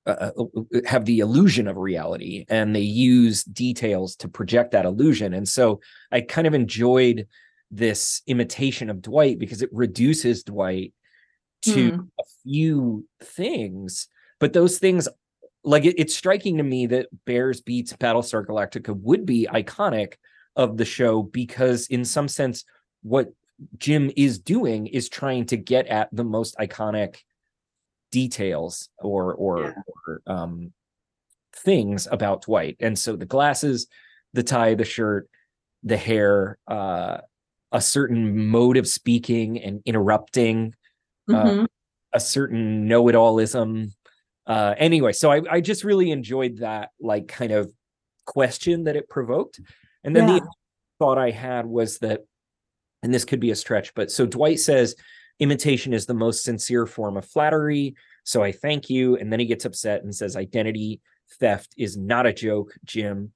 uh, 0.06 0.30
uh, 0.38 0.44
have 0.86 1.04
the 1.04 1.18
illusion 1.18 1.68
of 1.68 1.76
reality 1.76 2.44
and 2.48 2.74
they 2.74 2.80
use 2.80 3.44
details 3.44 4.16
to 4.16 4.28
project 4.28 4.72
that 4.72 4.86
illusion 4.86 5.34
and 5.34 5.46
so 5.46 5.80
i 6.10 6.20
kind 6.20 6.46
of 6.46 6.54
enjoyed 6.54 7.26
this 7.70 8.22
imitation 8.26 8.88
of 8.90 9.02
dwight 9.02 9.38
because 9.38 9.62
it 9.62 9.68
reduces 9.72 10.42
dwight 10.42 10.92
to 11.62 11.90
Hmm. 11.92 12.00
a 12.18 12.22
few 12.42 13.06
things 13.22 14.08
but 14.38 14.54
those 14.54 14.78
things 14.78 15.06
like 15.62 15.84
it, 15.84 15.94
it's 15.98 16.16
striking 16.16 16.56
to 16.56 16.62
me 16.62 16.86
that 16.86 17.08
bears 17.26 17.60
beats 17.60 17.92
battlestar 17.92 18.44
galactica 18.44 18.98
would 18.98 19.26
be 19.26 19.46
iconic 19.52 20.14
of 20.56 20.78
the 20.78 20.84
show 20.84 21.22
because 21.22 21.86
in 21.88 22.04
some 22.04 22.26
sense 22.26 22.64
what 23.02 23.28
jim 23.78 24.10
is 24.16 24.38
doing 24.38 24.86
is 24.86 25.08
trying 25.08 25.44
to 25.46 25.56
get 25.56 25.86
at 25.86 26.08
the 26.12 26.24
most 26.24 26.56
iconic 26.58 27.16
details 28.10 28.88
or 28.98 29.34
or, 29.34 29.60
Yeah. 29.62 29.72
or 30.06 30.22
um 30.26 30.72
things 31.54 32.08
about 32.10 32.42
dwight 32.42 32.76
and 32.80 32.98
so 32.98 33.16
the 33.16 33.26
glasses 33.26 33.86
the 34.32 34.42
tie 34.42 34.74
the 34.74 34.84
shirt 34.84 35.28
the 35.82 35.96
hair 35.96 36.58
uh 36.68 37.18
a 37.72 37.80
certain 37.80 38.46
mode 38.46 38.76
of 38.76 38.86
speaking 38.88 39.60
and 39.62 39.82
interrupting 39.84 40.74
Mhm. 41.28 41.66
a 42.12 42.18
certain 42.18 42.88
know-it-allism. 42.88 43.92
Uh, 44.44 44.74
anyway, 44.76 45.12
so 45.12 45.30
I, 45.30 45.42
I 45.48 45.60
just 45.60 45.84
really 45.84 46.10
enjoyed 46.10 46.56
that 46.58 46.90
like 47.00 47.28
kind 47.28 47.52
of 47.52 47.72
question 48.24 48.82
that 48.84 48.96
it 48.96 49.08
provoked. 49.08 49.60
And 50.02 50.16
then 50.16 50.26
Yeah. 50.26 50.40
the 50.40 50.48
thought 50.98 51.18
I 51.18 51.30
had 51.30 51.66
was 51.66 51.98
that, 51.98 52.22
and 53.02 53.12
this 53.12 53.24
could 53.24 53.40
be 53.40 53.50
a 53.50 53.56
stretch, 53.56 53.94
but 53.94 54.10
so 54.10 54.26
Dwight 54.26 54.60
says 54.60 54.94
imitation 55.38 55.92
is 55.92 56.06
the 56.06 56.14
most 56.14 56.44
sincere 56.44 56.86
form 56.86 57.16
of 57.16 57.24
flattery. 57.24 57.94
So 58.24 58.42
I 58.42 58.52
thank 58.52 58.90
you. 58.90 59.16
And 59.16 59.32
then 59.32 59.40
he 59.40 59.46
gets 59.46 59.64
upset 59.64 60.02
and 60.02 60.14
says 60.14 60.36
identity 60.36 61.00
theft 61.40 61.74
is 61.76 61.96
not 61.96 62.26
a 62.26 62.32
joke, 62.32 62.74
Jim. 62.84 63.32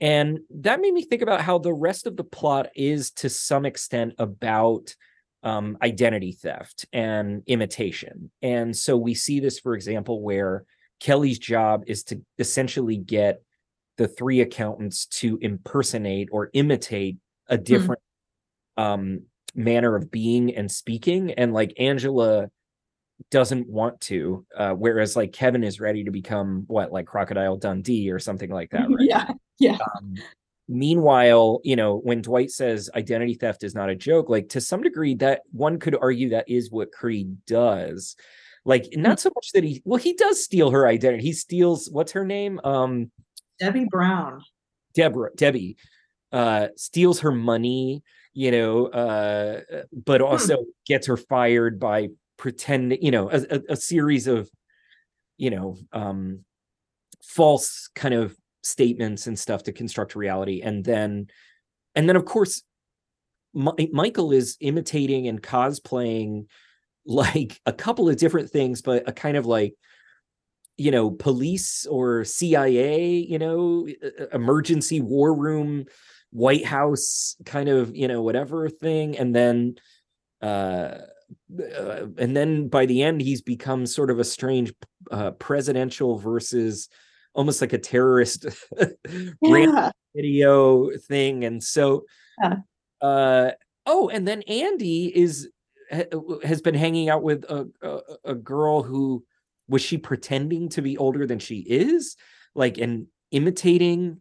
And 0.00 0.40
that 0.50 0.80
made 0.80 0.94
me 0.94 1.02
think 1.02 1.22
about 1.22 1.40
how 1.40 1.58
the 1.58 1.72
rest 1.72 2.06
of 2.06 2.16
the 2.16 2.24
plot 2.24 2.68
is 2.76 3.10
to 3.12 3.28
some 3.28 3.66
extent 3.66 4.14
about 4.18 4.94
um, 5.42 5.76
identity 5.82 6.32
theft 6.32 6.86
and 6.92 7.42
imitation. 7.46 8.30
And 8.42 8.76
so 8.76 8.96
we 8.96 9.14
see 9.14 9.40
this, 9.40 9.58
for 9.58 9.74
example, 9.74 10.22
where 10.22 10.64
Kelly's 11.00 11.38
job 11.38 11.84
is 11.86 12.04
to 12.04 12.20
essentially 12.38 12.96
get 12.96 13.42
the 13.96 14.08
three 14.08 14.40
accountants 14.40 15.06
to 15.06 15.38
impersonate 15.40 16.28
or 16.30 16.50
imitate 16.52 17.16
a 17.48 17.58
different 17.58 18.00
um, 18.78 19.22
manner 19.54 19.96
of 19.96 20.10
being 20.10 20.54
and 20.54 20.70
speaking. 20.70 21.32
And 21.32 21.52
like 21.52 21.74
Angela 21.78 22.48
doesn't 23.30 23.68
want 23.68 24.00
to, 24.02 24.46
uh, 24.56 24.72
whereas 24.72 25.16
like 25.16 25.32
Kevin 25.32 25.64
is 25.64 25.80
ready 25.80 26.04
to 26.04 26.10
become 26.10 26.64
what, 26.68 26.92
like 26.92 27.06
Crocodile 27.06 27.56
Dundee 27.56 28.10
or 28.10 28.18
something 28.18 28.50
like 28.50 28.70
that, 28.70 28.88
right? 28.88 29.08
Yeah. 29.08 29.30
Yeah. 29.58 29.78
Um, 29.96 30.14
meanwhile, 30.68 31.60
you 31.64 31.74
know, 31.74 31.96
when 31.96 32.22
Dwight 32.22 32.50
says 32.50 32.88
identity 32.94 33.34
theft 33.34 33.64
is 33.64 33.74
not 33.74 33.90
a 33.90 33.96
joke, 33.96 34.28
like 34.28 34.48
to 34.50 34.60
some 34.60 34.82
degree, 34.82 35.14
that 35.16 35.42
one 35.50 35.78
could 35.78 35.96
argue 36.00 36.30
that 36.30 36.48
is 36.48 36.70
what 36.70 36.92
Creed 36.92 37.36
does. 37.46 38.14
Like, 38.64 38.88
not 38.92 39.18
so 39.18 39.30
much 39.34 39.52
that 39.54 39.64
he, 39.64 39.82
well, 39.84 39.98
he 39.98 40.12
does 40.12 40.44
steal 40.44 40.70
her 40.70 40.86
identity. 40.86 41.22
He 41.22 41.32
steals, 41.32 41.88
what's 41.90 42.12
her 42.12 42.24
name? 42.24 42.60
Um, 42.62 43.10
Debbie 43.58 43.86
Brown. 43.90 44.42
Deborah, 44.94 45.30
Debbie, 45.34 45.76
uh, 46.32 46.68
steals 46.76 47.20
her 47.20 47.32
money, 47.32 48.02
you 48.38 48.52
know, 48.52 48.86
uh, 48.86 49.62
but 50.04 50.20
also 50.20 50.58
gets 50.86 51.08
her 51.08 51.16
fired 51.16 51.80
by 51.80 52.06
pretending, 52.36 53.02
you 53.02 53.10
know, 53.10 53.28
a, 53.32 53.60
a, 53.70 53.74
series 53.74 54.28
of, 54.28 54.48
you 55.38 55.50
know, 55.50 55.76
um, 55.92 56.44
false 57.20 57.90
kind 57.96 58.14
of 58.14 58.36
statements 58.62 59.26
and 59.26 59.36
stuff 59.36 59.64
to 59.64 59.72
construct 59.72 60.14
reality. 60.14 60.60
And 60.62 60.84
then 60.84 61.26
and 61.96 62.08
then 62.08 62.14
of 62.14 62.26
course 62.26 62.62
Mi- 63.54 63.90
michael 63.92 64.30
is 64.30 64.56
imitating 64.60 65.26
and 65.26 65.42
cosplaying 65.42 66.46
like 67.06 67.60
a 67.66 67.72
couple 67.72 68.08
of 68.08 68.18
different 68.18 68.50
things 68.50 68.82
but 68.82 69.08
a 69.08 69.12
kind 69.12 69.36
of 69.36 69.46
like 69.46 69.74
you 70.76 70.90
know 70.90 71.10
police 71.10 71.86
or 71.86 72.24
cia 72.24 73.08
you 73.08 73.38
know 73.38 73.88
emergency 74.32 75.00
war 75.00 75.34
room 75.34 75.86
white 76.30 76.64
house 76.64 77.36
kind 77.46 77.68
of 77.68 77.94
you 77.96 78.06
know 78.08 78.20
whatever 78.22 78.68
thing 78.68 79.16
and 79.16 79.34
then 79.34 79.74
uh 80.42 80.98
uh, 81.58 82.06
and 82.18 82.36
then 82.36 82.68
by 82.68 82.86
the 82.86 83.02
end 83.02 83.20
he's 83.20 83.42
become 83.42 83.86
sort 83.86 84.10
of 84.10 84.18
a 84.18 84.24
strange 84.24 84.72
uh 85.10 85.30
presidential 85.32 86.18
versus 86.18 86.88
almost 87.34 87.60
like 87.60 87.72
a 87.72 87.78
terrorist 87.78 88.46
Yeah. 89.42 89.90
video 90.14 90.90
thing, 90.98 91.44
and 91.44 91.62
so 91.62 92.04
Yeah. 92.42 92.56
uh 93.00 93.50
oh, 93.86 94.08
and 94.08 94.26
then 94.26 94.42
Andy 94.42 95.06
is 95.16 95.48
ha- 95.90 96.04
has 96.42 96.60
been 96.62 96.74
hanging 96.74 97.08
out 97.08 97.22
with 97.22 97.44
a, 97.44 97.68
a 97.82 98.00
a 98.32 98.34
girl 98.34 98.82
who 98.82 99.24
was 99.68 99.82
she 99.82 99.98
pretending 99.98 100.68
to 100.70 100.82
be 100.82 100.96
older 100.96 101.26
than 101.26 101.38
she 101.38 101.58
is, 101.58 102.16
like 102.54 102.78
and 102.78 103.06
imitating 103.30 104.20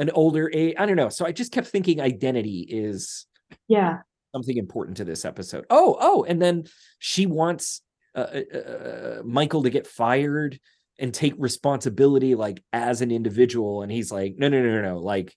an 0.00 0.10
older 0.14 0.50
age. 0.52 0.74
I 0.78 0.86
don't 0.86 0.96
know. 0.96 1.10
So 1.10 1.26
I 1.26 1.32
just 1.32 1.52
kept 1.52 1.68
thinking 1.68 2.00
identity 2.00 2.60
is 2.68 3.26
Yeah. 3.68 3.98
something 4.34 4.56
important 4.56 4.96
to 4.96 5.04
this 5.04 5.24
episode. 5.24 5.66
Oh, 5.68 5.96
oh, 6.00 6.24
and 6.24 6.40
then 6.40 6.64
she 6.98 7.26
wants 7.26 7.82
uh, 8.14 8.40
uh, 8.54 8.58
uh, 8.58 9.22
Michael 9.24 9.62
to 9.62 9.70
get 9.70 9.86
fired 9.86 10.58
and 10.98 11.12
take 11.14 11.34
responsibility 11.38 12.34
like 12.34 12.62
as 12.72 13.02
an 13.02 13.10
individual, 13.10 13.82
and 13.82 13.92
he's 13.92 14.10
like, 14.10 14.34
no, 14.36 14.48
no, 14.48 14.60
no, 14.62 14.80
no, 14.80 14.82
no. 14.94 14.98
Like, 14.98 15.36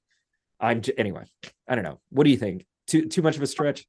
I'm 0.60 0.82
j- 0.82 0.94
anyway. 0.98 1.26
I 1.68 1.76
don't 1.76 1.84
know. 1.84 2.00
What 2.10 2.24
do 2.24 2.30
you 2.32 2.38
think? 2.38 2.66
Too 2.88 3.08
too 3.08 3.22
much 3.22 3.36
of 3.36 3.42
a 3.42 3.48
stretch? 3.48 3.86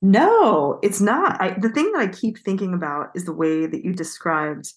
No, 0.00 0.78
it's 0.82 1.00
not. 1.00 1.40
I, 1.40 1.50
the 1.58 1.68
thing 1.68 1.92
that 1.92 2.00
I 2.00 2.06
keep 2.08 2.38
thinking 2.38 2.74
about 2.74 3.10
is 3.14 3.24
the 3.24 3.32
way 3.32 3.66
that 3.66 3.84
you 3.84 3.92
described 3.92 4.72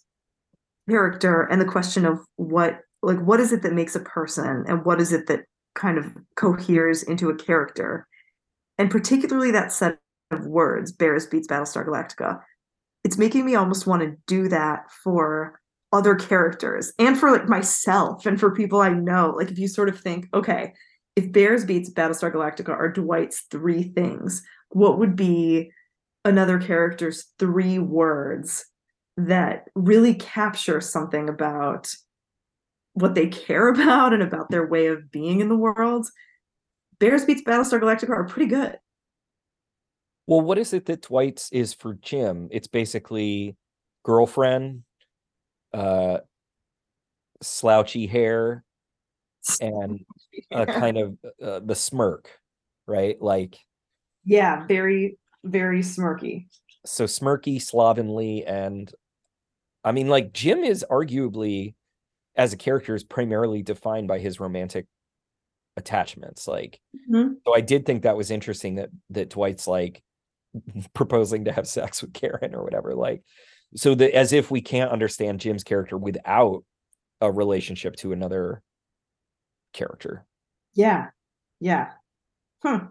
character 0.89 1.41
and 1.41 1.59
the 1.59 1.65
question 1.65 2.05
of 2.05 2.19
what, 2.35 2.79
like, 3.05 3.19
what 3.19 3.39
is 3.39 3.53
it 3.53 3.61
that 3.61 3.73
makes 3.73 3.95
a 3.95 3.99
person 3.99 4.65
and 4.67 4.83
what 4.85 4.99
is 4.99 5.11
it 5.11 5.27
that 5.27 5.45
kind 5.75 5.97
of 5.97 6.11
coheres 6.35 7.03
into 7.03 7.29
a 7.29 7.35
character? 7.35 8.07
And 8.77 8.89
particularly 8.89 9.51
that 9.51 9.71
set 9.71 9.99
of 10.31 10.45
words, 10.47 10.91
Bears 10.91 11.27
beats 11.27 11.47
Battlestar 11.47 11.85
Galactica. 11.85 12.41
It's 13.03 13.17
making 13.17 13.45
me 13.45 13.55
almost 13.55 13.85
want 13.85 14.01
to 14.01 14.17
do 14.27 14.49
that 14.49 14.91
for 15.03 15.59
other 15.93 16.15
characters 16.15 16.91
and 16.97 17.17
for 17.17 17.31
like 17.31 17.47
myself 17.47 18.25
and 18.25 18.39
for 18.39 18.53
people 18.53 18.81
I 18.81 18.89
know. 18.89 19.35
Like, 19.37 19.51
if 19.51 19.59
you 19.59 19.67
sort 19.67 19.89
of 19.89 19.99
think, 19.99 20.27
okay, 20.33 20.73
if 21.15 21.31
Bears 21.31 21.63
beats 21.63 21.91
Battlestar 21.91 22.33
Galactica 22.33 22.69
are 22.69 22.91
Dwight's 22.91 23.45
three 23.51 23.83
things, 23.83 24.41
what 24.69 24.97
would 24.99 25.15
be 25.15 25.71
another 26.25 26.59
character's 26.59 27.27
three 27.37 27.77
words 27.79 28.65
that 29.15 29.65
really 29.75 30.15
capture 30.15 30.81
something 30.81 31.29
about 31.29 31.93
what 32.95 33.13
they 33.13 33.27
care 33.27 33.69
about 33.73 34.13
and 34.13 34.23
about 34.23 34.49
their 34.49 34.67
way 34.67 34.87
of 34.87 35.11
being 35.11 35.39
in 35.39 35.49
the 35.49 35.55
world? 35.55 36.07
Bears 36.99 37.25
beats 37.25 37.43
Battlestar 37.43 37.79
Galactica 37.79 38.09
are 38.09 38.25
pretty 38.25 38.49
good. 38.49 38.77
Well, 40.27 40.41
what 40.41 40.57
is 40.57 40.73
it 40.73 40.85
that 40.87 41.03
Dwight's 41.03 41.51
is 41.51 41.73
for 41.73 41.93
Jim? 41.93 42.47
It's 42.51 42.67
basically 42.67 43.55
girlfriend, 44.03 44.83
uh, 45.73 46.19
slouchy 47.41 48.07
hair, 48.07 48.63
and 49.61 49.99
a 50.51 50.65
kind 50.65 50.97
of 50.97 51.17
uh, 51.43 51.59
the 51.59 51.75
smirk, 51.75 52.31
right? 52.87 53.21
Like 53.21 53.57
yeah, 54.23 54.65
very, 54.65 55.17
very 55.43 55.81
smirky. 55.81 56.47
so 56.85 57.05
smirky, 57.05 57.61
slovenly, 57.61 58.45
and 58.45 58.91
I 59.83 59.91
mean, 59.91 60.07
like 60.07 60.33
Jim 60.33 60.63
is 60.63 60.83
arguably, 60.89 61.75
as 62.35 62.53
a 62.53 62.57
character, 62.57 62.95
is 62.95 63.03
primarily 63.03 63.61
defined 63.61 64.07
by 64.07 64.19
his 64.19 64.39
romantic 64.39 64.87
attachments. 65.77 66.47
Like, 66.47 66.79
Mhm. 67.09 67.37
so 67.45 67.53
I 67.55 67.61
did 67.61 67.85
think 67.85 68.03
that 68.03 68.17
was 68.17 68.31
interesting 68.31 68.75
that 68.75 68.89
that 69.11 69.29
Dwight's 69.29 69.67
like 69.67 70.01
proposing 70.93 71.45
to 71.45 71.51
have 71.51 71.67
sex 71.67 72.01
with 72.01 72.13
Karen 72.13 72.55
or 72.55 72.63
whatever. 72.63 72.95
Like, 72.95 73.23
so 73.75 73.93
that 73.95 74.15
as 74.15 74.31
if 74.33 74.49
we 74.51 74.61
can't 74.61 74.91
understand 74.91 75.39
Jim's 75.41 75.63
character 75.63 75.97
without 75.97 76.63
a 77.21 77.31
relationship 77.31 77.95
to 77.97 78.11
another 78.13 78.61
character. 79.73 80.25
Yeah, 80.73 81.09
yeah. 81.59 81.93
Huh. 82.63 82.87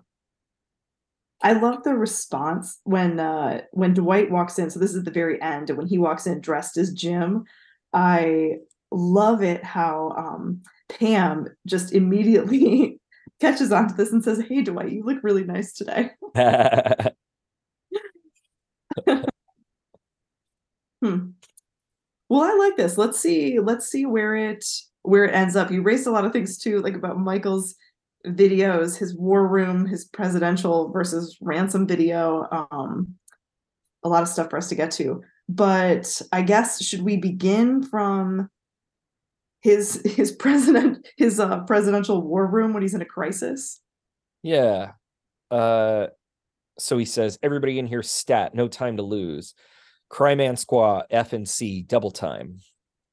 I 1.42 1.52
love 1.52 1.82
the 1.82 1.94
response 1.94 2.80
when 2.84 3.20
uh 3.20 3.62
when 3.72 3.92
Dwight 3.94 4.30
walks 4.30 4.58
in. 4.58 4.70
So 4.70 4.78
this 4.78 4.94
is 4.94 5.04
the 5.04 5.10
very 5.10 5.40
end, 5.42 5.68
and 5.70 5.78
when 5.78 5.86
he 5.86 5.98
walks 5.98 6.26
in 6.26 6.40
dressed 6.40 6.76
as 6.78 6.92
Jim, 6.92 7.44
I 7.92 8.56
love 8.94 9.42
it 9.42 9.62
how 9.64 10.14
um 10.16 10.62
Pam 10.88 11.48
just 11.66 11.92
immediately 11.92 13.00
catches 13.40 13.72
on 13.72 13.88
to 13.88 13.94
this 13.94 14.12
and 14.12 14.22
says, 14.22 14.42
Hey 14.48 14.62
Dwight, 14.62 14.92
you 14.92 15.04
look 15.04 15.22
really 15.22 15.44
nice 15.44 15.72
today. 15.72 16.10
Hmm. 21.04 21.32
Well, 22.30 22.40
I 22.40 22.54
like 22.54 22.78
this. 22.78 22.96
Let's 22.96 23.20
see, 23.20 23.60
let's 23.60 23.88
see 23.88 24.06
where 24.06 24.34
it 24.34 24.64
where 25.02 25.26
it 25.26 25.34
ends 25.34 25.54
up. 25.54 25.70
You 25.70 25.82
raised 25.82 26.06
a 26.06 26.10
lot 26.10 26.24
of 26.24 26.32
things 26.32 26.56
too, 26.56 26.80
like 26.80 26.94
about 26.94 27.18
Michael's 27.18 27.74
videos, 28.26 28.96
his 28.96 29.14
war 29.14 29.46
room, 29.46 29.84
his 29.84 30.06
presidential 30.06 30.90
versus 30.90 31.36
ransom 31.42 31.86
video. 31.86 32.48
Um, 32.70 33.16
a 34.02 34.08
lot 34.08 34.22
of 34.22 34.30
stuff 34.30 34.48
for 34.48 34.56
us 34.56 34.70
to 34.70 34.74
get 34.74 34.92
to. 34.92 35.22
But 35.46 36.22
I 36.32 36.40
guess 36.40 36.82
should 36.82 37.02
we 37.02 37.18
begin 37.18 37.82
from 37.82 38.48
his 39.64 40.00
his 40.04 40.30
president 40.30 41.08
his 41.16 41.40
uh 41.40 41.64
presidential 41.64 42.20
war 42.20 42.46
room 42.46 42.74
when 42.74 42.82
he's 42.82 42.94
in 42.94 43.02
a 43.02 43.06
crisis? 43.06 43.80
Yeah. 44.42 44.92
Uh 45.50 46.08
so 46.78 46.98
he 46.98 47.04
says, 47.04 47.38
everybody 47.42 47.78
in 47.78 47.86
here 47.86 48.02
stat, 48.02 48.54
no 48.54 48.68
time 48.68 48.98
to 48.98 49.02
lose. 49.02 49.54
Cryman 50.10 50.58
Squad, 50.58 51.06
F 51.10 51.32
and 51.32 51.48
C, 51.48 51.82
double 51.82 52.10
time. 52.10 52.58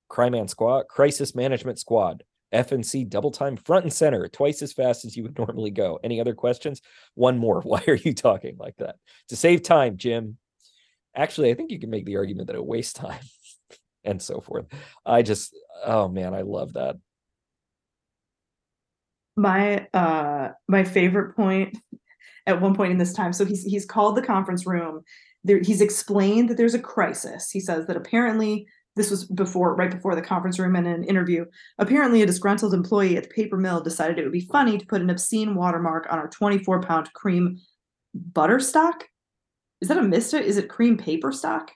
Cryman 0.10 0.50
Squad, 0.50 0.88
Crisis 0.88 1.34
Management 1.36 1.80
Squad, 1.80 2.24
F 2.52 2.72
and 2.74 2.86
C, 2.86 3.06
double 3.06 3.32
time, 3.32 3.56
front 3.56 3.86
and 3.86 3.94
center, 3.94 4.28
twice 4.28 4.62
as 4.62 4.74
fast 4.74 5.06
as 5.06 5.16
you 5.16 5.24
would 5.24 5.38
normally 5.38 5.72
go. 5.72 6.00
Any 6.04 6.20
other 6.20 6.34
questions? 6.34 6.82
One 7.16 7.38
more. 7.38 7.62
Why 7.64 7.84
are 7.88 7.96
you 7.96 8.14
talking 8.14 8.58
like 8.58 8.76
that? 8.78 8.98
To 9.30 9.36
save 9.36 9.64
time, 9.64 9.96
Jim. 9.98 10.38
Actually, 11.16 11.52
I 11.52 11.54
think 11.54 11.72
you 11.72 11.80
can 11.80 11.90
make 11.90 12.06
the 12.06 12.18
argument 12.18 12.48
that 12.48 12.56
it 12.56 12.66
wastes 12.66 12.94
time 12.94 13.20
and 14.04 14.22
so 14.22 14.42
forth. 14.42 14.66
I 15.06 15.22
just, 15.22 15.56
oh 15.86 16.08
man, 16.08 16.34
I 16.34 16.42
love 16.42 16.74
that. 16.74 16.98
my 19.36 19.88
uh 19.94 20.50
my 20.68 20.84
favorite 20.84 21.36
point 21.36 21.78
at 22.48 22.62
one 22.62 22.76
point 22.76 22.92
in 22.92 22.98
this 22.98 23.14
time 23.14 23.32
so 23.34 23.46
he's 23.46 23.64
he's 23.64 23.86
called 23.86 24.16
the 24.16 24.22
conference 24.22 24.66
room. 24.66 25.02
There 25.44 25.60
he's 25.60 25.82
explained 25.82 26.50
that 26.50 26.58
there's 26.58 26.74
a 26.74 26.80
crisis. 26.80 27.50
He 27.50 27.60
says 27.60 27.88
that 27.88 27.98
apparently 27.98 28.68
this 28.96 29.10
was 29.10 29.26
before 29.26 29.76
right 29.76 29.90
before 29.90 30.16
the 30.16 30.22
conference 30.22 30.60
room 30.60 30.76
in 30.76 30.86
an 30.86 31.06
interview 31.06 31.46
apparently 31.80 32.22
a 32.22 32.26
disgruntled 32.26 32.74
employee 32.74 33.16
at 33.16 33.24
the 33.24 33.30
paper 33.30 33.58
mill 33.58 33.80
decided 33.82 34.20
it 34.20 34.24
would 34.24 34.34
be 34.34 34.48
funny 34.52 34.78
to 34.78 34.86
put 34.86 35.02
an 35.02 35.10
obscene 35.10 35.56
watermark 35.56 36.08
on 36.12 36.20
our 36.20 36.28
24 36.28 36.82
pound 36.82 37.12
cream 37.14 37.58
butter 38.14 38.60
stock 38.60 39.08
is 39.80 39.88
that 39.88 39.98
a 39.98 40.02
mistake 40.02 40.46
is 40.46 40.58
it 40.58 40.68
cream 40.68 40.98
paper 40.98 41.32
stock 41.32 41.72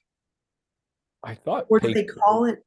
I 1.25 1.35
thought 1.35 1.65
or 1.69 1.79
do 1.79 1.93
they 1.93 2.03
call 2.05 2.45
it 2.45 2.59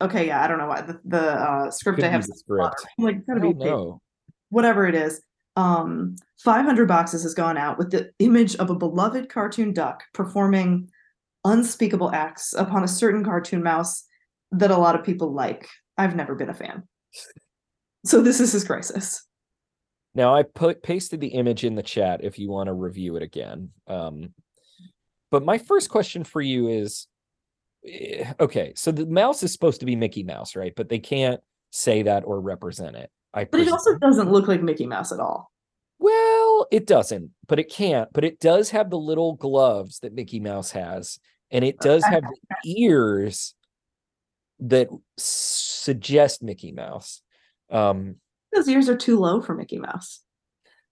okay 0.00 0.26
yeah 0.26 0.42
i 0.42 0.48
don't 0.48 0.58
know 0.58 0.66
why 0.66 0.80
the, 0.82 1.00
the 1.04 1.20
uh 1.32 1.70
script 1.70 1.96
Could 1.96 2.04
i 2.06 2.08
be 2.08 2.12
have 2.12 2.22
the 2.22 2.28
says 2.28 2.44
butter. 2.56 2.72
script. 2.78 2.94
I'm 2.98 3.04
like 3.04 3.16
it's 3.16 3.28
I 3.28 3.32
gotta 3.34 3.40
be 3.40 3.52
don't 3.52 3.58
paper 3.60 3.70
know. 3.76 4.02
whatever 4.50 4.86
it 4.86 4.94
is 4.94 5.20
um 5.56 6.16
500 6.44 6.86
boxes 6.88 7.22
has 7.22 7.34
gone 7.34 7.56
out 7.56 7.78
with 7.78 7.90
the 7.90 8.10
image 8.18 8.56
of 8.56 8.70
a 8.70 8.74
beloved 8.74 9.28
cartoon 9.28 9.72
duck 9.72 10.02
performing 10.14 10.90
unspeakable 11.44 12.10
acts 12.12 12.52
upon 12.54 12.84
a 12.84 12.88
certain 12.88 13.24
cartoon 13.24 13.62
mouse 13.62 14.04
that 14.52 14.70
a 14.70 14.76
lot 14.76 14.94
of 14.98 15.04
people 15.04 15.32
like 15.32 15.68
i've 15.98 16.16
never 16.16 16.34
been 16.34 16.50
a 16.50 16.54
fan 16.54 16.82
so 18.04 18.20
this 18.22 18.40
is 18.40 18.52
his 18.52 18.64
crisis 18.64 19.22
Now 20.14 20.34
I 20.34 20.42
put 20.44 20.82
pasted 20.82 21.20
the 21.20 21.28
image 21.28 21.64
in 21.64 21.74
the 21.74 21.82
chat 21.82 22.20
if 22.24 22.38
you 22.38 22.50
want 22.50 22.68
to 22.68 22.72
review 22.72 23.16
it 23.16 23.22
again. 23.22 23.70
Um, 23.86 24.32
but 25.30 25.44
my 25.44 25.58
first 25.58 25.90
question 25.90 26.24
for 26.24 26.40
you 26.40 26.68
is, 26.68 27.06
okay, 28.40 28.72
so 28.76 28.90
the 28.92 29.06
mouse 29.06 29.42
is 29.42 29.52
supposed 29.52 29.80
to 29.80 29.86
be 29.86 29.96
Mickey 29.96 30.22
Mouse, 30.22 30.56
right? 30.56 30.72
But 30.76 30.88
they 30.88 30.98
can't 30.98 31.40
say 31.70 32.02
that 32.02 32.24
or 32.24 32.40
represent 32.40 32.96
it. 32.96 33.10
I 33.34 33.44
but 33.44 33.60
it 33.60 33.68
also 33.70 33.96
doesn't 33.98 34.30
look 34.30 34.48
like 34.48 34.62
mickey 34.62 34.86
mouse 34.86 35.12
at 35.12 35.20
all 35.20 35.50
well, 35.98 36.66
it 36.70 36.86
doesn't, 36.86 37.30
but 37.46 37.58
it 37.58 37.70
can't. 37.70 38.12
But 38.12 38.24
it 38.24 38.38
does 38.38 38.70
have 38.70 38.90
the 38.90 38.98
little 38.98 39.32
gloves 39.34 40.00
that 40.00 40.12
Mickey 40.12 40.40
Mouse 40.40 40.70
has, 40.72 41.18
and 41.50 41.64
it 41.64 41.78
does 41.78 42.04
have 42.04 42.22
the 42.22 42.70
ears 42.70 43.54
that 44.60 44.88
suggest 45.16 46.42
Mickey 46.42 46.72
Mouse. 46.72 47.22
Um, 47.70 48.16
those 48.54 48.68
ears 48.68 48.88
are 48.88 48.96
too 48.96 49.18
low 49.18 49.40
for 49.40 49.54
mickey 49.54 49.78
mouse 49.78 50.20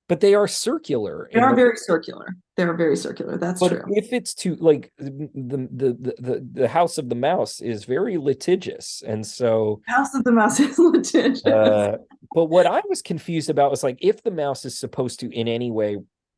but 0.09 0.21
they 0.21 0.35
are 0.35 0.47
circular. 0.47 1.31
they 1.33 1.41
are 1.41 1.51
the- 1.51 1.57
very 1.57 1.77
circular 1.77 2.37
they 2.57 2.63
are 2.63 2.75
very 2.75 2.97
circular 2.97 3.37
that's 3.37 3.61
but 3.61 3.69
true. 3.69 3.83
if 3.89 4.13
it's 4.13 4.33
too 4.35 4.55
like 4.57 4.93
the, 4.99 5.29
the 5.35 6.15
the 6.19 6.49
the 6.53 6.69
house 6.69 6.99
of 6.99 7.09
the 7.09 7.15
mouse 7.15 7.61
is 7.61 7.85
very 7.85 8.17
litigious 8.17 9.03
and 9.07 9.27
so 9.27 9.81
house 9.87 10.15
of 10.15 10.23
the 10.25 10.33
mouse 10.33 10.61
is 10.67 10.79
litigious. 10.79 11.45
uh 11.47 11.97
but 12.35 12.45
what 12.47 12.67
i 12.67 12.81
was 12.89 13.03
confused 13.03 13.51
about 13.51 13.71
was 13.71 13.83
like 13.83 13.99
if 14.01 14.23
the 14.23 14.31
mouse 14.31 14.65
is 14.65 14.79
supposed 14.79 15.21
to 15.21 15.31
in 15.33 15.49
any 15.49 15.71
way 15.71 15.97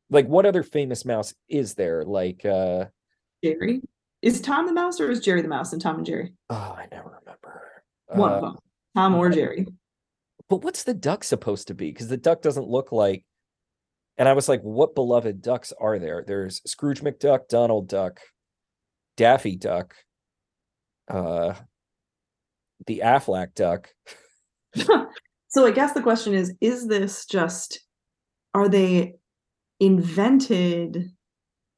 like 0.09 0.25
what 0.27 0.45
other 0.45 0.63
famous 0.63 1.03
mouse 1.03 1.33
is 1.49 1.73
there? 1.73 2.05
Like 2.05 2.45
uh 2.45 2.85
jerry? 3.43 3.81
Is 4.21 4.39
tom 4.39 4.65
the 4.65 4.71
mouse 4.71 5.01
or 5.01 5.11
is 5.11 5.19
jerry 5.19 5.41
the 5.41 5.49
mouse 5.49 5.73
in 5.73 5.79
tom 5.79 5.97
and 5.97 6.05
jerry? 6.05 6.31
Oh 6.49 6.55
i 6.77 6.87
never 6.91 7.19
remember. 7.19 7.83
One 8.07 8.31
Uh, 8.31 8.35
of 8.35 8.41
them 8.41 8.55
tom 8.95 9.15
or 9.15 9.29
jerry. 9.29 9.67
But 10.49 10.63
what's 10.63 10.83
the 10.83 10.93
duck 10.93 11.25
supposed 11.25 11.67
to 11.67 11.73
be? 11.73 11.91
Because 11.91 12.07
the 12.07 12.15
duck 12.15 12.41
doesn't 12.41 12.69
look 12.69 12.93
like. 12.93 13.25
And 14.17 14.27
I 14.27 14.33
was 14.33 14.49
like, 14.49 14.61
what 14.61 14.95
beloved 14.95 15.41
ducks 15.41 15.71
are 15.79 15.99
there? 15.99 16.23
There's 16.25 16.61
Scrooge 16.65 17.01
McDuck, 17.01 17.47
Donald 17.49 17.87
Duck, 17.87 18.19
Daffy 19.15 19.55
Duck, 19.55 19.93
uh, 21.09 21.53
the 22.87 23.01
Aflac 23.03 23.53
Duck. 23.53 23.89
so 24.75 25.65
I 25.65 25.71
guess 25.71 25.93
the 25.93 26.01
question 26.01 26.33
is: 26.33 26.53
Is 26.61 26.87
this 26.87 27.25
just? 27.25 27.79
Are 28.53 28.69
they 28.69 29.13
invented 29.79 31.11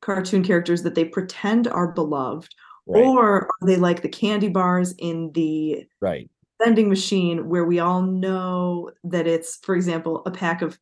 cartoon 0.02 0.44
characters 0.44 0.84
that 0.84 0.96
they 0.96 1.04
pretend 1.04 1.68
are 1.68 1.92
beloved, 1.92 2.54
right. 2.88 3.04
or 3.04 3.48
are 3.48 3.68
they 3.68 3.76
like 3.76 4.02
the 4.02 4.10
candy 4.10 4.48
bars 4.48 4.94
in 4.98 5.32
the 5.34 5.86
right 6.00 6.30
vending 6.64 6.90
machine 6.90 7.48
where 7.48 7.66
we 7.66 7.80
all 7.80 8.02
know 8.02 8.92
that 9.04 9.28
it's, 9.28 9.58
for 9.64 9.76
example, 9.76 10.22
a 10.26 10.32
pack 10.32 10.62
of 10.62 10.78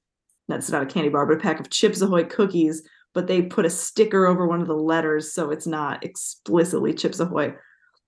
that's 0.47 0.69
not 0.69 0.83
a 0.83 0.85
candy 0.85 1.09
bar, 1.09 1.25
but 1.25 1.37
a 1.37 1.39
pack 1.39 1.59
of 1.59 1.69
Chips 1.69 2.01
Ahoy 2.01 2.23
cookies, 2.23 2.81
but 3.13 3.27
they 3.27 3.41
put 3.41 3.65
a 3.65 3.69
sticker 3.69 4.25
over 4.25 4.47
one 4.47 4.61
of 4.61 4.67
the 4.67 4.75
letters 4.75 5.33
so 5.33 5.49
it's 5.49 5.67
not 5.67 6.03
explicitly 6.03 6.93
Chips 6.93 7.19
Ahoy. 7.19 7.53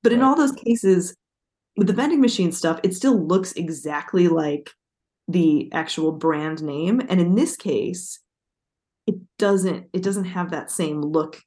But 0.03 0.13
in 0.13 0.21
all 0.21 0.35
those 0.35 0.53
cases, 0.53 1.15
with 1.75 1.87
the 1.87 1.93
vending 1.93 2.21
machine 2.21 2.51
stuff, 2.51 2.79
it 2.83 2.93
still 2.93 3.19
looks 3.25 3.51
exactly 3.53 4.27
like 4.27 4.71
the 5.27 5.69
actual 5.73 6.11
brand 6.11 6.63
name. 6.63 7.01
And 7.09 7.19
in 7.19 7.35
this 7.35 7.55
case, 7.55 8.19
it 9.07 9.15
doesn't 9.37 9.87
it 9.93 10.03
doesn't 10.03 10.25
have 10.25 10.51
that 10.51 10.71
same 10.71 11.01
look 11.01 11.41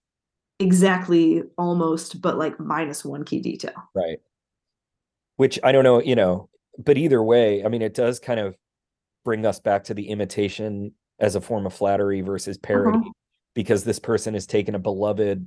exactly 0.58 1.42
almost, 1.56 2.20
but 2.20 2.38
like 2.38 2.58
minus 2.58 3.04
one 3.04 3.24
key 3.24 3.40
detail. 3.40 3.74
Right. 3.94 4.18
Which 5.36 5.58
I 5.62 5.72
don't 5.72 5.84
know, 5.84 6.00
you 6.00 6.14
know, 6.14 6.48
but 6.78 6.98
either 6.98 7.22
way, 7.22 7.64
I 7.64 7.68
mean, 7.68 7.82
it 7.82 7.94
does 7.94 8.18
kind 8.18 8.40
of 8.40 8.56
bring 9.24 9.46
us 9.46 9.60
back 9.60 9.84
to 9.84 9.94
the 9.94 10.08
imitation 10.08 10.92
as 11.18 11.34
a 11.34 11.40
form 11.40 11.66
of 11.66 11.74
flattery 11.74 12.20
versus 12.20 12.58
parody, 12.58 12.98
uh-huh. 12.98 13.10
because 13.54 13.84
this 13.84 13.98
person 13.98 14.34
has 14.34 14.46
taken 14.46 14.74
a 14.74 14.78
beloved 14.78 15.46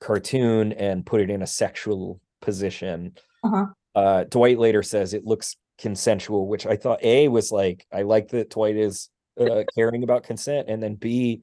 cartoon 0.00 0.72
and 0.72 1.06
put 1.06 1.20
it 1.20 1.30
in 1.30 1.42
a 1.42 1.46
sexual 1.46 2.20
position. 2.40 3.16
Uh-huh. 3.42 3.66
Uh, 3.94 4.24
Dwight 4.24 4.58
later 4.58 4.82
says 4.82 5.14
it 5.14 5.24
looks 5.24 5.56
consensual, 5.78 6.46
which 6.46 6.66
I 6.66 6.76
thought 6.76 7.02
A 7.02 7.28
was 7.28 7.50
like, 7.50 7.86
I 7.92 8.02
like 8.02 8.28
that 8.28 8.50
Dwight 8.50 8.76
is 8.76 9.08
uh, 9.40 9.64
caring 9.74 10.02
about 10.02 10.22
consent, 10.22 10.68
and 10.68 10.82
then 10.82 10.94
B, 10.94 11.42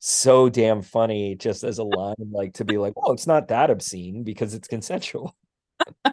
so 0.00 0.48
damn 0.48 0.82
funny 0.82 1.34
just 1.34 1.64
as 1.64 1.78
a 1.78 1.84
line, 1.84 2.14
like 2.30 2.54
to 2.54 2.64
be 2.64 2.78
like, 2.78 2.94
well, 3.00 3.12
it's 3.12 3.26
not 3.26 3.48
that 3.48 3.70
obscene 3.70 4.22
because 4.22 4.54
it's 4.54 4.68
consensual. 4.68 5.36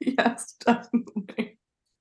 yes, 0.00 0.54
definitely. 0.64 1.55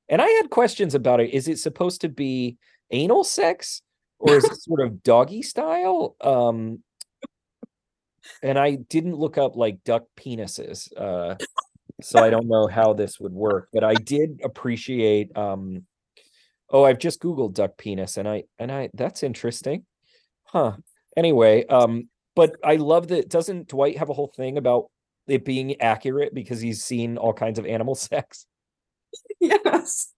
And 0.09 0.21
I 0.21 0.27
had 0.27 0.49
questions 0.49 0.95
about 0.95 1.19
it. 1.19 1.31
Is 1.31 1.47
it 1.47 1.59
supposed 1.59 2.01
to 2.01 2.09
be 2.09 2.57
anal 2.91 3.23
sex 3.23 3.81
or 4.19 4.35
is 4.35 4.43
it 4.43 4.55
sort 4.61 4.81
of 4.81 5.03
doggy 5.03 5.41
style? 5.41 6.15
Um, 6.21 6.83
and 8.41 8.57
I 8.57 8.75
didn't 8.75 9.15
look 9.15 9.37
up 9.37 9.55
like 9.55 9.83
duck 9.83 10.03
penises. 10.17 10.89
Uh, 10.95 11.35
so 12.01 12.19
I 12.19 12.29
don't 12.29 12.47
know 12.47 12.67
how 12.67 12.93
this 12.93 13.19
would 13.19 13.33
work, 13.33 13.69
but 13.71 13.83
I 13.83 13.93
did 13.93 14.41
appreciate 14.43 15.35
um 15.37 15.83
oh, 16.69 16.83
I've 16.83 16.99
just 16.99 17.21
googled 17.21 17.53
duck 17.53 17.77
penis 17.77 18.17
and 18.17 18.27
I 18.27 18.43
and 18.59 18.71
I 18.71 18.89
that's 18.93 19.23
interesting. 19.23 19.85
Huh. 20.43 20.73
Anyway, 21.15 21.65
um 21.67 22.09
but 22.35 22.57
I 22.63 22.75
love 22.75 23.07
that 23.09 23.29
doesn't 23.29 23.69
Dwight 23.69 23.97
have 23.97 24.09
a 24.09 24.13
whole 24.13 24.31
thing 24.35 24.57
about 24.57 24.89
it 25.27 25.45
being 25.45 25.79
accurate 25.81 26.33
because 26.33 26.59
he's 26.59 26.83
seen 26.83 27.17
all 27.17 27.33
kinds 27.33 27.59
of 27.59 27.65
animal 27.65 27.95
sex? 27.95 28.45
Yes. 29.41 30.11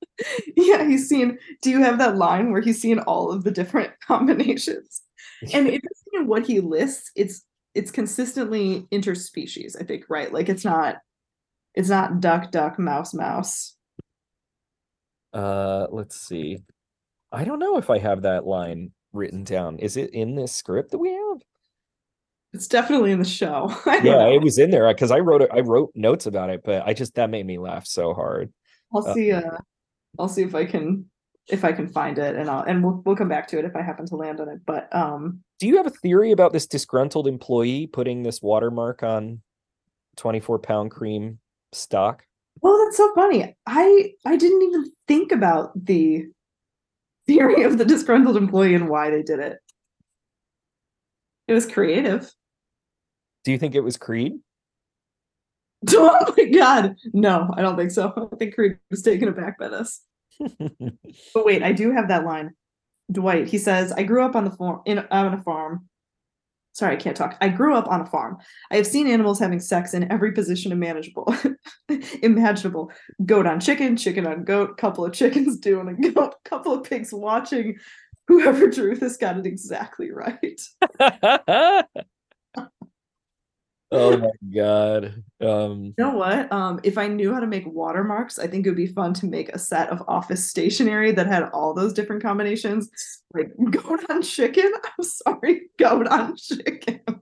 Yeah, 0.56 0.88
he's 0.88 1.10
seen 1.10 1.38
do 1.62 1.70
you 1.70 1.82
have 1.82 1.98
that 1.98 2.18
line 2.18 2.52
where 2.52 2.62
he's 2.62 2.82
seen 2.82 3.00
all 3.00 3.32
of 3.32 3.44
the 3.44 3.52
different 3.52 3.92
combinations? 4.08 5.02
And 5.54 5.68
it 5.68 5.82
doesn't 6.14 6.28
what 6.28 6.46
he 6.46 6.60
lists, 6.60 7.12
it's 7.16 7.44
it's 7.76 7.92
consistently 7.92 8.88
interspecies, 8.92 9.80
I 9.80 9.84
think, 9.84 10.06
right? 10.10 10.32
Like 10.32 10.50
it's 10.50 10.66
not 10.66 10.98
it's 11.76 11.90
not 11.90 12.20
duck 12.20 12.52
duck 12.52 12.80
mouse 12.80 13.14
mouse. 13.14 13.76
Uh 15.34 15.88
let's 15.92 16.20
see. 16.20 16.60
I 17.32 17.44
don't 17.44 17.60
know 17.60 17.78
if 17.78 17.90
I 17.90 17.98
have 18.00 18.22
that 18.22 18.46
line 18.46 18.92
written 19.14 19.44
down. 19.44 19.80
Is 19.80 19.98
it 19.98 20.12
in 20.12 20.36
this 20.36 20.54
script 20.54 20.92
that 20.92 21.00
we 21.00 21.10
have? 21.10 21.42
It's 22.54 22.68
definitely 22.68 23.12
in 23.12 23.20
the 23.20 23.26
show. 23.26 23.76
yeah, 23.86 24.00
know. 24.02 24.34
it 24.34 24.42
was 24.42 24.58
in 24.58 24.72
there 24.72 24.92
because 24.94 25.12
I 25.12 25.20
wrote 25.20 25.42
it. 25.42 25.50
I 25.54 25.60
wrote 25.60 25.92
notes 25.96 26.26
about 26.26 26.50
it, 26.50 26.62
but 26.64 26.88
I 26.88 26.94
just 26.94 27.16
that 27.16 27.30
made 27.30 27.46
me 27.46 27.58
laugh 27.58 27.86
so 27.86 28.14
hard. 28.14 28.52
I'll 28.98 29.12
uh, 29.12 29.14
see. 29.14 29.32
Uh, 29.32 29.58
I'll 30.20 30.28
see 30.28 30.44
if 30.44 30.56
I 30.56 30.66
can 30.66 31.10
if 31.50 31.64
I 31.64 31.72
can 31.72 31.88
find 31.88 32.18
it, 32.18 32.36
and 32.36 32.50
I'll 32.50 32.64
and 32.64 32.84
we'll 32.84 33.02
we'll 33.06 33.16
come 33.16 33.30
back 33.30 33.48
to 33.50 33.60
it 33.60 33.66
if 33.66 33.76
I 33.76 33.82
happen 33.82 34.06
to 34.08 34.16
land 34.16 34.40
on 34.40 34.50
it. 34.50 34.60
But 34.66 34.94
um, 34.96 35.42
do 35.60 35.68
you 35.68 35.78
have 35.78 35.88
a 35.88 35.92
theory 35.92 36.32
about 36.32 36.54
this 36.54 36.68
disgruntled 36.68 37.28
employee 37.28 37.88
putting 37.88 38.24
this 38.24 38.42
watermark 38.42 39.04
on 39.04 39.42
twenty 40.16 40.40
four 40.40 40.60
pound 40.60 40.92
cream 40.92 41.40
stock? 41.72 42.24
Well, 42.62 42.78
that's 42.84 42.98
so 42.98 43.14
funny. 43.14 43.56
I 43.66 44.14
I 44.26 44.36
didn't 44.36 44.62
even 44.64 44.92
think 45.08 45.32
about 45.32 45.86
the 45.86 46.26
theory 47.28 47.64
of 47.64 47.78
the 47.78 47.86
disgruntled 47.86 48.38
employee 48.38 48.74
and 48.74 48.90
why 48.90 49.10
they 49.10 49.22
did 49.22 49.40
it. 49.40 49.60
It 51.48 51.54
was 51.54 51.66
creative. 51.66 52.32
Do 53.44 53.52
you 53.52 53.58
think 53.58 53.76
it 53.76 53.82
was 53.82 53.96
Creed? 53.96 54.34
Oh 55.90 56.34
my 56.36 56.46
god. 56.46 56.96
No, 57.14 57.54
I 57.56 57.62
don't 57.62 57.78
think 57.78 57.92
so. 57.92 58.30
I 58.32 58.36
think 58.36 58.56
Creed 58.56 58.80
was 58.90 59.04
taken 59.04 59.28
aback 59.28 59.60
by 59.60 59.70
this. 59.70 60.02
but 60.40 61.46
wait, 61.46 61.64
I 61.64 61.72
do 61.72 61.92
have 61.92 62.08
that 62.08 62.26
line. 62.26 62.54
Dwight, 63.12 63.48
he 63.48 63.58
says, 63.58 63.92
I 63.92 64.04
grew 64.04 64.24
up 64.24 64.36
on 64.36 64.44
the 64.44 64.52
farm 64.52 64.82
in 64.86 65.00
on 65.12 65.34
a 65.34 65.42
farm. 65.42 65.88
Sorry, 66.74 66.94
I 66.94 66.98
can't 66.98 67.18
talk. 67.18 67.38
I 67.42 67.50
grew 67.50 67.74
up 67.74 67.88
on 67.88 68.02
a 68.02 68.06
farm. 68.06 68.38
I 68.70 68.76
have 68.76 68.86
seen 68.86 69.08
animals 69.08 69.40
having 69.40 69.60
sex 69.60 69.96
in 69.96 70.12
every 70.12 70.32
position 70.32 70.72
imaginable. 70.72 71.34
imaginable. 72.22 72.92
Goat 73.26 73.48
on 73.48 73.60
chicken, 73.60 73.98
chicken 73.98 74.28
on 74.28 74.44
goat, 74.44 74.78
couple 74.78 75.04
of 75.04 75.14
chickens 75.14 75.58
doing 75.58 75.88
a 75.88 76.12
goat, 76.12 76.36
couple 76.46 76.74
of 76.74 76.84
pigs 76.84 77.12
watching. 77.12 77.78
Whoever 78.28 78.68
drew 78.68 78.96
this 78.96 79.18
got 79.18 79.38
it 79.38 79.48
exactly 79.48 80.12
right. 80.12 80.62
Oh 83.92 84.18
my 84.18 84.30
god. 84.54 85.24
Um 85.42 85.94
you 85.98 86.04
know 86.04 86.12
what? 86.12 86.52
Um 86.52 86.80
if 86.84 86.98
i 86.98 87.08
knew 87.08 87.34
how 87.34 87.40
to 87.40 87.48
make 87.48 87.66
watermarks 87.66 88.40
i 88.40 88.48
think 88.48 88.66
it 88.66 88.70
would 88.70 88.78
be 88.78 88.88
fun 88.88 89.14
to 89.16 89.26
make 89.26 89.50
a 89.50 89.60
set 89.60 89.90
of 89.90 90.04
office 90.08 90.46
stationery 90.46 91.12
that 91.12 91.28
had 91.28 91.44
all 91.54 91.74
those 91.74 91.94
different 91.94 92.22
combinations. 92.22 92.90
Like 93.34 93.52
goat 93.72 94.04
on 94.10 94.22
chicken? 94.22 94.72
I'm 95.00 95.04
sorry 95.04 95.70
goat 95.78 96.08
on 96.08 96.36
chicken. 96.36 97.02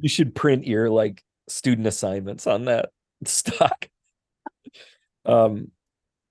You 0.00 0.08
should 0.08 0.34
print 0.34 0.66
your 0.66 0.88
like 0.90 1.22
student 1.46 1.86
assignments 1.86 2.46
on 2.46 2.64
that 2.64 2.90
stock. 3.24 3.88
Um 5.24 5.70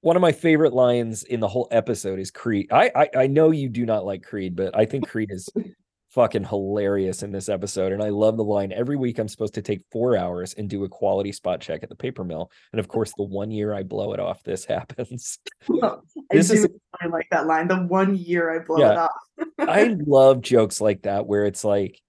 one 0.01 0.15
of 0.15 0.21
my 0.21 0.31
favorite 0.31 0.73
lines 0.73 1.23
in 1.23 1.39
the 1.39 1.47
whole 1.47 1.67
episode 1.71 2.19
is 2.19 2.31
creed. 2.31 2.67
I, 2.71 2.91
I 2.95 3.09
i 3.15 3.27
know 3.27 3.51
you 3.51 3.69
do 3.69 3.85
not 3.85 4.05
like 4.05 4.23
creed 4.23 4.55
but 4.55 4.75
i 4.75 4.85
think 4.85 5.07
creed 5.07 5.31
is 5.31 5.47
fucking 6.09 6.43
hilarious 6.43 7.21
in 7.23 7.31
this 7.31 7.49
episode. 7.49 7.91
And 7.91 8.01
I 8.01 8.09
love 8.09 8.37
the 8.37 8.43
line 8.43 8.71
every 8.71 8.95
week 8.95 9.19
I'm 9.19 9.27
supposed 9.27 9.53
to 9.55 9.61
take 9.61 9.81
four 9.91 10.17
hours 10.17 10.53
and 10.53 10.69
do 10.69 10.83
a 10.83 10.89
quality 10.89 11.31
spot 11.31 11.61
check 11.61 11.83
at 11.83 11.89
the 11.89 11.95
paper 11.95 12.23
mill. 12.23 12.51
And 12.73 12.79
of 12.79 12.87
course, 12.87 13.13
the 13.15 13.23
one 13.23 13.51
year 13.51 13.73
I 13.73 13.83
blow 13.83 14.13
it 14.13 14.19
off, 14.19 14.43
this 14.43 14.65
happens. 14.65 15.39
Well, 15.67 16.03
this 16.31 16.49
is 16.49 16.67
I 17.01 17.07
like 17.07 17.27
that 17.31 17.45
line. 17.45 17.67
The 17.67 17.77
one 17.77 18.15
year 18.15 18.59
I 18.59 18.63
blow 18.63 18.79
yeah, 18.79 18.91
it 18.91 18.97
off. 18.97 19.11
I 19.59 19.95
love 20.05 20.41
jokes 20.41 20.81
like 20.81 21.03
that 21.03 21.27
where 21.27 21.45
it's 21.45 21.63
like 21.63 21.99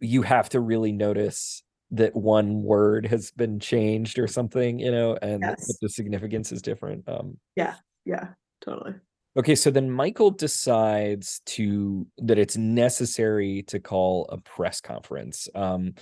you 0.00 0.22
have 0.22 0.48
to 0.50 0.60
really 0.60 0.92
notice 0.92 1.62
that 1.92 2.16
one 2.16 2.62
word 2.62 3.06
has 3.06 3.30
been 3.30 3.60
changed 3.60 4.18
or 4.18 4.26
something, 4.26 4.78
you 4.78 4.90
know, 4.90 5.16
and 5.20 5.42
yes. 5.42 5.78
the 5.80 5.88
significance 5.88 6.50
is 6.50 6.62
different. 6.62 7.08
Um 7.08 7.38
yeah, 7.54 7.74
yeah, 8.04 8.28
totally. 8.62 8.94
Okay, 9.36 9.54
so 9.54 9.70
then 9.70 9.90
Michael 9.90 10.30
decides 10.30 11.40
to 11.46 12.06
that 12.18 12.38
it's 12.38 12.56
necessary 12.56 13.62
to 13.68 13.80
call 13.80 14.26
a 14.28 14.38
press 14.38 14.80
conference. 14.80 15.48
Um 15.54 15.94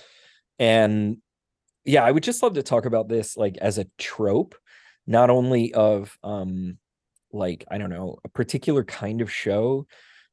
and 0.58 1.18
yeah, 1.84 2.04
I 2.04 2.10
would 2.10 2.22
just 2.22 2.42
love 2.42 2.54
to 2.54 2.62
talk 2.62 2.86
about 2.86 3.08
this 3.08 3.36
like 3.36 3.56
as 3.58 3.78
a 3.78 3.86
trope, 3.98 4.54
not 5.06 5.30
only 5.30 5.72
of 5.74 6.16
um 6.24 6.78
like 7.32 7.64
I 7.70 7.78
don't 7.78 7.90
know, 7.90 8.18
a 8.24 8.28
particular 8.28 8.82
kind 8.84 9.20
of 9.20 9.32
show, 9.32 9.86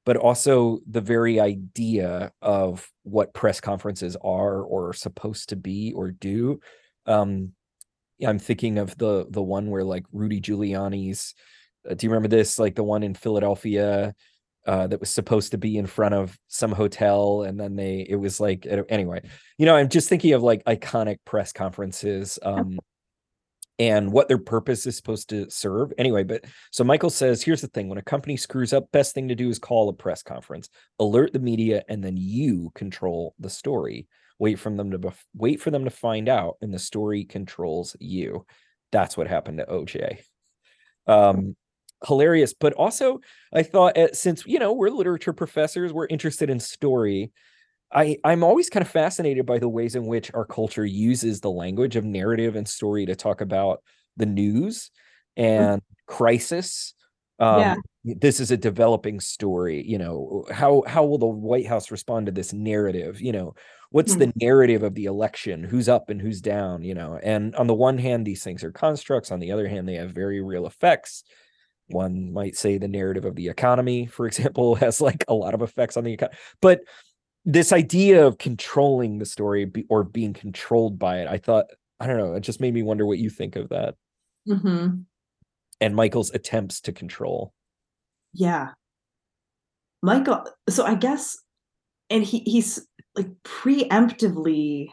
but 0.04 0.18
also 0.18 0.80
the 0.90 1.02
very 1.02 1.40
idea 1.40 2.32
of 2.42 2.90
what 3.04 3.34
press 3.34 3.62
conferences 3.62 4.18
are 4.24 4.62
or 4.64 4.90
are 4.90 4.94
supposed 4.94 5.50
to 5.50 5.56
be 5.56 5.94
or 5.96 6.10
do. 6.12 6.60
Um 7.06 7.54
I'm 8.26 8.40
thinking 8.40 8.80
of 8.80 8.98
the 8.98 9.28
the 9.30 9.44
one 9.44 9.70
where 9.70 9.84
like 9.84 10.06
Rudy 10.12 10.42
Giuliani's 10.42 11.36
do 11.96 12.06
you 12.06 12.10
remember 12.10 12.28
this? 12.28 12.60
Like 12.60 12.76
the 12.76 12.84
one 12.84 13.04
in 13.04 13.14
Philadelphia 13.14 14.14
uh, 14.66 14.88
that 14.88 15.00
was 15.00 15.10
supposed 15.10 15.52
to 15.52 15.58
be 15.58 15.78
in 15.78 15.86
front 15.86 16.14
of 16.14 16.38
some 16.48 16.72
hotel, 16.72 17.44
and 17.44 17.60
then 17.60 17.76
they 17.76 18.06
it 18.08 18.16
was 18.16 18.40
like 18.40 18.68
anyway. 18.90 19.22
You 19.58 19.66
know, 19.66 19.76
I'm 19.76 19.90
just 19.90 20.10
thinking 20.10 20.34
of 20.34 20.44
like 20.44 20.64
iconic 20.66 21.18
press 21.26 21.54
conferences. 21.54 22.38
Um, 22.44 22.80
and 23.80 24.12
what 24.12 24.28
their 24.28 24.40
purpose 24.40 24.88
is 24.88 24.98
supposed 24.98 25.30
to 25.30 25.50
serve. 25.50 25.94
Anyway, 25.98 26.24
but 26.24 26.46
so 26.72 26.84
Michael 26.84 27.10
says, 27.10 27.44
here's 27.44 27.62
the 27.62 27.68
thing 27.68 27.90
when 27.90 28.00
a 28.00 28.04
company 28.04 28.36
screws 28.36 28.74
up, 28.74 28.92
best 28.92 29.14
thing 29.14 29.28
to 29.28 29.36
do 29.36 29.50
is 29.50 29.60
call 29.60 29.88
a 29.90 29.94
press 29.94 30.24
conference, 30.24 30.70
alert 31.00 31.32
the 31.32 31.40
media, 31.40 31.84
and 31.88 32.04
then 32.04 32.18
you 32.18 32.72
control 32.74 33.36
the 33.40 33.50
story. 33.50 34.08
Wait 34.40 34.60
for 34.60 34.72
them 34.72 34.92
to 34.92 35.00
bef- 35.00 35.24
wait 35.36 35.62
for 35.62 35.72
them 35.72 35.84
to 35.84 35.90
find 35.90 36.28
out, 36.28 36.58
and 36.62 36.74
the 36.74 36.80
story 36.80 37.24
controls 37.24 37.96
you. 38.00 38.46
That's 38.92 39.16
what 39.16 39.28
happened 39.28 39.60
to 39.60 39.66
OJ. 39.66 40.20
Um, 41.06 41.56
hilarious, 42.06 42.54
but 42.54 42.74
also 42.74 43.20
I 43.54 43.64
thought 43.64 43.98
uh, 43.98 44.14
since 44.14 44.46
you 44.46 44.60
know 44.60 44.74
we're 44.74 44.90
literature 44.90 45.34
professors, 45.34 45.94
we're 45.94 46.08
interested 46.08 46.50
in 46.50 46.60
story. 46.60 47.32
I 47.92 48.18
I'm 48.24 48.44
always 48.44 48.70
kind 48.70 48.86
of 48.86 48.92
fascinated 48.92 49.46
by 49.46 49.60
the 49.60 49.70
ways 49.70 49.96
in 49.96 50.06
which 50.06 50.34
our 50.34 50.46
culture 50.46 50.86
uses 50.86 51.40
the 51.40 51.52
language 51.52 51.96
of 51.96 52.04
narrative 52.04 52.56
and 52.56 52.68
story 52.68 53.06
to 53.06 53.16
talk 53.16 53.42
about 53.42 53.82
the 54.18 54.26
news 54.26 54.92
mm. 55.38 55.44
and 55.44 55.82
crisis. 56.06 56.94
Um, 57.40 57.60
yeah. 57.60 57.76
This 58.04 58.40
is 58.40 58.52
a 58.52 58.58
developing 58.58 59.20
story. 59.20 59.84
You 59.86 59.98
know 59.98 60.46
how 60.52 60.84
how 60.88 61.06
will 61.06 61.18
the 61.18 61.28
White 61.28 61.68
House 61.68 61.92
respond 61.92 62.26
to 62.26 62.32
this 62.32 62.54
narrative? 62.54 63.22
You 63.22 63.32
know 63.32 63.56
what's 63.90 64.12
mm-hmm. 64.12 64.32
the 64.32 64.34
narrative 64.42 64.84
of 64.84 64.96
the 64.96 65.06
election? 65.06 65.64
Who's 65.64 65.90
up 65.90 66.10
and 66.10 66.22
who's 66.22 66.42
down? 66.42 66.84
You 66.84 66.96
know, 66.96 67.20
and 67.22 67.56
on 67.56 67.68
the 67.68 67.74
one 67.74 67.98
hand, 67.98 68.26
these 68.26 68.44
things 68.44 68.64
are 68.64 68.72
constructs. 68.72 69.32
On 69.32 69.40
the 69.40 69.52
other 69.52 69.68
hand, 69.68 69.88
they 69.88 69.96
have 69.96 70.12
very 70.12 70.42
real 70.42 70.68
effects 70.68 71.24
one 71.90 72.32
might 72.34 72.56
say 72.56 72.78
the 72.78 72.88
narrative 72.88 73.26
of 73.26 73.36
the 73.36 73.48
economy 73.48 74.06
for 74.06 74.28
example 74.28 74.76
has 74.76 75.02
like 75.02 75.24
a 75.28 75.34
lot 75.34 75.54
of 75.54 75.62
effects 75.62 75.98
on 75.98 76.04
the 76.04 76.14
economy 76.14 76.38
but 76.62 76.82
this 77.46 77.72
idea 77.72 78.26
of 78.26 78.38
controlling 78.38 79.20
the 79.20 79.26
story 79.26 79.66
be, 79.66 79.86
or 79.90 80.04
being 80.04 80.34
controlled 80.34 81.00
by 81.00 81.20
it 81.20 81.28
i 81.28 81.38
thought 81.38 81.66
i 82.00 82.08
don't 82.08 82.18
know 82.18 82.34
it 82.34 82.42
just 82.42 82.62
made 82.62 82.74
me 82.74 82.84
wonder 82.84 83.06
what 83.06 83.20
you 83.20 83.30
think 83.30 83.56
of 83.56 83.70
that. 83.70 83.96
Mm-hmm. 84.48 85.02
and 85.82 85.96
michael's 85.96 86.32
attempts 86.32 86.82
to 86.82 86.94
control. 86.94 87.54
Yeah. 88.34 88.70
Michael 90.04 90.46
so 90.70 90.86
i 90.86 90.96
guess 90.96 91.38
and 92.10 92.24
he 92.24 92.40
he's 92.40 92.86
like 93.16 93.30
preemptively 93.44 94.88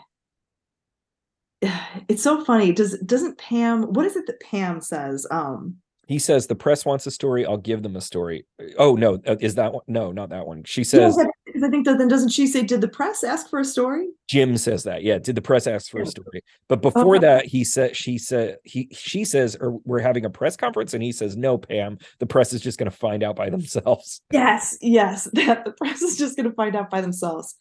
it's 2.08 2.22
so 2.22 2.44
funny 2.44 2.72
does 2.72 2.98
doesn't 3.00 3.38
pam 3.38 3.82
what 3.82 4.06
is 4.06 4.16
it 4.16 4.26
that 4.26 4.40
pam 4.40 4.80
says? 4.80 5.26
Um 5.30 5.76
he 6.06 6.18
says 6.18 6.46
the 6.46 6.54
press 6.54 6.84
wants 6.84 7.06
a 7.06 7.10
story 7.10 7.46
i'll 7.46 7.56
give 7.56 7.82
them 7.82 7.96
a 7.96 8.00
story. 8.00 8.46
Oh 8.78 8.94
no 8.94 9.20
uh, 9.26 9.36
is 9.40 9.54
that 9.56 9.72
one 9.72 9.84
no 9.86 10.12
not 10.12 10.30
that 10.30 10.46
one. 10.46 10.64
She 10.64 10.84
says 10.84 11.18
i 11.18 11.68
think 11.68 11.86
that 11.86 11.98
then 11.98 12.08
doesn't 12.08 12.30
she 12.30 12.46
say 12.46 12.62
did 12.62 12.80
the 12.80 12.88
press 12.88 13.24
ask 13.24 13.48
for 13.48 13.60
a 13.60 13.64
story? 13.64 14.08
Jim 14.28 14.56
says 14.56 14.84
that 14.84 15.02
yeah 15.02 15.18
did 15.18 15.34
the 15.34 15.42
press 15.42 15.66
ask 15.66 15.90
for 15.90 16.00
a 16.00 16.06
story? 16.06 16.42
But 16.68 16.82
before 16.82 17.16
okay. 17.16 17.26
that 17.26 17.46
he 17.46 17.64
said 17.64 17.96
she 17.96 18.18
said 18.18 18.58
he 18.64 18.88
she 18.92 19.24
says 19.24 19.56
or 19.60 19.78
we're 19.84 20.00
having 20.00 20.24
a 20.24 20.30
press 20.30 20.56
conference 20.56 20.94
and 20.94 21.02
he 21.02 21.12
says 21.12 21.36
no 21.36 21.58
pam 21.58 21.98
the 22.18 22.26
press 22.26 22.52
is 22.52 22.60
just 22.60 22.78
going 22.78 22.90
to 22.90 22.96
find 22.96 23.22
out 23.22 23.36
by 23.36 23.50
themselves. 23.50 24.20
Yes 24.32 24.76
yes 24.80 25.24
that 25.32 25.64
the 25.64 25.72
press 25.72 26.02
is 26.02 26.16
just 26.16 26.36
going 26.36 26.48
to 26.48 26.54
find 26.54 26.76
out 26.76 26.90
by 26.90 27.00
themselves. 27.00 27.54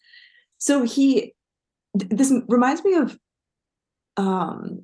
So 0.57 0.83
he 0.83 1.33
this 1.93 2.33
reminds 2.47 2.83
me 2.83 2.95
of 2.95 3.17
um 4.17 4.83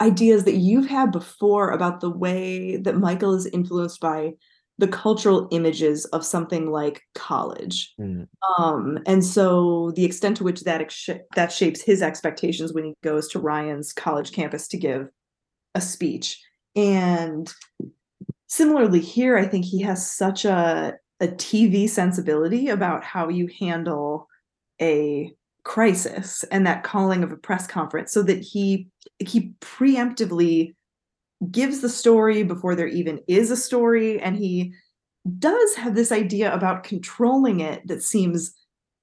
ideas 0.00 0.44
that 0.44 0.56
you've 0.56 0.86
had 0.86 1.12
before 1.12 1.70
about 1.70 2.00
the 2.00 2.10
way 2.10 2.76
that 2.76 2.96
Michael 2.96 3.34
is 3.34 3.46
influenced 3.46 4.00
by 4.00 4.32
the 4.78 4.88
cultural 4.88 5.46
images 5.52 6.04
of 6.06 6.26
something 6.26 6.70
like 6.70 7.02
college. 7.14 7.94
Mm. 8.00 8.26
Um, 8.58 8.98
and 9.06 9.24
so 9.24 9.92
the 9.92 10.04
extent 10.04 10.38
to 10.38 10.44
which 10.44 10.62
that 10.62 10.80
ex- 10.80 11.08
that 11.36 11.52
shapes 11.52 11.80
his 11.80 12.02
expectations 12.02 12.72
when 12.72 12.84
he 12.84 12.94
goes 13.02 13.28
to 13.28 13.38
Ryan's 13.38 13.92
college 13.92 14.32
campus 14.32 14.66
to 14.68 14.76
give 14.76 15.08
a 15.76 15.80
speech. 15.80 16.40
And 16.74 17.52
similarly 18.48 19.00
here, 19.00 19.36
I 19.36 19.46
think 19.46 19.64
he 19.64 19.82
has 19.82 20.10
such 20.10 20.44
a 20.44 20.94
a 21.20 21.28
TV 21.28 21.88
sensibility 21.88 22.68
about 22.68 23.04
how 23.04 23.28
you 23.28 23.48
handle 23.60 24.28
a 24.80 25.32
crisis 25.64 26.44
and 26.50 26.66
that 26.66 26.84
calling 26.84 27.24
of 27.24 27.32
a 27.32 27.36
press 27.36 27.66
conference 27.66 28.12
so 28.12 28.22
that 28.22 28.40
he 28.40 28.88
he 29.18 29.52
preemptively 29.60 30.74
gives 31.50 31.80
the 31.80 31.88
story 31.88 32.42
before 32.42 32.74
there 32.74 32.86
even 32.86 33.20
is 33.26 33.50
a 33.50 33.56
story. 33.56 34.20
And 34.20 34.36
he 34.36 34.72
does 35.38 35.74
have 35.74 35.94
this 35.94 36.12
idea 36.12 36.52
about 36.52 36.84
controlling 36.84 37.60
it 37.60 37.86
that 37.88 38.02
seems 38.02 38.54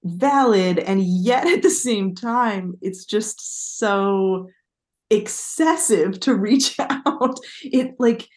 valid. 0.04 0.80
And 0.80 1.04
yet 1.04 1.48
at 1.48 1.62
the 1.62 1.70
same 1.70 2.16
time 2.16 2.76
it's 2.82 3.06
just 3.06 3.78
so 3.78 4.50
excessive 5.10 6.20
to 6.22 6.36
reach 6.36 6.80
out. 6.80 7.40
It 7.64 7.96
like 8.00 8.28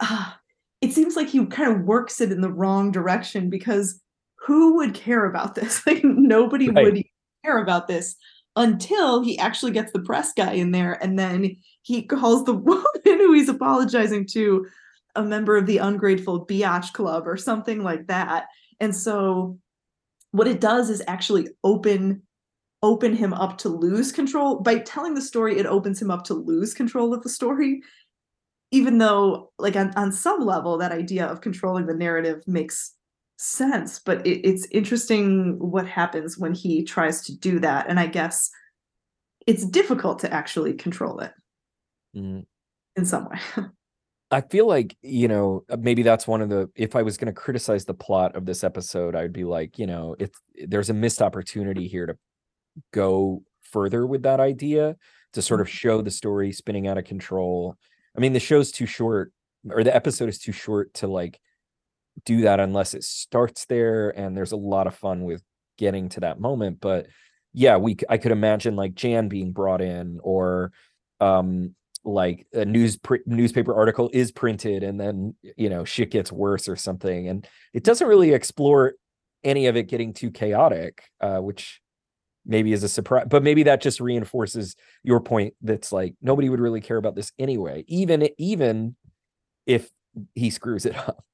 uh, 0.00 0.32
it 0.80 0.92
seems 0.92 1.16
like 1.16 1.28
he 1.28 1.44
kind 1.46 1.72
of 1.72 1.82
works 1.82 2.20
it 2.20 2.32
in 2.32 2.40
the 2.40 2.52
wrong 2.52 2.92
direction 2.92 3.50
because 3.50 4.00
who 4.36 4.76
would 4.76 4.94
care 4.94 5.26
about 5.26 5.54
this? 5.54 5.82
Like 5.86 6.04
nobody 6.04 6.70
right. 6.70 6.84
would 6.84 7.04
care 7.44 7.58
about 7.58 7.88
this 7.88 8.16
until 8.56 9.22
he 9.22 9.38
actually 9.38 9.72
gets 9.72 9.92
the 9.92 10.00
press 10.00 10.32
guy 10.32 10.52
in 10.52 10.72
there 10.72 11.02
and 11.02 11.18
then 11.18 11.56
he 11.82 12.02
calls 12.02 12.44
the 12.44 12.52
woman 12.54 12.84
who 13.04 13.32
he's 13.32 13.48
apologizing 13.48 14.26
to 14.26 14.66
a 15.14 15.22
member 15.22 15.56
of 15.56 15.66
the 15.66 15.78
ungrateful 15.78 16.46
biatch 16.46 16.92
club 16.92 17.26
or 17.26 17.36
something 17.36 17.82
like 17.82 18.06
that. 18.06 18.46
And 18.80 18.94
so 18.94 19.58
what 20.32 20.48
it 20.48 20.60
does 20.60 20.90
is 20.90 21.02
actually 21.06 21.48
open 21.64 22.22
open 22.80 23.12
him 23.12 23.34
up 23.34 23.58
to 23.58 23.68
lose 23.68 24.12
control. 24.12 24.60
By 24.60 24.78
telling 24.78 25.14
the 25.14 25.20
story 25.20 25.58
it 25.58 25.66
opens 25.66 26.00
him 26.00 26.12
up 26.12 26.22
to 26.24 26.34
lose 26.34 26.74
control 26.74 27.12
of 27.12 27.22
the 27.22 27.28
story 27.28 27.82
even 28.70 28.98
though 28.98 29.50
like 29.58 29.76
on, 29.76 29.92
on 29.96 30.12
some 30.12 30.40
level 30.40 30.78
that 30.78 30.92
idea 30.92 31.26
of 31.26 31.40
controlling 31.40 31.86
the 31.86 31.94
narrative 31.94 32.42
makes 32.46 32.94
sense 33.38 34.00
but 34.00 34.26
it, 34.26 34.40
it's 34.46 34.66
interesting 34.72 35.56
what 35.60 35.86
happens 35.86 36.36
when 36.36 36.52
he 36.52 36.82
tries 36.82 37.22
to 37.22 37.36
do 37.38 37.60
that 37.60 37.88
and 37.88 38.00
i 38.00 38.06
guess 38.06 38.50
it's 39.46 39.64
difficult 39.64 40.18
to 40.18 40.32
actually 40.32 40.74
control 40.74 41.20
it 41.20 41.32
mm. 42.16 42.44
in 42.96 43.04
some 43.04 43.28
way 43.28 43.38
i 44.32 44.40
feel 44.40 44.66
like 44.66 44.96
you 45.02 45.28
know 45.28 45.64
maybe 45.78 46.02
that's 46.02 46.26
one 46.26 46.42
of 46.42 46.48
the 46.48 46.68
if 46.74 46.96
i 46.96 47.02
was 47.02 47.16
going 47.16 47.32
to 47.32 47.40
criticize 47.40 47.84
the 47.84 47.94
plot 47.94 48.34
of 48.34 48.44
this 48.44 48.64
episode 48.64 49.14
i'd 49.14 49.32
be 49.32 49.44
like 49.44 49.78
you 49.78 49.86
know 49.86 50.16
if 50.18 50.30
there's 50.66 50.90
a 50.90 50.94
missed 50.94 51.22
opportunity 51.22 51.86
here 51.86 52.06
to 52.06 52.16
go 52.92 53.40
further 53.62 54.04
with 54.04 54.24
that 54.24 54.40
idea 54.40 54.96
to 55.32 55.40
sort 55.40 55.60
of 55.60 55.68
mm-hmm. 55.68 55.76
show 55.76 56.02
the 56.02 56.10
story 56.10 56.50
spinning 56.50 56.88
out 56.88 56.98
of 56.98 57.04
control 57.04 57.76
i 58.16 58.20
mean 58.20 58.32
the 58.32 58.40
show's 58.40 58.72
too 58.72 58.86
short 58.86 59.32
or 59.70 59.84
the 59.84 59.94
episode 59.94 60.28
is 60.28 60.40
too 60.40 60.52
short 60.52 60.92
to 60.92 61.06
like 61.06 61.38
do 62.24 62.42
that 62.42 62.60
unless 62.60 62.94
it 62.94 63.04
starts 63.04 63.66
there 63.66 64.10
and 64.10 64.36
there's 64.36 64.52
a 64.52 64.56
lot 64.56 64.86
of 64.86 64.94
fun 64.94 65.24
with 65.24 65.42
getting 65.78 66.08
to 66.08 66.20
that 66.20 66.40
moment 66.40 66.80
but 66.80 67.06
yeah 67.52 67.76
we 67.76 67.96
i 68.08 68.18
could 68.18 68.32
imagine 68.32 68.76
like 68.76 68.94
jan 68.94 69.28
being 69.28 69.52
brought 69.52 69.80
in 69.80 70.18
or 70.22 70.72
um 71.20 71.74
like 72.04 72.46
a 72.52 72.64
news 72.64 72.96
pr- 72.96 73.16
newspaper 73.26 73.74
article 73.74 74.10
is 74.12 74.32
printed 74.32 74.82
and 74.82 75.00
then 75.00 75.34
you 75.56 75.68
know 75.68 75.84
shit 75.84 76.10
gets 76.10 76.32
worse 76.32 76.68
or 76.68 76.76
something 76.76 77.28
and 77.28 77.46
it 77.74 77.84
doesn't 77.84 78.08
really 78.08 78.32
explore 78.32 78.94
any 79.44 79.66
of 79.66 79.76
it 79.76 79.84
getting 79.84 80.12
too 80.12 80.30
chaotic 80.30 81.02
uh 81.20 81.38
which 81.38 81.80
maybe 82.46 82.72
is 82.72 82.82
a 82.82 82.88
surprise 82.88 83.26
but 83.28 83.42
maybe 83.42 83.64
that 83.64 83.80
just 83.80 84.00
reinforces 84.00 84.74
your 85.02 85.20
point 85.20 85.54
that's 85.62 85.92
like 85.92 86.14
nobody 86.22 86.48
would 86.48 86.60
really 86.60 86.80
care 86.80 86.96
about 86.96 87.14
this 87.14 87.32
anyway 87.38 87.84
even 87.88 88.28
even 88.38 88.96
if 89.66 89.90
he 90.34 90.50
screws 90.50 90.86
it 90.86 90.96
up 91.08 91.24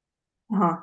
uh-huh. 0.53 0.77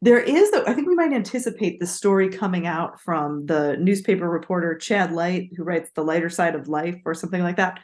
There 0.00 0.20
is, 0.20 0.50
though, 0.50 0.64
I 0.66 0.74
think 0.74 0.88
we 0.88 0.94
might 0.94 1.12
anticipate 1.12 1.80
the 1.80 1.86
story 1.86 2.28
coming 2.28 2.66
out 2.66 3.00
from 3.00 3.46
the 3.46 3.76
newspaper 3.78 4.28
reporter 4.28 4.76
Chad 4.76 5.12
Light, 5.12 5.50
who 5.56 5.64
writes 5.64 5.90
The 5.94 6.04
Lighter 6.04 6.30
Side 6.30 6.54
of 6.54 6.68
Life 6.68 7.00
or 7.04 7.14
something 7.14 7.42
like 7.42 7.56
that. 7.56 7.80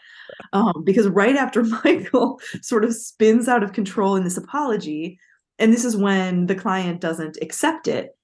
Um, 0.53 0.83
because 0.85 1.09
right 1.09 1.37
after 1.37 1.63
Michael 1.85 2.41
sort 2.63 2.85
of 2.85 2.95
spins 2.95 3.49
out 3.49 3.63
of 3.63 3.73
control 3.73 4.17
in 4.17 4.25
this 4.25 4.37
apology, 4.37 5.19
and 5.59 5.73
this 5.73 5.85
is 5.85 5.97
when 5.97 6.47
the 6.47 6.55
client 6.55 7.01
doesn't 7.01 7.39
accept 7.43 7.89
it. 7.89 8.17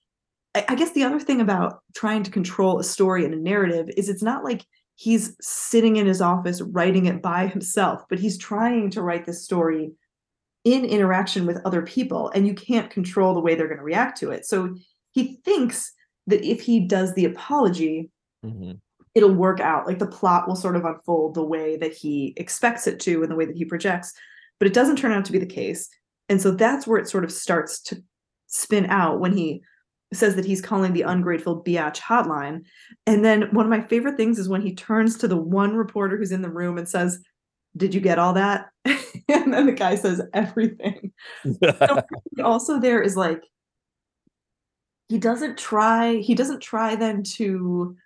I, 0.55 0.64
I 0.68 0.74
guess 0.74 0.92
the 0.92 1.05
other 1.05 1.20
thing 1.20 1.40
about 1.40 1.80
trying 1.95 2.22
to 2.22 2.30
control 2.30 2.78
a 2.78 2.84
story 2.84 3.24
and 3.24 3.34
a 3.34 3.38
narrative 3.38 3.88
is 3.97 4.09
it's 4.09 4.22
not 4.22 4.45
like 4.45 4.64
he's 4.97 5.36
sitting 5.40 5.97
in 5.97 6.07
his 6.07 6.20
office 6.20 6.61
writing 6.61 7.07
it 7.07 7.20
by 7.20 7.49
himself, 7.49 8.03
but 8.09 8.20
he's 8.20 8.38
trying 8.38 8.90
to 8.90 9.03
write 9.03 9.26
this 9.26 9.45
story 9.45 9.92
in 10.65 10.85
interaction 10.85 11.47
with 11.47 11.61
other 11.65 11.83
people 11.83 12.31
and 12.35 12.47
you 12.47 12.55
can't 12.55 12.91
control 12.91 13.35
the 13.35 13.41
way 13.41 13.55
they're 13.55 13.69
going 13.69 13.79
to 13.79 13.85
react 13.85 14.19
to 14.19 14.31
it. 14.31 14.47
So 14.47 14.75
he 15.12 15.39
thinks 15.45 15.93
that 16.27 16.43
if 16.43 16.62
he 16.62 16.81
does 16.81 17.15
the 17.15 17.27
apology 17.27 18.11
mm-hmm. 18.45 18.73
it'll 19.15 19.35
work 19.35 19.61
out. 19.61 19.87
Like 19.87 19.99
the 19.99 20.07
plot 20.07 20.49
will 20.49 20.57
sort 20.57 20.77
of 20.77 20.85
unfold 20.85 21.35
the 21.35 21.45
way 21.45 21.77
that 21.77 21.93
he 21.93 22.33
expects 22.37 22.87
it 22.87 22.99
to 23.01 23.23
and 23.23 23.31
the 23.31 23.37
way 23.37 23.45
that 23.45 23.57
he 23.57 23.65
projects 23.65 24.15
but 24.59 24.69
it 24.69 24.75
doesn't 24.75 24.97
turn 24.97 25.12
out 25.12 25.25
to 25.27 25.33
be 25.33 25.39
the 25.39 25.47
case. 25.47 25.89
And 26.29 26.41
so 26.41 26.51
that's 26.51 26.87
where 26.87 26.99
it 26.99 27.09
sort 27.09 27.25
of 27.25 27.33
starts 27.33 27.83
to 27.83 28.03
spin 28.47 28.87
out 28.87 29.21
when 29.21 29.37
he 29.37 29.62
says 30.12 30.37
that 30.37 30.45
he's 30.45 30.62
calling 30.62 30.93
the 30.93 31.03
ungrateful 31.03 31.62
biatch 31.62 31.99
hotline. 31.99 32.65
And 33.07 33.25
then 33.25 33.49
one 33.51 33.67
of 33.67 33.71
my 33.71 33.81
favorite 33.81 34.17
things 34.17 34.39
is 34.39 34.49
when 34.49 34.62
he 34.62 34.75
turns 34.75 35.19
to 35.19 35.29
the 35.29 35.37
one 35.37 35.75
reporter 35.75 36.17
who's 36.17 36.33
in 36.33 36.43
the 36.43 36.51
room 36.51 36.79
and 36.79 36.89
says 36.89 37.23
Did 37.77 37.95
you 37.95 38.01
get 38.01 38.18
all 38.18 38.35
that? 38.35 38.68
and 38.85 39.53
then 39.53 39.66
the 39.66 39.72
guy 39.72 39.97
says 39.97 40.22
everything. 40.33 41.12
so 41.61 42.03
also 42.45 42.79
there 42.79 43.03
is 43.03 43.16
like 43.16 43.43
he 45.09 45.18
doesn't 45.18 45.59
try 45.59 46.16
he 46.16 46.35
doesn't 46.35 46.61
try 46.61 46.97
then 46.97 47.22
to 47.22 47.97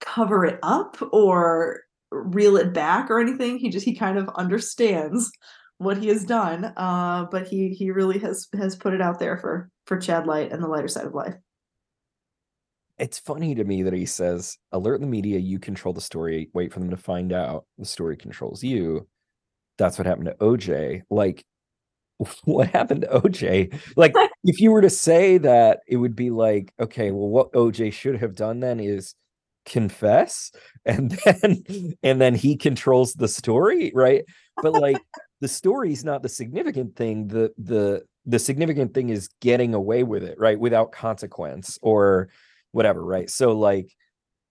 cover 0.00 0.44
it 0.44 0.58
up 0.62 0.96
or 1.12 1.80
reel 2.10 2.56
it 2.56 2.72
back 2.72 3.10
or 3.10 3.20
anything. 3.20 3.58
He 3.58 3.70
just 3.70 3.84
he 3.84 3.94
kind 3.94 4.18
of 4.18 4.28
understands 4.36 5.30
what 5.78 5.98
he 5.98 6.08
has 6.08 6.24
done. 6.24 6.72
Uh, 6.76 7.26
but 7.30 7.46
he 7.46 7.70
he 7.70 7.90
really 7.90 8.18
has 8.20 8.48
has 8.58 8.76
put 8.76 8.94
it 8.94 9.00
out 9.00 9.18
there 9.18 9.36
for 9.36 9.70
for 9.86 9.98
Chad 9.98 10.26
Light 10.26 10.52
and 10.52 10.62
the 10.62 10.68
lighter 10.68 10.88
side 10.88 11.06
of 11.06 11.14
life. 11.14 11.34
It's 12.98 13.18
funny 13.18 13.54
to 13.54 13.64
me 13.64 13.82
that 13.82 13.92
he 13.92 14.06
says, 14.06 14.56
"Alert 14.72 15.00
the 15.00 15.06
media. 15.06 15.38
You 15.38 15.58
control 15.58 15.92
the 15.94 16.00
story. 16.00 16.48
Wait 16.54 16.72
for 16.72 16.80
them 16.80 16.90
to 16.90 16.96
find 16.96 17.32
out. 17.32 17.66
The 17.78 17.84
story 17.84 18.16
controls 18.16 18.62
you." 18.62 19.06
That's 19.78 19.98
what 19.98 20.06
happened 20.06 20.26
to 20.26 20.34
OJ. 20.44 21.02
Like, 21.10 21.44
what 22.44 22.68
happened 22.68 23.02
to 23.02 23.08
OJ? 23.08 23.78
Like, 23.96 24.14
if 24.44 24.60
you 24.60 24.72
were 24.72 24.82
to 24.82 24.90
say 24.90 25.38
that, 25.38 25.80
it 25.88 25.96
would 25.96 26.16
be 26.16 26.30
like, 26.30 26.72
okay, 26.80 27.10
well, 27.10 27.28
what 27.28 27.52
OJ 27.52 27.92
should 27.92 28.18
have 28.20 28.34
done 28.34 28.60
then 28.60 28.80
is 28.80 29.14
confess 29.66 30.52
and 30.86 31.10
then 31.10 31.64
and 32.02 32.20
then 32.20 32.34
he 32.34 32.56
controls 32.56 33.12
the 33.14 33.26
story 33.26 33.90
right 33.94 34.24
but 34.62 34.72
like 34.72 34.96
the 35.40 35.48
story's 35.48 36.04
not 36.04 36.22
the 36.22 36.28
significant 36.28 36.94
thing 36.94 37.26
the 37.26 37.52
the 37.58 38.00
the 38.24 38.38
significant 38.38 38.94
thing 38.94 39.10
is 39.10 39.28
getting 39.40 39.74
away 39.74 40.04
with 40.04 40.22
it 40.22 40.38
right 40.38 40.58
without 40.58 40.92
consequence 40.92 41.78
or 41.82 42.28
whatever 42.76 43.02
right 43.02 43.30
so 43.30 43.52
like 43.52 43.90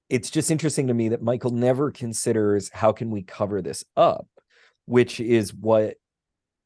it's 0.10 0.32
just 0.32 0.50
interesting 0.50 0.88
to 0.88 0.96
me 0.96 1.10
that 1.10 1.22
michael 1.22 1.52
never 1.52 1.92
considers 1.92 2.72
how 2.74 2.92
can 2.92 3.12
we 3.12 3.22
cover 3.22 3.62
this 3.62 3.86
up 3.96 4.28
which 4.86 5.20
is 5.20 5.54
what 5.54 5.94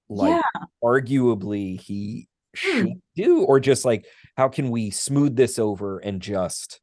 like 0.08 0.42
yeah. 0.56 0.64
arguably 0.82 1.78
he 1.78 2.30
hmm. 2.58 2.78
should 2.78 3.02
do 3.18 3.44
or 3.44 3.60
just 3.60 3.84
like 3.84 4.06
how 4.38 4.48
can 4.48 4.70
we 4.70 4.90
smooth 4.90 5.36
this 5.36 5.60
over 5.60 6.00
and 6.00 6.22
just 6.22 6.80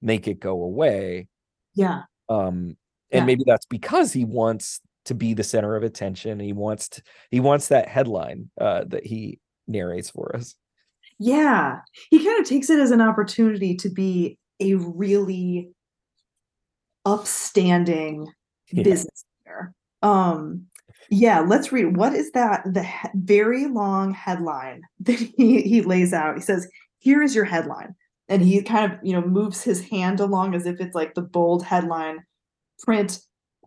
make 0.00 0.28
it 0.28 0.38
go 0.38 0.62
away 0.62 1.26
yeah 1.74 2.02
um 2.28 2.76
and 3.10 3.22
yeah. 3.22 3.24
maybe 3.24 3.42
that's 3.44 3.66
because 3.66 4.12
he 4.12 4.24
wants 4.24 4.80
to 5.06 5.14
be 5.14 5.34
the 5.34 5.42
center 5.42 5.74
of 5.74 5.82
attention 5.82 6.38
he 6.38 6.52
wants 6.52 6.88
to 6.88 7.02
he 7.32 7.40
wants 7.40 7.66
that 7.66 7.88
headline 7.88 8.48
uh 8.60 8.84
that 8.86 9.04
he 9.04 9.40
narrates 9.66 10.08
for 10.08 10.36
us 10.36 10.54
yeah. 11.20 11.80
He 12.10 12.24
kind 12.24 12.40
of 12.40 12.48
takes 12.48 12.70
it 12.70 12.80
as 12.80 12.90
an 12.90 13.02
opportunity 13.02 13.76
to 13.76 13.90
be 13.90 14.38
a 14.58 14.74
really 14.74 15.70
upstanding 17.06 18.26
yeah. 18.70 18.82
business 18.82 19.24
leader 19.46 19.72
um 20.02 20.66
yeah 21.08 21.40
let's 21.40 21.72
read 21.72 21.96
what 21.96 22.12
is 22.12 22.30
that 22.32 22.62
the 22.66 22.82
he- 22.82 23.08
very 23.14 23.66
long 23.66 24.12
headline 24.12 24.82
that 25.00 25.18
he 25.18 25.62
he 25.62 25.82
lays 25.82 26.12
out. 26.12 26.36
He 26.36 26.42
says 26.42 26.68
here 26.98 27.22
is 27.22 27.34
your 27.34 27.44
headline. 27.44 27.94
And 28.28 28.42
he 28.42 28.62
kind 28.62 28.92
of 28.92 28.98
you 29.02 29.12
know 29.12 29.26
moves 29.26 29.62
his 29.62 29.88
hand 29.88 30.20
along 30.20 30.54
as 30.54 30.66
if 30.66 30.80
it's 30.80 30.94
like 30.94 31.14
the 31.14 31.22
bold 31.22 31.64
headline 31.64 32.24
print 32.78 33.20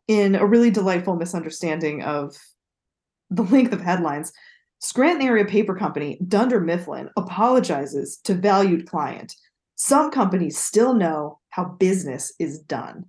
in 0.08 0.36
a 0.36 0.46
really 0.46 0.72
delightful 0.72 1.16
misunderstanding 1.16 2.02
of 2.04 2.36
the 3.30 3.44
length 3.44 3.74
of 3.74 3.82
headlines 3.82 4.32
scranton 4.84 5.26
area 5.26 5.46
paper 5.46 5.74
company 5.74 6.20
dunder 6.28 6.60
mifflin 6.60 7.10
apologizes 7.18 8.18
to 8.18 8.34
valued 8.36 8.88
client. 8.88 9.36
Some 9.76 10.12
companies 10.12 10.58
still 10.58 10.94
know 10.94 11.40
how 11.50 11.66
business 11.66 12.34
is 12.38 12.60
done. 12.60 13.06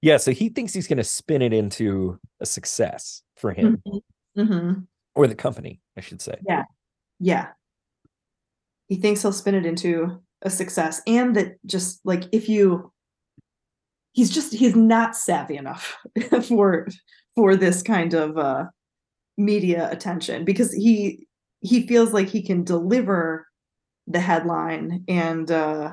Yeah 0.00 0.16
so 0.18 0.30
he 0.30 0.48
thinks 0.48 0.72
he's 0.72 0.86
going 0.86 0.98
to 0.98 1.04
spin 1.04 1.42
it 1.42 1.52
into 1.52 2.18
a 2.40 2.46
success 2.46 3.22
for 3.36 3.52
him. 3.52 3.82
Mm-hmm. 3.86 4.40
Mm-hmm. 4.40 4.80
or 5.14 5.26
the 5.26 5.34
company 5.34 5.80
i 5.96 6.00
should 6.00 6.20
say. 6.22 6.36
Yeah. 6.46 6.64
Yeah. 7.18 7.48
He 8.88 8.96
thinks 8.96 9.22
he'll 9.22 9.32
spin 9.32 9.54
it 9.54 9.66
into 9.66 10.22
a 10.42 10.50
success 10.50 11.00
and 11.06 11.34
that 11.34 11.56
just 11.66 12.00
like 12.04 12.24
if 12.30 12.48
you 12.48 12.92
he's 14.12 14.30
just 14.30 14.52
he's 14.52 14.76
not 14.76 15.16
savvy 15.16 15.56
enough 15.56 15.96
for 16.48 16.86
for 17.34 17.56
this 17.56 17.82
kind 17.82 18.14
of 18.14 18.36
uh 18.36 18.64
media 19.36 19.90
attention 19.90 20.44
because 20.44 20.72
he 20.72 21.26
he 21.60 21.86
feels 21.86 22.12
like 22.12 22.28
he 22.28 22.42
can 22.42 22.64
deliver 22.64 23.46
the 24.06 24.20
headline 24.20 25.04
and 25.08 25.50
uh 25.50 25.92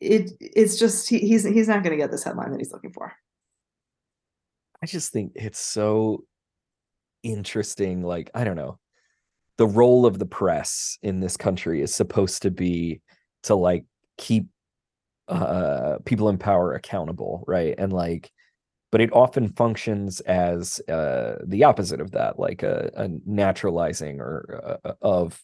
it 0.00 0.30
it's 0.40 0.78
just 0.78 1.08
he, 1.08 1.18
he's 1.18 1.44
he's 1.44 1.68
not 1.68 1.82
going 1.82 1.90
to 1.90 2.02
get 2.02 2.10
this 2.10 2.24
headline 2.24 2.50
that 2.52 2.60
he's 2.60 2.72
looking 2.72 2.92
for. 2.92 3.12
I 4.82 4.86
just 4.86 5.12
think 5.12 5.32
it's 5.34 5.58
so 5.58 6.24
interesting 7.24 8.00
like 8.04 8.30
i 8.32 8.44
don't 8.44 8.54
know 8.54 8.78
the 9.56 9.66
role 9.66 10.06
of 10.06 10.20
the 10.20 10.24
press 10.24 10.98
in 11.02 11.18
this 11.18 11.36
country 11.36 11.82
is 11.82 11.92
supposed 11.92 12.42
to 12.42 12.50
be 12.50 13.00
to 13.42 13.56
like 13.56 13.84
keep 14.16 14.46
uh 15.26 15.98
people 16.04 16.28
in 16.28 16.38
power 16.38 16.74
accountable 16.74 17.44
right? 17.46 17.74
And 17.76 17.92
like 17.92 18.30
but 18.90 19.00
it 19.00 19.12
often 19.12 19.48
functions 19.48 20.20
as 20.20 20.80
uh 20.88 21.36
the 21.46 21.64
opposite 21.64 22.00
of 22.00 22.12
that 22.12 22.38
like 22.38 22.62
a, 22.62 22.90
a 22.96 23.08
naturalizing 23.26 24.20
or 24.20 24.78
uh, 24.84 24.92
of 25.02 25.40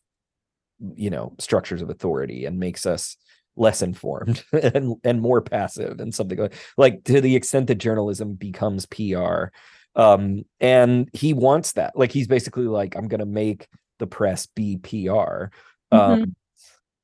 you 0.94 1.10
know 1.10 1.34
structures 1.38 1.82
of 1.82 1.90
authority 1.90 2.44
and 2.44 2.58
makes 2.58 2.86
us 2.86 3.16
less 3.56 3.82
informed 3.82 4.44
and 4.52 4.96
and 5.04 5.20
more 5.20 5.40
passive 5.40 6.00
and 6.00 6.14
something 6.14 6.38
like 6.38 6.54
like 6.76 7.04
to 7.04 7.20
the 7.20 7.36
extent 7.36 7.66
that 7.68 7.76
journalism 7.76 8.34
becomes 8.34 8.86
PR 8.86 9.46
um 9.94 10.44
and 10.58 11.08
he 11.12 11.32
wants 11.32 11.72
that 11.72 11.96
like 11.96 12.10
he's 12.10 12.26
basically 12.26 12.66
like 12.66 12.96
i'm 12.96 13.06
going 13.06 13.20
to 13.20 13.26
make 13.26 13.68
the 13.98 14.06
press 14.06 14.46
be 14.46 14.76
PR. 14.76 14.88
Mm-hmm. 14.88 15.96
Um, 15.96 16.36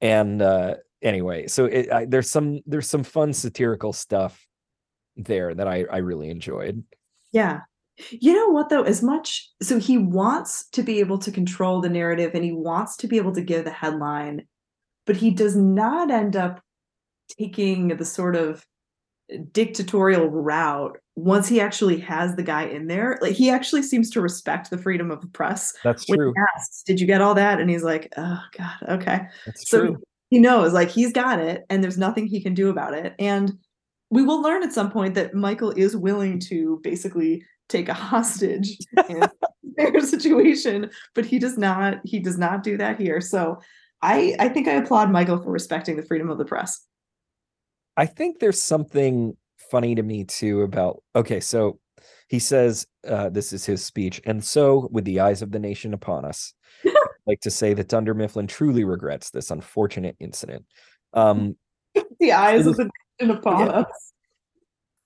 and 0.01 0.43
uh, 0.43 0.75
anyway, 1.03 1.47
so 1.47 1.67
it, 1.67 1.93
I, 1.93 2.05
there's 2.07 2.31
some 2.31 2.61
there's 2.67 2.89
some 2.89 3.05
fun 3.05 3.33
satirical 3.33 3.93
stuff 3.93 4.47
there 5.17 5.55
that 5.55 5.69
I 5.69 5.85
I 5.91 5.99
really 5.99 6.31
enjoyed. 6.31 6.83
Yeah. 7.33 7.61
You 8.11 8.33
know 8.33 8.49
what 8.49 8.71
though, 8.71 8.83
as 8.83 9.03
much 9.03 9.51
so 9.63 9.79
he 9.79 9.99
wants 9.99 10.67
to 10.71 10.83
be 10.83 11.01
able 11.01 11.19
to 11.19 11.31
control 11.31 11.81
the 11.81 11.91
narrative 11.91 12.33
and 12.35 12.45
he 12.45 12.53
wants 12.53 12.97
to 12.99 13.07
be 13.07 13.19
able 13.19 13.35
to 13.35 13.43
give 13.43 13.65
the 13.65 13.71
headline, 13.71 14.47
but 15.07 15.17
he 15.17 15.31
does 15.31 15.57
not 15.57 16.11
end 16.11 16.35
up 16.35 16.63
taking 17.39 17.89
the 17.89 18.05
sort 18.05 18.37
of 18.37 18.65
dictatorial 19.53 20.29
route 20.29 20.99
once 21.17 21.49
he 21.49 21.61
actually 21.61 21.99
has 21.99 22.35
the 22.35 22.43
guy 22.43 22.65
in 22.65 22.87
there 22.87 23.19
like 23.21 23.33
he 23.33 23.51
actually 23.51 23.83
seems 23.83 24.11
to 24.11 24.21
respect 24.21 24.71
the 24.71 24.79
freedom 24.79 25.11
of 25.11 25.21
the 25.21 25.27
press 25.29 25.73
that's 25.85 26.05
true 26.07 26.33
asks, 26.57 26.83
did 26.83 27.01
you 27.01 27.07
get 27.07 27.21
all 27.21 27.35
that 27.35 27.61
and 27.61 27.71
he's 27.71 27.85
like 27.85 28.13
oh 28.17 28.41
god 28.57 28.77
okay 28.89 29.21
that's 29.47 29.69
so 29.69 29.81
true. 29.81 30.03
he 30.31 30.39
knows 30.39 30.73
like 30.73 30.89
he's 30.89 31.13
got 31.13 31.39
it 31.39 31.65
and 31.71 31.85
there's 31.85 31.99
nothing 31.99 32.27
he 32.27 32.43
can 32.43 32.55
do 32.55 32.71
about 32.71 32.95
it 32.95 33.15
and 33.19 33.53
we 34.11 34.23
will 34.23 34.43
learn 34.43 34.63
at 34.63 34.73
some 34.73 34.91
point 34.91 35.15
that 35.15 35.35
michael 35.35 35.71
is 35.73 35.97
willing 35.97 36.39
to 36.39 36.81
basically 36.83 37.45
take 37.69 37.89
a 37.89 37.95
hostage 37.95 38.77
in 39.09 39.23
their 39.77 40.01
situation 40.01 40.91
but 41.15 41.25
he 41.25 41.39
does 41.39 41.57
not 41.57 42.01
he 42.05 42.19
does 42.19 42.39
not 42.39 42.63
do 42.63 42.77
that 42.77 42.99
here 42.99 43.21
so 43.21 43.59
i 44.03 44.35
i 44.39 44.49
think 44.49 44.69
i 44.69 44.73
applaud 44.73 45.11
michael 45.11 45.41
for 45.41 45.51
respecting 45.51 45.97
the 45.97 46.03
freedom 46.03 46.31
of 46.31 46.39
the 46.39 46.45
press 46.45 46.87
I 48.01 48.07
think 48.07 48.39
there's 48.39 48.63
something 48.63 49.37
funny 49.71 49.95
to 49.95 50.03
me 50.03 50.25
too 50.25 50.63
about 50.63 51.03
okay, 51.15 51.39
so 51.39 51.79
he 52.29 52.39
says 52.39 52.87
uh, 53.07 53.29
this 53.29 53.53
is 53.53 53.67
his 53.67 53.85
speech, 53.85 54.23
and 54.25 54.43
so 54.43 54.89
with 54.91 55.05
the 55.05 55.21
eyes 55.21 55.43
of 55.43 55.53
the 55.53 55.59
nation 55.59 55.93
upon 55.93 56.25
us, 56.25 56.55
like 57.27 57.41
to 57.41 57.51
say 57.51 57.75
that 57.75 57.89
Dunder 57.89 58.15
Mifflin 58.15 58.47
truly 58.47 58.85
regrets 58.85 59.29
this 59.29 59.51
unfortunate 59.51 60.17
incident. 60.19 60.65
Um, 61.13 61.57
the 62.21 62.33
eyes 62.33 62.67
of 62.67 62.77
the 62.77 62.89
nation 63.21 63.37
upon 63.37 63.67
yeah. 63.67 63.85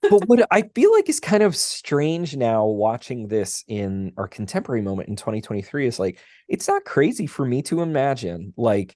but 0.09 0.27
what 0.27 0.45
I 0.51 0.63
feel 0.73 0.91
like 0.91 1.09
is 1.09 1.19
kind 1.19 1.43
of 1.43 1.55
strange 1.55 2.35
now 2.35 2.65
watching 2.65 3.27
this 3.27 3.63
in 3.67 4.13
our 4.17 4.27
contemporary 4.27 4.81
moment 4.81 5.09
in 5.09 5.15
2023 5.15 5.87
is 5.87 5.99
like 5.99 6.19
it's 6.47 6.67
not 6.67 6.85
crazy 6.85 7.27
for 7.27 7.45
me 7.45 7.61
to 7.63 7.81
imagine 7.81 8.53
like 8.57 8.95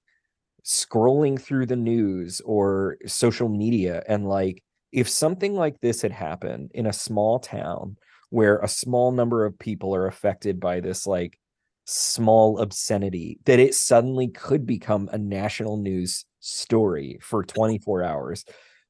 scrolling 0.65 1.39
through 1.39 1.65
the 1.65 1.75
news 1.75 2.41
or 2.41 2.97
social 3.05 3.49
media 3.49 4.03
and 4.07 4.27
like 4.27 4.63
if 4.91 5.07
something 5.07 5.55
like 5.55 5.79
this 5.81 6.01
had 6.01 6.11
happened 6.11 6.71
in 6.73 6.85
a 6.85 6.93
small 6.93 7.39
town 7.39 7.95
where 8.29 8.59
a 8.59 8.67
small 8.67 9.11
number 9.11 9.45
of 9.45 9.57
people 9.57 9.95
are 9.95 10.07
affected 10.07 10.59
by 10.59 10.79
this 10.79 11.07
like 11.07 11.39
small 11.85 12.59
obscenity 12.59 13.39
that 13.45 13.59
it 13.59 13.73
suddenly 13.73 14.27
could 14.27 14.65
become 14.65 15.09
a 15.11 15.17
national 15.17 15.77
news 15.77 16.25
story 16.39 17.17
for 17.21 17.43
24 17.43 18.03
hours 18.03 18.45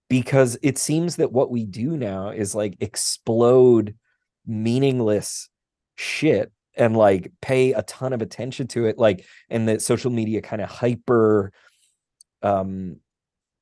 because 0.09 0.57
it 0.61 0.77
seems 0.77 1.17
that 1.17 1.31
what 1.31 1.51
we 1.51 1.65
do 1.65 1.95
now 1.95 2.29
is 2.29 2.55
like 2.55 2.75
explode 2.79 3.95
meaningless 4.45 5.49
shit 5.95 6.51
and 6.75 6.97
like 6.97 7.31
pay 7.41 7.73
a 7.73 7.83
ton 7.83 8.13
of 8.13 8.21
attention 8.21 8.67
to 8.67 8.85
it 8.85 8.97
like 8.97 9.25
and 9.49 9.67
that 9.67 9.81
social 9.81 10.11
media 10.11 10.41
kind 10.41 10.61
of 10.61 10.69
hyper 10.69 11.51
um 12.41 12.97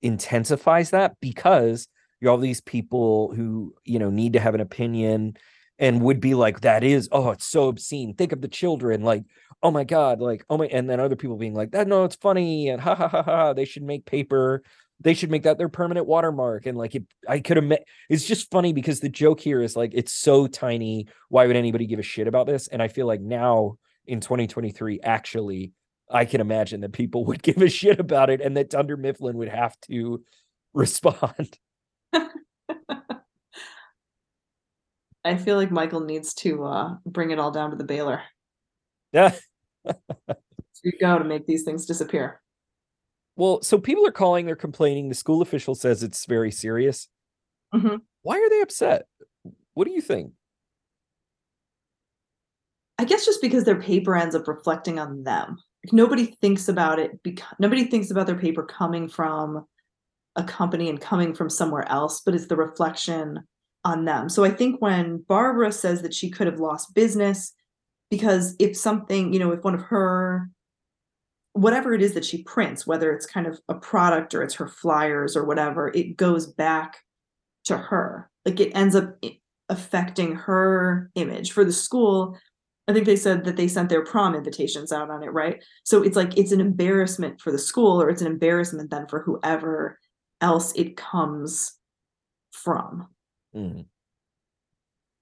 intensifies 0.02 0.92
that 0.92 1.16
because 1.20 1.88
you 2.22 2.30
all 2.30 2.38
these 2.38 2.62
people 2.62 3.34
who 3.36 3.76
you 3.84 4.00
know 4.00 4.10
need 4.10 4.34
to 4.34 4.40
have 4.40 4.56
an 4.56 4.62
opinion 4.62 5.36
and 5.80 6.02
would 6.02 6.20
be 6.20 6.34
like 6.34 6.62
that 6.62 6.84
is 6.84 7.10
oh 7.12 7.32
it's 7.32 7.46
so 7.46 7.68
obscene. 7.68 8.16
Think 8.16 8.32
of 8.32 8.42
the 8.42 8.48
children 8.48 9.04
like 9.04 9.24
oh 9.64 9.72
my 9.72 9.84
god 9.84 10.20
like 10.22 10.46
oh 10.50 10.58
my 10.58 10.68
and 10.68 10.90
then 10.90 11.00
other 11.00 11.16
people 11.16 11.38
being 11.38 11.56
like 11.56 11.72
that 11.72 11.88
no 11.88 12.04
it's 12.04 12.16
funny 12.16 12.70
and 12.70 12.82
ha 12.82 12.96
ha 12.96 13.08
ha 13.08 13.24
ha 13.24 13.54
they 13.54 13.66
should 13.66 13.84
make 13.84 14.06
paper 14.06 14.64
they 15.00 15.14
should 15.14 15.30
make 15.30 15.44
that 15.44 15.58
their 15.58 15.70
permanent 15.70 16.08
watermark 16.08 16.66
and 16.66 16.78
like 16.78 16.96
it, 16.96 17.04
i 17.28 17.40
could 17.40 17.58
have 17.58 17.66
met 17.66 17.86
it's 18.10 18.26
just 18.26 18.50
funny 18.52 18.74
because 18.74 19.00
the 19.00 19.10
joke 19.10 19.40
here 19.40 19.62
is 19.62 19.76
like 19.76 19.92
it's 19.94 20.14
so 20.14 20.48
tiny 20.48 21.08
why 21.30 21.46
would 21.46 21.56
anybody 21.56 21.86
give 21.86 22.00
a 22.00 22.04
shit 22.04 22.28
about 22.28 22.48
this 22.48 22.68
and 22.68 22.82
i 22.82 22.88
feel 22.88 23.08
like 23.08 23.22
now 23.22 23.78
in 24.06 24.20
2023 24.20 25.00
actually 25.02 25.72
i 26.12 26.26
can 26.26 26.42
imagine 26.42 26.82
that 26.82 26.94
people 26.94 27.26
would 27.28 27.44
give 27.44 27.62
a 27.62 27.70
shit 27.70 28.00
about 28.00 28.30
it 28.30 28.42
and 28.42 28.58
that 28.58 28.70
dunder 28.70 28.98
mifflin 28.98 29.38
would 29.38 29.50
have 29.50 29.80
to 29.82 30.24
respond 30.74 31.58
I 35.26 35.36
feel 35.36 35.58
like 35.58 35.72
Michael 35.72 36.00
needs 36.00 36.34
to 36.36 36.64
uh, 36.64 36.96
bring 37.06 37.32
it 37.32 37.40
all 37.40 37.52
down 37.52 37.72
to 37.72 37.76
the 37.76 37.84
baler. 37.84 38.22
yeah 39.12 39.36
You 40.84 40.92
go 41.02 41.18
to 41.18 41.26
make 41.26 41.46
these 41.46 41.64
things 41.64 41.86
disappear. 41.86 42.42
Well 43.38 43.62
so 43.62 43.78
people 43.80 44.06
are 44.06 44.12
calling 44.12 44.46
they're 44.46 44.56
complaining 44.56 45.08
the 45.08 45.16
school 45.16 45.42
official 45.42 45.76
says 45.76 46.04
it's 46.04 46.26
very 46.26 46.52
serious 46.52 47.08
Mhm. 47.74 48.02
why 48.24 48.38
are 48.38 48.50
they 48.50 48.62
upset 48.62 49.08
what 49.74 49.88
do 49.88 49.94
you 49.94 50.02
think 50.02 50.34
I 53.00 53.06
guess 53.06 53.26
just 53.26 53.42
because 53.42 53.64
their 53.64 53.80
paper 53.80 54.16
ends 54.16 54.36
up 54.36 54.48
reflecting 54.48 54.98
on 54.98 55.24
them. 55.24 55.58
Like, 55.86 55.94
nobody 55.94 56.26
thinks 56.26 56.68
about 56.68 56.98
it 57.00 57.22
because 57.24 57.54
nobody 57.60 57.86
thinks 57.86 58.10
about 58.10 58.26
their 58.26 58.40
paper 58.40 58.64
coming 58.64 59.08
from 59.08 59.68
a 60.36 60.44
company 60.44 60.90
and 60.90 61.00
coming 61.00 61.34
from 61.34 61.50
somewhere 61.50 61.88
else, 61.92 62.22
but 62.26 62.34
it's 62.34 62.48
the 62.48 62.56
reflection 62.56 63.42
on 63.86 64.06
them. 64.06 64.30
So 64.30 64.44
I 64.44 64.50
think 64.50 64.82
when 64.82 65.24
Barbara 65.28 65.72
says 65.72 66.02
that 66.02 66.14
she 66.14 66.30
could 66.30 66.48
have 66.48 66.60
lost 66.60 66.96
business 66.96 67.54
because 68.10 68.56
if 68.60 68.76
something, 68.76 69.32
you 69.32 69.40
know, 69.40 69.52
if 69.52 69.64
one 69.64 69.76
of 69.76 69.82
her 69.82 70.50
whatever 71.58 71.94
it 71.94 72.02
is 72.02 72.14
that 72.14 72.26
she 72.26 72.44
prints, 72.44 72.86
whether 72.86 73.12
it's 73.12 73.26
kind 73.26 73.48
of 73.48 73.60
a 73.68 73.76
product 73.76 74.36
or 74.36 74.44
it's 74.44 74.56
her 74.56 74.68
flyers 74.68 75.36
or 75.36 75.46
whatever, 75.46 75.92
it 75.94 76.18
goes 76.18 76.48
back 76.48 76.98
to 77.66 77.78
her. 77.78 78.30
Like 78.46 78.60
it 78.60 78.72
ends 78.74 78.96
up 78.96 79.18
affecting 79.70 80.36
her 80.36 81.12
image 81.16 81.52
for 81.52 81.66
the 81.66 81.74
school. 81.74 82.38
I 82.88 82.94
think 82.94 83.06
they 83.06 83.18
said 83.18 83.44
that 83.46 83.58
they 83.58 83.68
sent 83.68 83.90
their 83.90 84.06
prom 84.06 84.36
invitations 84.36 84.92
out 84.92 85.10
on 85.10 85.24
it, 85.24 85.34
right? 85.34 85.62
So 85.84 86.04
it's 86.04 86.16
like 86.16 86.38
it's 86.38 86.54
an 86.54 86.62
embarrassment 86.62 87.42
for 87.42 87.52
the 87.52 87.60
school, 87.60 88.02
or 88.02 88.10
it's 88.10 88.22
an 88.22 88.28
embarrassment 88.28 88.90
then 88.90 89.08
for 89.08 89.22
whoever 89.22 90.00
else 90.40 90.74
it 90.76 90.96
comes 90.96 91.74
from. 92.52 93.08
Mm, 93.56 93.86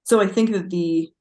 So 0.04 0.20
I 0.20 0.28
think 0.28 0.52
that 0.52 0.70
the 0.70 1.12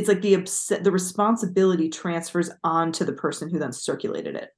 it's 0.00 0.08
like 0.08 0.22
the 0.22 0.34
upset 0.34 0.82
the 0.82 0.90
responsibility 0.90 1.90
transfers 1.90 2.50
onto 2.64 3.04
the 3.04 3.12
person 3.12 3.50
who 3.50 3.58
then 3.58 3.72
circulated 3.72 4.34
it. 4.34 4.48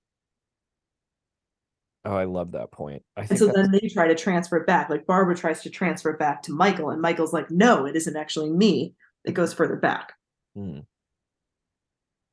oh 2.05 2.15
i 2.15 2.25
love 2.25 2.53
that 2.53 2.71
point 2.71 3.03
i 3.17 3.23
And 3.23 3.39
so 3.39 3.49
then 3.49 3.73
they 3.73 3.89
try 3.89 4.07
to 4.07 4.15
transfer 4.15 4.57
it 4.57 4.67
back. 4.67 4.89
Like 4.89 5.05
Barbara 5.07 5.37
tries 5.37 5.63
to 5.63 5.71
transfer 5.71 6.11
it 6.11 6.19
back 6.19 6.43
to 6.45 6.53
Michael, 6.53 6.91
and 6.91 7.03
Michael's 7.03 7.33
like, 7.33 7.51
no, 7.51 7.87
it 7.87 7.97
isn't 7.97 8.17
actually 8.17 8.51
me. 8.51 8.95
It 9.25 9.35
goes 9.35 9.53
further 9.53 9.77
back. 9.77 10.13
Mm. 10.57 10.85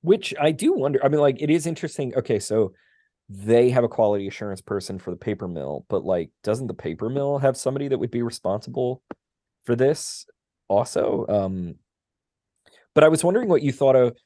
Which 0.01 0.33
I 0.39 0.51
do 0.51 0.73
wonder. 0.73 1.03
I 1.03 1.09
mean, 1.09 1.19
like, 1.19 1.41
it 1.41 1.49
is 1.49 1.67
interesting. 1.67 2.15
Okay, 2.15 2.39
so 2.39 2.73
they 3.27 3.69
have 3.69 3.83
a 3.83 3.89
quality 3.89 4.27
assurance 4.27 4.61
person 4.61 4.97
for 4.97 5.11
the 5.11 5.17
paper 5.17 5.47
mill, 5.47 5.85
but 5.89 6.03
like, 6.03 6.31
doesn't 6.43 6.67
the 6.67 6.73
paper 6.73 7.09
mill 7.09 7.37
have 7.37 7.57
somebody 7.57 7.87
that 7.89 7.97
would 7.99 8.11
be 8.11 8.21
responsible 8.21 9.01
for 9.65 9.75
this 9.75 10.25
also? 10.67 11.25
Um, 11.27 11.75
but 12.95 13.03
I 13.03 13.07
was 13.09 13.23
wondering 13.23 13.49
what 13.49 13.61
you 13.61 13.71
thought 13.71 13.95
of 13.95 14.17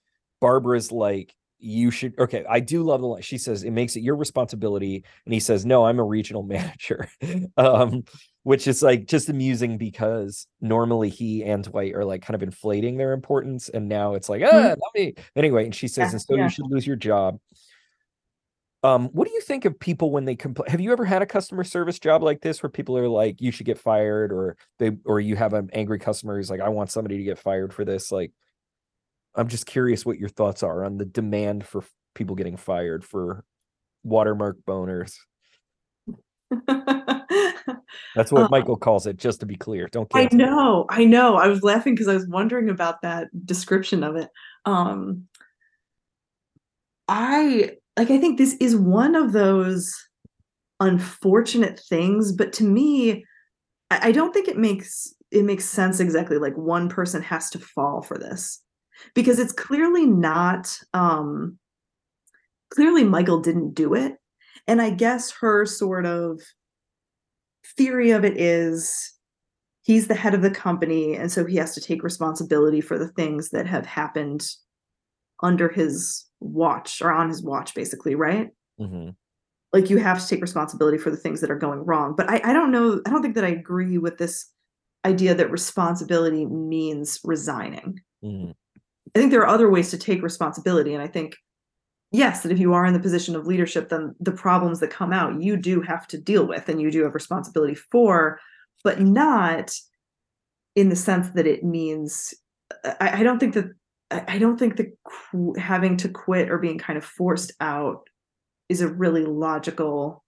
Barbara's 0.42 0.92
like, 0.92 1.34
you 1.66 1.92
should 1.92 2.14
okay. 2.20 2.44
I 2.50 2.60
do 2.60 2.84
love 2.84 3.00
the 3.00 3.08
line. 3.08 3.22
She 3.22 3.38
says 3.38 3.64
it 3.64 3.72
makes 3.72 3.96
it 3.96 4.02
your 4.04 4.18
responsibility, 4.18 5.06
and 5.26 5.34
he 5.34 5.40
says, 5.40 5.66
No, 5.66 5.86
I'm 5.86 5.98
a 6.00 6.04
regional 6.04 6.44
manager. 6.56 7.08
um, 7.56 8.04
which 8.44 8.68
is 8.68 8.84
like 8.84 9.06
just 9.06 9.30
amusing 9.30 9.78
because 9.78 10.46
normally 10.60 11.08
he 11.10 11.42
and 11.46 11.64
Dwight 11.64 11.94
are 11.96 12.04
like 12.04 12.22
kind 12.22 12.36
of 12.36 12.44
inflating 12.44 12.98
their 12.98 13.14
importance, 13.14 13.70
and 13.70 13.88
now 13.88 14.16
it's 14.16 14.28
like, 14.28 14.42
ah, 14.44 14.52
Mhm. 14.52 14.68
not 14.70 14.80
me. 14.94 15.14
Anyway, 15.38 15.64
and 15.64 15.74
she 15.74 15.88
says, 15.88 16.10
Yeah, 16.10 16.12
and 16.12 16.22
so 16.22 16.36
yeah. 16.36 16.44
you 16.44 16.50
should 16.50 16.66
lose 16.70 16.86
your 16.86 16.98
job. 16.98 17.40
Um, 18.84 19.08
what 19.14 19.26
do 19.30 19.34
you 19.34 19.40
think 19.40 19.64
of 19.64 19.80
people 19.80 20.12
when 20.12 20.26
they 20.26 20.36
complain? 20.36 20.70
Have 20.70 20.82
you 20.82 20.92
ever 20.92 21.06
had 21.06 21.22
a 21.22 21.26
customer 21.26 21.64
service 21.64 22.00
job 22.00 22.22
like 22.22 22.42
this 22.42 22.62
where 22.62 22.70
people 22.70 22.98
are 22.98 23.08
like, 23.08 23.40
you 23.40 23.52
should 23.52 23.66
get 23.66 23.80
fired, 23.80 24.34
or 24.34 24.58
they, 24.80 24.92
or 25.06 25.22
you 25.22 25.38
have 25.38 25.54
an 25.54 25.70
angry 25.72 26.00
customer 26.00 26.36
who's 26.36 26.50
like, 26.50 26.60
I 26.60 26.68
want 26.68 26.92
somebody 26.92 27.18
to 27.20 27.24
get 27.24 27.40
fired 27.40 27.74
for 27.74 27.86
this? 27.86 28.12
Like, 28.12 28.34
I'm 29.36 29.48
just 29.48 29.66
curious 29.66 30.06
what 30.06 30.20
your 30.20 30.30
thoughts 30.30 30.64
are 30.64 30.86
on 30.86 30.98
the 30.98 31.06
demand 31.06 31.66
for 31.66 31.84
people 32.16 32.36
getting 32.36 32.58
fired 32.58 33.04
for 33.04 33.44
watermark 34.04 34.58
boners. 34.68 35.16
That's 38.16 38.32
what 38.32 38.44
Uh, 38.44 38.48
Michael 38.52 38.78
calls 38.78 39.08
it, 39.08 39.18
just 39.18 39.40
to 39.40 39.46
be 39.46 39.56
clear. 39.56 39.88
Don't 39.92 40.08
I 40.14 40.30
know, 40.32 40.86
I 40.90 41.06
know. 41.06 41.36
I 41.36 41.48
was 41.48 41.64
laughing 41.64 41.96
because 41.96 42.08
I 42.08 42.14
was 42.14 42.28
wondering 42.28 42.70
about 42.70 43.02
that 43.02 43.28
description 43.46 44.04
of 44.04 44.16
it. 44.16 44.30
Um 44.66 45.28
I 47.08 47.78
like 47.98 48.12
I 48.12 48.20
think 48.20 48.38
this 48.38 48.56
is 48.56 48.76
one 48.76 49.16
of 49.16 49.32
those 49.34 49.94
unfortunate 50.80 51.80
things, 51.80 52.32
but 52.32 52.54
to 52.54 52.64
me, 52.64 53.26
I, 53.90 54.10
I 54.10 54.12
don't 54.12 54.34
think 54.34 54.48
it 54.48 54.58
makes 54.58 55.14
it 55.32 55.44
makes 55.44 55.66
sense 55.66 56.00
exactly 56.00 56.38
like 56.38 56.56
one 56.56 56.90
person 56.90 57.22
has 57.24 57.50
to 57.52 57.60
fall 57.60 58.02
for 58.02 58.18
this. 58.18 58.63
Because 59.14 59.40
it's 59.40 59.54
clearly 59.54 60.06
not 60.06 60.78
um 60.94 61.58
clearly 62.70 63.04
Michael 63.04 63.40
didn't 63.40 63.74
do 63.74 63.94
it. 63.94 64.18
And 64.68 64.82
I 64.82 64.90
guess 64.90 65.32
her 65.42 65.66
sort 65.66 66.06
of 66.06 66.42
theory 67.78 68.12
of 68.12 68.24
it 68.26 68.40
is 68.40 69.14
he's 69.84 70.08
the 70.08 70.16
head 70.16 70.34
of 70.34 70.42
the 70.42 70.52
company 70.52 71.16
and 71.16 71.32
so 71.32 71.46
he 71.46 71.56
has 71.58 71.74
to 71.76 71.82
take 71.82 72.04
responsibility 72.04 72.82
for 72.82 72.98
the 72.98 73.08
things 73.10 73.50
that 73.50 73.66
have 73.68 73.86
happened 73.86 74.46
under 75.42 75.70
his 75.70 76.26
watch 76.40 77.02
or 77.02 77.12
on 77.12 77.30
his 77.30 77.42
watch 77.42 77.74
basically 77.74 78.16
right 78.16 78.50
Mhm. 78.80 79.16
like 79.72 79.90
you 79.90 79.98
have 79.98 80.20
to 80.22 80.28
take 80.28 80.42
responsibility 80.42 80.98
for 80.98 81.10
the 81.10 81.18
things 81.18 81.42
that 81.42 81.52
are 81.52 81.58
going 81.58 81.80
wrong 81.86 82.16
but 82.16 82.30
I, 82.30 82.42
I 82.44 82.54
don't 82.54 82.72
know 82.72 83.02
i 83.06 83.10
don't 83.10 83.22
think 83.22 83.36
that 83.36 83.46
i 83.46 83.50
agree 83.50 83.98
with 83.98 84.18
this 84.18 84.52
idea 85.06 85.34
that 85.36 85.52
responsibility 85.52 86.46
means 86.46 87.20
resigning 87.24 88.02
Mhm. 88.24 88.56
I 89.16 89.20
think 89.20 89.32
there 89.32 89.42
are 89.42 89.48
other 89.48 89.70
ways 89.70 89.92
to 89.92 89.98
take 89.98 90.24
responsibility. 90.24 90.94
And 90.94 91.04
I 91.04 91.08
think, 91.08 91.36
yes, 92.12 92.42
that 92.42 92.52
if 92.52 92.60
you 92.60 92.74
are 92.74 92.86
in 92.86 92.94
the 92.94 93.00
position 93.00 93.36
of 93.36 93.46
leadership, 93.46 93.90
then 93.90 94.16
the 94.20 94.32
problems 94.32 94.80
that 94.80 94.90
come 94.90 95.14
out, 95.14 95.42
you 95.42 95.56
do 95.56 95.82
have 95.82 96.08
to 96.08 96.18
deal 96.18 96.48
with 96.48 96.68
and 96.70 96.82
you 96.82 96.92
do 96.92 97.04
have 97.04 97.14
responsibility 97.14 97.76
for, 97.76 98.40
but 98.84 99.00
not 99.00 99.72
in 100.76 100.90
the 100.90 100.96
sense 100.96 101.30
that 101.30 101.46
it 101.46 101.64
means, 101.64 102.34
I, 102.84 103.20
I 103.20 103.24
don't 103.24 103.40
think 103.40 103.54
that, 103.54 103.66
I 104.12 104.38
don't 104.38 104.58
think 104.58 104.78
that 104.78 104.98
having 105.58 105.98
to 105.98 106.10
quit 106.10 106.50
or 106.50 106.58
being 106.58 106.78
kind 106.78 106.98
of 106.98 107.06
forced 107.06 107.52
out 107.60 108.08
is 108.70 108.82
a 108.82 108.88
really 108.88 109.26
logical 109.26 110.24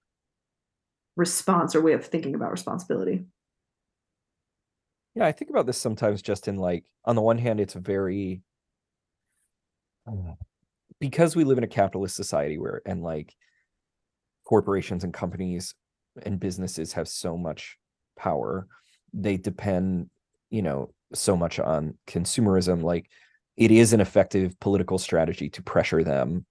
response 1.15 1.75
or 1.75 1.81
way 1.81 1.93
of 1.93 2.05
thinking 2.05 2.35
about 2.35 2.51
responsibility. 2.51 3.25
Yeah, 5.15 5.25
I 5.25 5.31
think 5.31 5.49
about 5.49 5.65
this 5.65 5.77
sometimes 5.77 6.21
just 6.21 6.47
in 6.47 6.57
like, 6.57 6.85
on 7.05 7.15
the 7.15 7.21
one 7.21 7.37
hand, 7.37 7.59
it's 7.59 7.73
very, 7.73 8.41
because 10.99 11.35
we 11.35 11.43
live 11.43 11.57
in 11.57 11.63
a 11.63 11.67
capitalist 11.67 12.15
society 12.15 12.57
where, 12.57 12.81
and 12.85 13.03
like 13.03 13.33
corporations 14.45 15.03
and 15.03 15.13
companies 15.13 15.75
and 16.23 16.39
businesses 16.39 16.93
have 16.93 17.07
so 17.07 17.37
much 17.37 17.77
power, 18.17 18.67
they 19.13 19.37
depend, 19.37 20.09
you 20.49 20.61
know, 20.61 20.93
so 21.13 21.35
much 21.35 21.59
on 21.59 21.97
consumerism. 22.07 22.83
Like, 22.83 23.09
it 23.57 23.71
is 23.71 23.93
an 23.93 24.01
effective 24.01 24.59
political 24.59 24.97
strategy 24.97 25.49
to 25.49 25.63
pressure 25.63 26.03
them 26.03 26.45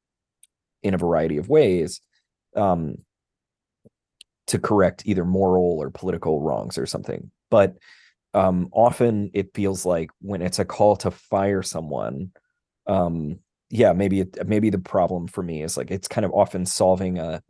in 0.83 0.95
a 0.95 0.99
variety 0.99 1.37
of 1.37 1.49
ways 1.49 2.01
um, 2.57 2.97
to 4.47 4.59
correct 4.59 5.03
either 5.07 5.25
moral 5.25 5.79
or 5.81 5.91
political 5.91 6.41
wrongs 6.41 6.79
or 6.79 6.87
something. 6.87 7.31
But 7.51 7.75
um, 8.33 8.69
often 8.73 9.31
it 9.35 9.55
feels 9.55 9.87
like 9.87 10.11
when 10.21 10.43
it's 10.43 10.59
a 10.59 10.65
call 10.65 10.97
to 10.97 11.11
fire 11.11 11.63
someone, 11.63 12.33
um, 12.87 13.39
yeah, 13.71 13.93
maybe 13.93 14.21
it, 14.21 14.47
maybe 14.47 14.71
the 14.71 14.79
problem 14.79 15.27
for 15.27 15.43
me 15.43 15.63
is 15.63 15.77
like 15.77 15.91
it's 15.91 16.09
kind 16.09 16.25
of 16.25 16.33
often 16.33 16.67
solving 16.67 17.19
a 17.19 17.43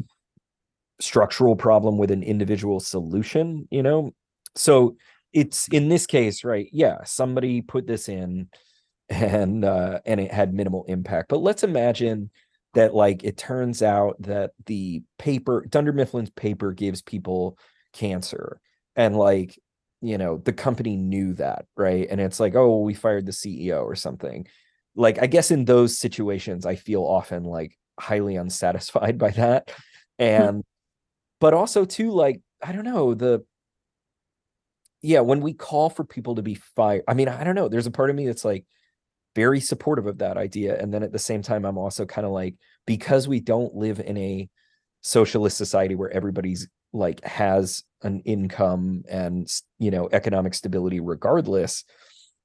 structural 1.01 1.57
problem 1.57 1.99
with 1.99 2.11
an 2.11 2.22
individual 2.22 2.80
solution, 2.80 3.68
you 3.70 3.82
know. 3.82 4.12
So 4.55 4.97
it's 5.32 5.68
in 5.68 5.89
this 5.89 6.07
case, 6.07 6.45
right? 6.45 6.68
Yeah, 6.72 6.99
somebody 7.05 7.61
put 7.61 7.87
this 7.87 8.09
in, 8.09 8.49
and 9.09 9.64
uh, 9.64 10.01
and 10.07 10.20
it 10.20 10.32
had 10.32 10.55
minimal 10.55 10.85
impact. 10.89 11.28
But 11.28 11.43
let's 11.43 11.62
imagine 11.62 12.30
that 12.74 12.95
like 12.95 13.24
it 13.24 13.37
turns 13.37 13.82
out 13.82 14.16
that 14.20 14.53
the 14.66 15.03
paper 15.18 15.64
Dunder 15.68 15.93
Mifflin's 15.93 16.30
paper 16.30 16.72
gives 16.72 17.03
people 17.03 17.59
cancer 17.93 18.61
and 18.97 19.16
like 19.16 19.59
you 20.01 20.18
know 20.18 20.39
the 20.39 20.53
company 20.53 20.97
knew 20.97 21.32
that 21.35 21.64
right 21.76 22.09
and 22.11 22.20
it's 22.20 22.41
like 22.41 22.55
oh 22.55 22.80
we 22.80 22.93
fired 22.93 23.24
the 23.24 23.32
ceo 23.32 23.82
or 23.82 23.95
something 23.95 24.47
like 24.97 25.20
i 25.22 25.26
guess 25.26 25.51
in 25.51 25.64
those 25.64 25.99
situations 25.99 26.66
i 26.66 26.74
feel 26.74 27.03
often 27.03 27.45
like 27.45 27.76
highly 27.99 28.36
unsatisfied 28.36 29.18
by 29.26 29.30
that. 29.30 29.70
Hmm. 30.18 30.24
And 30.24 30.64
but 31.40 31.55
also 31.55 31.84
too 31.84 32.11
like 32.11 32.40
i 32.62 32.72
don't 32.72 32.84
know 32.84 33.14
the 33.14 33.45
yeah 35.03 35.20
when 35.20 35.40
we 35.40 35.53
call 35.53 35.90
for 35.90 36.05
people 36.05 36.36
to 36.36 36.42
be 36.42 36.55
fired 36.55 37.03
i 37.09 37.14
mean 37.14 37.28
i 37.28 37.45
don't 37.45 37.55
know 37.55 37.68
there's 37.68 37.86
a 37.86 37.90
part 37.90 38.11
of 38.11 38.16
me 38.16 38.26
that's 38.26 38.45
like 38.45 38.64
very 39.34 39.59
supportive 39.59 40.07
of 40.07 40.18
that 40.18 40.36
idea. 40.36 40.80
And 40.80 40.95
then 40.95 41.03
at 41.03 41.12
the 41.12 41.18
same 41.18 41.42
time 41.42 41.64
i'm 41.64 41.78
also 41.78 42.07
kind 42.07 42.26
of 42.26 42.32
like 42.32 42.55
because 42.86 43.26
we 43.26 43.40
don't 43.40 43.74
live 43.74 44.01
in 44.01 44.16
a 44.16 44.49
socialist 45.03 45.57
society 45.57 45.95
where 45.95 46.11
everybody's 46.11 46.68
like 46.92 47.22
has 47.24 47.82
an 48.03 48.20
income 48.20 49.03
and 49.09 49.51
you 49.78 49.90
know 49.90 50.09
economic 50.12 50.55
stability 50.55 51.01
regardless 51.01 51.84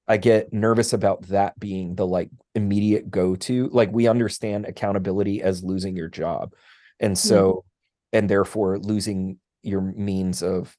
i 0.10 0.18
get 0.18 0.51
nervous 0.51 0.91
about 0.91 1.22
that 1.28 1.57
being 1.60 1.95
the 1.95 2.05
like 2.05 2.30
immediate 2.55 3.10
go 3.10 3.36
to 3.36 3.70
like 3.70 3.91
we 3.91 4.07
understand 4.07 4.66
accountability 4.66 5.41
as 5.41 5.64
losing 5.64 5.95
your 5.95 6.10
job. 6.10 6.53
And 6.99 7.18
so 7.18 7.64
and 8.12 8.30
therefore 8.30 8.80
losing 8.80 9.38
your 9.62 9.82
means 9.82 10.43
of 10.43 10.76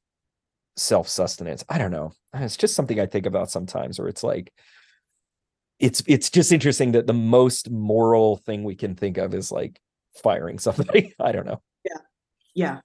self 0.77 1.09
sustenance 1.09 1.65
i 1.69 1.79
don't 1.79 1.93
know. 1.93 2.13
It's 2.35 2.57
just 2.57 2.75
something 2.75 3.01
i 3.01 3.07
think 3.07 3.27
about 3.27 3.51
sometimes 3.51 3.99
where 3.99 4.09
it's 4.09 4.25
like 4.25 4.53
it's 5.79 6.03
it's 6.07 6.29
just 6.29 6.53
interesting 6.53 6.93
that 6.93 7.07
the 7.07 7.15
most 7.15 7.71
moral 7.71 8.37
thing 8.37 8.65
we 8.65 8.75
can 8.75 8.97
think 8.97 9.17
of 9.17 9.33
is 9.33 9.51
like 9.51 9.81
firing 10.23 10.59
somebody. 10.59 11.15
I 11.21 11.33
don't 11.33 11.47
know. 11.47 11.63
Yeah. 11.85 12.01
Yeah 12.55 12.81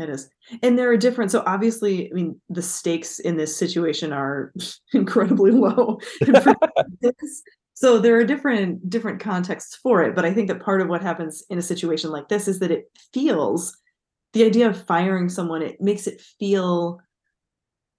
it 0.00 0.10
is. 0.10 0.28
And 0.62 0.78
there 0.78 0.90
are 0.90 0.96
different, 0.96 1.30
so 1.30 1.42
obviously, 1.46 2.10
I 2.10 2.14
mean, 2.14 2.40
the 2.48 2.62
stakes 2.62 3.18
in 3.18 3.36
this 3.36 3.56
situation 3.56 4.12
are 4.12 4.52
incredibly 4.92 5.50
low. 5.50 5.98
so 7.74 7.98
there 7.98 8.16
are 8.16 8.24
different 8.24 8.88
different 8.90 9.20
contexts 9.20 9.76
for 9.76 10.02
it. 10.02 10.14
But 10.14 10.24
I 10.24 10.32
think 10.32 10.48
that 10.48 10.62
part 10.62 10.80
of 10.80 10.88
what 10.88 11.02
happens 11.02 11.44
in 11.50 11.58
a 11.58 11.62
situation 11.62 12.10
like 12.10 12.28
this 12.28 12.48
is 12.48 12.58
that 12.60 12.70
it 12.70 12.90
feels 13.12 13.76
the 14.32 14.44
idea 14.44 14.68
of 14.68 14.86
firing 14.86 15.28
someone, 15.28 15.62
it 15.62 15.80
makes 15.80 16.06
it 16.06 16.20
feel 16.38 17.00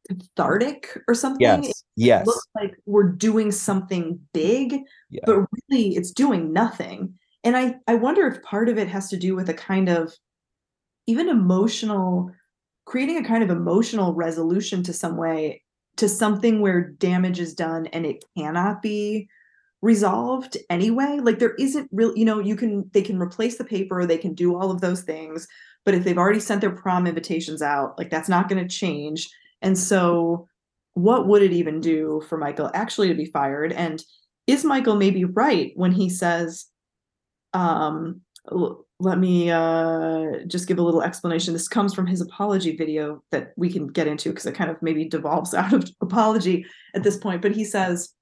cathartic 0.08 0.98
or 1.08 1.14
something. 1.14 1.42
Yes. 1.42 1.68
It 1.68 1.76
yes. 1.96 2.26
looks 2.26 2.48
like 2.56 2.76
we're 2.86 3.12
doing 3.12 3.52
something 3.52 4.20
big, 4.34 4.80
yeah. 5.10 5.22
but 5.26 5.40
really 5.70 5.96
it's 5.96 6.12
doing 6.12 6.54
nothing. 6.54 7.16
And 7.44 7.58
I, 7.58 7.76
I 7.88 7.96
wonder 7.96 8.28
if 8.28 8.42
part 8.44 8.70
of 8.70 8.78
it 8.78 8.88
has 8.88 9.10
to 9.10 9.18
do 9.18 9.36
with 9.36 9.50
a 9.50 9.54
kind 9.54 9.90
of 9.90 10.14
even 11.08 11.30
emotional 11.30 12.32
creating 12.86 13.18
a 13.18 13.28
kind 13.28 13.44
of 13.44 13.50
emotional 13.50 14.14
resolution 14.14 14.84
to 14.84 14.94
some 14.94 15.18
way 15.18 15.64
to 15.98 16.10
something 16.10 16.62
where 16.62 16.90
damage 16.92 17.40
is 17.40 17.54
done 17.54 17.86
and 17.88 18.06
it 18.06 18.24
cannot 18.38 18.82
be 18.82 19.30
resolved 19.82 20.58
anyway. 20.70 21.20
Like 21.22 21.40
there 21.40 21.56
isn't 21.56 21.90
real 21.92 22.16
you 22.16 22.26
know 22.26 22.40
you 22.40 22.56
can 22.56 22.90
they 22.94 23.02
can 23.02 23.20
replace 23.20 23.58
the 23.58 23.64
paper 23.64 24.06
they 24.06 24.18
can 24.18 24.34
do 24.34 24.56
all 24.56 24.72
of 24.72 24.82
those 24.82 25.02
things 25.02 25.48
but 25.86 25.94
if 25.94 26.04
they've 26.04 26.18
already 26.18 26.40
sent 26.40 26.62
their 26.62 26.72
prom 26.72 27.08
invitations 27.08 27.62
out 27.62 27.98
like 27.98 28.10
that's 28.10 28.30
not 28.30 28.48
going 28.48 28.62
to 28.62 28.76
change. 28.76 29.30
And 29.62 29.78
so 29.78 30.48
what 30.94 31.28
would 31.28 31.42
it 31.42 31.54
even 31.54 31.80
do 31.80 32.22
for 32.28 32.38
michael 32.38 32.70
actually 32.74 33.08
to 33.08 33.16
be 33.16 33.26
fired? 33.26 33.72
And 33.74 34.04
is 34.48 34.66
michael 34.66 34.96
maybe 34.96 35.26
right 35.26 35.72
when 35.76 35.92
he 35.92 36.10
says 36.10 36.66
um 37.54 38.22
let 39.02 39.18
me 39.18 39.50
uh, 39.50 40.46
just 40.46 40.68
give 40.68 40.78
a 40.78 40.84
little 40.84 41.02
explanation. 41.02 41.54
This 41.54 41.68
comes 41.68 41.94
from 41.94 42.06
his 42.06 42.22
apology 42.22 42.76
video 42.76 43.24
that 43.32 43.54
we 43.58 43.72
can 43.72 43.88
get 43.88 44.08
into 44.08 44.30
because 44.30 44.46
it 44.46 44.54
kind 44.54 44.70
of 44.70 44.82
maybe 44.82 45.06
devolves 45.06 45.54
out 45.56 45.74
of 45.74 45.90
apology 46.02 46.66
at 46.94 47.04
this 47.04 47.18
point. 47.18 47.42
But 47.42 47.52
he 47.52 47.66
says, 47.66 48.14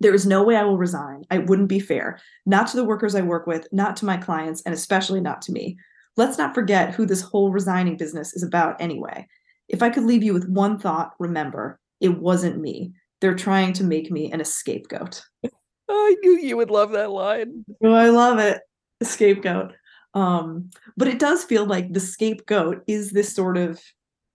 There 0.00 0.14
is 0.14 0.26
no 0.26 0.42
way 0.42 0.56
I 0.56 0.64
will 0.64 0.78
resign. 0.78 1.24
I 1.30 1.38
wouldn't 1.38 1.68
be 1.68 1.80
fair, 1.80 2.20
not 2.44 2.66
to 2.68 2.76
the 2.76 2.84
workers 2.84 3.14
I 3.14 3.22
work 3.22 3.46
with, 3.46 3.66
not 3.72 3.96
to 3.96 4.04
my 4.04 4.16
clients, 4.16 4.62
and 4.62 4.74
especially 4.74 5.20
not 5.20 5.40
to 5.42 5.52
me. 5.52 5.78
Let's 6.16 6.36
not 6.36 6.54
forget 6.54 6.94
who 6.94 7.06
this 7.06 7.22
whole 7.22 7.50
resigning 7.50 7.96
business 7.96 8.34
is 8.34 8.42
about 8.42 8.80
anyway. 8.80 9.26
If 9.68 9.82
I 9.82 9.88
could 9.88 10.04
leave 10.04 10.22
you 10.22 10.34
with 10.34 10.48
one 10.48 10.78
thought, 10.78 11.12
remember, 11.18 11.80
it 12.00 12.18
wasn't 12.18 12.60
me. 12.60 12.92
They're 13.22 13.34
trying 13.34 13.72
to 13.74 13.84
make 13.84 14.10
me 14.10 14.30
an 14.30 14.44
scapegoat. 14.44 15.22
I 15.88 16.16
knew 16.22 16.38
you 16.38 16.56
would 16.58 16.70
love 16.70 16.90
that 16.92 17.10
line. 17.10 17.64
Oh, 17.82 17.92
I 17.92 18.10
love 18.10 18.38
it. 18.38 18.60
Scapegoat. 19.02 19.72
Um, 20.14 20.70
but 20.96 21.08
it 21.08 21.18
does 21.18 21.44
feel 21.44 21.64
like 21.64 21.92
the 21.92 22.00
scapegoat 22.00 22.82
is 22.86 23.10
this 23.10 23.34
sort 23.34 23.56
of 23.56 23.80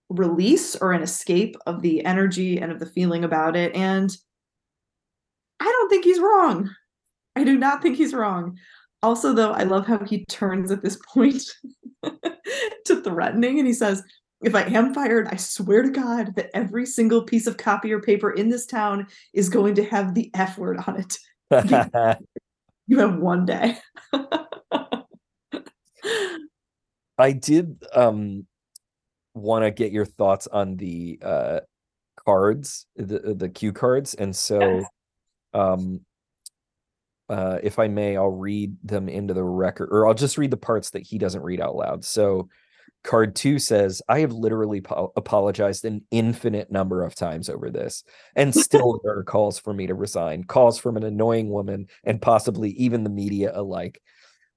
release 0.08 0.74
or 0.76 0.92
an 0.92 1.02
escape 1.02 1.56
of 1.66 1.82
the 1.82 2.04
energy 2.04 2.58
and 2.58 2.72
of 2.72 2.80
the 2.80 2.86
feeling 2.86 3.24
about 3.24 3.56
it. 3.56 3.74
And 3.74 4.14
I 5.60 5.64
don't 5.64 5.88
think 5.88 6.04
he's 6.04 6.20
wrong. 6.20 6.70
I 7.36 7.44
do 7.44 7.56
not 7.56 7.82
think 7.82 7.96
he's 7.96 8.14
wrong. 8.14 8.56
Also, 9.02 9.32
though, 9.32 9.52
I 9.52 9.62
love 9.62 9.86
how 9.86 10.04
he 10.04 10.24
turns 10.24 10.72
at 10.72 10.82
this 10.82 10.98
point 11.12 11.42
to 12.84 13.02
threatening 13.02 13.58
and 13.58 13.66
he 13.66 13.74
says, 13.74 14.02
if 14.42 14.54
I 14.54 14.62
am 14.62 14.94
fired, 14.94 15.28
I 15.28 15.36
swear 15.36 15.82
to 15.82 15.90
God 15.90 16.36
that 16.36 16.50
every 16.54 16.86
single 16.86 17.22
piece 17.22 17.46
of 17.46 17.56
copy 17.56 17.92
or 17.92 18.00
paper 18.00 18.30
in 18.30 18.50
this 18.50 18.66
town 18.66 19.08
is 19.34 19.48
going 19.48 19.74
to 19.76 19.84
have 19.84 20.14
the 20.14 20.30
F 20.34 20.58
word 20.58 20.78
on 20.86 20.96
it. 20.96 21.18
you 22.86 22.98
have 22.98 23.16
one 23.16 23.46
day. 23.46 23.78
I 27.18 27.32
did 27.32 27.82
um 27.94 28.46
want 29.34 29.64
to 29.64 29.70
get 29.70 29.92
your 29.92 30.04
thoughts 30.04 30.46
on 30.46 30.76
the 30.76 31.18
uh 31.22 31.60
cards, 32.24 32.86
the 32.96 33.34
the 33.36 33.48
cue 33.48 33.72
cards, 33.72 34.14
and 34.14 34.34
so 34.34 34.84
um 35.54 36.00
uh 37.28 37.58
if 37.62 37.78
I 37.78 37.88
may, 37.88 38.16
I'll 38.16 38.28
read 38.28 38.76
them 38.82 39.08
into 39.08 39.34
the 39.34 39.44
record, 39.44 39.88
or 39.90 40.06
I'll 40.06 40.14
just 40.14 40.38
read 40.38 40.50
the 40.50 40.56
parts 40.56 40.90
that 40.90 41.06
he 41.06 41.18
doesn't 41.18 41.42
read 41.42 41.60
out 41.60 41.76
loud. 41.76 42.04
So 42.04 42.48
card 43.04 43.36
two 43.36 43.58
says, 43.58 44.02
I 44.08 44.20
have 44.20 44.32
literally 44.32 44.80
po- 44.80 45.12
apologized 45.16 45.84
an 45.84 46.04
infinite 46.10 46.70
number 46.70 47.02
of 47.04 47.14
times 47.14 47.48
over 47.48 47.70
this, 47.70 48.04
and 48.34 48.54
still 48.54 49.00
there 49.04 49.16
are 49.18 49.24
calls 49.24 49.58
for 49.58 49.72
me 49.72 49.86
to 49.86 49.94
resign, 49.94 50.44
calls 50.44 50.78
from 50.78 50.96
an 50.96 51.04
annoying 51.04 51.50
woman, 51.50 51.86
and 52.04 52.20
possibly 52.20 52.70
even 52.70 53.04
the 53.04 53.10
media 53.10 53.52
alike. 53.54 54.00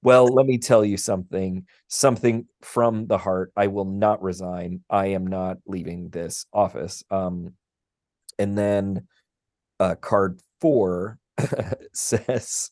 Well, 0.03 0.25
let 0.25 0.45
me 0.47 0.57
tell 0.57 0.83
you 0.83 0.97
something, 0.97 1.65
something 1.87 2.47
from 2.61 3.05
the 3.07 3.17
heart. 3.17 3.51
I 3.55 3.67
will 3.67 3.85
not 3.85 4.21
resign. 4.23 4.81
I 4.89 5.07
am 5.07 5.27
not 5.27 5.57
leaving 5.67 6.09
this 6.09 6.45
office. 6.53 7.03
Um, 7.11 7.53
and 8.39 8.57
then 8.57 9.07
uh, 9.79 9.95
card 9.95 10.41
four 10.61 11.19
says, 11.93 12.71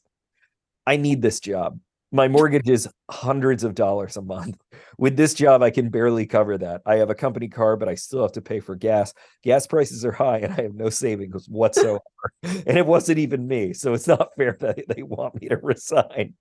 I 0.88 0.98
need 0.98 1.22
this 1.22 1.40
job. 1.40 1.80
My 2.12 2.28
mortgage 2.28 2.70
is 2.70 2.90
hundreds 3.12 3.64
of 3.64 3.76
dollars 3.76 4.18
a 4.18 4.22
month. 4.22 4.58
With 4.98 5.18
this 5.18 5.34
job, 5.36 5.64
I 5.64 5.72
can 5.72 5.90
barely 5.90 6.26
cover 6.26 6.58
that. 6.58 6.82
I 6.86 6.96
have 6.98 7.10
a 7.12 7.16
company 7.16 7.50
car, 7.50 7.78
but 7.78 7.90
I 7.90 7.96
still 7.96 8.24
have 8.24 8.32
to 8.34 8.42
pay 8.42 8.60
for 8.62 8.76
gas. 8.76 9.14
Gas 9.44 9.68
prices 9.68 10.06
are 10.06 10.12
high, 10.12 10.40
and 10.40 10.54
I 10.54 10.64
have 10.64 10.76
no 10.76 10.90
savings 10.90 11.46
whatsoever. 11.50 12.02
and 12.44 12.78
it 12.78 12.86
wasn't 12.86 13.20
even 13.20 13.48
me. 13.48 13.74
So 13.74 13.94
it's 13.94 14.08
not 14.08 14.30
fair 14.38 14.58
that 14.62 14.86
they 14.90 15.04
want 15.04 15.42
me 15.42 15.50
to 15.50 15.58
resign. 15.58 16.34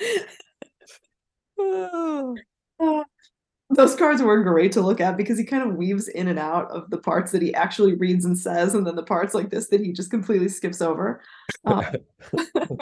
Those 3.72 3.94
cards 3.94 4.20
were 4.20 4.42
great 4.42 4.72
to 4.72 4.80
look 4.80 5.00
at 5.00 5.16
because 5.16 5.38
he 5.38 5.44
kind 5.44 5.62
of 5.62 5.76
weaves 5.76 6.08
in 6.08 6.26
and 6.26 6.40
out 6.40 6.68
of 6.72 6.90
the 6.90 6.98
parts 6.98 7.30
that 7.30 7.40
he 7.40 7.54
actually 7.54 7.94
reads 7.94 8.24
and 8.24 8.36
says, 8.36 8.74
and 8.74 8.84
then 8.84 8.96
the 8.96 9.04
parts 9.04 9.32
like 9.32 9.50
this 9.50 9.68
that 9.68 9.80
he 9.80 9.92
just 9.92 10.10
completely 10.10 10.48
skips 10.48 10.82
over. 10.82 11.22
Um, 11.64 11.84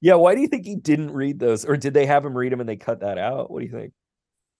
yeah, 0.00 0.14
why 0.14 0.36
do 0.36 0.40
you 0.40 0.46
think 0.46 0.66
he 0.66 0.76
didn't 0.76 1.10
read 1.10 1.40
those, 1.40 1.64
or 1.64 1.76
did 1.76 1.94
they 1.94 2.06
have 2.06 2.24
him 2.24 2.36
read 2.36 2.52
them 2.52 2.60
and 2.60 2.68
they 2.68 2.76
cut 2.76 3.00
that 3.00 3.18
out? 3.18 3.50
What 3.50 3.58
do 3.58 3.66
you 3.66 3.72
think? 3.72 3.92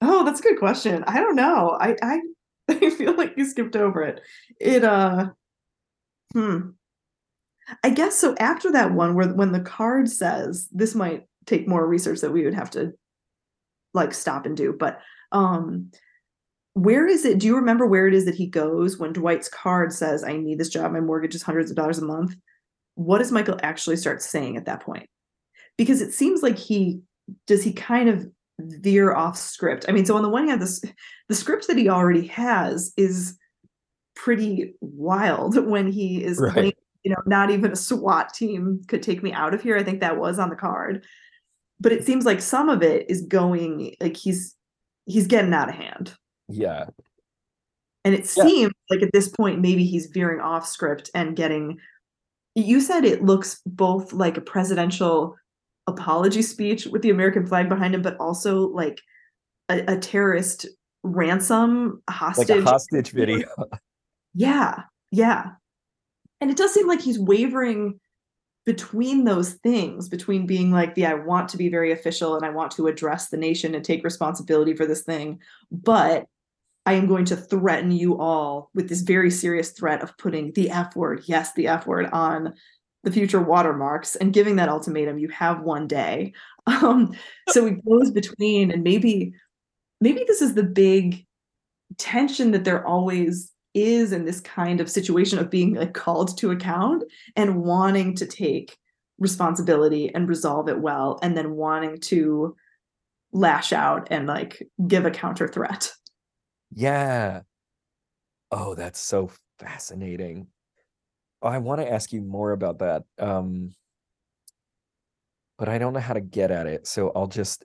Oh, 0.00 0.24
that's 0.24 0.40
a 0.40 0.42
good 0.42 0.58
question. 0.58 1.04
I 1.06 1.20
don't 1.20 1.36
know. 1.36 1.78
I 1.80 1.94
I, 2.02 2.20
I 2.68 2.90
feel 2.90 3.14
like 3.14 3.36
he 3.36 3.44
skipped 3.44 3.76
over 3.76 4.02
it. 4.02 4.22
It 4.60 4.82
uh, 4.82 5.30
hmm. 6.32 6.70
I 7.84 7.90
guess 7.90 8.16
so. 8.16 8.34
After 8.40 8.72
that 8.72 8.92
one, 8.92 9.14
where 9.14 9.28
when 9.28 9.52
the 9.52 9.60
card 9.60 10.10
says 10.10 10.68
this 10.72 10.96
might 10.96 11.28
take 11.46 11.68
more 11.68 11.86
research 11.86 12.20
that 12.20 12.32
we 12.32 12.44
would 12.44 12.54
have 12.54 12.70
to 12.70 12.92
like 13.92 14.12
stop 14.12 14.46
and 14.46 14.56
do, 14.56 14.74
but 14.78 15.00
um, 15.32 15.90
where 16.74 17.06
is 17.06 17.24
it? 17.24 17.38
Do 17.38 17.46
you 17.46 17.56
remember 17.56 17.86
where 17.86 18.08
it 18.08 18.14
is 18.14 18.24
that 18.24 18.34
he 18.34 18.46
goes 18.46 18.98
when 18.98 19.12
Dwight's 19.12 19.48
card 19.48 19.92
says, 19.92 20.24
"I 20.24 20.36
need 20.36 20.58
this 20.58 20.68
job. 20.68 20.92
My 20.92 21.00
mortgage 21.00 21.34
is 21.34 21.42
hundreds 21.42 21.70
of 21.70 21.76
dollars 21.76 21.98
a 21.98 22.04
month"? 22.04 22.34
What 22.96 23.18
does 23.18 23.32
Michael 23.32 23.58
actually 23.62 23.96
start 23.96 24.22
saying 24.22 24.56
at 24.56 24.66
that 24.66 24.80
point? 24.80 25.08
Because 25.76 26.00
it 26.00 26.12
seems 26.12 26.42
like 26.42 26.58
he 26.58 27.00
does 27.46 27.62
he 27.62 27.72
kind 27.72 28.08
of 28.08 28.26
veer 28.58 29.14
off 29.14 29.36
script. 29.36 29.84
I 29.88 29.92
mean, 29.92 30.04
so 30.04 30.16
on 30.16 30.22
the 30.22 30.28
one 30.28 30.48
hand, 30.48 30.60
this 30.60 30.82
the 31.28 31.34
script 31.34 31.68
that 31.68 31.76
he 31.76 31.88
already 31.88 32.26
has 32.28 32.92
is 32.96 33.38
pretty 34.16 34.74
wild 34.80 35.64
when 35.68 35.90
he 35.90 36.22
is 36.24 36.38
right. 36.38 36.52
playing 36.52 36.72
you 37.04 37.10
know, 37.10 37.22
not 37.26 37.50
even 37.50 37.70
a 37.70 37.76
SWAT 37.76 38.32
team 38.32 38.82
could 38.88 39.02
take 39.02 39.22
me 39.22 39.30
out 39.32 39.52
of 39.52 39.62
here. 39.62 39.76
I 39.76 39.82
think 39.82 40.00
that 40.00 40.16
was 40.18 40.38
on 40.38 40.48
the 40.48 40.56
card. 40.56 41.04
But 41.80 41.92
it 41.92 42.04
seems 42.04 42.24
like 42.24 42.40
some 42.40 42.68
of 42.68 42.82
it 42.82 43.10
is 43.10 43.22
going 43.22 43.94
like 44.00 44.16
he's 44.16 44.54
he's 45.06 45.26
getting 45.26 45.52
out 45.52 45.68
of 45.68 45.74
hand. 45.74 46.14
Yeah. 46.48 46.86
And 48.04 48.14
it 48.14 48.30
Yeah. 48.36 48.44
seems 48.44 48.72
like 48.90 49.02
at 49.02 49.12
this 49.12 49.28
point, 49.28 49.60
maybe 49.60 49.84
he's 49.84 50.06
veering 50.06 50.40
off 50.40 50.66
script 50.66 51.10
and 51.14 51.36
getting. 51.36 51.78
You 52.54 52.80
said 52.80 53.04
it 53.04 53.24
looks 53.24 53.60
both 53.66 54.12
like 54.12 54.36
a 54.36 54.40
presidential 54.42 55.36
apology 55.86 56.42
speech 56.42 56.86
with 56.86 57.02
the 57.02 57.10
American 57.10 57.46
flag 57.46 57.68
behind 57.68 57.94
him, 57.94 58.02
but 58.02 58.16
also 58.18 58.68
like 58.68 59.00
a, 59.68 59.94
a 59.94 59.98
terrorist 59.98 60.66
ransom 61.02 62.02
hostage. 62.08 62.48
Like 62.48 62.58
a 62.60 62.62
hostage 62.62 63.10
video. 63.10 63.48
Yeah, 64.34 64.82
yeah. 65.10 65.52
And 66.40 66.50
it 66.50 66.56
does 66.56 66.72
seem 66.74 66.86
like 66.86 67.00
he's 67.00 67.18
wavering 67.18 68.00
between 68.66 69.24
those 69.24 69.54
things, 69.54 70.08
between 70.08 70.46
being 70.46 70.72
like, 70.72 70.94
yeah, 70.96 71.10
I 71.10 71.14
want 71.14 71.48
to 71.50 71.56
be 71.56 71.68
very 71.68 71.92
official 71.92 72.34
and 72.34 72.44
I 72.44 72.50
want 72.50 72.72
to 72.72 72.86
address 72.86 73.28
the 73.28 73.36
nation 73.36 73.74
and 73.74 73.84
take 73.84 74.04
responsibility 74.04 74.74
for 74.74 74.86
this 74.86 75.02
thing, 75.02 75.40
but 75.70 76.26
I 76.86 76.94
am 76.94 77.06
going 77.06 77.24
to 77.26 77.36
threaten 77.36 77.90
you 77.90 78.18
all 78.18 78.70
with 78.74 78.88
this 78.88 79.02
very 79.02 79.30
serious 79.30 79.72
threat 79.72 80.02
of 80.02 80.16
putting 80.18 80.52
the 80.52 80.70
F 80.70 80.96
word, 80.96 81.22
yes, 81.26 81.52
the 81.54 81.68
F 81.68 81.86
word 81.86 82.08
on 82.12 82.54
the 83.04 83.12
future 83.12 83.40
watermarks 83.40 84.16
and 84.16 84.32
giving 84.32 84.56
that 84.56 84.68
ultimatum. 84.68 85.18
You 85.18 85.28
have 85.28 85.60
one 85.60 85.86
day. 85.86 86.32
Um, 86.66 87.14
so 87.50 87.66
he 87.66 87.72
goes 87.72 88.10
between, 88.10 88.70
and 88.70 88.82
maybe, 88.82 89.34
maybe 90.00 90.24
this 90.26 90.40
is 90.40 90.54
the 90.54 90.62
big 90.62 91.26
tension 91.98 92.52
that 92.52 92.64
they're 92.64 92.86
always 92.86 93.52
is 93.74 94.12
in 94.12 94.24
this 94.24 94.40
kind 94.40 94.80
of 94.80 94.90
situation 94.90 95.38
of 95.38 95.50
being 95.50 95.74
like 95.74 95.94
called 95.94 96.38
to 96.38 96.50
account 96.52 97.04
and 97.36 97.62
wanting 97.62 98.14
to 98.16 98.26
take 98.26 98.76
responsibility 99.18 100.14
and 100.14 100.28
resolve 100.28 100.68
it 100.68 100.78
well 100.80 101.18
and 101.22 101.36
then 101.36 101.52
wanting 101.52 101.98
to 101.98 102.56
lash 103.32 103.72
out 103.72 104.08
and 104.10 104.26
like 104.26 104.62
give 104.86 105.04
a 105.04 105.10
counter 105.10 105.48
threat 105.48 105.92
Yeah. 106.72 107.42
Oh, 108.50 108.74
that's 108.74 109.00
so 109.00 109.30
fascinating. 109.58 110.48
Oh, 111.42 111.48
I 111.48 111.58
want 111.58 111.80
to 111.80 111.90
ask 111.90 112.12
you 112.12 112.20
more 112.20 112.52
about 112.52 112.78
that. 112.78 113.04
Um, 113.18 113.74
but 115.58 115.68
I 115.68 115.78
don't 115.78 115.92
know 115.92 116.00
how 116.00 116.14
to 116.14 116.20
get 116.20 116.50
at 116.50 116.66
it. 116.66 116.86
So 116.86 117.12
I'll 117.14 117.26
just 117.26 117.64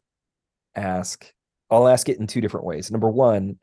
ask, 0.76 1.32
I'll 1.70 1.88
ask 1.88 2.10
it 2.10 2.20
in 2.20 2.28
two 2.28 2.42
different 2.42 2.66
ways. 2.66 2.92
Number 2.92 3.10
one, 3.10 3.58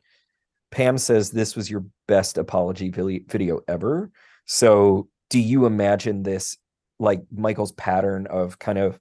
Pam 0.71 0.97
says 0.97 1.31
this 1.31 1.55
was 1.55 1.69
your 1.69 1.85
best 2.07 2.37
apology 2.37 2.89
video 2.89 3.61
ever. 3.67 4.11
So 4.45 5.07
do 5.29 5.39
you 5.39 5.65
imagine 5.65 6.23
this 6.23 6.57
like 6.99 7.21
Michael's 7.31 7.71
pattern 7.73 8.27
of 8.27 8.57
kind 8.59 8.77
of 8.77 8.99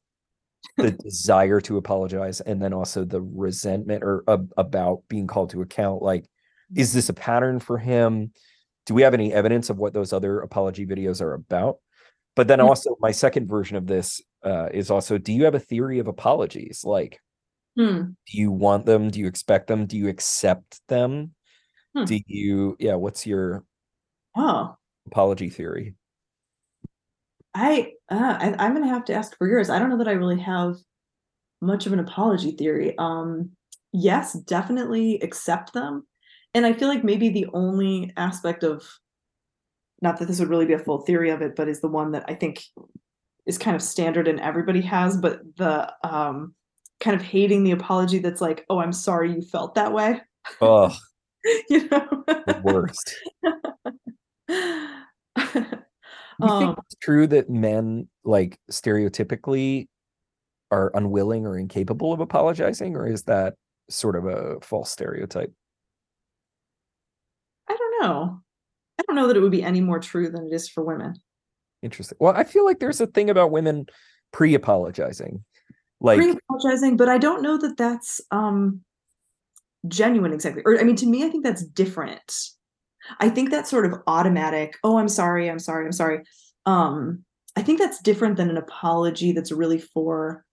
the 0.76 0.90
desire 1.02 1.60
to 1.62 1.76
apologize 1.76 2.40
and 2.40 2.60
then 2.60 2.72
also 2.72 3.04
the 3.04 3.20
resentment 3.20 4.02
or 4.04 4.22
uh, 4.26 4.38
about 4.56 5.02
being 5.08 5.26
called 5.26 5.50
to 5.50 5.62
account? 5.62 6.02
Like 6.02 6.24
is 6.74 6.92
this 6.92 7.08
a 7.08 7.14
pattern 7.14 7.60
for 7.60 7.78
him? 7.78 8.32
Do 8.86 8.94
we 8.94 9.02
have 9.02 9.14
any 9.14 9.32
evidence 9.32 9.70
of 9.70 9.78
what 9.78 9.92
those 9.92 10.12
other 10.12 10.40
apology 10.40 10.84
videos 10.86 11.20
are 11.20 11.34
about? 11.34 11.78
But 12.34 12.48
then 12.48 12.58
Mm. 12.58 12.68
also 12.68 12.96
my 13.00 13.12
second 13.12 13.48
version 13.48 13.76
of 13.76 13.86
this 13.86 14.20
uh, 14.44 14.68
is 14.72 14.90
also 14.90 15.16
do 15.18 15.32
you 15.32 15.44
have 15.44 15.54
a 15.54 15.60
theory 15.60 15.98
of 16.00 16.06
apologies? 16.08 16.82
Like 16.84 17.20
Hmm. 17.76 18.12
do 18.32 18.38
you 18.38 18.50
want 18.50 18.86
them? 18.86 19.10
Do 19.10 19.20
you 19.20 19.26
expect 19.26 19.66
them? 19.68 19.86
Do 19.86 19.96
you 19.96 20.08
accept 20.08 20.80
them 20.88 21.34
Hmm. 21.96 22.04
do 22.04 22.20
you 22.26 22.76
yeah 22.78 22.94
what's 22.94 23.26
your 23.26 23.64
oh 24.36 24.76
apology 25.06 25.48
theory 25.48 25.94
I, 27.56 27.92
uh, 28.10 28.36
I 28.38 28.54
I'm 28.58 28.74
gonna 28.74 28.88
have 28.88 29.06
to 29.06 29.14
ask 29.14 29.36
for 29.38 29.48
yours. 29.48 29.70
I 29.70 29.78
don't 29.78 29.88
know 29.88 29.96
that 29.96 30.08
I 30.08 30.12
really 30.12 30.38
have 30.40 30.76
much 31.62 31.86
of 31.86 31.94
an 31.94 31.98
apology 31.98 32.50
theory. 32.50 32.94
Um, 32.98 33.52
yes, 33.92 34.34
definitely 34.34 35.18
accept 35.20 35.72
them, 35.72 36.06
and 36.52 36.66
I 36.66 36.74
feel 36.74 36.88
like 36.88 37.02
maybe 37.02 37.30
the 37.30 37.46
only 37.54 38.12
aspect 38.18 38.62
of, 38.62 38.86
not 40.02 40.18
that 40.18 40.28
this 40.28 40.38
would 40.38 40.50
really 40.50 40.66
be 40.66 40.74
a 40.74 40.78
full 40.78 41.00
theory 41.00 41.30
of 41.30 41.40
it, 41.40 41.56
but 41.56 41.66
is 41.66 41.80
the 41.80 41.88
one 41.88 42.12
that 42.12 42.26
I 42.28 42.34
think 42.34 42.62
is 43.46 43.56
kind 43.56 43.74
of 43.74 43.82
standard 43.82 44.28
and 44.28 44.38
everybody 44.38 44.82
has, 44.82 45.16
but 45.16 45.40
the 45.56 45.90
um 46.04 46.54
kind 47.00 47.16
of 47.16 47.22
hating 47.22 47.64
the 47.64 47.70
apology 47.70 48.18
that's 48.18 48.42
like, 48.42 48.66
oh, 48.68 48.80
I'm 48.80 48.92
sorry 48.92 49.32
you 49.32 49.40
felt 49.40 49.76
that 49.76 49.94
way, 49.94 50.20
oh 50.60 50.94
you 51.68 51.88
know. 51.88 52.24
the 52.26 52.60
worst 52.64 53.14
you 54.48 54.88
um, 56.40 56.60
think 56.60 56.78
it's 56.84 56.94
true 57.00 57.26
that 57.26 57.50
men 57.50 58.08
like 58.24 58.58
stereotypically 58.70 59.88
are 60.70 60.90
unwilling 60.94 61.46
or 61.46 61.58
incapable 61.58 62.12
of 62.12 62.20
apologizing 62.20 62.96
or 62.96 63.06
is 63.06 63.24
that 63.24 63.54
sort 63.88 64.16
of 64.16 64.26
a 64.26 64.60
false 64.60 64.90
stereotype 64.90 65.52
I 67.68 67.76
don't 67.76 68.00
know. 68.00 68.40
I 68.98 69.02
don't 69.06 69.16
know 69.16 69.26
that 69.26 69.36
it 69.36 69.40
would 69.40 69.50
be 69.50 69.64
any 69.64 69.80
more 69.80 69.98
true 69.98 70.30
than 70.30 70.46
it 70.46 70.52
is 70.52 70.68
for 70.68 70.84
women. 70.84 71.14
interesting 71.82 72.16
well 72.20 72.34
i 72.36 72.44
feel 72.44 72.64
like 72.64 72.80
there's 72.80 73.00
a 73.00 73.06
thing 73.06 73.30
about 73.30 73.50
women 73.50 73.86
pre-apologizing 74.32 75.44
like 76.00 76.18
Pre-apologizing, 76.18 76.96
but 76.96 77.08
I 77.08 77.18
don't 77.18 77.42
know 77.42 77.58
that 77.58 77.76
that's 77.76 78.20
um 78.30 78.82
genuine 79.88 80.32
exactly. 80.32 80.62
Or 80.64 80.78
I 80.80 80.84
mean, 80.84 80.96
to 80.96 81.06
me, 81.06 81.24
I 81.24 81.28
think 81.28 81.44
that's 81.44 81.64
different. 81.64 82.34
I 83.20 83.28
think 83.28 83.50
that's 83.50 83.70
sort 83.70 83.86
of 83.86 83.94
automatic. 84.06 84.76
Oh, 84.82 84.98
I'm 84.98 85.08
sorry. 85.08 85.48
I'm 85.48 85.58
sorry. 85.58 85.84
I'm 85.86 85.92
sorry. 85.92 86.20
Um, 86.66 87.24
I 87.54 87.62
think 87.62 87.78
that's 87.78 88.00
different 88.02 88.36
than 88.36 88.50
an 88.50 88.56
apology 88.56 89.32
that's 89.32 89.52
really 89.52 89.78
for 89.78 90.44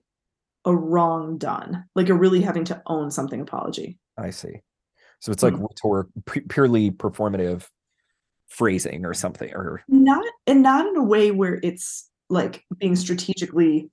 a 0.65 0.73
wrong 0.75 1.37
done, 1.37 1.83
like 1.95 2.09
a 2.09 2.13
really 2.13 2.41
having 2.41 2.63
to 2.65 2.81
own 2.87 3.11
something 3.11 3.41
apology. 3.41 3.97
i 4.17 4.29
see 4.29 4.61
so 5.19 5.31
it's 5.31 5.41
like 5.43 5.53
Hmm. 5.55 5.63
rhetoric 5.65 6.07
pu- 6.25 6.47
purely 6.47 6.91
performative 6.91 7.67
phrasing 8.47 9.05
or 9.05 9.13
something 9.13 9.51
or 9.53 9.81
Not 9.89 10.23
and 10.47 10.61
not 10.61 10.85
in 10.85 10.95
a 10.95 11.03
way 11.03 11.31
where 11.31 11.59
it's 11.63 12.09
like 12.29 12.63
being 12.77 12.95
strategically 12.95 13.89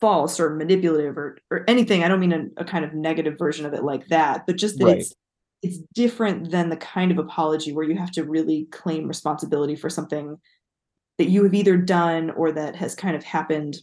false 0.00 0.38
or 0.40 0.54
manipulative 0.54 1.16
or 1.16 1.38
or 1.50 1.64
anything. 1.68 2.02
I 2.04 2.08
don't 2.08 2.20
mean 2.20 2.32
a, 2.32 2.62
a 2.62 2.64
kind 2.64 2.84
of 2.84 2.94
negative 2.94 3.38
version 3.38 3.66
of 3.66 3.72
it 3.74 3.82
like 3.84 4.06
that, 4.08 4.46
but 4.46 4.56
just 4.56 4.78
that 4.78 4.84
Right. 4.84 4.98
it's 4.98 5.14
it's 5.62 5.78
different 5.94 6.50
than 6.50 6.68
the 6.68 6.76
kind 6.76 7.10
of 7.10 7.18
apology 7.18 7.72
where 7.72 7.84
you 7.84 7.96
have 7.96 8.10
to 8.12 8.24
really 8.24 8.66
claim 8.70 9.08
responsibility 9.08 9.74
for 9.74 9.88
something 9.90 10.36
that 11.18 11.30
you 11.30 11.42
have 11.44 11.54
either 11.54 11.76
done 11.78 12.30
or 12.30 12.52
that 12.52 12.76
has 12.76 12.94
kind 12.94 13.16
of 13.16 13.24
happened 13.24 13.78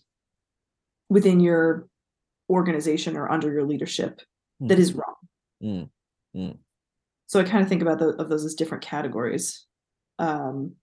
within 1.10 1.40
your 1.40 1.88
organization 2.49 3.18
or 3.18 3.31
under 3.31 3.52
your 3.52 3.64
leadership 3.65 4.22
that 4.60 4.76
Hmm. 4.76 4.81
is 4.81 4.94
wrong. 4.94 5.15
Mm, 5.64 5.90
mm. 6.35 6.57
So 7.27 7.40
I 7.40 7.44
kind 7.44 7.64
of 7.64 7.69
think 7.69 7.81
about 7.81 7.98
the, 7.99 8.10
of 8.10 8.30
those 8.30 8.45
as 8.45 8.53
different 8.53 8.84
categories. 8.84 9.65
Um, 10.19 10.76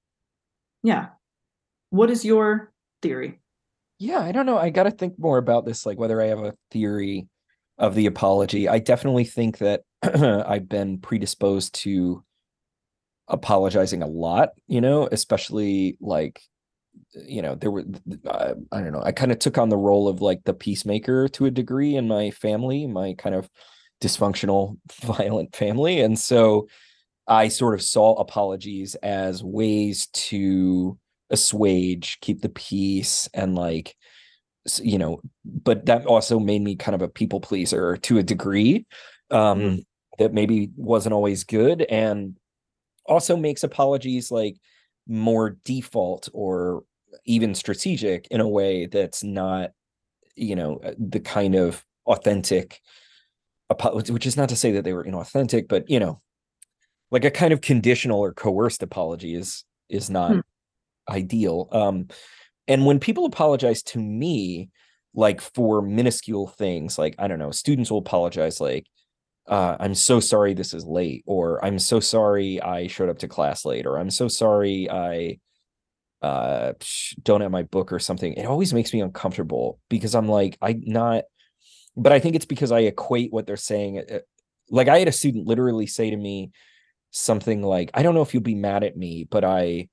yeah. 0.83 1.11
What 1.91 2.11
is 2.11 2.25
your 2.25 2.73
theory? 3.03 3.40
Yeah, 4.01 4.21
I 4.21 4.33
don't 4.33 4.47
know. 4.47 4.59
I 4.59 4.71
got 4.71 4.85
to 4.85 4.91
think 4.91 5.19
more 5.19 5.39
about 5.39 5.67
this, 5.67 5.87
like 5.87 5.99
whether 5.99 6.21
I 6.23 6.27
have 6.27 6.41
a 6.41 6.55
theory 6.71 7.29
of 7.79 7.95
the 7.95 8.07
apology. 8.07 8.69
I 8.69 8.79
definitely 8.79 9.25
think 9.25 9.59
that 9.59 9.83
I've 10.03 10.69
been 10.69 10.99
predisposed 10.99 11.75
to 11.83 12.25
apologizing 13.29 14.03
a 14.03 14.07
lot, 14.07 14.51
you 14.67 14.81
know, 14.81 15.09
especially 15.13 15.97
like, 16.01 16.41
you 17.15 17.43
know, 17.43 17.55
there 17.57 17.71
were, 17.71 17.85
I 18.33 18.55
don't 18.81 18.93
know, 18.93 19.03
I 19.05 19.13
kind 19.13 19.33
of 19.33 19.39
took 19.41 19.59
on 19.59 19.71
the 19.71 19.77
role 19.79 20.09
of 20.09 20.23
like 20.23 20.45
the 20.45 20.55
peacemaker 20.55 21.29
to 21.31 21.47
a 21.47 21.53
degree 21.53 21.97
in 21.97 22.09
my 22.09 22.31
family, 22.33 22.87
my 22.87 23.15
kind 23.19 23.35
of 23.37 23.49
dysfunctional, 24.03 24.79
violent 25.03 25.57
family. 25.57 26.01
And 26.01 26.19
so 26.19 26.69
I 27.29 27.49
sort 27.49 27.75
of 27.75 27.83
saw 27.83 28.15
apologies 28.15 28.97
as 28.97 29.45
ways 29.45 30.09
to 30.15 30.99
assuage, 31.31 32.19
keep 32.21 32.41
the 32.41 32.49
peace, 32.49 33.29
and 33.35 33.55
like, 33.55 33.97
you 34.83 34.99
know, 34.99 35.21
but 35.45 35.87
that 35.87 36.07
also 36.07 36.39
made 36.39 36.63
me 36.63 36.77
kind 36.77 36.95
of 36.95 37.03
a 37.03 37.09
people 37.09 37.41
pleaser 37.41 37.97
to 37.99 38.19
a 38.19 38.23
degree 38.23 38.87
um, 39.31 39.61
Mm. 39.61 39.85
that 40.19 40.35
maybe 40.35 40.71
wasn't 40.77 41.13
always 41.15 41.45
good, 41.45 41.83
and 41.83 42.37
also 43.07 43.37
makes 43.37 43.65
apologies 43.65 44.31
like 44.31 44.57
more 45.09 45.57
default 45.65 46.29
or 46.33 46.85
even 47.25 47.55
strategic 47.55 48.27
in 48.29 48.41
a 48.41 48.49
way 48.49 48.87
that's 48.87 49.25
not, 49.25 49.71
you 50.37 50.55
know, 50.55 50.81
uh, 50.85 50.93
the 50.99 51.21
kind 51.21 51.55
of 51.55 51.85
authentic. 52.07 52.81
Which 53.93 54.27
is 54.27 54.37
not 54.37 54.49
to 54.49 54.57
say 54.57 54.73
that 54.73 54.83
they 54.83 54.93
were 54.93 55.05
inauthentic, 55.05 55.69
but 55.69 55.89
you 55.89 56.01
know, 56.01 56.21
like 57.13 57.25
a 57.25 57.31
kind 57.31 57.53
of 57.53 57.61
conditional 57.61 58.19
or 58.19 58.33
coerced 58.33 58.83
apology 58.83 59.35
is 59.35 59.65
is 59.89 60.11
not 60.11 60.33
Hmm. 60.33 60.41
Ideal 61.09 61.69
um 61.73 62.09
and 62.69 62.87
when 62.87 63.01
people 63.01 63.25
apologize 63.25 63.83
to 63.83 63.99
me 63.99 64.69
like 65.15 65.41
for 65.41 65.83
minuscule 65.83 66.47
things 66.47 66.99
like 66.99 67.15
i 67.19 67.27
don't 67.27 67.39
know 67.39 67.51
students 67.51 67.91
will 67.91 67.99
apologize 67.99 68.61
like 68.61 68.87
uh 69.49 69.77
i'm 69.81 69.95
so 69.95 70.21
sorry 70.21 70.55
this 70.55 70.73
is 70.73 70.85
late 70.85 71.23
or 71.27 71.65
i'm 71.65 71.79
so 71.79 72.01
sorry 72.01 72.61
i 72.63 72.87
showed 72.87 73.09
up 73.09 73.19
to 73.19 73.29
class 73.29 73.65
late 73.65 73.87
or 73.87 73.99
i'm 73.99 74.11
so 74.11 74.29
sorry 74.29 74.89
i 74.91 75.39
uh 76.23 76.73
don't 77.23 77.41
have 77.41 77.51
my 77.51 77.63
book 77.63 77.91
or 77.95 77.99
something. 77.99 78.35
It 78.35 78.45
always 78.45 78.75
makes 78.75 78.93
me 78.93 79.01
uncomfortable 79.01 79.81
because 79.89 80.15
i'm 80.15 80.29
like 80.29 80.59
i'm 80.61 80.83
not 80.85 81.25
but 81.97 82.13
i 82.13 82.21
think 82.21 82.37
it's 82.37 82.45
because 82.45 82.71
i 82.71 82.81
equate 82.81 83.33
what 83.33 83.47
they're 83.47 83.57
saying 83.57 84.01
uh, 84.01 84.19
like 84.71 84.89
I 84.89 84.99
had 84.99 85.09
a 85.09 85.13
student 85.13 85.47
literally 85.47 85.87
say 85.87 86.11
to 86.11 86.17
me 86.17 86.53
something 87.11 87.63
like, 87.63 87.91
I 87.95 88.03
don't 88.03 88.15
know 88.15 88.23
if 88.23 88.33
you'll 88.33 88.43
be 88.43 88.55
mad 88.55 88.85
at 88.85 88.97
me, 88.97 89.27
but 89.29 89.45
I 89.45 89.89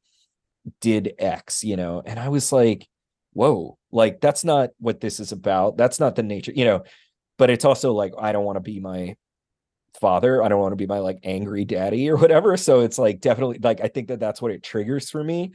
did 0.82 1.14
X, 1.20 1.64
you 1.64 1.76
know, 1.76 2.02
and 2.06 2.20
I 2.20 2.30
was 2.30 2.52
like, 2.52 2.88
whoa, 3.34 3.78
like 3.92 4.22
that's 4.22 4.44
not 4.44 4.72
what 4.80 5.00
this 5.00 5.20
is 5.20 5.32
about. 5.32 5.78
That's 5.78 6.00
not 6.00 6.16
the 6.16 6.24
nature, 6.24 6.54
you 6.56 6.66
know, 6.66 6.84
but 7.38 7.50
it's 7.50 7.66
also 7.66 7.94
like, 7.94 8.14
I 8.20 8.32
don't 8.32 8.46
want 8.46 8.58
to 8.58 8.62
be 8.62 8.80
my 8.80 9.16
father. 10.00 10.44
I 10.44 10.48
don't 10.48 10.60
want 10.60 10.72
to 10.72 10.78
be 10.78 10.88
my 10.88 11.00
like 11.00 11.20
angry 11.24 11.66
daddy 11.66 12.10
or 12.10 12.18
whatever. 12.18 12.58
So 12.58 12.82
it's 12.82 12.98
like 12.98 13.20
definitely 13.22 13.60
like 13.60 13.82
I 13.82 13.88
think 13.88 14.10
that 14.10 14.20
that's 14.20 14.42
what 14.42 14.52
it 14.52 14.64
triggers 14.64 15.10
for 15.10 15.24
me. 15.24 15.52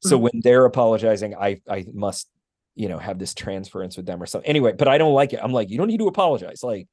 So 0.00 0.16
mm-hmm. 0.16 0.22
when 0.24 0.40
they're 0.42 0.64
apologizing, 0.64 1.34
I 1.34 1.60
I 1.68 1.86
must 1.92 2.28
you 2.74 2.88
know 2.88 2.98
have 2.98 3.18
this 3.18 3.34
transference 3.34 3.96
with 3.96 4.06
them 4.06 4.22
or 4.22 4.26
something. 4.26 4.48
Anyway, 4.48 4.72
but 4.72 4.88
I 4.88 4.98
don't 4.98 5.14
like 5.14 5.32
it. 5.32 5.40
I'm 5.42 5.52
like 5.52 5.70
you 5.70 5.78
don't 5.78 5.88
need 5.88 6.00
to 6.00 6.08
apologize. 6.08 6.62
Like 6.62 6.88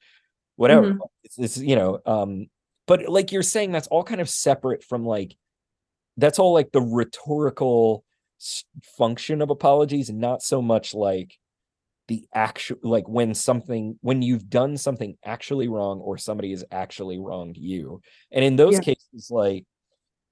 whatever. 0.56 0.92
Mm-hmm. 0.92 1.00
It's, 1.24 1.40
it's 1.40 1.58
you 1.58 1.76
know 1.76 2.00
um 2.06 2.48
but 2.88 3.08
like 3.08 3.32
you're 3.32 3.44
saying 3.44 3.72
that's 3.72 3.88
all 3.88 4.04
kind 4.04 4.22
of 4.22 4.30
separate 4.30 4.84
from 4.84 5.06
like 5.06 5.36
that's 6.18 6.40
all 6.40 6.54
like 6.54 6.72
the 6.72 6.82
rhetorical 6.82 8.04
function 8.98 9.42
of 9.42 9.50
apologies 9.50 10.10
and 10.10 10.20
not 10.20 10.42
so 10.42 10.62
much 10.62 10.94
like 10.94 11.38
the 12.08 12.26
actual 12.34 12.78
like 12.84 13.08
when 13.08 13.34
something 13.34 13.98
when 14.02 14.22
you've 14.22 14.50
done 14.50 14.76
something 14.76 15.16
actually 15.24 15.68
wrong 15.68 16.00
or 16.00 16.18
somebody 16.18 16.52
has 16.52 16.64
actually 16.72 17.20
wronged 17.20 17.58
you. 17.58 18.02
And 18.32 18.44
in 18.44 18.56
those 18.56 18.74
yeah. 18.74 18.80
cases 18.82 19.30
like 19.30 19.66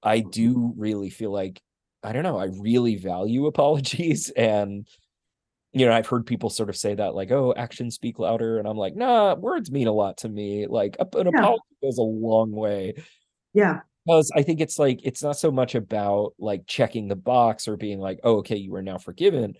i 0.02 0.20
do 0.20 0.74
really 0.78 1.10
feel 1.10 1.32
like 1.32 1.62
i 2.04 2.12
don't 2.14 2.24
know 2.24 2.38
i 2.38 2.48
really 2.60 2.96
value 2.96 3.46
apologies. 3.54 4.30
And 4.32 4.88
you 5.72 5.86
know 5.86 5.94
i've 5.94 6.08
heard 6.08 6.26
people 6.26 6.50
sort 6.50 6.70
of 6.70 6.76
say 6.76 6.96
that 6.96 7.14
like 7.14 7.32
oh 7.32 7.54
actions 7.56 7.96
speak 7.96 8.18
louder. 8.18 8.58
And 8.58 8.68
i'm 8.68 8.78
like 8.78 8.96
nah 8.96 9.36
words 9.36 9.72
mean 9.72 9.88
a 9.88 9.94
lot 9.94 10.18
to 10.18 10.30
me. 10.30 10.66
Like 10.68 10.98
an 11.00 11.08
yeah. 11.14 11.40
apology 11.40 11.64
goes 11.82 12.00
a 12.00 12.02
long 12.02 12.52
way. 12.52 12.96
Yeah 13.54 13.82
because 14.10 14.32
I 14.36 14.42
think 14.42 14.60
it's 14.60 14.80
like 14.80 15.02
it's 15.04 15.22
not 15.22 15.38
so 15.38 15.52
much 15.52 15.76
about 15.76 16.34
like 16.40 16.66
checking 16.66 17.08
the 17.08 17.16
box 17.16 17.68
or 17.68 17.78
being 17.78 18.00
like, 18.00 18.20
oh, 18.24 18.38
okay, 18.38 18.56
you 18.56 18.74
are 18.76 18.82
now 18.82 18.98
forgiven, 18.98 19.54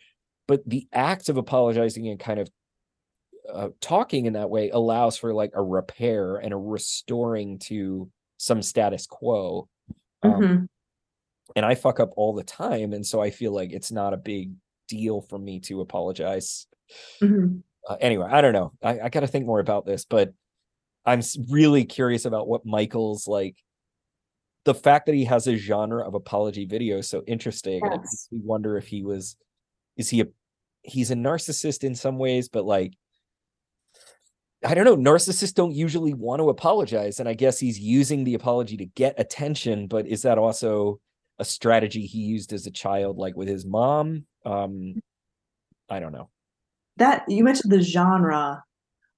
but 0.48 0.68
the 0.68 0.88
act 0.92 1.30
of 1.30 1.38
apologizing 1.38 2.08
and 2.08 2.20
kind 2.20 2.40
of 2.40 2.50
uh, 3.54 3.70
talking 3.80 4.26
in 4.26 4.34
that 4.34 4.50
way 4.50 4.72
allows 4.72 5.18
for 5.18 5.36
like 5.36 5.52
a 5.54 5.62
repair 5.62 6.38
and 6.38 6.52
a 6.52 6.58
restoring 6.58 7.60
to 7.60 8.10
some 8.38 8.64
status 8.64 9.06
quo. 9.06 9.68
Um, 10.24 10.32
mm-hmm. 10.32 10.66
And 11.56 11.66
I 11.66 11.76
fuck 11.76 12.00
up 12.00 12.12
all 12.16 12.34
the 12.34 12.44
time, 12.44 12.94
and 12.94 13.06
so 13.06 13.22
I 13.22 13.30
feel 13.30 13.52
like 13.52 13.72
it's 13.72 13.92
not 13.92 14.14
a 14.14 14.18
big 14.18 14.54
deal 14.88 15.22
for 15.22 15.38
me 15.38 15.60
to 15.62 15.82
apologize. 15.82 16.66
Mm-hmm. 17.22 17.60
Uh, 17.88 17.98
anyway, 18.02 18.28
I 18.32 18.42
don't 18.42 18.54
know. 18.54 18.72
I, 18.82 19.00
I 19.02 19.10
got 19.10 19.20
to 19.20 19.28
think 19.28 19.46
more 19.46 19.60
about 19.60 19.86
this, 19.86 20.06
but 20.06 20.34
I'm 21.06 21.22
really 21.50 21.86
curious 21.86 22.26
about 22.26 22.48
what 22.48 22.66
Michael's 22.66 23.28
like 23.28 23.56
the 24.66 24.74
fact 24.74 25.06
that 25.06 25.16
he 25.16 25.26
has 25.26 25.48
a 25.48 25.56
genre 25.56 26.06
of 26.06 26.14
apology 26.14 26.66
video 26.66 26.98
is 26.98 27.08
so 27.08 27.24
interesting. 27.28 27.82
Yes. 27.84 28.28
we 28.32 28.40
wonder 28.44 28.78
if 28.78 28.88
he 28.88 29.04
was, 29.04 29.36
is 29.98 30.10
he 30.10 30.22
a, 30.22 30.26
he's 30.84 31.12
a 31.12 31.16
narcissist 31.16 31.84
in 31.84 31.96
some 31.96 32.18
ways, 32.18 32.50
but 32.50 32.66
like, 32.66 32.94
I 34.66 34.74
don't 34.74 34.84
know, 34.84 34.98
narcissists 34.98 35.54
don't 35.54 35.74
usually 35.74 36.14
want 36.14 36.42
to 36.42 36.50
apologize. 36.50 37.20
And 37.20 37.30
I 37.30 37.34
guess 37.34 37.60
he's 37.60 37.80
using 37.80 38.26
the 38.26 38.34
apology 38.34 38.76
to 38.78 38.86
get 38.86 39.16
attention, 39.18 39.88
but 39.88 40.06
is 40.06 40.24
that 40.24 40.38
also 40.38 41.00
a 41.38 41.46
strategy 41.46 42.06
he 42.06 42.20
used 42.20 42.52
as 42.52 42.68
a 42.68 42.72
child, 42.72 43.18
like 43.18 43.38
with 43.38 43.48
his 43.48 43.66
mom? 43.66 44.26
Um, 44.46 45.02
I 45.90 46.00
don't 46.00 46.12
know. 46.12 46.30
That 46.98 47.24
you 47.30 47.46
mentioned 47.46 47.72
the 47.72 47.82
genre 47.82 48.62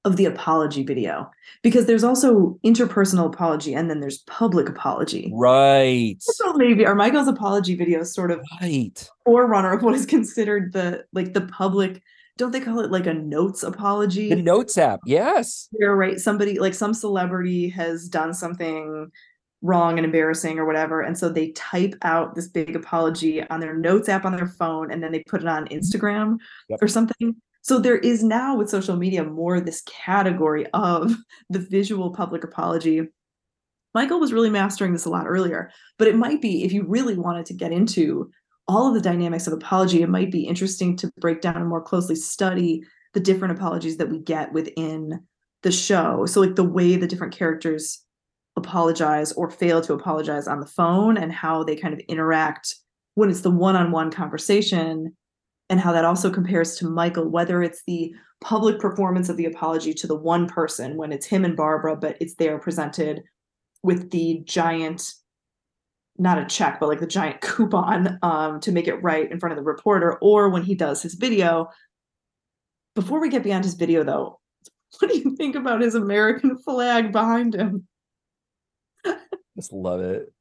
of 0.04 0.18
the 0.18 0.26
apology 0.26 0.84
video 0.84 1.30
because 1.62 1.86
there's 1.86 2.04
also 2.04 2.60
interpersonal 2.66 3.28
apology 3.28 3.74
and 3.74 3.90
then 3.90 4.00
there's 4.00 4.20
public 4.20 4.68
apology. 4.68 5.32
Right. 5.34 6.16
So 6.20 6.54
maybe 6.54 6.86
our 6.86 6.96
Michael's 6.96 7.28
apology 7.28 7.76
video 7.76 8.00
is 8.02 8.14
sort 8.14 8.32
of 8.32 8.42
right 8.62 9.08
forerunner 9.26 9.74
of 9.74 9.84
what 9.84 9.94
is 9.94 10.06
considered 10.06 10.74
the 10.74 11.06
like 11.14 11.34
the 11.34 11.42
public. 11.42 12.02
Don't 12.38 12.52
they 12.52 12.62
call 12.62 12.80
it 12.80 12.92
like 12.92 13.06
a 13.06 13.14
notes 13.14 13.62
apology? 13.62 14.30
The 14.30 14.42
notes 14.42 14.78
app, 14.78 15.02
yes. 15.06 15.70
You're 15.78 15.96
right. 15.96 16.20
Somebody 16.20 16.58
like 16.58 16.74
some 16.74 16.94
celebrity 16.94 17.70
has 17.70 18.08
done 18.08 18.34
something 18.34 19.12
wrong 19.62 20.00
and 20.00 20.06
embarrassing 20.06 20.58
or 20.58 20.66
whatever. 20.66 21.02
And 21.02 21.16
so 21.16 21.30
they 21.30 21.52
type 21.52 21.94
out 22.02 22.34
this 22.34 22.48
big 22.48 22.76
apology 22.76 23.48
on 23.50 23.60
their 23.60 23.76
notes 23.76 24.10
app 24.10 24.26
on 24.26 24.36
their 24.36 24.48
phone 24.48 24.92
and 24.92 25.04
then 25.04 25.12
they 25.12 25.24
put 25.28 25.42
it 25.42 25.48
on 25.48 25.68
Instagram 25.68 26.38
yep. 26.68 26.80
or 26.82 26.88
something. 26.88 27.36
So 27.62 27.80
there 27.80 27.98
is 27.98 28.24
now 28.24 28.58
with 28.58 28.70
social 28.70 28.96
media 28.96 29.24
more 29.24 29.60
this 29.60 29.82
category 29.82 30.66
of 30.74 31.16
the 31.50 31.60
visual 31.60 32.12
public 32.12 32.44
apology. 32.44 33.02
Michael 33.94 34.20
was 34.20 34.34
really 34.34 34.50
mastering 34.50 34.94
this 34.94 35.06
a 35.06 35.10
lot 35.10 35.28
earlier, 35.28 35.70
but 35.98 36.08
it 36.08 36.16
might 36.16 36.42
be 36.42 36.64
if 36.64 36.72
you 36.72 36.86
really 36.88 37.18
wanted 37.18 37.46
to 37.48 37.54
get 37.54 37.72
into 37.72 38.32
all 38.68 38.88
of 38.88 38.94
the 38.94 39.02
dynamics 39.02 39.48
of 39.48 39.54
apology, 39.54 40.02
it 40.02 40.10
might 40.10 40.32
be 40.32 40.46
interesting 40.46 40.96
to 40.96 41.12
break 41.20 41.42
down 41.42 41.58
and 41.58 41.68
more 41.68 41.82
closely 41.82 42.16
study 42.16 42.82
the 43.14 43.20
different 43.20 43.58
apologies 43.58 43.98
that 43.98 44.10
we 44.10 44.20
get 44.20 44.54
within 44.54 45.20
the 45.62 45.72
show. 45.72 46.26
So, 46.26 46.40
like 46.42 46.56
the 46.56 46.64
way 46.64 46.96
the 46.96 47.08
different 47.08 47.34
characters 47.34 48.04
apologize 48.56 49.32
or 49.34 49.50
fail 49.50 49.82
to 49.82 49.94
apologize 49.94 50.48
on 50.48 50.60
the 50.60 50.66
phone 50.68 51.18
and 51.18 51.32
how 51.32 51.64
they 51.64 51.76
kind 51.76 51.94
of 51.94 52.00
interact 52.08 52.76
when 53.16 53.30
it's 53.30 53.42
the 53.42 53.52
one 53.52 53.76
on 53.76 53.92
one 53.92 54.12
conversation 54.12 55.16
and 55.72 55.80
how 55.80 55.94
that 55.94 56.04
also 56.04 56.30
compares 56.30 56.76
to 56.76 56.90
Michael, 56.90 57.30
whether 57.30 57.64
it's 57.64 57.82
the 57.88 58.14
public 58.42 58.78
performance 58.78 59.30
of 59.30 59.38
the 59.38 59.46
apology 59.46 59.94
to 59.94 60.06
the 60.06 60.16
one 60.16 60.46
person 60.46 60.98
when 60.98 61.14
it's 61.14 61.26
him 61.26 61.46
and 61.46 61.56
Barbara, 61.56 61.96
but 61.96 62.18
it's 62.20 62.36
there 62.36 62.60
presented 62.60 63.24
with 63.82 64.12
the 64.12 64.42
giant, 64.44 65.14
not 66.18 66.38
a 66.38 66.46
check, 66.46 66.78
but 66.78 66.90
like 66.90 67.00
the 67.00 67.08
giant 67.08 67.40
coupon 67.42 68.20
um, 68.22 68.60
to 68.60 68.74
make 68.74 68.90
it 68.90 69.02
right 69.02 69.32
in 69.32 69.40
front 69.40 69.54
of 69.54 69.58
the 69.58 69.64
reporter, 69.64 70.18
or 70.20 70.50
when 70.50 70.62
he 70.62 70.76
does 70.76 71.02
his 71.02 71.14
video. 71.14 71.70
Before 72.94 73.22
we 73.22 73.30
get 73.30 73.42
beyond 73.44 73.64
his 73.64 73.76
video, 73.76 74.04
though, 74.04 74.42
what 75.00 75.10
do 75.10 75.18
you 75.18 75.38
think 75.38 75.56
about 75.56 75.80
his 75.80 75.96
American 75.96 76.58
flag 76.58 77.14
behind 77.14 77.56
him? 77.56 77.88
Just 79.56 79.72
love 79.72 80.02
it. 80.02 80.34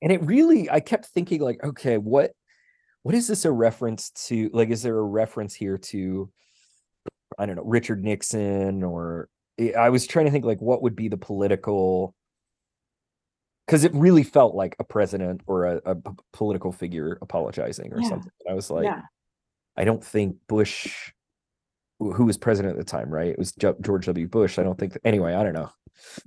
And 0.00 0.10
it 0.10 0.22
really, 0.22 0.70
I 0.70 0.80
kept 0.80 1.04
thinking, 1.04 1.42
like, 1.42 1.62
okay, 1.62 1.98
what 1.98 2.32
what 3.04 3.14
is 3.14 3.28
this 3.28 3.44
a 3.44 3.52
reference 3.52 4.10
to? 4.10 4.50
Like, 4.52 4.70
is 4.70 4.82
there 4.82 4.98
a 4.98 5.02
reference 5.02 5.54
here 5.54 5.76
to, 5.76 6.30
I 7.38 7.44
don't 7.44 7.56
know, 7.56 7.64
Richard 7.64 8.02
Nixon 8.02 8.82
or 8.82 9.28
eh, 9.58 9.72
I 9.72 9.90
was 9.90 10.06
trying 10.06 10.24
to 10.24 10.32
think 10.32 10.46
like 10.46 10.60
what 10.60 10.82
would 10.82 10.96
be 10.96 11.08
the 11.08 11.18
political 11.18 12.14
because 13.66 13.84
it 13.84 13.92
really 13.94 14.22
felt 14.22 14.54
like 14.54 14.74
a 14.78 14.84
president 14.84 15.42
or 15.46 15.66
a, 15.66 15.80
a 15.84 15.96
political 16.32 16.72
figure 16.72 17.18
apologizing 17.20 17.92
or 17.92 18.00
yeah. 18.00 18.08
something. 18.08 18.32
I 18.50 18.54
was 18.54 18.70
like, 18.70 18.84
yeah. 18.84 19.02
I 19.76 19.84
don't 19.84 20.02
think 20.02 20.36
Bush, 20.48 21.12
who 21.98 22.24
was 22.24 22.38
president 22.38 22.72
at 22.72 22.78
the 22.78 22.90
time, 22.90 23.10
right? 23.10 23.28
It 23.28 23.38
was 23.38 23.52
George 23.52 24.06
W. 24.06 24.28
Bush. 24.28 24.58
I 24.58 24.62
don't 24.62 24.78
think. 24.78 24.94
That, 24.94 25.02
anyway, 25.04 25.34
I 25.34 25.42
don't 25.42 25.54
know, 25.54 25.70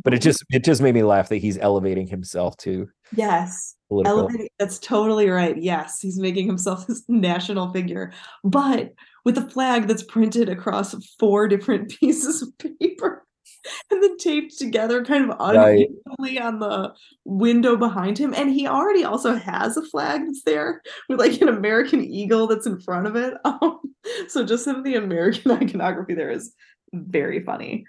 but 0.03 0.13
it 0.13 0.21
just 0.21 0.43
it 0.49 0.63
just 0.63 0.81
made 0.81 0.93
me 0.93 1.03
laugh 1.03 1.29
that 1.29 1.37
he's 1.37 1.57
elevating 1.57 2.07
himself 2.07 2.57
to 2.57 2.87
yes 3.15 3.75
Elevating, 3.89 4.49
that's 4.59 4.79
totally 4.79 5.29
right. 5.29 5.55
Yes, 5.57 6.01
he's 6.01 6.19
making 6.19 6.45
himself 6.45 6.87
this 6.87 7.03
national 7.07 7.71
figure, 7.71 8.11
but 8.43 8.93
with 9.23 9.37
a 9.37 9.49
flag 9.49 9.87
that's 9.87 10.03
printed 10.03 10.49
across 10.49 10.95
four 11.19 11.47
different 11.47 11.89
pieces 11.99 12.41
of 12.41 12.49
paper 12.79 13.25
and 13.91 14.03
then 14.03 14.17
taped 14.17 14.57
together 14.57 15.03
kind 15.03 15.29
of 15.29 15.37
unevenly 15.39 15.87
right. 16.19 16.41
on 16.41 16.59
the 16.59 16.93
window 17.25 17.75
behind 17.75 18.17
him. 18.17 18.33
And 18.33 18.49
he 18.49 18.67
already 18.67 19.03
also 19.03 19.35
has 19.35 19.77
a 19.77 19.83
flag 19.83 20.21
that's 20.25 20.43
there 20.43 20.81
with 21.07 21.19
like 21.19 21.41
an 21.41 21.49
American 21.49 22.03
eagle 22.03 22.47
that's 22.47 22.67
in 22.67 22.79
front 22.81 23.07
of 23.07 23.15
it. 23.15 23.35
Um, 23.45 23.79
so 24.27 24.45
just 24.45 24.63
some 24.65 24.75
of 24.75 24.83
the 24.83 24.95
American 24.95 25.51
iconography 25.51 26.13
there 26.13 26.31
is 26.31 26.53
very 26.93 27.43
funny. 27.43 27.85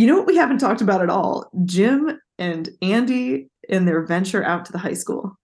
You 0.00 0.06
know 0.06 0.16
what 0.16 0.26
we 0.26 0.36
haven't 0.36 0.60
talked 0.60 0.80
about 0.80 1.02
at 1.02 1.10
all? 1.10 1.50
Jim 1.66 2.18
and 2.38 2.70
Andy 2.80 3.50
in 3.68 3.84
their 3.84 4.00
venture 4.00 4.42
out 4.42 4.64
to 4.64 4.72
the 4.72 4.78
high 4.78 4.94
school. 4.94 5.38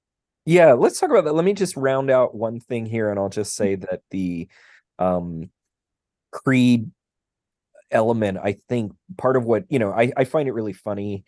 Yeah, 0.46 0.72
let's 0.72 0.98
talk 0.98 1.10
about 1.10 1.26
that. 1.26 1.34
Let 1.34 1.44
me 1.44 1.52
just 1.52 1.76
round 1.76 2.10
out 2.10 2.34
one 2.34 2.60
thing 2.60 2.86
here, 2.86 3.10
and 3.10 3.20
I'll 3.20 3.28
just 3.28 3.54
say 3.54 3.74
that 3.74 4.00
the 4.10 4.48
um, 4.98 5.50
Creed 6.32 6.90
element, 7.90 8.38
I 8.42 8.56
think 8.66 8.92
part 9.18 9.36
of 9.36 9.44
what, 9.44 9.64
you 9.68 9.78
know, 9.78 9.92
I, 9.92 10.10
I 10.16 10.24
find 10.24 10.48
it 10.48 10.52
really 10.52 10.72
funny. 10.72 11.26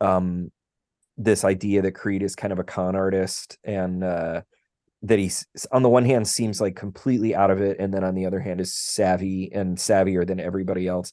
Um, 0.00 0.50
this 1.18 1.44
idea 1.44 1.82
that 1.82 1.92
Creed 1.92 2.22
is 2.22 2.34
kind 2.34 2.54
of 2.54 2.58
a 2.58 2.64
con 2.64 2.96
artist 2.96 3.58
and 3.64 4.02
uh, 4.02 4.40
that 5.02 5.18
he's 5.18 5.46
on 5.72 5.82
the 5.82 5.90
one 5.90 6.06
hand 6.06 6.26
seems 6.26 6.58
like 6.58 6.74
completely 6.74 7.34
out 7.34 7.50
of 7.50 7.60
it, 7.60 7.76
and 7.78 7.92
then 7.92 8.02
on 8.02 8.14
the 8.14 8.24
other 8.24 8.40
hand 8.40 8.62
is 8.62 8.74
savvy 8.74 9.52
and 9.52 9.76
savvier 9.76 10.26
than 10.26 10.40
everybody 10.40 10.88
else. 10.88 11.12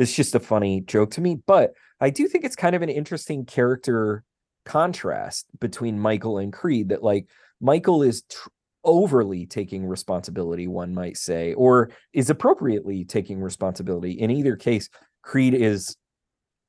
It's 0.00 0.14
just 0.14 0.34
a 0.34 0.40
funny 0.40 0.80
joke 0.80 1.10
to 1.12 1.20
me, 1.20 1.36
but 1.46 1.74
I 2.00 2.08
do 2.08 2.26
think 2.26 2.44
it's 2.46 2.56
kind 2.56 2.74
of 2.74 2.80
an 2.80 2.88
interesting 2.88 3.44
character 3.44 4.24
contrast 4.64 5.46
between 5.60 6.00
Michael 6.00 6.38
and 6.38 6.50
Creed 6.50 6.88
that 6.88 7.02
like 7.02 7.26
Michael 7.60 8.02
is 8.02 8.22
tr- 8.22 8.48
overly 8.82 9.44
taking 9.44 9.84
responsibility 9.84 10.66
one 10.66 10.94
might 10.94 11.18
say 11.18 11.52
or 11.52 11.90
is 12.14 12.30
appropriately 12.30 13.04
taking 13.04 13.42
responsibility. 13.42 14.12
In 14.12 14.30
either 14.30 14.56
case 14.56 14.88
Creed 15.20 15.52
is 15.52 15.96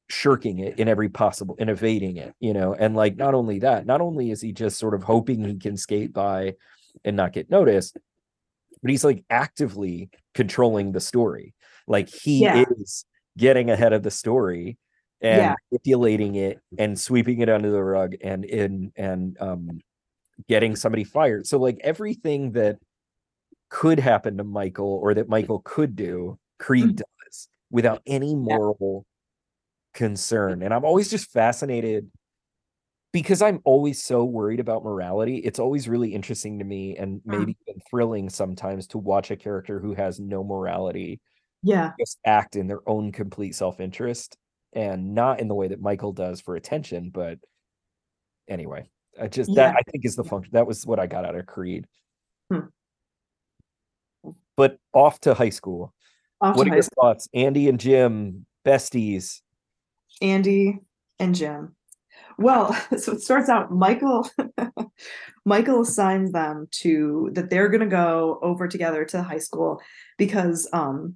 shirking 0.09 0.59
it 0.59 0.77
in 0.77 0.89
every 0.89 1.07
possible 1.07 1.55
in 1.57 1.69
evading 1.69 2.17
it 2.17 2.33
you 2.41 2.53
know? 2.53 2.73
And 2.73 2.97
like 2.97 3.15
not 3.15 3.33
only 3.33 3.59
that 3.59 3.85
not 3.85 4.01
only 4.01 4.31
is 4.31 4.41
he 4.41 4.51
just 4.51 4.77
sort 4.77 4.93
of 4.93 5.03
hoping 5.03 5.41
he 5.41 5.55
can 5.55 5.77
skate 5.77 6.11
by 6.11 6.55
and 7.05 7.15
not 7.15 7.31
get 7.31 7.49
noticed 7.49 7.97
but 8.81 8.91
he's 8.91 9.05
like 9.05 9.23
actively 9.29 10.09
controlling 10.33 10.91
the 10.91 10.99
story. 10.99 11.53
Like 11.87 12.09
he 12.09 12.41
Yeah. 12.41 12.65
is 12.77 13.05
getting 13.37 13.69
ahead 13.69 13.93
of 13.93 14.03
the 14.03 14.11
story 14.11 14.77
and 15.21 15.39
Yeah. 15.39 15.55
manipulating 15.71 16.35
it 16.35 16.59
and 16.77 16.99
sweeping 16.99 17.39
it 17.41 17.49
under 17.49 17.71
the 17.71 17.83
rug 17.83 18.15
and 18.23 18.45
in 18.45 18.91
and 18.97 19.37
um 19.41 19.79
getting 20.49 20.75
somebody 20.75 21.03
fired 21.03 21.47
so 21.47 21.59
like 21.59 21.77
everything 21.83 22.51
that 22.53 22.77
could 23.69 23.99
happen 23.99 24.37
to 24.37 24.43
michael 24.45 24.99
or 25.03 25.13
that 25.13 25.29
michael 25.29 25.61
could 25.65 25.95
do 25.95 26.37
creed 26.59 26.95
Mhm. 26.95 26.97
does 26.97 27.49
without 27.71 28.01
any 28.07 28.35
moral 28.35 29.05
concern 29.93 30.61
and 30.63 30.73
i'm 30.73 30.85
always 30.85 31.09
just 31.09 31.31
fascinated 31.31 32.09
because 33.11 33.41
i'm 33.41 33.59
always 33.65 34.01
so 34.01 34.23
worried 34.23 34.59
about 34.59 34.83
morality 34.83 35.37
it's 35.37 35.59
always 35.59 35.87
really 35.89 36.13
interesting 36.13 36.59
to 36.59 36.65
me 36.65 36.95
and 36.97 37.21
Mm. 37.31 37.45
maybe 37.45 37.57
even 37.67 37.81
thrilling 37.89 38.29
sometimes 38.29 38.87
to 38.87 38.97
watch 38.97 39.31
a 39.31 39.35
character 39.35 39.79
who 39.79 39.93
has 39.93 40.19
no 40.19 40.43
morality 40.43 41.19
Yeah. 41.63 41.91
just 41.99 42.17
act 42.25 42.55
in 42.55 42.67
their 42.67 42.81
own 42.87 43.11
complete 43.11 43.55
self-interest 43.55 44.37
and 44.73 45.13
not 45.13 45.39
in 45.39 45.47
the 45.47 45.55
way 45.55 45.67
that 45.67 45.81
michael 45.81 46.13
does 46.13 46.39
for 46.41 46.55
attention 46.55 47.09
but 47.13 47.37
anyway 48.47 48.87
i 49.19 49.27
just 49.27 49.53
that 49.55 49.75
i 49.75 49.81
think 49.91 50.05
is 50.05 50.15
the 50.15 50.23
function 50.23 50.51
that 50.53 50.65
was 50.67 50.85
what 50.85 50.99
i 50.99 51.05
got 51.07 51.25
out 51.25 51.35
of 51.35 51.45
creed 51.45 51.85
Hmm. 52.51 52.67
but 54.57 54.77
off 54.93 55.19
to 55.21 55.33
high 55.33 55.49
school 55.49 55.93
Off 56.41 56.55
what 56.57 56.65
to 56.65 56.71
are 56.71 56.73
your 56.75 56.83
school. 56.83 57.03
thoughts 57.03 57.27
andy 57.33 57.67
and 57.69 57.79
jim 57.79 58.45
besties 58.65 59.41
Andy 60.21 60.77
and 61.19 61.33
Jim. 61.33 61.75
Well, 62.37 62.73
so 62.97 63.13
it 63.13 63.21
starts 63.21 63.49
out 63.49 63.71
Michael 63.71 64.29
Michael 65.45 65.81
assigns 65.81 66.31
them 66.31 66.67
to 66.81 67.29
that 67.33 67.49
they're 67.49 67.69
gonna 67.69 67.87
go 67.87 68.37
over 68.43 68.67
together 68.67 69.03
to 69.05 69.23
high 69.23 69.39
school 69.39 69.81
because 70.17 70.67
um 70.73 71.15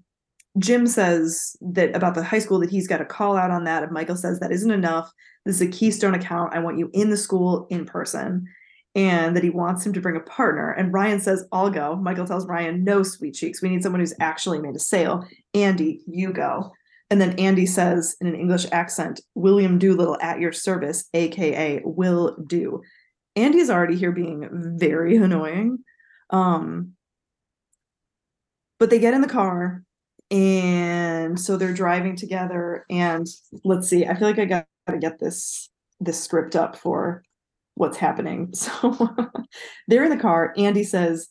Jim 0.57 0.87
says 0.87 1.55
that 1.61 1.95
about 1.95 2.15
the 2.15 2.23
high 2.23 2.39
school 2.39 2.59
that 2.59 2.69
he's 2.69 2.87
got 2.87 3.01
a 3.01 3.05
call 3.05 3.35
out 3.35 3.51
on 3.51 3.65
that. 3.65 3.83
If 3.83 3.91
Michael 3.91 4.15
says 4.15 4.39
that 4.39 4.51
isn't 4.51 4.71
enough, 4.71 5.11
this 5.45 5.55
is 5.55 5.61
a 5.61 5.71
keystone 5.71 6.15
account. 6.15 6.53
I 6.53 6.59
want 6.59 6.77
you 6.77 6.89
in 6.93 7.09
the 7.09 7.17
school 7.17 7.67
in 7.69 7.85
person. 7.85 8.47
And 8.95 9.35
that 9.35 9.43
he 9.43 9.49
wants 9.49 9.85
him 9.85 9.91
to 9.91 9.99
bring 9.99 10.15
a 10.15 10.21
partner. 10.21 10.71
And 10.71 10.93
Ryan 10.93 11.19
says, 11.19 11.45
I'll 11.51 11.69
go. 11.69 11.97
Michael 11.97 12.25
tells 12.25 12.47
Ryan, 12.47 12.85
no, 12.85 13.03
sweet 13.03 13.33
cheeks. 13.33 13.61
We 13.61 13.67
need 13.67 13.83
someone 13.83 13.99
who's 13.99 14.13
actually 14.21 14.59
made 14.59 14.77
a 14.77 14.79
sale. 14.79 15.27
Andy, 15.53 16.01
you 16.07 16.31
go. 16.31 16.71
And 17.09 17.19
then 17.19 17.37
Andy 17.37 17.65
says 17.65 18.15
in 18.21 18.27
an 18.27 18.35
English 18.35 18.65
accent, 18.71 19.19
William 19.35 19.77
Doolittle 19.77 20.17
at 20.21 20.39
your 20.39 20.53
service, 20.53 21.09
aka 21.13 21.81
will 21.83 22.37
do. 22.47 22.81
Andy's 23.35 23.69
already 23.69 23.97
here 23.97 24.13
being 24.13 24.77
very 24.79 25.17
annoying. 25.17 25.79
Um, 26.29 26.93
but 28.79 28.89
they 28.89 28.99
get 28.99 29.13
in 29.13 29.21
the 29.21 29.27
car 29.27 29.84
and 30.31 31.39
so 31.39 31.57
they're 31.57 31.73
driving 31.73 32.15
together 32.15 32.85
and 32.89 33.27
let's 33.63 33.87
see, 33.87 34.05
I 34.05 34.15
feel 34.15 34.27
like 34.27 34.39
I 34.39 34.45
got 34.45 34.65
to 34.89 34.97
get 34.97 35.19
this 35.19 35.69
this 35.99 36.21
script 36.21 36.55
up 36.55 36.75
for 36.75 37.23
what's 37.75 37.97
happening. 37.97 38.53
So 38.65 39.15
they're 39.87 40.03
in 40.03 40.09
the 40.09 40.17
car. 40.17 40.53
Andy 40.57 40.83
says, 40.83 41.29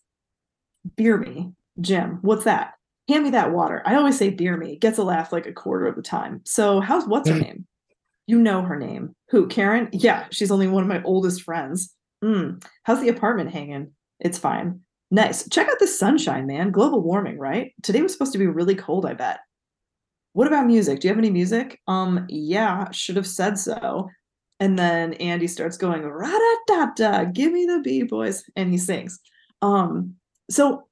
Beer 0.97 1.17
me, 1.17 1.53
Jim. 1.81 2.19
What's 2.23 2.45
that? 2.45 2.75
Hand 3.09 3.25
me 3.25 3.31
that 3.31 3.53
water. 3.53 3.83
I 3.85 3.97
always 3.97 4.19
say 4.19 4.31
beer 4.31 4.57
me. 4.57 4.77
Gets 4.77 4.99
a 4.99 5.03
laugh 5.03 5.33
like 5.33 5.47
a 5.47 5.53
quarter 5.53 5.87
of 5.87 5.97
the 5.97 6.03
time. 6.03 6.41
So 6.45 6.81
how's 6.81 7.07
what's 7.07 7.29
her 7.29 7.39
name? 7.39 7.67
You 8.27 8.39
know 8.39 8.63
her 8.63 8.77
name. 8.77 9.15
Who? 9.31 9.47
Karen? 9.47 9.89
Yeah, 9.93 10.27
she's 10.31 10.51
only 10.51 10.69
one 10.69 10.83
of 10.83 10.89
my 10.89 11.03
oldest 11.03 11.43
friends. 11.43 11.95
Hmm. 12.23 12.53
How's 12.85 13.01
the 13.01 13.11
apartment 13.11 13.51
hanging? 13.51 13.93
It's 14.21 14.39
fine. 14.39 14.81
Nice. 15.15 15.49
Check 15.49 15.69
out 15.69 15.79
the 15.79 15.87
sunshine, 15.87 16.45
man. 16.45 16.73
Global 16.73 17.01
warming, 17.01 17.39
right? 17.39 17.73
Today 17.85 18.03
was 18.03 18.13
supposed 18.13 18.33
to 18.33 18.39
be 18.39 18.49
really 18.49 18.75
cold, 18.75 19.07
I 19.07 19.15
bet. 19.15 19.39
What 20.33 20.49
about 20.49 20.67
music? 20.67 20.99
Do 20.99 21.07
you 21.07 21.15
have 21.15 21.21
any 21.21 21.31
music? 21.31 21.81
Um, 21.87 22.27
yeah, 22.29 22.91
should 22.91 23.15
have 23.15 23.27
said 23.29 23.57
so. 23.57 24.11
And 24.59 24.77
then 24.77 25.13
Andy 25.15 25.47
starts 25.47 25.77
going, 25.77 26.03
ra 26.03 26.27
da 26.27 26.57
da 26.67 26.87
da, 26.97 27.25
give 27.27 27.53
me 27.53 27.65
the 27.65 27.79
B 27.79 28.03
boys, 28.03 28.43
and 28.57 28.73
he 28.73 28.77
sings. 28.77 29.21
Um, 29.63 30.17
so 30.51 30.89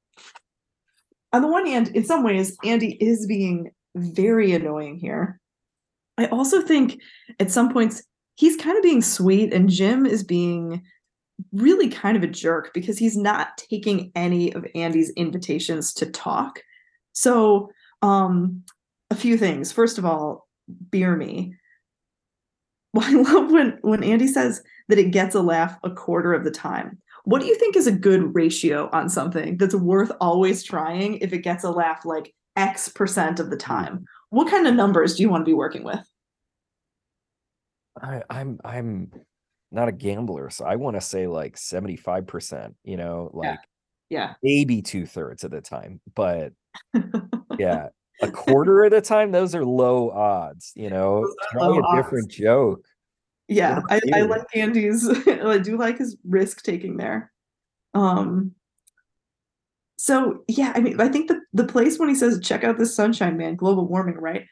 on 1.33 1.43
the 1.43 1.49
one 1.49 1.67
hand, 1.67 1.89
in 1.89 2.05
some 2.05 2.23
ways, 2.23 2.57
Andy 2.63 2.93
is 3.03 3.27
being 3.27 3.73
very 3.97 4.53
annoying 4.53 5.01
here. 5.01 5.41
I 6.17 6.27
also 6.27 6.63
think 6.63 7.01
at 7.41 7.51
some 7.51 7.73
points 7.73 8.05
he's 8.37 8.55
kind 8.55 8.77
of 8.77 8.85
being 8.85 9.03
sweet, 9.03 9.53
and 9.53 9.69
Jim 9.69 10.07
is 10.07 10.23
being 10.23 10.85
really 11.53 11.89
kind 11.89 12.17
of 12.17 12.23
a 12.23 12.29
jerk 12.29 12.73
because 12.73 12.99
he's 12.99 13.17
not 13.17 13.59
taking 13.59 14.11
any 14.15 14.53
of 14.55 14.67
Andy's 14.75 15.11
invitations 15.11 15.93
to 15.95 16.07
talk. 16.07 16.63
So, 17.13 17.71
um, 18.01 18.65
a 19.11 19.15
few 19.15 19.37
things. 19.37 19.71
First 19.71 19.99
of 19.99 20.05
all, 20.05 20.49
beer 20.91 21.17
me. 21.17 21.55
Well, 22.95 23.07
I 23.07 23.33
love 23.33 23.51
when 23.51 23.79
when 23.81 24.05
Andy 24.05 24.27
says 24.27 24.63
that 24.91 24.99
it 24.99 25.13
gets 25.13 25.35
a 25.35 25.41
laugh 25.41 25.79
a 25.83 25.91
quarter 25.91 26.35
of 26.35 26.45
the 26.45 26.51
time. 26.51 26.99
What 27.25 27.41
do 27.41 27.47
you 27.47 27.57
think 27.57 27.75
is 27.75 27.87
a 27.87 27.91
good 27.93 28.35
ratio 28.35 28.91
on 28.93 29.09
something 29.09 29.57
that's 29.57 29.75
worth 29.75 30.13
always 30.21 30.63
trying 30.63 31.17
if 31.23 31.33
it 31.33 31.39
gets 31.39 31.65
a 31.65 31.71
laugh 31.71 32.05
like 32.05 32.35
X 32.55 32.91
percent 32.91 33.41
of 33.41 33.49
the 33.49 33.57
time? 33.57 34.05
What 34.29 34.51
kind 34.51 34.67
of 34.67 34.75
numbers 34.75 35.15
do 35.17 35.23
you 35.23 35.31
want 35.31 35.41
to 35.41 35.49
be 35.49 35.55
working 35.55 35.85
with? 35.85 36.07
I, 37.99 38.23
I'm 38.29 38.61
I'm 38.63 39.11
not 39.73 39.89
a 39.89 39.93
gambler, 39.93 40.51
so 40.51 40.65
I 40.65 40.77
want 40.77 40.97
to 40.97 41.01
say 41.01 41.27
like 41.27 41.57
75%, 41.57 42.75
you 42.85 42.97
know, 42.97 43.31
like 43.33 43.59
Yeah. 44.11 44.35
maybe 44.43 44.83
two 44.83 45.07
thirds 45.07 45.45
of 45.45 45.51
the 45.51 45.61
time. 45.61 46.01
But 46.15 46.53
yeah, 47.59 47.89
a 48.21 48.31
quarter 48.31 48.85
of 48.85 48.91
the 48.91 49.01
time, 49.01 49.33
those 49.33 49.55
are 49.55 49.65
low 49.65 50.11
odds, 50.11 50.73
you 50.77 50.91
know. 50.91 51.27
Try 51.51 51.69
a 51.69 51.97
different 51.97 52.31
joke. 52.31 52.85
Yeah, 53.49 53.81
I, 53.91 54.01
I 54.15 54.21
like 54.23 54.45
Andy's 54.55 55.09
I 55.29 55.59
do 55.59 55.77
like 55.77 55.99
his 55.99 56.17
risk 56.25 56.63
taking 56.63 56.97
there. 56.97 57.33
Um 57.95 58.53
so 59.97 60.45
yeah, 60.49 60.73
I 60.75 60.81
mean 60.81 61.01
I 61.01 61.09
think 61.09 61.29
the 61.29 61.41
the 61.53 61.65
place 61.67 61.99
when 61.99 62.09
he 62.09 62.15
says 62.15 62.41
check 62.41 62.65
out 62.65 62.79
this 62.79 62.95
sunshine 62.95 63.37
man, 63.37 63.57
global 63.57 63.87
warming, 63.87 64.17
right? 64.17 64.47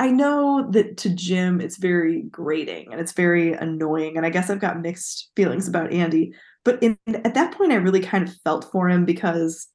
I 0.00 0.10
know 0.10 0.66
that 0.70 0.96
to 0.98 1.10
Jim 1.10 1.60
it's 1.60 1.76
very 1.76 2.22
grating 2.22 2.90
and 2.90 2.98
it's 2.98 3.12
very 3.12 3.52
annoying 3.52 4.16
and 4.16 4.24
I 4.24 4.30
guess 4.30 4.48
I've 4.48 4.58
got 4.58 4.80
mixed 4.80 5.30
feelings 5.36 5.68
about 5.68 5.92
Andy, 5.92 6.32
but 6.64 6.82
in 6.82 6.96
at 7.06 7.34
that 7.34 7.52
point 7.52 7.72
I 7.72 7.76
really 7.76 8.00
kind 8.00 8.26
of 8.26 8.34
felt 8.42 8.72
for 8.72 8.88
him 8.88 9.04
because 9.04 9.68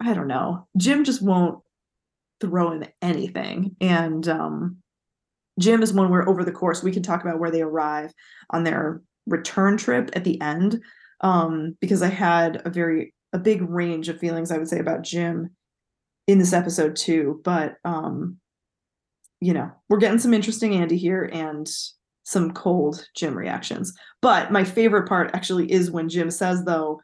I 0.00 0.14
don't 0.14 0.26
know. 0.26 0.66
Jim 0.76 1.04
just 1.04 1.22
won't 1.22 1.60
throw 2.40 2.72
him 2.72 2.84
anything 3.00 3.76
and 3.80 4.26
um 4.28 4.78
Jim 5.60 5.84
is 5.84 5.92
one 5.92 6.10
where 6.10 6.28
over 6.28 6.42
the 6.42 6.50
course 6.50 6.82
we 6.82 6.90
can 6.90 7.04
talk 7.04 7.22
about 7.22 7.38
where 7.38 7.52
they 7.52 7.62
arrive 7.62 8.12
on 8.50 8.64
their 8.64 9.00
return 9.26 9.76
trip 9.76 10.10
at 10.14 10.24
the 10.24 10.40
end. 10.40 10.82
Um, 11.20 11.76
because 11.80 12.02
I 12.02 12.08
had 12.08 12.62
a 12.64 12.70
very 12.70 13.14
a 13.32 13.38
big 13.38 13.62
range 13.62 14.08
of 14.08 14.18
feelings 14.18 14.50
I 14.50 14.58
would 14.58 14.68
say 14.68 14.80
about 14.80 15.02
Jim 15.02 15.50
in 16.26 16.38
this 16.38 16.52
episode 16.52 16.96
too. 16.96 17.40
But 17.44 17.76
um, 17.84 18.38
you 19.44 19.52
know, 19.52 19.70
we're 19.90 19.98
getting 19.98 20.18
some 20.18 20.32
interesting 20.32 20.74
Andy 20.74 20.96
here 20.96 21.28
and 21.30 21.68
some 22.22 22.52
cold 22.52 23.06
Jim 23.14 23.36
reactions. 23.36 23.92
But 24.22 24.50
my 24.50 24.64
favorite 24.64 25.06
part 25.06 25.30
actually 25.34 25.70
is 25.70 25.90
when 25.90 26.08
Jim 26.08 26.30
says 26.30 26.64
though, 26.64 27.02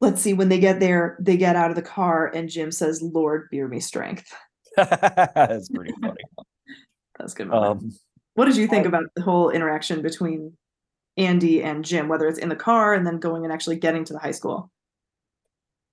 let's 0.00 0.22
see, 0.22 0.32
when 0.32 0.48
they 0.48 0.60
get 0.60 0.78
there, 0.78 1.16
they 1.20 1.36
get 1.36 1.56
out 1.56 1.70
of 1.70 1.76
the 1.76 1.82
car 1.82 2.30
and 2.32 2.48
Jim 2.48 2.70
says, 2.70 3.02
Lord, 3.02 3.48
beer 3.50 3.66
me 3.66 3.80
strength. 3.80 4.32
That's 4.76 5.68
pretty 5.70 5.92
funny. 6.00 6.22
That's 7.18 7.34
good. 7.34 7.50
Um, 7.50 7.92
What 8.34 8.44
did 8.44 8.56
you 8.56 8.68
think 8.68 8.86
about 8.86 9.04
the 9.16 9.22
whole 9.22 9.50
interaction 9.50 10.02
between 10.02 10.56
Andy 11.16 11.64
and 11.64 11.84
Jim, 11.84 12.06
whether 12.06 12.28
it's 12.28 12.38
in 12.38 12.48
the 12.48 12.56
car 12.56 12.94
and 12.94 13.04
then 13.04 13.18
going 13.18 13.42
and 13.42 13.52
actually 13.52 13.76
getting 13.76 14.04
to 14.04 14.12
the 14.12 14.20
high 14.20 14.30
school? 14.30 14.70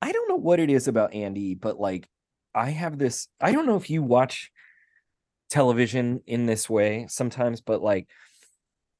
I 0.04 0.12
don't 0.12 0.30
know 0.30 0.36
what 0.38 0.60
it 0.60 0.70
is 0.70 0.88
about 0.88 1.16
Andy, 1.16 1.56
but 1.56 1.80
like 1.80 2.08
I 2.54 2.70
have 2.70 3.00
this, 3.00 3.28
I 3.42 3.52
don't 3.52 3.66
know 3.66 3.76
if 3.76 3.90
you 3.90 4.04
watch 4.04 4.52
television 5.50 6.22
in 6.28 6.46
this 6.46 6.70
way 6.70 7.06
sometimes, 7.10 7.62
but 7.62 7.82
like 7.82 8.08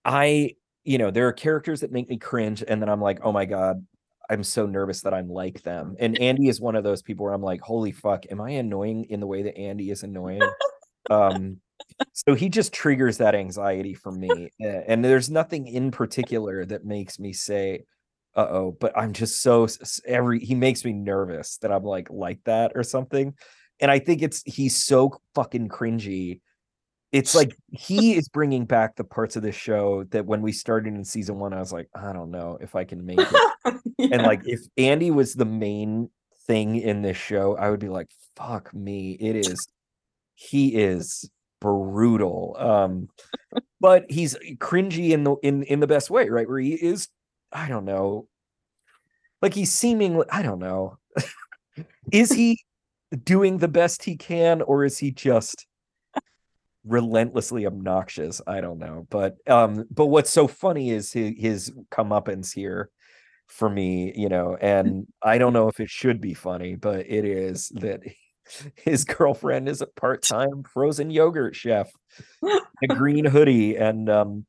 I, 0.04 0.56
you 0.84 0.98
know, 0.98 1.12
there 1.12 1.28
are 1.28 1.34
characters 1.34 1.82
that 1.82 1.92
make 1.92 2.10
me 2.10 2.18
cringe, 2.18 2.64
and 2.68 2.82
then 2.82 2.90
I'm 2.90 3.02
like, 3.02 3.20
oh 3.22 3.32
my 3.32 3.46
God, 3.46 3.86
I'm 4.30 4.44
so 4.44 4.66
nervous 4.66 5.02
that 5.02 5.14
I'm 5.14 5.30
like 5.30 5.62
them. 5.64 5.96
And 6.00 6.20
Andy 6.20 6.48
is 6.48 6.62
one 6.62 6.76
of 6.76 6.84
those 6.84 7.02
people 7.02 7.26
where 7.26 7.34
I'm 7.34 7.44
like, 7.44 7.62
holy 7.62 7.92
fuck, 7.92 8.26
am 8.32 8.42
I 8.42 8.52
annoying 8.52 9.06
in 9.10 9.20
the 9.20 9.28
way 9.28 9.44
that 9.44 9.58
Andy 9.58 9.92
is 9.92 10.04
annoying? 10.04 10.42
um 11.10 11.58
so 12.14 12.34
he 12.34 12.50
just 12.50 12.74
triggers 12.74 13.18
that 13.18 13.36
anxiety 13.36 13.94
for 13.94 14.12
me 14.12 14.52
and 14.60 15.04
there's 15.04 15.30
nothing 15.30 15.68
in 15.68 15.92
particular 15.92 16.66
that 16.66 16.86
makes 16.86 17.20
me 17.20 17.34
say 17.34 17.82
uh-oh 18.36 18.76
but 18.80 18.96
i'm 18.98 19.14
just 19.14 19.42
so 19.42 19.68
every 20.06 20.40
he 20.40 20.56
makes 20.56 20.86
me 20.86 20.94
nervous 20.94 21.58
that 21.58 21.72
i'm 21.72 21.84
like 21.84 22.10
like 22.10 22.40
that 22.46 22.72
or 22.76 22.84
something 22.84 23.34
and 23.80 23.90
i 23.92 24.00
think 24.00 24.22
it's 24.22 24.42
he's 24.46 24.82
so 24.82 25.20
fucking 25.36 25.70
cringy 25.70 26.40
it's 27.12 27.34
like 27.34 27.56
he 27.72 28.16
is 28.16 28.30
bringing 28.30 28.66
back 28.66 28.96
the 28.96 29.04
parts 29.04 29.36
of 29.36 29.42
the 29.42 29.52
show 29.52 30.04
that 30.12 30.26
when 30.26 30.42
we 30.42 30.52
started 30.52 30.94
in 30.94 31.04
season 31.04 31.40
one, 31.40 31.54
I 31.54 31.60
was 31.60 31.74
like, 31.74 31.90
I 31.96 32.14
don't 32.14 32.30
know 32.30 32.60
if 32.62 32.76
I 32.76 32.84
can 32.84 33.04
make 33.04 33.20
it. 33.20 33.54
yeah. 33.98 34.10
And 34.12 34.22
like, 34.24 34.42
if 34.46 34.62
Andy 34.78 35.10
was 35.10 35.34
the 35.34 35.46
main 35.46 36.10
thing 36.46 36.76
in 36.76 37.02
this 37.02 37.18
show, 37.18 37.58
I 37.58 37.72
would 37.72 37.80
be 37.80 37.90
like, 37.90 38.10
fuck 38.36 38.72
me. 38.76 39.18
It 39.20 39.36
is, 39.36 39.68
he 40.36 40.76
is 40.76 41.28
brutal. 41.60 42.56
Um, 42.60 43.10
but 43.82 44.06
he's 44.10 44.36
cringy 44.58 45.10
in 45.10 45.24
the 45.24 45.36
in 45.42 45.64
in 45.64 45.80
the 45.80 45.88
best 45.88 46.12
way, 46.12 46.30
right? 46.30 46.48
Where 46.48 46.60
he 46.60 46.74
is, 46.74 47.08
I 47.52 47.68
don't 47.68 47.86
know, 47.86 48.28
like 49.42 49.56
he's 49.56 49.72
seeming, 49.72 50.22
I 50.30 50.44
don't 50.44 50.60
know. 50.60 51.00
is 52.12 52.32
he 52.32 52.60
doing 53.24 53.58
the 53.58 53.68
best 53.68 54.04
he 54.04 54.16
can, 54.16 54.62
or 54.62 54.84
is 54.86 54.98
he 54.98 55.12
just 55.12 55.66
relentlessly 56.86 57.66
obnoxious. 57.66 58.42
I 58.46 58.62
don't 58.62 58.80
know, 58.80 59.08
but 59.10 59.38
um, 59.48 59.86
but 59.92 60.08
what's 60.08 60.30
so 60.30 60.48
funny 60.48 60.90
is 60.90 61.12
his, 61.14 61.34
his 61.38 61.74
comeuppance 61.92 62.54
here 62.54 62.90
for 63.48 63.70
me, 63.70 64.14
you 64.16 64.30
know, 64.30 64.56
and 64.60 65.08
I 65.22 65.38
don't 65.38 65.54
know 65.54 65.68
if 65.68 65.80
it 65.80 65.90
should 65.90 66.22
be 66.22 66.34
funny, 66.34 66.76
but 66.76 67.06
it 67.08 67.26
is 67.26 67.70
that 67.76 68.02
his 68.76 69.06
girlfriend 69.06 69.70
is 69.70 69.82
a 69.82 69.88
part-time 69.88 70.64
frozen 70.64 71.10
yogurt 71.12 71.56
chef, 71.56 71.90
a 72.44 72.88
green 72.88 73.26
hoodie, 73.26 73.76
and 73.76 74.10
um, 74.10 74.46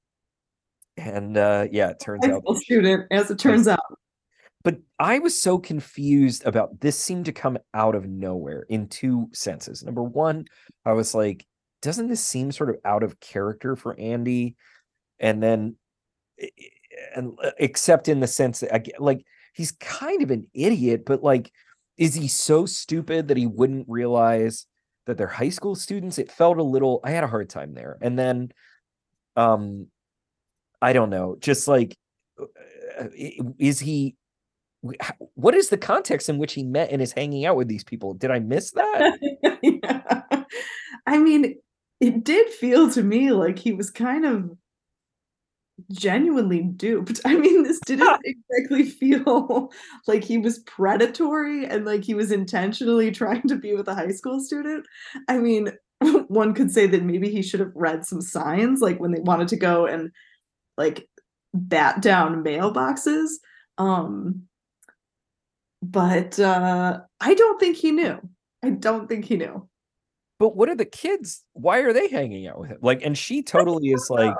and 0.97 1.37
uh, 1.37 1.67
yeah, 1.71 1.91
it 1.91 2.01
turns 2.01 2.25
out 2.27 2.43
as 3.11 3.31
it 3.31 3.39
turns 3.39 3.69
out. 3.69 3.81
But 4.63 4.79
I 4.99 5.21
was 5.21 5.41
so 5.41 5.59
confused 5.59 6.45
about 6.45 6.81
this 6.81 6.99
seemed 6.99 7.25
to 7.27 7.33
come 7.33 7.59
out 7.73 7.95
of 7.95 8.07
nowhere 8.07 8.67
in 8.69 8.89
two 8.89 9.29
senses. 9.33 9.83
Number 9.83 10.03
one, 10.03 10.45
I 10.85 10.93
was 10.93 11.15
like, 11.15 11.47
doesn't 11.81 12.09
this 12.09 12.23
seem 12.23 12.53
sort 12.53 12.69
of 12.69 12.77
out 12.85 13.03
of 13.03 13.21
character 13.21 13.75
for 13.75 13.99
Andy? 13.99 14.57
And 15.19 15.43
then, 15.43 15.77
and 17.15 17.39
uh, 17.43 17.53
except 17.59 18.09
in 18.09 18.21
the 18.21 18.27
sense 18.27 18.61
that, 18.61 18.87
like, 18.99 19.25
he's 19.55 19.73
kind 19.73 20.23
of 20.23 20.31
an 20.31 20.47
idiot, 20.53 21.05
but 21.07 21.23
like, 21.23 21.51
is 21.97 22.15
he 22.15 22.29
so 22.29 22.67
stupid 22.67 23.29
that 23.29 23.37
he 23.37 23.47
wouldn't 23.47 23.89
realize 23.89 24.67
that 25.07 25.17
they're 25.17 25.27
high 25.27 25.49
school 25.49 25.75
students? 25.75 26.19
It 26.19 26.31
felt 26.31 26.59
a 26.59 26.63
little, 26.63 27.01
I 27.03 27.11
had 27.11 27.25
a 27.25 27.29
hard 27.29 27.49
time 27.49 27.73
there. 27.75 27.99
And 28.01 28.19
then, 28.19 28.53
um, 29.37 29.87
I 30.83 30.93
don't 30.93 31.11
know, 31.11 31.37
just 31.41 31.67
like, 31.67 31.97
uh, 32.39 32.45
uh, 32.99 33.09
is 33.59 33.81
he 33.81 34.17
what 35.35 35.55
is 35.55 35.69
the 35.69 35.79
context 35.79 36.29
in 36.29 36.39
which 36.39 36.55
he 36.55 36.63
met 36.63 36.91
and 36.91 37.03
is 37.03 37.13
hanging 37.13 37.45
out 37.45 37.57
with 37.57 37.69
these 37.69 37.85
people? 37.85 38.15
Did 38.15 38.31
I 38.31 38.39
miss 38.39 38.71
that? 38.73 39.19
yeah. 39.63 40.45
I 41.07 41.19
mean, 41.19 41.57
it 42.01 42.25
did 42.25 42.49
feel 42.49 42.91
to 42.93 43.03
me 43.03 43.31
like 43.31 43.59
he 43.59 43.73
was 43.73 43.91
kind 43.91 44.25
of 44.25 44.51
genuinely 45.93 46.63
duped. 46.63 47.21
I 47.27 47.37
mean, 47.37 47.63
this 47.63 47.81
didn't 47.81 48.21
exactly 48.25 48.85
feel 48.85 49.71
like 50.07 50.25
he 50.25 50.39
was 50.39 50.61
predatory 50.61 51.67
and 51.67 51.85
like 51.85 52.05
he 52.05 52.15
was 52.15 52.33
intentionally 52.33 53.11
trying 53.11 53.47
to 53.49 53.57
be 53.57 53.75
with 53.75 53.89
a 53.89 53.95
high 53.95 54.13
school 54.13 54.41
student. 54.41 54.87
I 55.29 55.39
mean, 55.39 55.73
one 56.29 56.55
could 56.55 56.71
say 56.71 56.87
that 56.87 57.03
maybe 57.03 57.31
he 57.31 57.43
should 57.43 57.61
have 57.61 57.73
read 57.75 58.07
some 58.07 58.23
signs, 58.23 58.81
like 58.81 58.99
when 58.99 59.13
they 59.13 59.21
wanted 59.21 59.49
to 59.49 59.57
go 59.57 59.85
and 59.85 60.11
like 60.79 61.07
bat 61.53 62.01
down 62.01 62.43
mailboxes. 62.43 63.29
Um, 63.77 64.47
but 65.83 66.39
uh, 66.39 67.01
I 67.21 67.35
don't 67.35 67.61
think 67.61 67.77
he 67.77 67.93
knew. 67.93 68.21
I 68.63 68.71
don't 68.71 69.09
think 69.09 69.25
he 69.25 69.37
knew 69.37 69.69
but 70.41 70.57
what 70.57 70.71
are 70.71 70.75
the 70.75 70.87
kids? 70.87 71.45
Why 71.53 71.81
are 71.81 71.93
they 71.93 72.09
hanging 72.09 72.49
out 72.49 72.59
with 72.59 72.71
him? 72.71 72.79
Like, 72.81 73.03
and 73.05 73.17
she 73.17 73.43
totally 73.43 73.91
is 73.91 74.09
like 74.09 74.35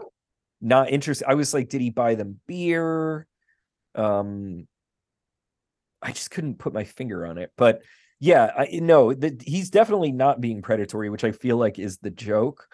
not 0.59 0.89
interested. 0.89 1.29
I 1.29 1.35
was 1.35 1.53
like, 1.53 1.69
did 1.69 1.83
he 1.83 1.91
buy 1.91 2.15
them 2.15 2.41
beer? 2.49 3.27
Um, 3.95 4.67
I 6.01 6.13
just 6.13 6.31
couldn't 6.31 6.59
put 6.59 6.73
my 6.73 6.85
finger 6.85 7.27
on 7.27 7.37
it, 7.37 7.53
but 7.55 7.83
yeah, 8.19 8.51
I 8.57 8.69
no, 8.81 9.13
that 9.13 9.43
he's 9.43 9.69
definitely 9.69 10.11
not 10.11 10.41
being 10.41 10.63
predatory, 10.63 11.11
which 11.11 11.25
I 11.25 11.33
feel 11.33 11.59
like 11.59 11.79
is 11.79 11.99
the 11.99 12.11
joke. 12.11 12.67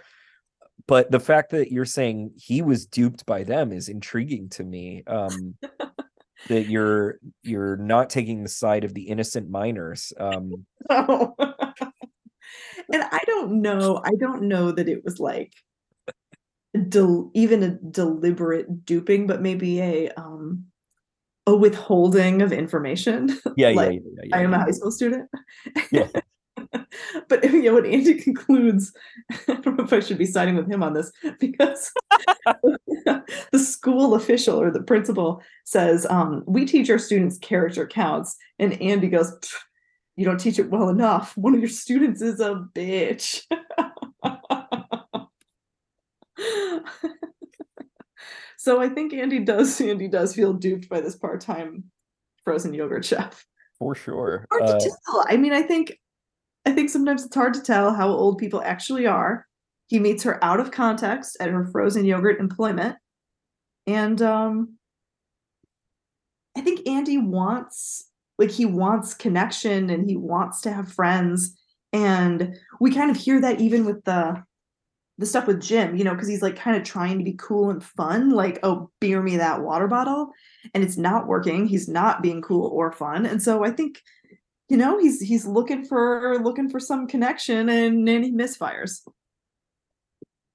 But 0.86 1.10
the 1.10 1.18
fact 1.18 1.50
that 1.50 1.72
you're 1.72 1.84
saying 1.84 2.34
he 2.36 2.62
was 2.62 2.86
duped 2.86 3.26
by 3.26 3.42
them 3.42 3.72
is 3.72 3.88
intriguing 3.88 4.50
to 4.50 4.62
me. 4.62 5.02
Um, 5.04 5.56
that 6.48 6.68
you're 6.68 7.18
you're 7.42 7.76
not 7.76 8.10
taking 8.10 8.42
the 8.42 8.48
side 8.48 8.84
of 8.84 8.94
the 8.94 9.08
innocent 9.08 9.50
minors. 9.50 10.12
Um, 10.18 10.66
oh 10.90 11.34
and 12.92 13.02
I 13.02 13.20
don't 13.26 13.60
know. 13.62 14.00
I 14.04 14.12
don't 14.18 14.42
know 14.42 14.72
that 14.72 14.88
it 14.88 15.04
was 15.04 15.18
like 15.18 15.52
del- 16.88 17.30
even 17.34 17.62
a 17.62 17.70
deliberate 17.90 18.84
duping, 18.84 19.26
but 19.26 19.42
maybe 19.42 19.80
a 19.80 20.10
um 20.12 20.66
a 21.46 21.54
withholding 21.54 22.42
of 22.42 22.52
information. 22.52 23.38
Yeah, 23.56 23.70
like, 23.70 23.92
yeah, 23.92 23.98
yeah, 24.04 24.22
yeah, 24.24 24.36
I 24.36 24.42
am 24.42 24.52
yeah. 24.52 24.56
a 24.56 24.60
high 24.60 24.70
school 24.72 24.90
student. 24.90 25.28
Yeah. 25.90 26.08
but 27.28 27.44
you 27.52 27.62
know 27.62 27.74
when 27.74 27.86
Andy 27.86 28.14
concludes, 28.14 28.92
I 29.48 29.54
don't 29.54 29.78
know 29.78 29.84
if 29.84 29.92
I 29.92 30.00
should 30.00 30.18
be 30.18 30.26
siding 30.26 30.56
with 30.56 30.70
him 30.70 30.82
on 30.82 30.94
this 30.94 31.12
because 31.38 31.92
the 33.04 33.58
school 33.58 34.14
official 34.14 34.60
or 34.60 34.70
the 34.70 34.82
principal 34.82 35.42
says, 35.64 36.06
um, 36.10 36.44
"We 36.46 36.64
teach 36.64 36.90
our 36.90 36.98
students 36.98 37.38
character 37.38 37.86
counts," 37.86 38.36
and 38.58 38.80
Andy 38.80 39.08
goes, 39.08 39.38
you 40.16 40.24
don't 40.24 40.40
teach 40.40 40.58
it 40.58 40.70
well 40.70 40.88
enough. 40.88 41.36
One 41.36 41.54
of 41.54 41.60
your 41.60 41.68
students 41.68 42.22
is 42.22 42.40
a 42.40 42.64
bitch. 42.74 43.42
so 48.56 48.80
I 48.80 48.88
think 48.88 49.12
Andy 49.12 49.40
does 49.40 49.78
Andy 49.80 50.08
does 50.08 50.34
feel 50.34 50.54
duped 50.54 50.88
by 50.88 51.02
this 51.02 51.16
part-time 51.16 51.84
frozen 52.44 52.72
yogurt 52.72 53.04
chef. 53.04 53.46
For 53.78 53.94
sure. 53.94 54.46
Hard 54.50 54.62
uh, 54.62 54.78
tell. 54.78 55.26
I 55.28 55.36
mean, 55.36 55.52
I 55.52 55.60
think 55.60 55.98
I 56.66 56.72
think 56.72 56.90
sometimes 56.90 57.24
it's 57.24 57.34
hard 57.34 57.54
to 57.54 57.62
tell 57.62 57.94
how 57.94 58.08
old 58.08 58.38
people 58.38 58.60
actually 58.62 59.06
are. 59.06 59.46
He 59.86 60.00
meets 60.00 60.24
her 60.24 60.42
out 60.44 60.58
of 60.58 60.72
context 60.72 61.36
at 61.38 61.48
her 61.48 61.64
frozen 61.64 62.04
yogurt 62.04 62.40
employment. 62.40 62.96
And 63.86 64.20
um 64.20 64.76
I 66.56 66.62
think 66.62 66.88
Andy 66.88 67.18
wants 67.18 68.10
like 68.38 68.50
he 68.50 68.66
wants 68.66 69.14
connection 69.14 69.90
and 69.90 70.08
he 70.08 70.16
wants 70.16 70.60
to 70.62 70.72
have 70.72 70.92
friends 70.92 71.56
and 71.92 72.56
we 72.80 72.92
kind 72.92 73.10
of 73.10 73.16
hear 73.16 73.40
that 73.40 73.60
even 73.60 73.84
with 73.84 74.04
the 74.04 74.42
the 75.18 75.26
stuff 75.26 75.46
with 75.46 75.62
Jim, 75.62 75.96
you 75.96 76.04
know, 76.04 76.12
because 76.12 76.28
he's 76.28 76.42
like 76.42 76.56
kind 76.56 76.76
of 76.76 76.82
trying 76.82 77.16
to 77.18 77.24
be 77.24 77.32
cool 77.38 77.70
and 77.70 77.82
fun, 77.82 78.30
like, 78.30 78.58
oh, 78.62 78.90
beer 79.00 79.22
me 79.22 79.38
that 79.38 79.62
water 79.62 79.88
bottle. 79.88 80.30
And 80.74 80.84
it's 80.84 80.98
not 80.98 81.26
working. 81.26 81.66
He's 81.66 81.88
not 81.88 82.22
being 82.22 82.42
cool 82.42 82.66
or 82.66 82.92
fun. 82.92 83.24
And 83.24 83.42
so 83.42 83.64
I 83.64 83.70
think, 83.70 84.02
you 84.68 84.76
know, 84.76 84.98
he's 84.98 85.20
he's 85.20 85.46
looking 85.46 85.84
for 85.84 86.38
looking 86.42 86.68
for 86.68 86.80
some 86.80 87.06
connection 87.06 87.68
and 87.68 88.08
and 88.08 88.24
he 88.24 88.32
misfires. 88.32 89.00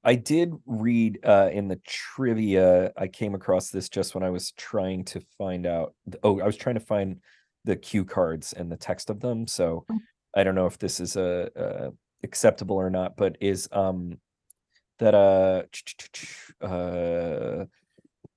I 0.04 0.16
did 0.16 0.54
read 0.66 1.20
uh, 1.24 1.50
in 1.52 1.68
the 1.68 1.80
trivia. 1.88 2.92
I 2.98 3.08
came 3.08 3.36
across 3.36 3.70
this 3.70 3.88
just 3.88 4.16
when 4.16 4.24
I 4.24 4.32
was 4.32 4.52
trying 4.54 5.06
to 5.06 5.22
find 5.38 5.66
out. 5.66 5.94
Oh, 6.24 6.40
I 6.40 6.46
was 6.46 6.58
trying 6.58 6.76
to 6.76 6.82
find 6.82 7.22
the 7.66 7.76
cue 7.76 8.04
cards 8.04 8.54
and 8.54 8.72
the 8.72 8.78
text 8.78 9.10
of 9.10 9.20
them. 9.20 9.46
So 9.46 9.86
mm. 9.92 9.98
I 10.36 10.44
don't 10.44 10.56
know 10.56 10.66
if 10.66 10.80
this 10.80 11.00
is 11.00 11.16
a, 11.16 11.50
a 11.56 11.92
acceptable 12.24 12.78
or 12.78 12.90
not, 12.90 13.16
but 13.16 13.38
is 13.40 13.70
um 13.72 14.18
that 15.00 15.14
uh 15.16 15.64
uh 16.66 17.66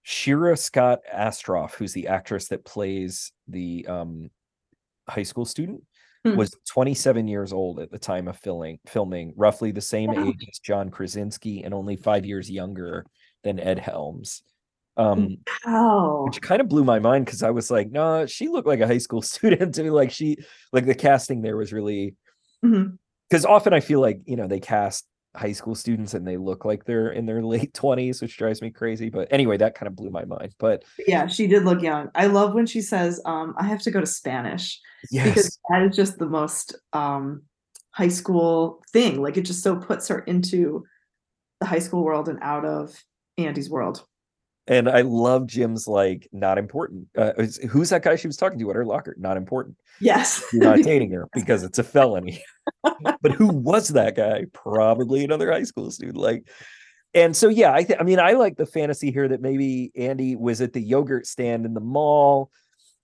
Shira 0.02 0.56
Scott 0.56 1.01
Astrof, 1.12 1.72
who's 1.74 1.94
the 1.94 2.09
actress 2.09 2.48
that 2.48 2.64
plays 2.64 3.32
the 3.48 3.86
um 3.88 4.30
high 5.09 5.22
school 5.22 5.44
student, 5.44 5.82
hmm. 6.24 6.36
was 6.36 6.55
27 6.68 7.28
years 7.28 7.52
old 7.52 7.81
at 7.81 7.90
the 7.90 7.98
time 7.98 8.28
of 8.28 8.36
filming 8.39 8.78
filming, 8.86 9.32
roughly 9.36 9.70
the 9.70 9.81
same 9.81 10.10
age 10.10 10.47
as 10.51 10.59
John 10.59 10.90
Krasinski 10.90 11.62
and 11.62 11.74
only 11.74 11.97
five 11.97 12.24
years 12.24 12.51
younger 12.51 13.05
than 13.43 13.60
Ed 13.60 13.78
Helms 13.78 14.43
um 14.97 15.36
wow. 15.66 16.24
which 16.26 16.40
kind 16.40 16.60
of 16.60 16.68
blew 16.68 16.85
my 16.85 16.98
mind 16.98 17.24
because 17.24 17.43
i 17.43 17.51
was 17.51 17.70
like 17.70 17.90
no 17.90 18.26
she 18.26 18.48
looked 18.48 18.68
like 18.68 18.81
a 18.81 18.86
high 18.86 18.98
school 18.98 19.22
student 19.22 19.74
to 19.74 19.82
me 19.82 19.90
like 19.90 20.10
she 20.10 20.36
like 20.72 20.86
the 20.86 20.94
casting 20.94 21.43
there 21.43 21.56
was 21.56 21.72
really 21.72 22.14
because 22.62 23.44
mm-hmm. 23.44 23.52
often 23.52 23.72
i 23.72 23.81
feel 23.81 24.01
like 24.01 24.20
you 24.24 24.36
know 24.36 24.47
they 24.47 24.60
cast 24.60 25.06
high 25.36 25.52
school 25.52 25.74
students 25.74 26.15
and 26.15 26.27
they 26.27 26.36
look 26.36 26.65
like 26.65 26.85
they're 26.85 27.11
in 27.11 27.27
their 27.27 27.43
late 27.44 27.73
20s 27.74 28.23
which 28.23 28.36
drives 28.36 28.62
me 28.62 28.70
crazy 28.70 29.09
but 29.09 29.28
anyway 29.31 29.56
that 29.56 29.74
kind 29.74 29.89
of 29.89 29.97
blew 29.97 30.11
my 30.11 30.24
mind 30.24 30.55
but 30.59 30.85
yeah 31.06 31.27
she 31.27 31.47
did 31.47 31.65
look 31.65 31.82
young 31.82 32.09
i 32.15 32.27
love 32.27 32.55
when 32.55 32.66
she 32.66 32.81
says 32.81 33.20
um 33.24 33.55
i 33.59 33.65
have 33.65 33.82
to 33.82 33.90
go 33.90 34.01
to 34.01 34.06
spanish 34.06 34.81
yes. 35.11 35.28
because 35.28 35.59
that 35.70 35.82
is 35.82 35.97
just 35.97 36.19
the 36.19 36.27
most 36.27 36.77
um 36.93 37.43
high 37.90 38.09
school 38.09 38.82
thing 38.93 39.20
like 39.20 39.36
it 39.36 39.43
just 39.43 39.62
so 39.62 39.77
puts 39.77 40.09
her 40.09 40.20
into 40.20 40.85
the 41.61 41.66
high 41.66 41.78
school 41.78 42.05
world 42.05 42.28
and 42.28 42.39
out 42.43 42.65
of 42.65 42.97
andy's 43.39 43.70
world 43.70 44.05
and 44.66 44.89
I 44.89 45.02
love 45.02 45.47
Jim's 45.47 45.86
like 45.86 46.27
not 46.32 46.56
important. 46.56 47.06
Uh, 47.16 47.32
who's 47.69 47.90
that 47.90 48.02
guy 48.02 48.16
she 48.16 48.27
was 48.27 48.36
talking 48.36 48.59
to 48.59 48.70
at 48.70 48.77
her 48.77 48.86
locker? 48.86 49.15
Not 49.19 49.36
important. 49.36 49.77
Yes, 50.01 50.43
you're 50.52 50.62
not 50.62 50.78
dating 50.82 51.11
her 51.11 51.28
because 51.35 51.62
it's 51.62 51.78
a 51.78 51.85
felony. 51.85 52.43
but 53.23 53.32
who 53.32 53.48
was 53.48 53.89
that 53.89 54.16
guy? 54.16 54.47
Probably 54.52 55.24
another 55.24 55.51
high 55.51 55.65
school 55.65 55.90
student. 55.90 56.16
Like, 56.16 56.48
and 57.15 57.36
so 57.36 57.48
yeah, 57.48 57.73
I 57.73 57.85
th- 57.85 57.98
I 58.01 58.02
mean, 58.02 58.19
I 58.19 58.32
like 58.32 58.56
the 58.56 58.66
fantasy 58.66 59.11
here 59.11 59.28
that 59.28 59.40
maybe 59.40 59.93
Andy 59.97 60.36
was 60.36 60.61
at 60.61 60.73
the 60.73 60.81
yogurt 60.81 61.27
stand 61.27 61.65
in 61.65 61.74
the 61.74 61.81
mall. 61.81 62.51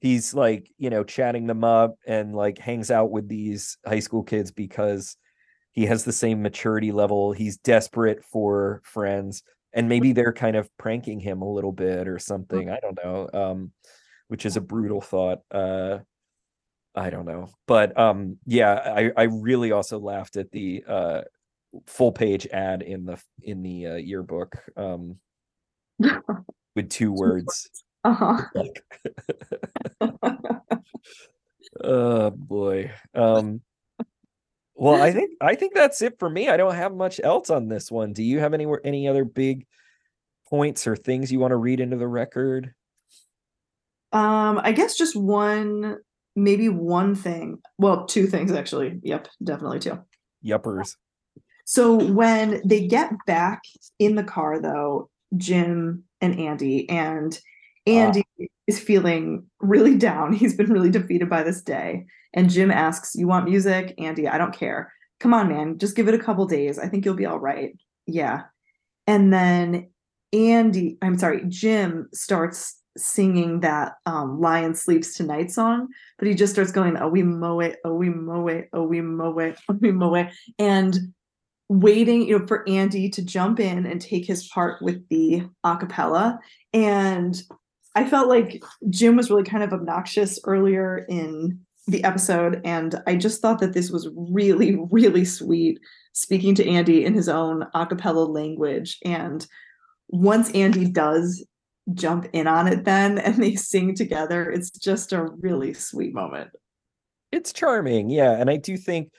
He's 0.01 0.35
like, 0.35 0.70
you 0.78 0.90
know, 0.90 1.05
chatting 1.05 1.47
them 1.47 1.62
up 1.62 1.97
and 2.07 2.35
like 2.35 2.59
hangs 2.59 2.90
out 2.90 3.11
with 3.11 3.28
these 3.28 3.77
high 3.86 4.01
school 4.01 4.23
kids 4.23 4.51
because 4.51 5.16
he 5.73 5.86
has 5.86 6.05
the 6.05 6.12
same 6.12 6.43
maturity 6.43 6.90
level. 6.90 7.32
He's 7.32 7.59
desperate 7.59 8.24
for 8.24 8.81
friends, 8.85 9.43
and 9.73 9.89
maybe 9.89 10.12
they're 10.12 10.32
kind 10.32 10.57
of 10.57 10.69
pranking 10.78 11.20
him 11.20 11.43
a 11.43 11.52
little 11.52 11.73
bit 11.73 12.09
or 12.09 12.19
something. 12.19 12.70
I 12.70 12.81
don't 12.81 12.98
know. 13.02 13.28
Um, 13.32 13.73
which 14.31 14.47
is 14.47 14.57
a 14.57 14.61
brutal 14.61 15.01
thought. 15.01 15.40
Uh, 15.51 15.98
I 17.01 17.09
don't 17.09 17.24
know, 17.24 17.48
but 17.66 17.98
um, 17.98 18.36
yeah, 18.44 18.74
I 18.74 19.10
I 19.16 19.22
really 19.24 19.72
also 19.72 19.98
laughed 19.98 20.36
at 20.36 20.51
the 20.51 20.85
uh 20.86 21.22
full 21.86 22.12
page 22.12 22.47
ad 22.48 22.82
in 22.82 23.06
the 23.06 23.18
in 23.43 23.62
the 23.62 23.86
uh, 23.86 23.94
yearbook 23.94 24.55
um 24.77 25.16
with 26.77 26.90
two 26.90 27.12
words. 27.12 27.70
Uh-huh. 28.05 28.43
oh 31.82 32.31
boy. 32.31 32.90
Um 33.14 33.62
well, 34.74 35.01
I 35.01 35.12
think 35.12 35.31
I 35.40 35.55
think 35.55 35.74
that's 35.74 36.02
it 36.02 36.18
for 36.18 36.28
me. 36.28 36.51
I 36.51 36.59
don't 36.59 36.74
have 36.74 36.94
much 36.94 37.18
else 37.24 37.48
on 37.48 37.68
this 37.68 37.90
one. 37.90 38.12
Do 38.12 38.22
you 38.22 38.40
have 38.40 38.52
any 38.52 38.66
any 38.85 39.09
other 39.09 39.24
big 39.24 39.66
points 40.51 40.86
or 40.86 40.97
things 40.97 41.32
you 41.32 41.40
want 41.40 41.52
to 41.52 41.56
read 41.56 41.81
into 41.81 41.97
the 41.97 42.09
record? 42.09 42.74
Um, 44.12 44.60
I 44.62 44.72
guess 44.72 44.97
just 44.97 45.14
one, 45.14 45.98
maybe 46.36 46.69
one 46.69 47.15
thing. 47.15 47.59
Well, 47.78 48.07
two 48.07 48.27
things 48.27 48.52
actually. 48.52 48.98
Yep, 49.02 49.28
definitely 49.43 49.81
two. 49.81 49.98
Yuppers. 50.44 50.97
So 51.65 52.05
when 52.12 52.61
they 52.65 52.86
get 52.86 53.12
back 53.27 53.62
in 53.98 54.16
the 54.16 54.24
car, 54.24 54.61
though, 54.61 55.09
Jim 55.36 56.05
and 56.20 56.39
Andy, 56.39 56.89
and 56.89 57.39
Andy 57.86 58.24
uh, 58.40 58.47
is 58.66 58.81
feeling 58.81 59.47
really 59.61 59.97
down. 59.97 60.32
He's 60.35 60.57
been 60.57 60.73
really 60.73 60.90
defeated 60.90 61.31
by 61.31 61.43
this 61.43 61.62
day. 61.62 62.07
And 62.35 62.51
Jim 62.51 62.70
asks, 62.70 63.15
You 63.15 63.28
want 63.28 63.48
music? 63.48 63.94
Andy, 63.98 64.27
I 64.27 64.39
don't 64.39 64.55
care. 64.55 64.93
Come 65.20 65.35
on, 65.35 65.48
man. 65.48 65.78
Just 65.78 65.97
give 65.97 66.09
it 66.09 66.15
a 66.15 66.19
couple 66.19 66.47
days. 66.47 66.78
I 66.78 66.89
think 66.89 67.05
you'll 67.05 67.15
be 67.15 67.27
all 67.27 67.39
right. 67.39 67.77
Yeah. 68.07 68.43
And 69.07 69.32
then 69.32 69.90
Andy, 70.32 70.97
I'm 71.02 71.19
sorry, 71.19 71.43
Jim 71.48 72.09
starts 72.15 72.80
singing 73.01 73.60
that 73.60 73.94
um, 74.06 74.40
Lion 74.40 74.74
Sleeps 74.74 75.14
Tonight 75.14 75.51
song, 75.51 75.89
but 76.18 76.28
he 76.28 76.35
just 76.35 76.52
starts 76.52 76.72
going, 76.72 76.97
Oh, 76.97 77.09
we 77.09 77.22
it, 77.22 77.78
oh, 77.85 77.94
we 77.94 78.09
it, 78.09 78.68
oh, 78.72 78.82
we 78.85 78.98
it, 79.01 79.59
oh, 79.68 79.78
we 79.81 80.20
it. 80.20 80.32
And 80.59 81.12
waiting 81.70 82.27
you 82.27 82.36
know 82.36 82.44
for 82.48 82.68
andy 82.68 83.09
to 83.09 83.24
jump 83.24 83.60
in 83.60 83.86
and 83.86 84.01
take 84.01 84.27
his 84.27 84.48
part 84.48 84.82
with 84.82 85.09
the 85.09 85.40
acapella 85.64 86.36
and 86.72 87.44
i 87.94 88.05
felt 88.05 88.27
like 88.27 88.60
jim 88.89 89.14
was 89.14 89.31
really 89.31 89.44
kind 89.44 89.62
of 89.62 89.72
obnoxious 89.72 90.40
earlier 90.47 91.06
in 91.09 91.60
the 91.86 92.02
episode 92.02 92.60
and 92.64 93.01
i 93.06 93.14
just 93.14 93.40
thought 93.40 93.60
that 93.60 93.72
this 93.72 93.89
was 93.89 94.09
really 94.16 94.81
really 94.90 95.24
sweet 95.24 95.78
speaking 96.12 96.56
to 96.56 96.68
andy 96.68 97.05
in 97.05 97.14
his 97.14 97.28
own 97.28 97.64
acapella 97.72 98.28
language 98.28 98.98
and 99.05 99.47
once 100.09 100.51
andy 100.51 100.90
does 100.90 101.47
jump 101.94 102.26
in 102.32 102.46
on 102.46 102.66
it 102.66 102.84
then 102.84 103.18
and 103.18 103.36
they 103.36 103.54
sing 103.54 103.94
together 103.94 104.50
it's 104.50 104.70
just 104.70 105.12
a 105.12 105.24
really 105.40 105.72
sweet 105.74 106.14
moment. 106.14 106.50
It's 107.32 107.52
charming 107.52 108.10
yeah 108.10 108.32
and 108.32 108.50
i 108.50 108.56
do 108.56 108.76
think 108.76 109.12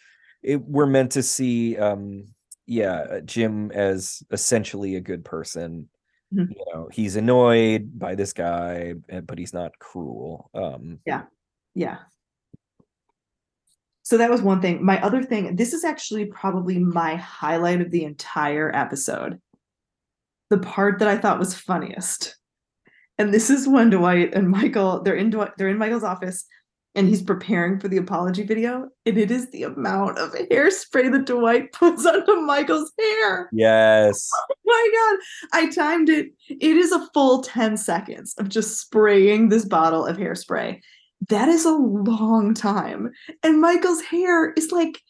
it, 0.44 0.62
we're 0.62 0.86
meant 0.86 1.14
to 1.14 1.24
see 1.24 1.78
um 1.78 2.26
yeah 2.66 3.06
uh, 3.10 3.20
jim 3.22 3.72
as 3.72 4.24
essentially 4.32 4.96
a 4.96 5.02
good 5.02 5.24
person. 5.26 5.90
Mm-hmm. 6.34 6.52
you 6.52 6.66
know 6.74 6.90
he's 6.92 7.18
annoyed 7.18 8.00
by 8.00 8.16
this 8.16 8.32
guy 8.32 8.94
but 9.26 9.38
he's 9.38 9.54
not 9.54 9.78
cruel 9.80 10.50
um. 10.54 11.00
Yeah 11.06 11.24
yeah. 11.74 11.98
So 14.04 14.18
that 14.18 14.30
was 14.30 14.42
one 14.42 14.62
thing. 14.62 14.84
My 14.84 15.02
other 15.02 15.24
thing 15.24 15.56
this 15.56 15.74
is 15.74 15.84
actually 15.84 16.26
probably 16.26 16.80
my 16.80 17.16
highlight 17.16 17.82
of 17.82 17.92
the 17.92 18.04
entire 18.04 18.74
episode. 18.76 19.40
The 20.50 20.58
part 20.58 21.00
that 21.00 21.08
i 21.08 21.18
thought 21.18 21.40
was 21.40 21.54
funniest 21.54 22.36
and 23.18 23.34
this 23.34 23.50
is 23.50 23.68
when 23.68 23.90
dwight 23.90 24.34
and 24.34 24.50
michael 24.50 25.02
they're 25.04 25.16
in 25.16 25.30
dwight, 25.30 25.52
they're 25.58 25.70
in 25.70 25.78
michael's 25.78 26.04
office 26.04 26.46
and 26.96 27.08
he's 27.08 27.22
preparing 27.22 27.80
for 27.80 27.88
the 27.88 27.98
apology 27.98 28.44
video, 28.44 28.90
and 29.06 29.18
it 29.18 29.32
is 29.32 29.50
the 29.52 29.64
amount 29.64 30.18
of 30.18 30.34
hairspray 30.34 31.12
that 31.12 31.26
Dwight 31.26 31.72
puts 31.74 32.06
onto 32.06 32.36
Michael's 32.42 32.92
hair. 33.00 33.50
Yes. 33.52 34.30
Oh 34.74 34.74
my 34.74 35.18
god. 35.52 35.60
I 35.60 35.70
timed 35.70 36.08
it. 36.08 36.28
It 36.48 36.78
is 36.78 36.94
a 36.94 37.06
full 37.14 37.42
10 37.42 37.76
seconds 37.76 38.34
of 38.38 38.48
just 38.48 38.80
spraying 38.80 39.50
this 39.50 39.66
bottle 39.66 40.06
of 40.06 40.16
hairspray. 40.16 40.80
That 41.28 41.50
is 41.50 41.66
a 41.66 41.74
long 41.74 42.54
time. 42.54 43.12
And 43.44 43.60
Michael's 43.60 44.02
hair 44.02 44.54
is 44.54 44.72
like 44.72 45.02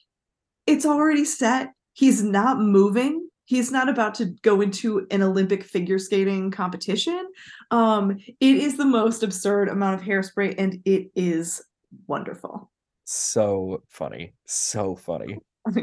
it's 0.66 0.86
already 0.86 1.26
set. 1.26 1.74
He's 1.94 2.24
not 2.24 2.60
moving. 2.60 3.30
He's 3.52 3.70
not 3.70 3.90
about 3.90 4.16
to 4.16 4.28
go 4.44 4.62
into 4.62 5.06
an 5.12 5.22
Olympic 5.22 5.66
figure 5.66 6.00
skating 6.00 6.52
competition. 6.52 7.30
Um, 7.70 8.18
it 8.40 8.56
is 8.56 8.78
the 8.78 8.86
most 8.86 9.24
absurd 9.24 9.68
amount 9.68 10.00
of 10.00 10.08
hairspray, 10.08 10.56
and 10.58 10.82
it 10.86 11.12
is 11.18 11.62
wonderful. 12.08 12.72
So 13.04 13.84
funny. 13.90 14.36
So 14.48 14.96
funny. 14.96 15.40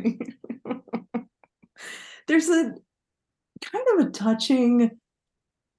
There's 2.27 2.49
a 2.49 2.73
kind 3.61 3.85
of 3.99 4.07
a 4.07 4.11
touching 4.13 4.93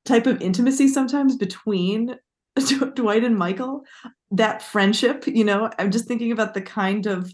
type 0.05 0.27
of 0.27 0.43
intimacy 0.43 0.89
sometimes 0.89 1.37
between 1.37 2.15
Dwight 2.93 3.23
and 3.23 3.35
Michael. 3.35 3.83
That 4.29 4.61
friendship, 4.61 5.25
you 5.25 5.43
know, 5.43 5.71
I'm 5.79 5.89
just 5.89 6.05
thinking 6.07 6.31
about 6.31 6.53
the 6.53 6.61
kind 6.61 7.07
of 7.07 7.33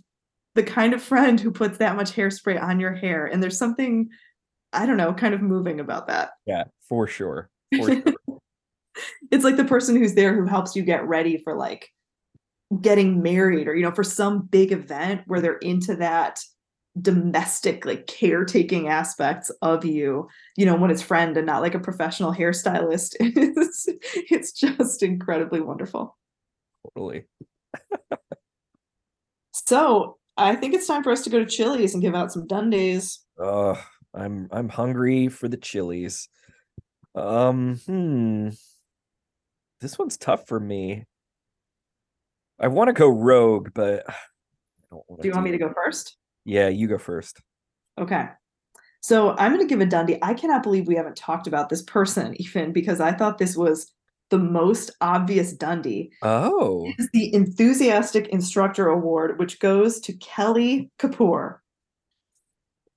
the 0.54 0.64
kind 0.64 0.94
of 0.94 1.04
friend 1.04 1.42
who 1.42 1.52
puts 1.52 1.78
that 1.80 1.98
much 1.98 2.14
hairspray 2.14 2.62
on 2.64 2.80
your 2.80 2.94
hair 2.94 3.26
and 3.26 3.44
there's 3.44 3.58
something 3.58 4.10
I 4.76 4.86
don't 4.86 4.98
know, 4.98 5.14
kind 5.14 5.34
of 5.34 5.42
moving 5.42 5.80
about 5.80 6.08
that. 6.08 6.32
Yeah, 6.46 6.66
for 6.88 7.08
sure. 7.08 7.50
For 7.78 7.88
sure. 8.04 8.04
it's 9.32 9.44
like 9.44 9.58
the 9.58 9.66
person 9.66 9.96
who's 9.96 10.14
there 10.14 10.36
who 10.36 10.46
helps 10.46 10.76
you 10.76 10.84
get 10.84 11.08
ready 11.08 11.38
for 11.38 11.56
like 11.56 11.90
getting 12.82 13.22
married 13.22 13.68
or 13.68 13.76
you 13.76 13.84
know 13.84 13.92
for 13.92 14.04
some 14.04 14.42
big 14.42 14.72
event 14.72 15.22
where 15.28 15.40
they're 15.40 15.58
into 15.58 15.96
that 15.96 16.40
domestic 17.00 17.86
like 17.86 18.08
caretaking 18.08 18.88
aspects 18.88 19.52
of 19.62 19.86
you 19.86 20.28
you 20.56 20.66
know 20.66 20.76
when 20.76 20.90
it's 20.90 21.02
friend 21.02 21.38
and 21.38 21.46
not 21.46 21.62
like 21.62 21.76
a 21.76 21.80
professional 21.80 22.34
hairstylist 22.34 23.16
it's 23.20 23.88
it's 24.16 24.52
just 24.54 25.04
incredibly 25.04 25.60
wonderful 25.60 26.18
totally 26.96 27.26
so 29.52 30.18
i 30.38 30.56
think 30.56 30.74
it's 30.74 30.88
time 30.88 31.04
for 31.04 31.12
us 31.12 31.24
to 31.24 31.30
go 31.30 31.38
to 31.38 31.46
chili's 31.46 31.94
and 31.94 32.02
give 32.02 32.16
out 32.16 32.32
some 32.32 32.48
dundies 32.48 33.20
uh 33.44 33.76
i'm 34.16 34.48
i'm 34.52 34.70
hungry 34.70 35.28
for 35.28 35.48
the 35.48 35.58
chilies. 35.58 36.30
um 37.16 37.78
hmm 37.86 38.50
this 39.82 40.00
one's 40.00 40.18
tough 40.18 40.48
for 40.48 40.60
me 40.60 41.06
I 42.60 42.68
want 42.68 42.88
to 42.88 42.94
go 42.94 43.08
rogue, 43.08 43.70
but 43.74 44.06
do 44.92 45.28
you 45.28 45.32
want 45.32 45.46
me 45.46 45.52
to 45.52 45.58
go 45.58 45.74
first? 45.74 46.18
Yeah, 46.46 46.70
you 46.70 46.88
go 46.88 46.98
first. 46.98 47.42
Okay. 48.00 48.28
So 49.02 49.36
I'm 49.38 49.54
going 49.54 49.66
to 49.66 49.72
give 49.72 49.82
a 49.82 49.86
Dundie. 49.90 50.20
I 50.22 50.34
cannot 50.34 50.64
believe 50.64 50.88
we 50.88 50.96
haven't 50.96 51.18
talked 51.18 51.48
about 51.48 51.70
this 51.70 51.84
person, 51.84 52.36
even, 52.42 52.72
because 52.72 53.00
I 53.00 53.12
thought 53.12 53.38
this 53.38 53.58
was 53.58 53.92
the 54.30 54.40
most 54.40 54.92
obvious 55.02 55.54
Dundie. 55.54 56.10
Oh. 56.22 56.92
Is 56.98 57.10
the 57.14 57.34
Enthusiastic 57.34 58.28
Instructor 58.30 58.88
Award, 58.88 59.38
which 59.38 59.60
goes 59.60 60.00
to 60.02 60.14
Kelly 60.14 60.90
Kapoor. 60.98 61.60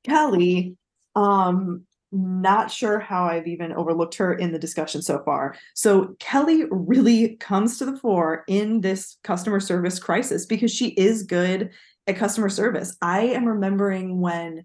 Kelly 0.05 0.77
um, 1.19 1.83
not 2.13 2.71
sure 2.71 2.99
how 3.01 3.25
I've 3.25 3.47
even 3.47 3.73
overlooked 3.73 4.15
her 4.17 4.33
in 4.33 4.53
the 4.53 4.59
discussion 4.59 5.03
so 5.03 5.23
far. 5.25 5.57
So 5.75 6.15
Kelly 6.21 6.65
really 6.71 7.37
comes 7.37 7.79
to 7.79 7.85
the 7.85 7.97
fore 7.97 8.45
in 8.49 8.81
this 8.81 9.17
customer 9.25 9.61
service 9.61 9.99
crisis 9.99 10.47
because 10.47 10.73
she 10.73 10.89
is 10.91 11.25
good 11.25 11.71
at 12.07 12.17
customer 12.17 12.49
service. 12.49 12.97
I 13.03 13.21
am 13.23 13.45
remembering 13.45 14.21
when 14.21 14.65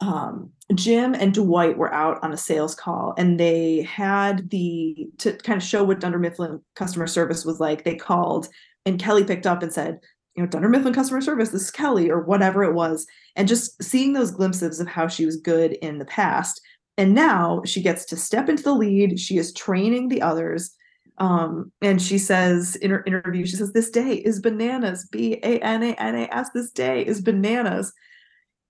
um, 0.00 0.50
Jim 0.74 1.14
and 1.14 1.32
Dwight 1.32 1.78
were 1.78 1.92
out 1.92 2.18
on 2.22 2.32
a 2.32 2.36
sales 2.36 2.74
call 2.74 3.14
and 3.16 3.38
they 3.38 3.82
had 3.82 4.50
the 4.50 5.08
to 5.18 5.32
kind 5.34 5.60
of 5.60 5.66
show 5.66 5.84
what 5.84 6.00
Dunder 6.00 6.18
Mifflin 6.18 6.60
customer 6.74 7.06
service 7.06 7.44
was 7.44 7.60
like. 7.60 7.84
They 7.84 7.94
called 7.94 8.48
and 8.84 8.98
Kelly 9.00 9.24
picked 9.24 9.46
up 9.46 9.62
and 9.62 9.72
said, 9.72 10.00
you 10.36 10.42
know, 10.42 10.48
Dunder 10.48 10.68
Mifflin 10.68 10.92
customer 10.92 11.20
service, 11.20 11.48
this 11.48 11.62
is 11.62 11.70
Kelly, 11.70 12.10
or 12.10 12.20
whatever 12.20 12.62
it 12.62 12.74
was. 12.74 13.06
And 13.36 13.48
just 13.48 13.82
seeing 13.82 14.12
those 14.12 14.30
glimpses 14.30 14.80
of 14.80 14.86
how 14.86 15.08
she 15.08 15.24
was 15.24 15.36
good 15.36 15.72
in 15.72 15.98
the 15.98 16.04
past. 16.04 16.60
And 16.98 17.14
now 17.14 17.62
she 17.64 17.82
gets 17.82 18.04
to 18.06 18.16
step 18.16 18.48
into 18.48 18.62
the 18.62 18.74
lead. 18.74 19.18
She 19.18 19.38
is 19.38 19.54
training 19.54 20.08
the 20.08 20.22
others. 20.22 20.74
Um, 21.18 21.72
and 21.80 22.00
she 22.00 22.18
says 22.18 22.76
in 22.76 22.90
her 22.90 23.02
interview, 23.06 23.46
she 23.46 23.56
says, 23.56 23.72
This 23.72 23.90
day 23.90 24.14
is 24.14 24.40
bananas. 24.40 25.08
B 25.10 25.34
A 25.42 25.58
N 25.60 25.82
A 25.82 25.94
N 25.94 26.14
A 26.14 26.28
S. 26.34 26.50
This 26.54 26.70
day 26.70 27.04
is 27.04 27.22
bananas. 27.22 27.92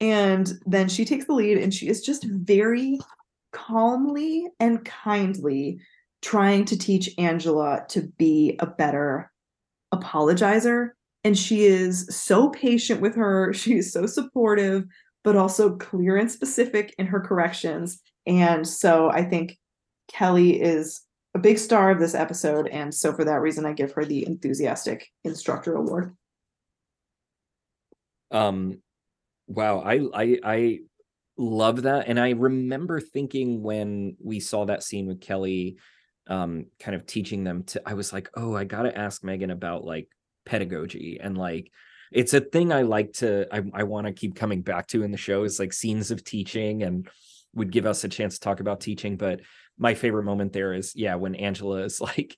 And 0.00 0.52
then 0.66 0.88
she 0.88 1.04
takes 1.04 1.24
the 1.24 1.32
lead 1.32 1.58
and 1.58 1.74
she 1.74 1.88
is 1.88 2.02
just 2.02 2.24
very 2.24 3.00
calmly 3.52 4.46
and 4.60 4.84
kindly 4.84 5.80
trying 6.22 6.64
to 6.66 6.78
teach 6.78 7.10
Angela 7.18 7.84
to 7.88 8.02
be 8.18 8.56
a 8.60 8.66
better 8.66 9.32
apologizer. 9.92 10.90
And 11.26 11.36
she 11.36 11.64
is 11.64 12.06
so 12.08 12.50
patient 12.50 13.00
with 13.00 13.16
her. 13.16 13.52
She 13.52 13.78
is 13.78 13.92
so 13.92 14.06
supportive, 14.06 14.84
but 15.24 15.34
also 15.34 15.76
clear 15.76 16.18
and 16.18 16.30
specific 16.30 16.94
in 16.98 17.06
her 17.06 17.18
corrections. 17.18 18.00
And 18.28 18.64
so 18.64 19.10
I 19.10 19.24
think 19.24 19.58
Kelly 20.06 20.62
is 20.62 21.00
a 21.34 21.40
big 21.40 21.58
star 21.58 21.90
of 21.90 21.98
this 21.98 22.14
episode. 22.14 22.68
And 22.68 22.94
so 22.94 23.12
for 23.12 23.24
that 23.24 23.40
reason, 23.40 23.66
I 23.66 23.72
give 23.72 23.90
her 23.94 24.04
the 24.04 24.24
enthusiastic 24.24 25.08
instructor 25.24 25.74
award. 25.74 26.14
Um, 28.30 28.80
wow. 29.48 29.80
I, 29.80 30.02
I, 30.14 30.38
I 30.44 30.78
love 31.36 31.82
that. 31.82 32.06
And 32.06 32.20
I 32.20 32.30
remember 32.30 33.00
thinking 33.00 33.64
when 33.64 34.16
we 34.22 34.38
saw 34.38 34.66
that 34.66 34.84
scene 34.84 35.08
with 35.08 35.20
Kelly, 35.20 35.78
um, 36.28 36.66
kind 36.78 36.94
of 36.94 37.04
teaching 37.04 37.42
them 37.42 37.64
to, 37.64 37.82
I 37.84 37.94
was 37.94 38.12
like, 38.12 38.30
oh, 38.36 38.54
I 38.54 38.62
got 38.62 38.82
to 38.82 38.96
ask 38.96 39.24
Megan 39.24 39.50
about 39.50 39.82
like 39.84 40.06
pedagogy 40.46 41.18
and 41.22 41.36
like, 41.36 41.70
it's 42.12 42.34
a 42.34 42.40
thing 42.40 42.72
I 42.72 42.82
like 42.82 43.14
to, 43.14 43.46
I, 43.52 43.62
I 43.74 43.82
want 43.82 44.06
to 44.06 44.12
keep 44.12 44.36
coming 44.36 44.62
back 44.62 44.86
to 44.88 45.02
in 45.02 45.10
the 45.10 45.18
show 45.18 45.42
is 45.42 45.58
like 45.58 45.72
scenes 45.72 46.10
of 46.10 46.24
teaching 46.24 46.84
and 46.84 47.08
would 47.54 47.72
give 47.72 47.84
us 47.84 48.04
a 48.04 48.08
chance 48.08 48.34
to 48.34 48.40
talk 48.40 48.60
about 48.60 48.80
teaching. 48.80 49.16
But 49.16 49.40
my 49.76 49.94
favorite 49.94 50.22
moment 50.22 50.52
there 50.52 50.72
is, 50.72 50.94
yeah, 50.94 51.16
when 51.16 51.34
Angela 51.34 51.82
is 51.82 52.00
like, 52.00 52.36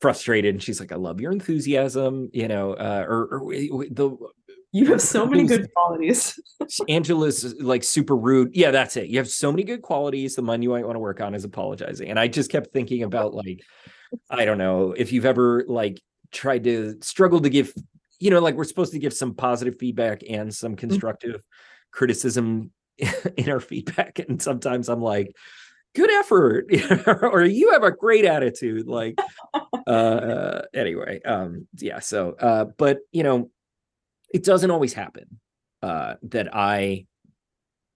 frustrated 0.00 0.54
and 0.54 0.62
she's 0.62 0.80
like 0.80 0.92
i 0.92 0.96
love 0.96 1.20
your 1.20 1.30
enthusiasm 1.30 2.30
you 2.32 2.48
know 2.48 2.72
uh 2.72 3.04
or, 3.06 3.26
or 3.26 3.54
the 3.90 4.16
you 4.72 4.86
have 4.86 5.02
so 5.02 5.26
many 5.26 5.44
good 5.44 5.72
qualities. 5.74 6.38
Angela's 6.88 7.54
like 7.60 7.82
super 7.82 8.16
rude. 8.16 8.50
Yeah, 8.54 8.70
that's 8.70 8.96
it. 8.96 9.08
You 9.08 9.18
have 9.18 9.28
so 9.28 9.50
many 9.50 9.64
good 9.64 9.82
qualities. 9.82 10.36
The 10.36 10.42
one 10.42 10.62
you 10.62 10.70
might 10.70 10.84
want 10.84 10.94
to 10.94 11.00
work 11.00 11.20
on 11.20 11.34
is 11.34 11.44
apologizing. 11.44 12.08
And 12.08 12.18
I 12.18 12.28
just 12.28 12.52
kept 12.52 12.72
thinking 12.72 13.02
about 13.02 13.34
like, 13.34 13.62
I 14.30 14.44
don't 14.44 14.58
know 14.58 14.92
if 14.92 15.12
you've 15.12 15.26
ever 15.26 15.64
like 15.66 16.00
tried 16.32 16.64
to 16.64 16.96
struggle 17.02 17.40
to 17.40 17.50
give, 17.50 17.72
you 18.18 18.30
know, 18.30 18.40
like 18.40 18.54
we're 18.54 18.64
supposed 18.64 18.92
to 18.92 18.98
give 18.98 19.12
some 19.12 19.34
positive 19.34 19.76
feedback 19.78 20.22
and 20.28 20.54
some 20.54 20.72
mm-hmm. 20.72 20.88
constructive 20.88 21.36
mm-hmm. 21.36 21.90
criticism 21.92 22.70
in 23.36 23.50
our 23.50 23.60
feedback. 23.60 24.18
And 24.18 24.40
sometimes 24.40 24.88
I'm 24.88 25.02
like, 25.02 25.34
good 25.96 26.10
effort 26.12 26.66
or 27.22 27.44
you 27.44 27.72
have 27.72 27.82
a 27.82 27.90
great 27.90 28.24
attitude 28.24 28.86
like 28.86 29.18
uh, 29.88 29.90
uh 29.90 30.62
anyway 30.72 31.20
um 31.22 31.66
yeah 31.78 31.98
so 31.98 32.36
uh 32.38 32.64
but 32.78 32.98
you 33.10 33.24
know 33.24 33.50
it 34.32 34.44
doesn't 34.44 34.70
always 34.70 34.92
happen 34.92 35.40
uh, 35.82 36.14
that 36.22 36.54
I 36.54 37.06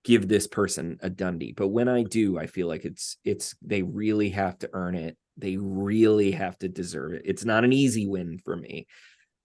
give 0.05 0.29
this 0.29 0.47
person 0.47 0.99
a 1.03 1.09
dundie 1.09 1.55
but 1.55 1.69
when 1.69 1.89
I 1.89 2.03
do, 2.03 2.39
I 2.39 2.47
feel 2.47 2.69
like 2.69 2.85
it's 2.85 3.17
it's 3.25 3.55
they 3.63 3.83
really 3.83 4.31
have 4.31 4.59
to 4.61 4.71
earn 4.73 4.95
it. 4.95 5.17
They 5.37 5.57
really 5.57 6.33
have 6.33 6.59
to 6.61 6.69
deserve 6.69 7.15
it. 7.15 7.23
It's 7.25 7.45
not 7.45 7.65
an 7.65 7.73
easy 7.73 8.07
win 8.07 8.39
for 8.39 8.57
me. 8.57 8.87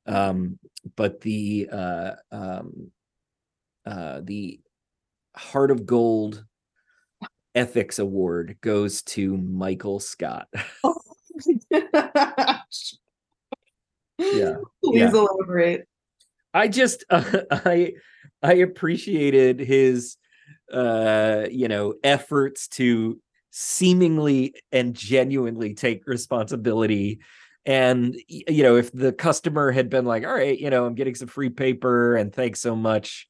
Um, 0.05 0.59
but 0.95 1.21
the 1.21 1.69
uh, 1.71 2.11
um, 2.31 2.91
uh, 3.85 4.21
the 4.23 4.59
Heart 5.35 5.71
of 5.71 5.85
Gold 5.85 6.43
Ethics 7.55 7.99
Award 7.99 8.57
goes 8.61 9.01
to 9.03 9.37
Michael 9.37 9.99
Scott. 9.99 10.47
Oh 10.83 10.95
yeah. 14.19 14.55
Please 14.83 14.99
yeah. 14.99 15.11
elaborate. 15.11 15.87
I 16.53 16.67
just 16.67 17.05
uh, 17.09 17.23
I 17.51 17.93
I 18.41 18.53
appreciated 18.55 19.59
his 19.59 20.17
uh 20.71 21.45
you 21.49 21.67
know 21.67 21.95
efforts 22.03 22.67
to 22.67 23.19
seemingly 23.51 24.53
and 24.71 24.93
genuinely 24.93 25.73
take 25.73 26.05
responsibility 26.07 27.19
and 27.65 28.15
you 28.27 28.63
know 28.63 28.77
if 28.77 28.91
the 28.91 29.11
customer 29.11 29.71
had 29.71 29.89
been 29.89 30.05
like 30.05 30.25
all 30.25 30.33
right 30.33 30.59
you 30.59 30.69
know 30.69 30.85
i'm 30.85 30.95
getting 30.95 31.15
some 31.15 31.27
free 31.27 31.49
paper 31.49 32.15
and 32.15 32.33
thanks 32.33 32.61
so 32.61 32.75
much 32.75 33.27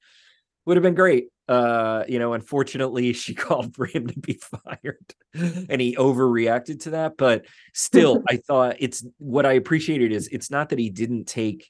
would 0.65 0.77
have 0.77 0.83
been 0.83 0.93
great 0.93 1.27
uh 1.47 2.03
you 2.07 2.19
know 2.19 2.33
unfortunately 2.33 3.13
she 3.13 3.33
called 3.33 3.73
for 3.75 3.85
him 3.85 4.07
to 4.07 4.19
be 4.19 4.39
fired 4.65 5.15
and 5.33 5.81
he 5.81 5.95
overreacted 5.95 6.81
to 6.81 6.91
that 6.91 7.17
but 7.17 7.45
still 7.73 8.23
i 8.29 8.37
thought 8.37 8.75
it's 8.79 9.05
what 9.17 9.45
i 9.45 9.53
appreciated 9.53 10.11
is 10.11 10.27
it's 10.27 10.51
not 10.51 10.69
that 10.69 10.79
he 10.79 10.89
didn't 10.89 11.25
take 11.25 11.69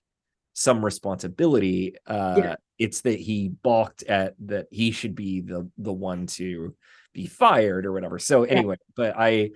some 0.60 0.84
responsibility. 0.84 1.96
Uh, 2.06 2.36
yeah. 2.38 2.56
It's 2.78 3.02
that 3.02 3.18
he 3.18 3.48
balked 3.48 4.04
at 4.04 4.36
that 4.48 4.68
he 4.72 4.92
should 4.92 5.16
be 5.16 5.40
the 5.40 5.70
the 5.78 5.94
one 5.94 6.28
to 6.28 6.76
be 7.14 7.28
fired 7.28 7.86
or 7.86 7.92
whatever. 7.92 8.20
So 8.20 8.44
anyway, 8.44 8.76
yeah. 8.80 8.94
but 8.96 9.16
I 9.18 9.52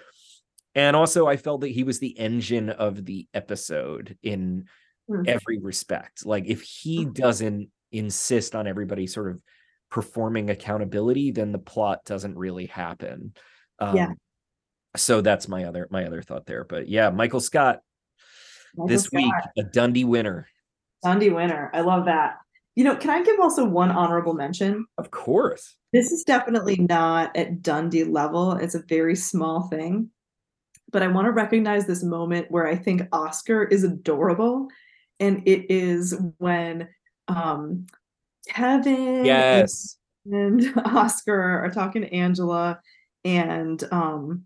and 0.76 0.96
also 0.96 1.28
I 1.28 1.38
felt 1.38 1.62
that 1.62 1.70
he 1.70 1.84
was 1.84 2.00
the 2.00 2.18
engine 2.18 2.70
of 2.70 3.06
the 3.06 3.28
episode 3.34 4.18
in 4.24 4.66
mm-hmm. 5.10 5.24
every 5.28 5.60
respect. 5.60 6.26
Like 6.26 6.46
if 6.48 6.62
he 6.62 7.04
mm-hmm. 7.04 7.14
doesn't 7.14 7.70
insist 7.92 8.56
on 8.56 8.68
everybody 8.68 9.08
sort 9.08 9.32
of 9.32 9.42
performing 9.90 10.50
accountability, 10.50 11.32
then 11.32 11.52
the 11.52 11.60
plot 11.60 12.04
doesn't 12.06 12.36
really 12.38 12.66
happen. 12.66 13.34
Um, 13.80 13.96
yeah. 13.96 14.08
So 14.96 15.22
that's 15.22 15.48
my 15.48 15.66
other 15.66 15.88
my 15.92 16.06
other 16.06 16.22
thought 16.22 16.46
there. 16.46 16.64
But 16.64 16.88
yeah, 16.88 17.10
Michael 17.10 17.40
Scott 17.40 17.80
Michael 18.76 18.88
this 18.88 19.04
Scott. 19.04 19.18
week 19.18 19.34
a 19.58 19.64
Dundie 19.64 20.06
winner. 20.06 20.48
Dundie 21.04 21.34
winner. 21.34 21.70
I 21.74 21.82
love 21.82 22.06
that. 22.06 22.38
You 22.76 22.84
know, 22.84 22.96
can 22.96 23.12
I 23.12 23.24
give 23.24 23.40
also 23.40 23.66
one 23.66 23.92
honorable 23.92 24.34
mention? 24.34 24.86
Of 24.98 25.12
course. 25.12 25.76
This 25.92 26.12
is 26.12 26.24
definitely 26.24 26.78
not 26.78 27.36
at 27.36 27.62
Dundie 27.62 28.12
level. 28.12 28.54
It's 28.54 28.76
a 28.76 28.84
very 28.88 29.16
small 29.16 29.68
thing. 29.68 30.10
But 30.92 31.04
I 31.04 31.08
want 31.08 31.26
to 31.26 31.32
recognize 31.32 31.86
this 31.86 32.04
moment 32.04 32.50
where 32.50 32.68
I 32.68 32.76
think 32.76 33.04
Oscar 33.12 33.64
is 33.64 33.84
adorable. 33.84 34.68
And 35.20 35.48
it 35.48 35.72
is 35.72 36.16
when 36.40 36.90
um 37.28 37.86
Kevin 38.50 39.24
yes. 39.24 39.98
and 40.26 40.74
Oscar 40.86 41.64
are 41.64 41.72
talking 41.72 42.02
to 42.02 42.14
Angela 42.14 42.80
and 43.24 43.84
um 43.92 44.44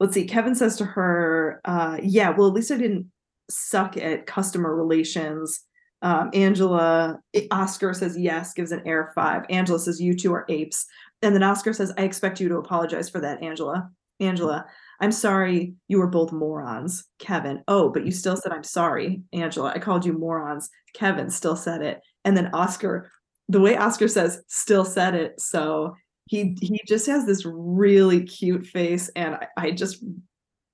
let's 0.00 0.14
see, 0.14 0.24
Kevin 0.24 0.56
says 0.56 0.76
to 0.76 0.84
her, 0.84 1.60
uh, 1.64 1.96
yeah, 2.02 2.30
well, 2.30 2.48
at 2.48 2.54
least 2.54 2.72
I 2.72 2.76
didn't 2.76 3.06
suck 3.48 3.96
at 3.96 4.26
customer 4.26 4.74
relations 4.74 5.60
um, 6.02 6.30
Angela, 6.34 7.20
Oscar 7.50 7.94
says 7.94 8.18
yes, 8.18 8.52
gives 8.52 8.72
an 8.72 8.82
air 8.86 9.12
five. 9.14 9.44
Angela 9.48 9.78
says, 9.78 10.00
You 10.00 10.14
two 10.14 10.34
are 10.34 10.44
apes. 10.48 10.86
And 11.22 11.34
then 11.34 11.44
Oscar 11.44 11.72
says, 11.72 11.92
I 11.96 12.02
expect 12.02 12.40
you 12.40 12.48
to 12.48 12.56
apologize 12.56 13.08
for 13.08 13.20
that, 13.20 13.42
Angela. 13.42 13.88
Angela, 14.18 14.66
I'm 15.00 15.12
sorry 15.12 15.74
you 15.88 15.98
were 15.98 16.08
both 16.08 16.32
morons. 16.32 17.04
Kevin, 17.18 17.62
oh, 17.68 17.90
but 17.90 18.04
you 18.04 18.10
still 18.10 18.36
said 18.36 18.52
I'm 18.52 18.64
sorry, 18.64 19.22
Angela. 19.32 19.72
I 19.74 19.78
called 19.78 20.04
you 20.04 20.12
morons. 20.12 20.68
Kevin 20.94 21.30
still 21.30 21.56
said 21.56 21.82
it. 21.82 22.00
And 22.24 22.36
then 22.36 22.50
Oscar, 22.52 23.10
the 23.48 23.60
way 23.60 23.76
Oscar 23.76 24.08
says, 24.08 24.42
still 24.48 24.84
said 24.84 25.14
it. 25.14 25.40
So 25.40 25.94
he 26.26 26.56
he 26.60 26.80
just 26.86 27.06
has 27.06 27.26
this 27.26 27.44
really 27.44 28.24
cute 28.24 28.66
face. 28.66 29.08
And 29.14 29.36
I, 29.36 29.46
I 29.56 29.70
just 29.70 30.04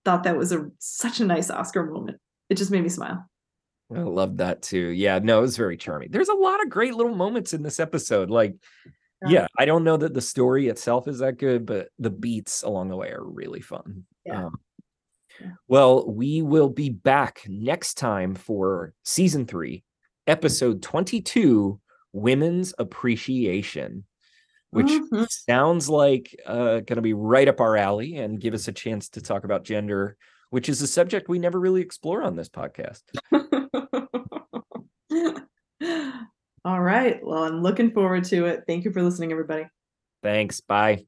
thought 0.04 0.24
that 0.24 0.36
was 0.36 0.52
a 0.52 0.70
such 0.78 1.20
a 1.20 1.26
nice 1.26 1.50
Oscar 1.50 1.84
moment. 1.84 2.18
It 2.48 2.56
just 2.56 2.70
made 2.70 2.82
me 2.82 2.88
smile. 2.88 3.28
I 3.94 4.00
love 4.00 4.36
that 4.38 4.62
too. 4.62 4.88
Yeah, 4.88 5.18
no, 5.22 5.38
it 5.38 5.42
was 5.42 5.56
very 5.56 5.76
charming. 5.76 6.10
There's 6.10 6.28
a 6.28 6.34
lot 6.34 6.62
of 6.62 6.68
great 6.68 6.94
little 6.94 7.14
moments 7.14 7.54
in 7.54 7.62
this 7.62 7.80
episode. 7.80 8.28
Like, 8.28 8.56
yeah, 9.22 9.30
yeah 9.30 9.46
I 9.58 9.64
don't 9.64 9.84
know 9.84 9.96
that 9.96 10.12
the 10.12 10.20
story 10.20 10.68
itself 10.68 11.08
is 11.08 11.20
that 11.20 11.38
good, 11.38 11.64
but 11.64 11.88
the 11.98 12.10
beats 12.10 12.62
along 12.62 12.88
the 12.88 12.96
way 12.96 13.10
are 13.10 13.24
really 13.24 13.60
fun. 13.60 14.04
Yeah. 14.26 14.46
Um, 14.46 14.60
well, 15.68 16.10
we 16.10 16.42
will 16.42 16.68
be 16.68 16.90
back 16.90 17.42
next 17.46 17.94
time 17.94 18.34
for 18.34 18.92
season 19.04 19.46
three, 19.46 19.84
episode 20.26 20.82
22 20.82 21.80
Women's 22.12 22.74
Appreciation, 22.78 24.04
which 24.70 24.86
mm-hmm. 24.86 25.24
sounds 25.28 25.88
like 25.88 26.34
uh, 26.46 26.80
going 26.80 26.96
to 26.96 27.02
be 27.02 27.14
right 27.14 27.48
up 27.48 27.60
our 27.60 27.76
alley 27.76 28.16
and 28.16 28.40
give 28.40 28.54
us 28.54 28.68
a 28.68 28.72
chance 28.72 29.08
to 29.10 29.20
talk 29.20 29.44
about 29.44 29.64
gender, 29.64 30.16
which 30.50 30.68
is 30.68 30.82
a 30.82 30.86
subject 30.86 31.28
we 31.28 31.38
never 31.38 31.60
really 31.60 31.80
explore 31.80 32.22
on 32.22 32.36
this 32.36 32.48
podcast. 32.48 33.02
All 36.64 36.80
right. 36.80 37.24
Well, 37.24 37.44
I'm 37.44 37.62
looking 37.62 37.90
forward 37.92 38.24
to 38.24 38.46
it. 38.46 38.64
Thank 38.66 38.84
you 38.84 38.92
for 38.92 39.02
listening, 39.02 39.32
everybody. 39.32 39.66
Thanks. 40.22 40.60
Bye. 40.60 41.04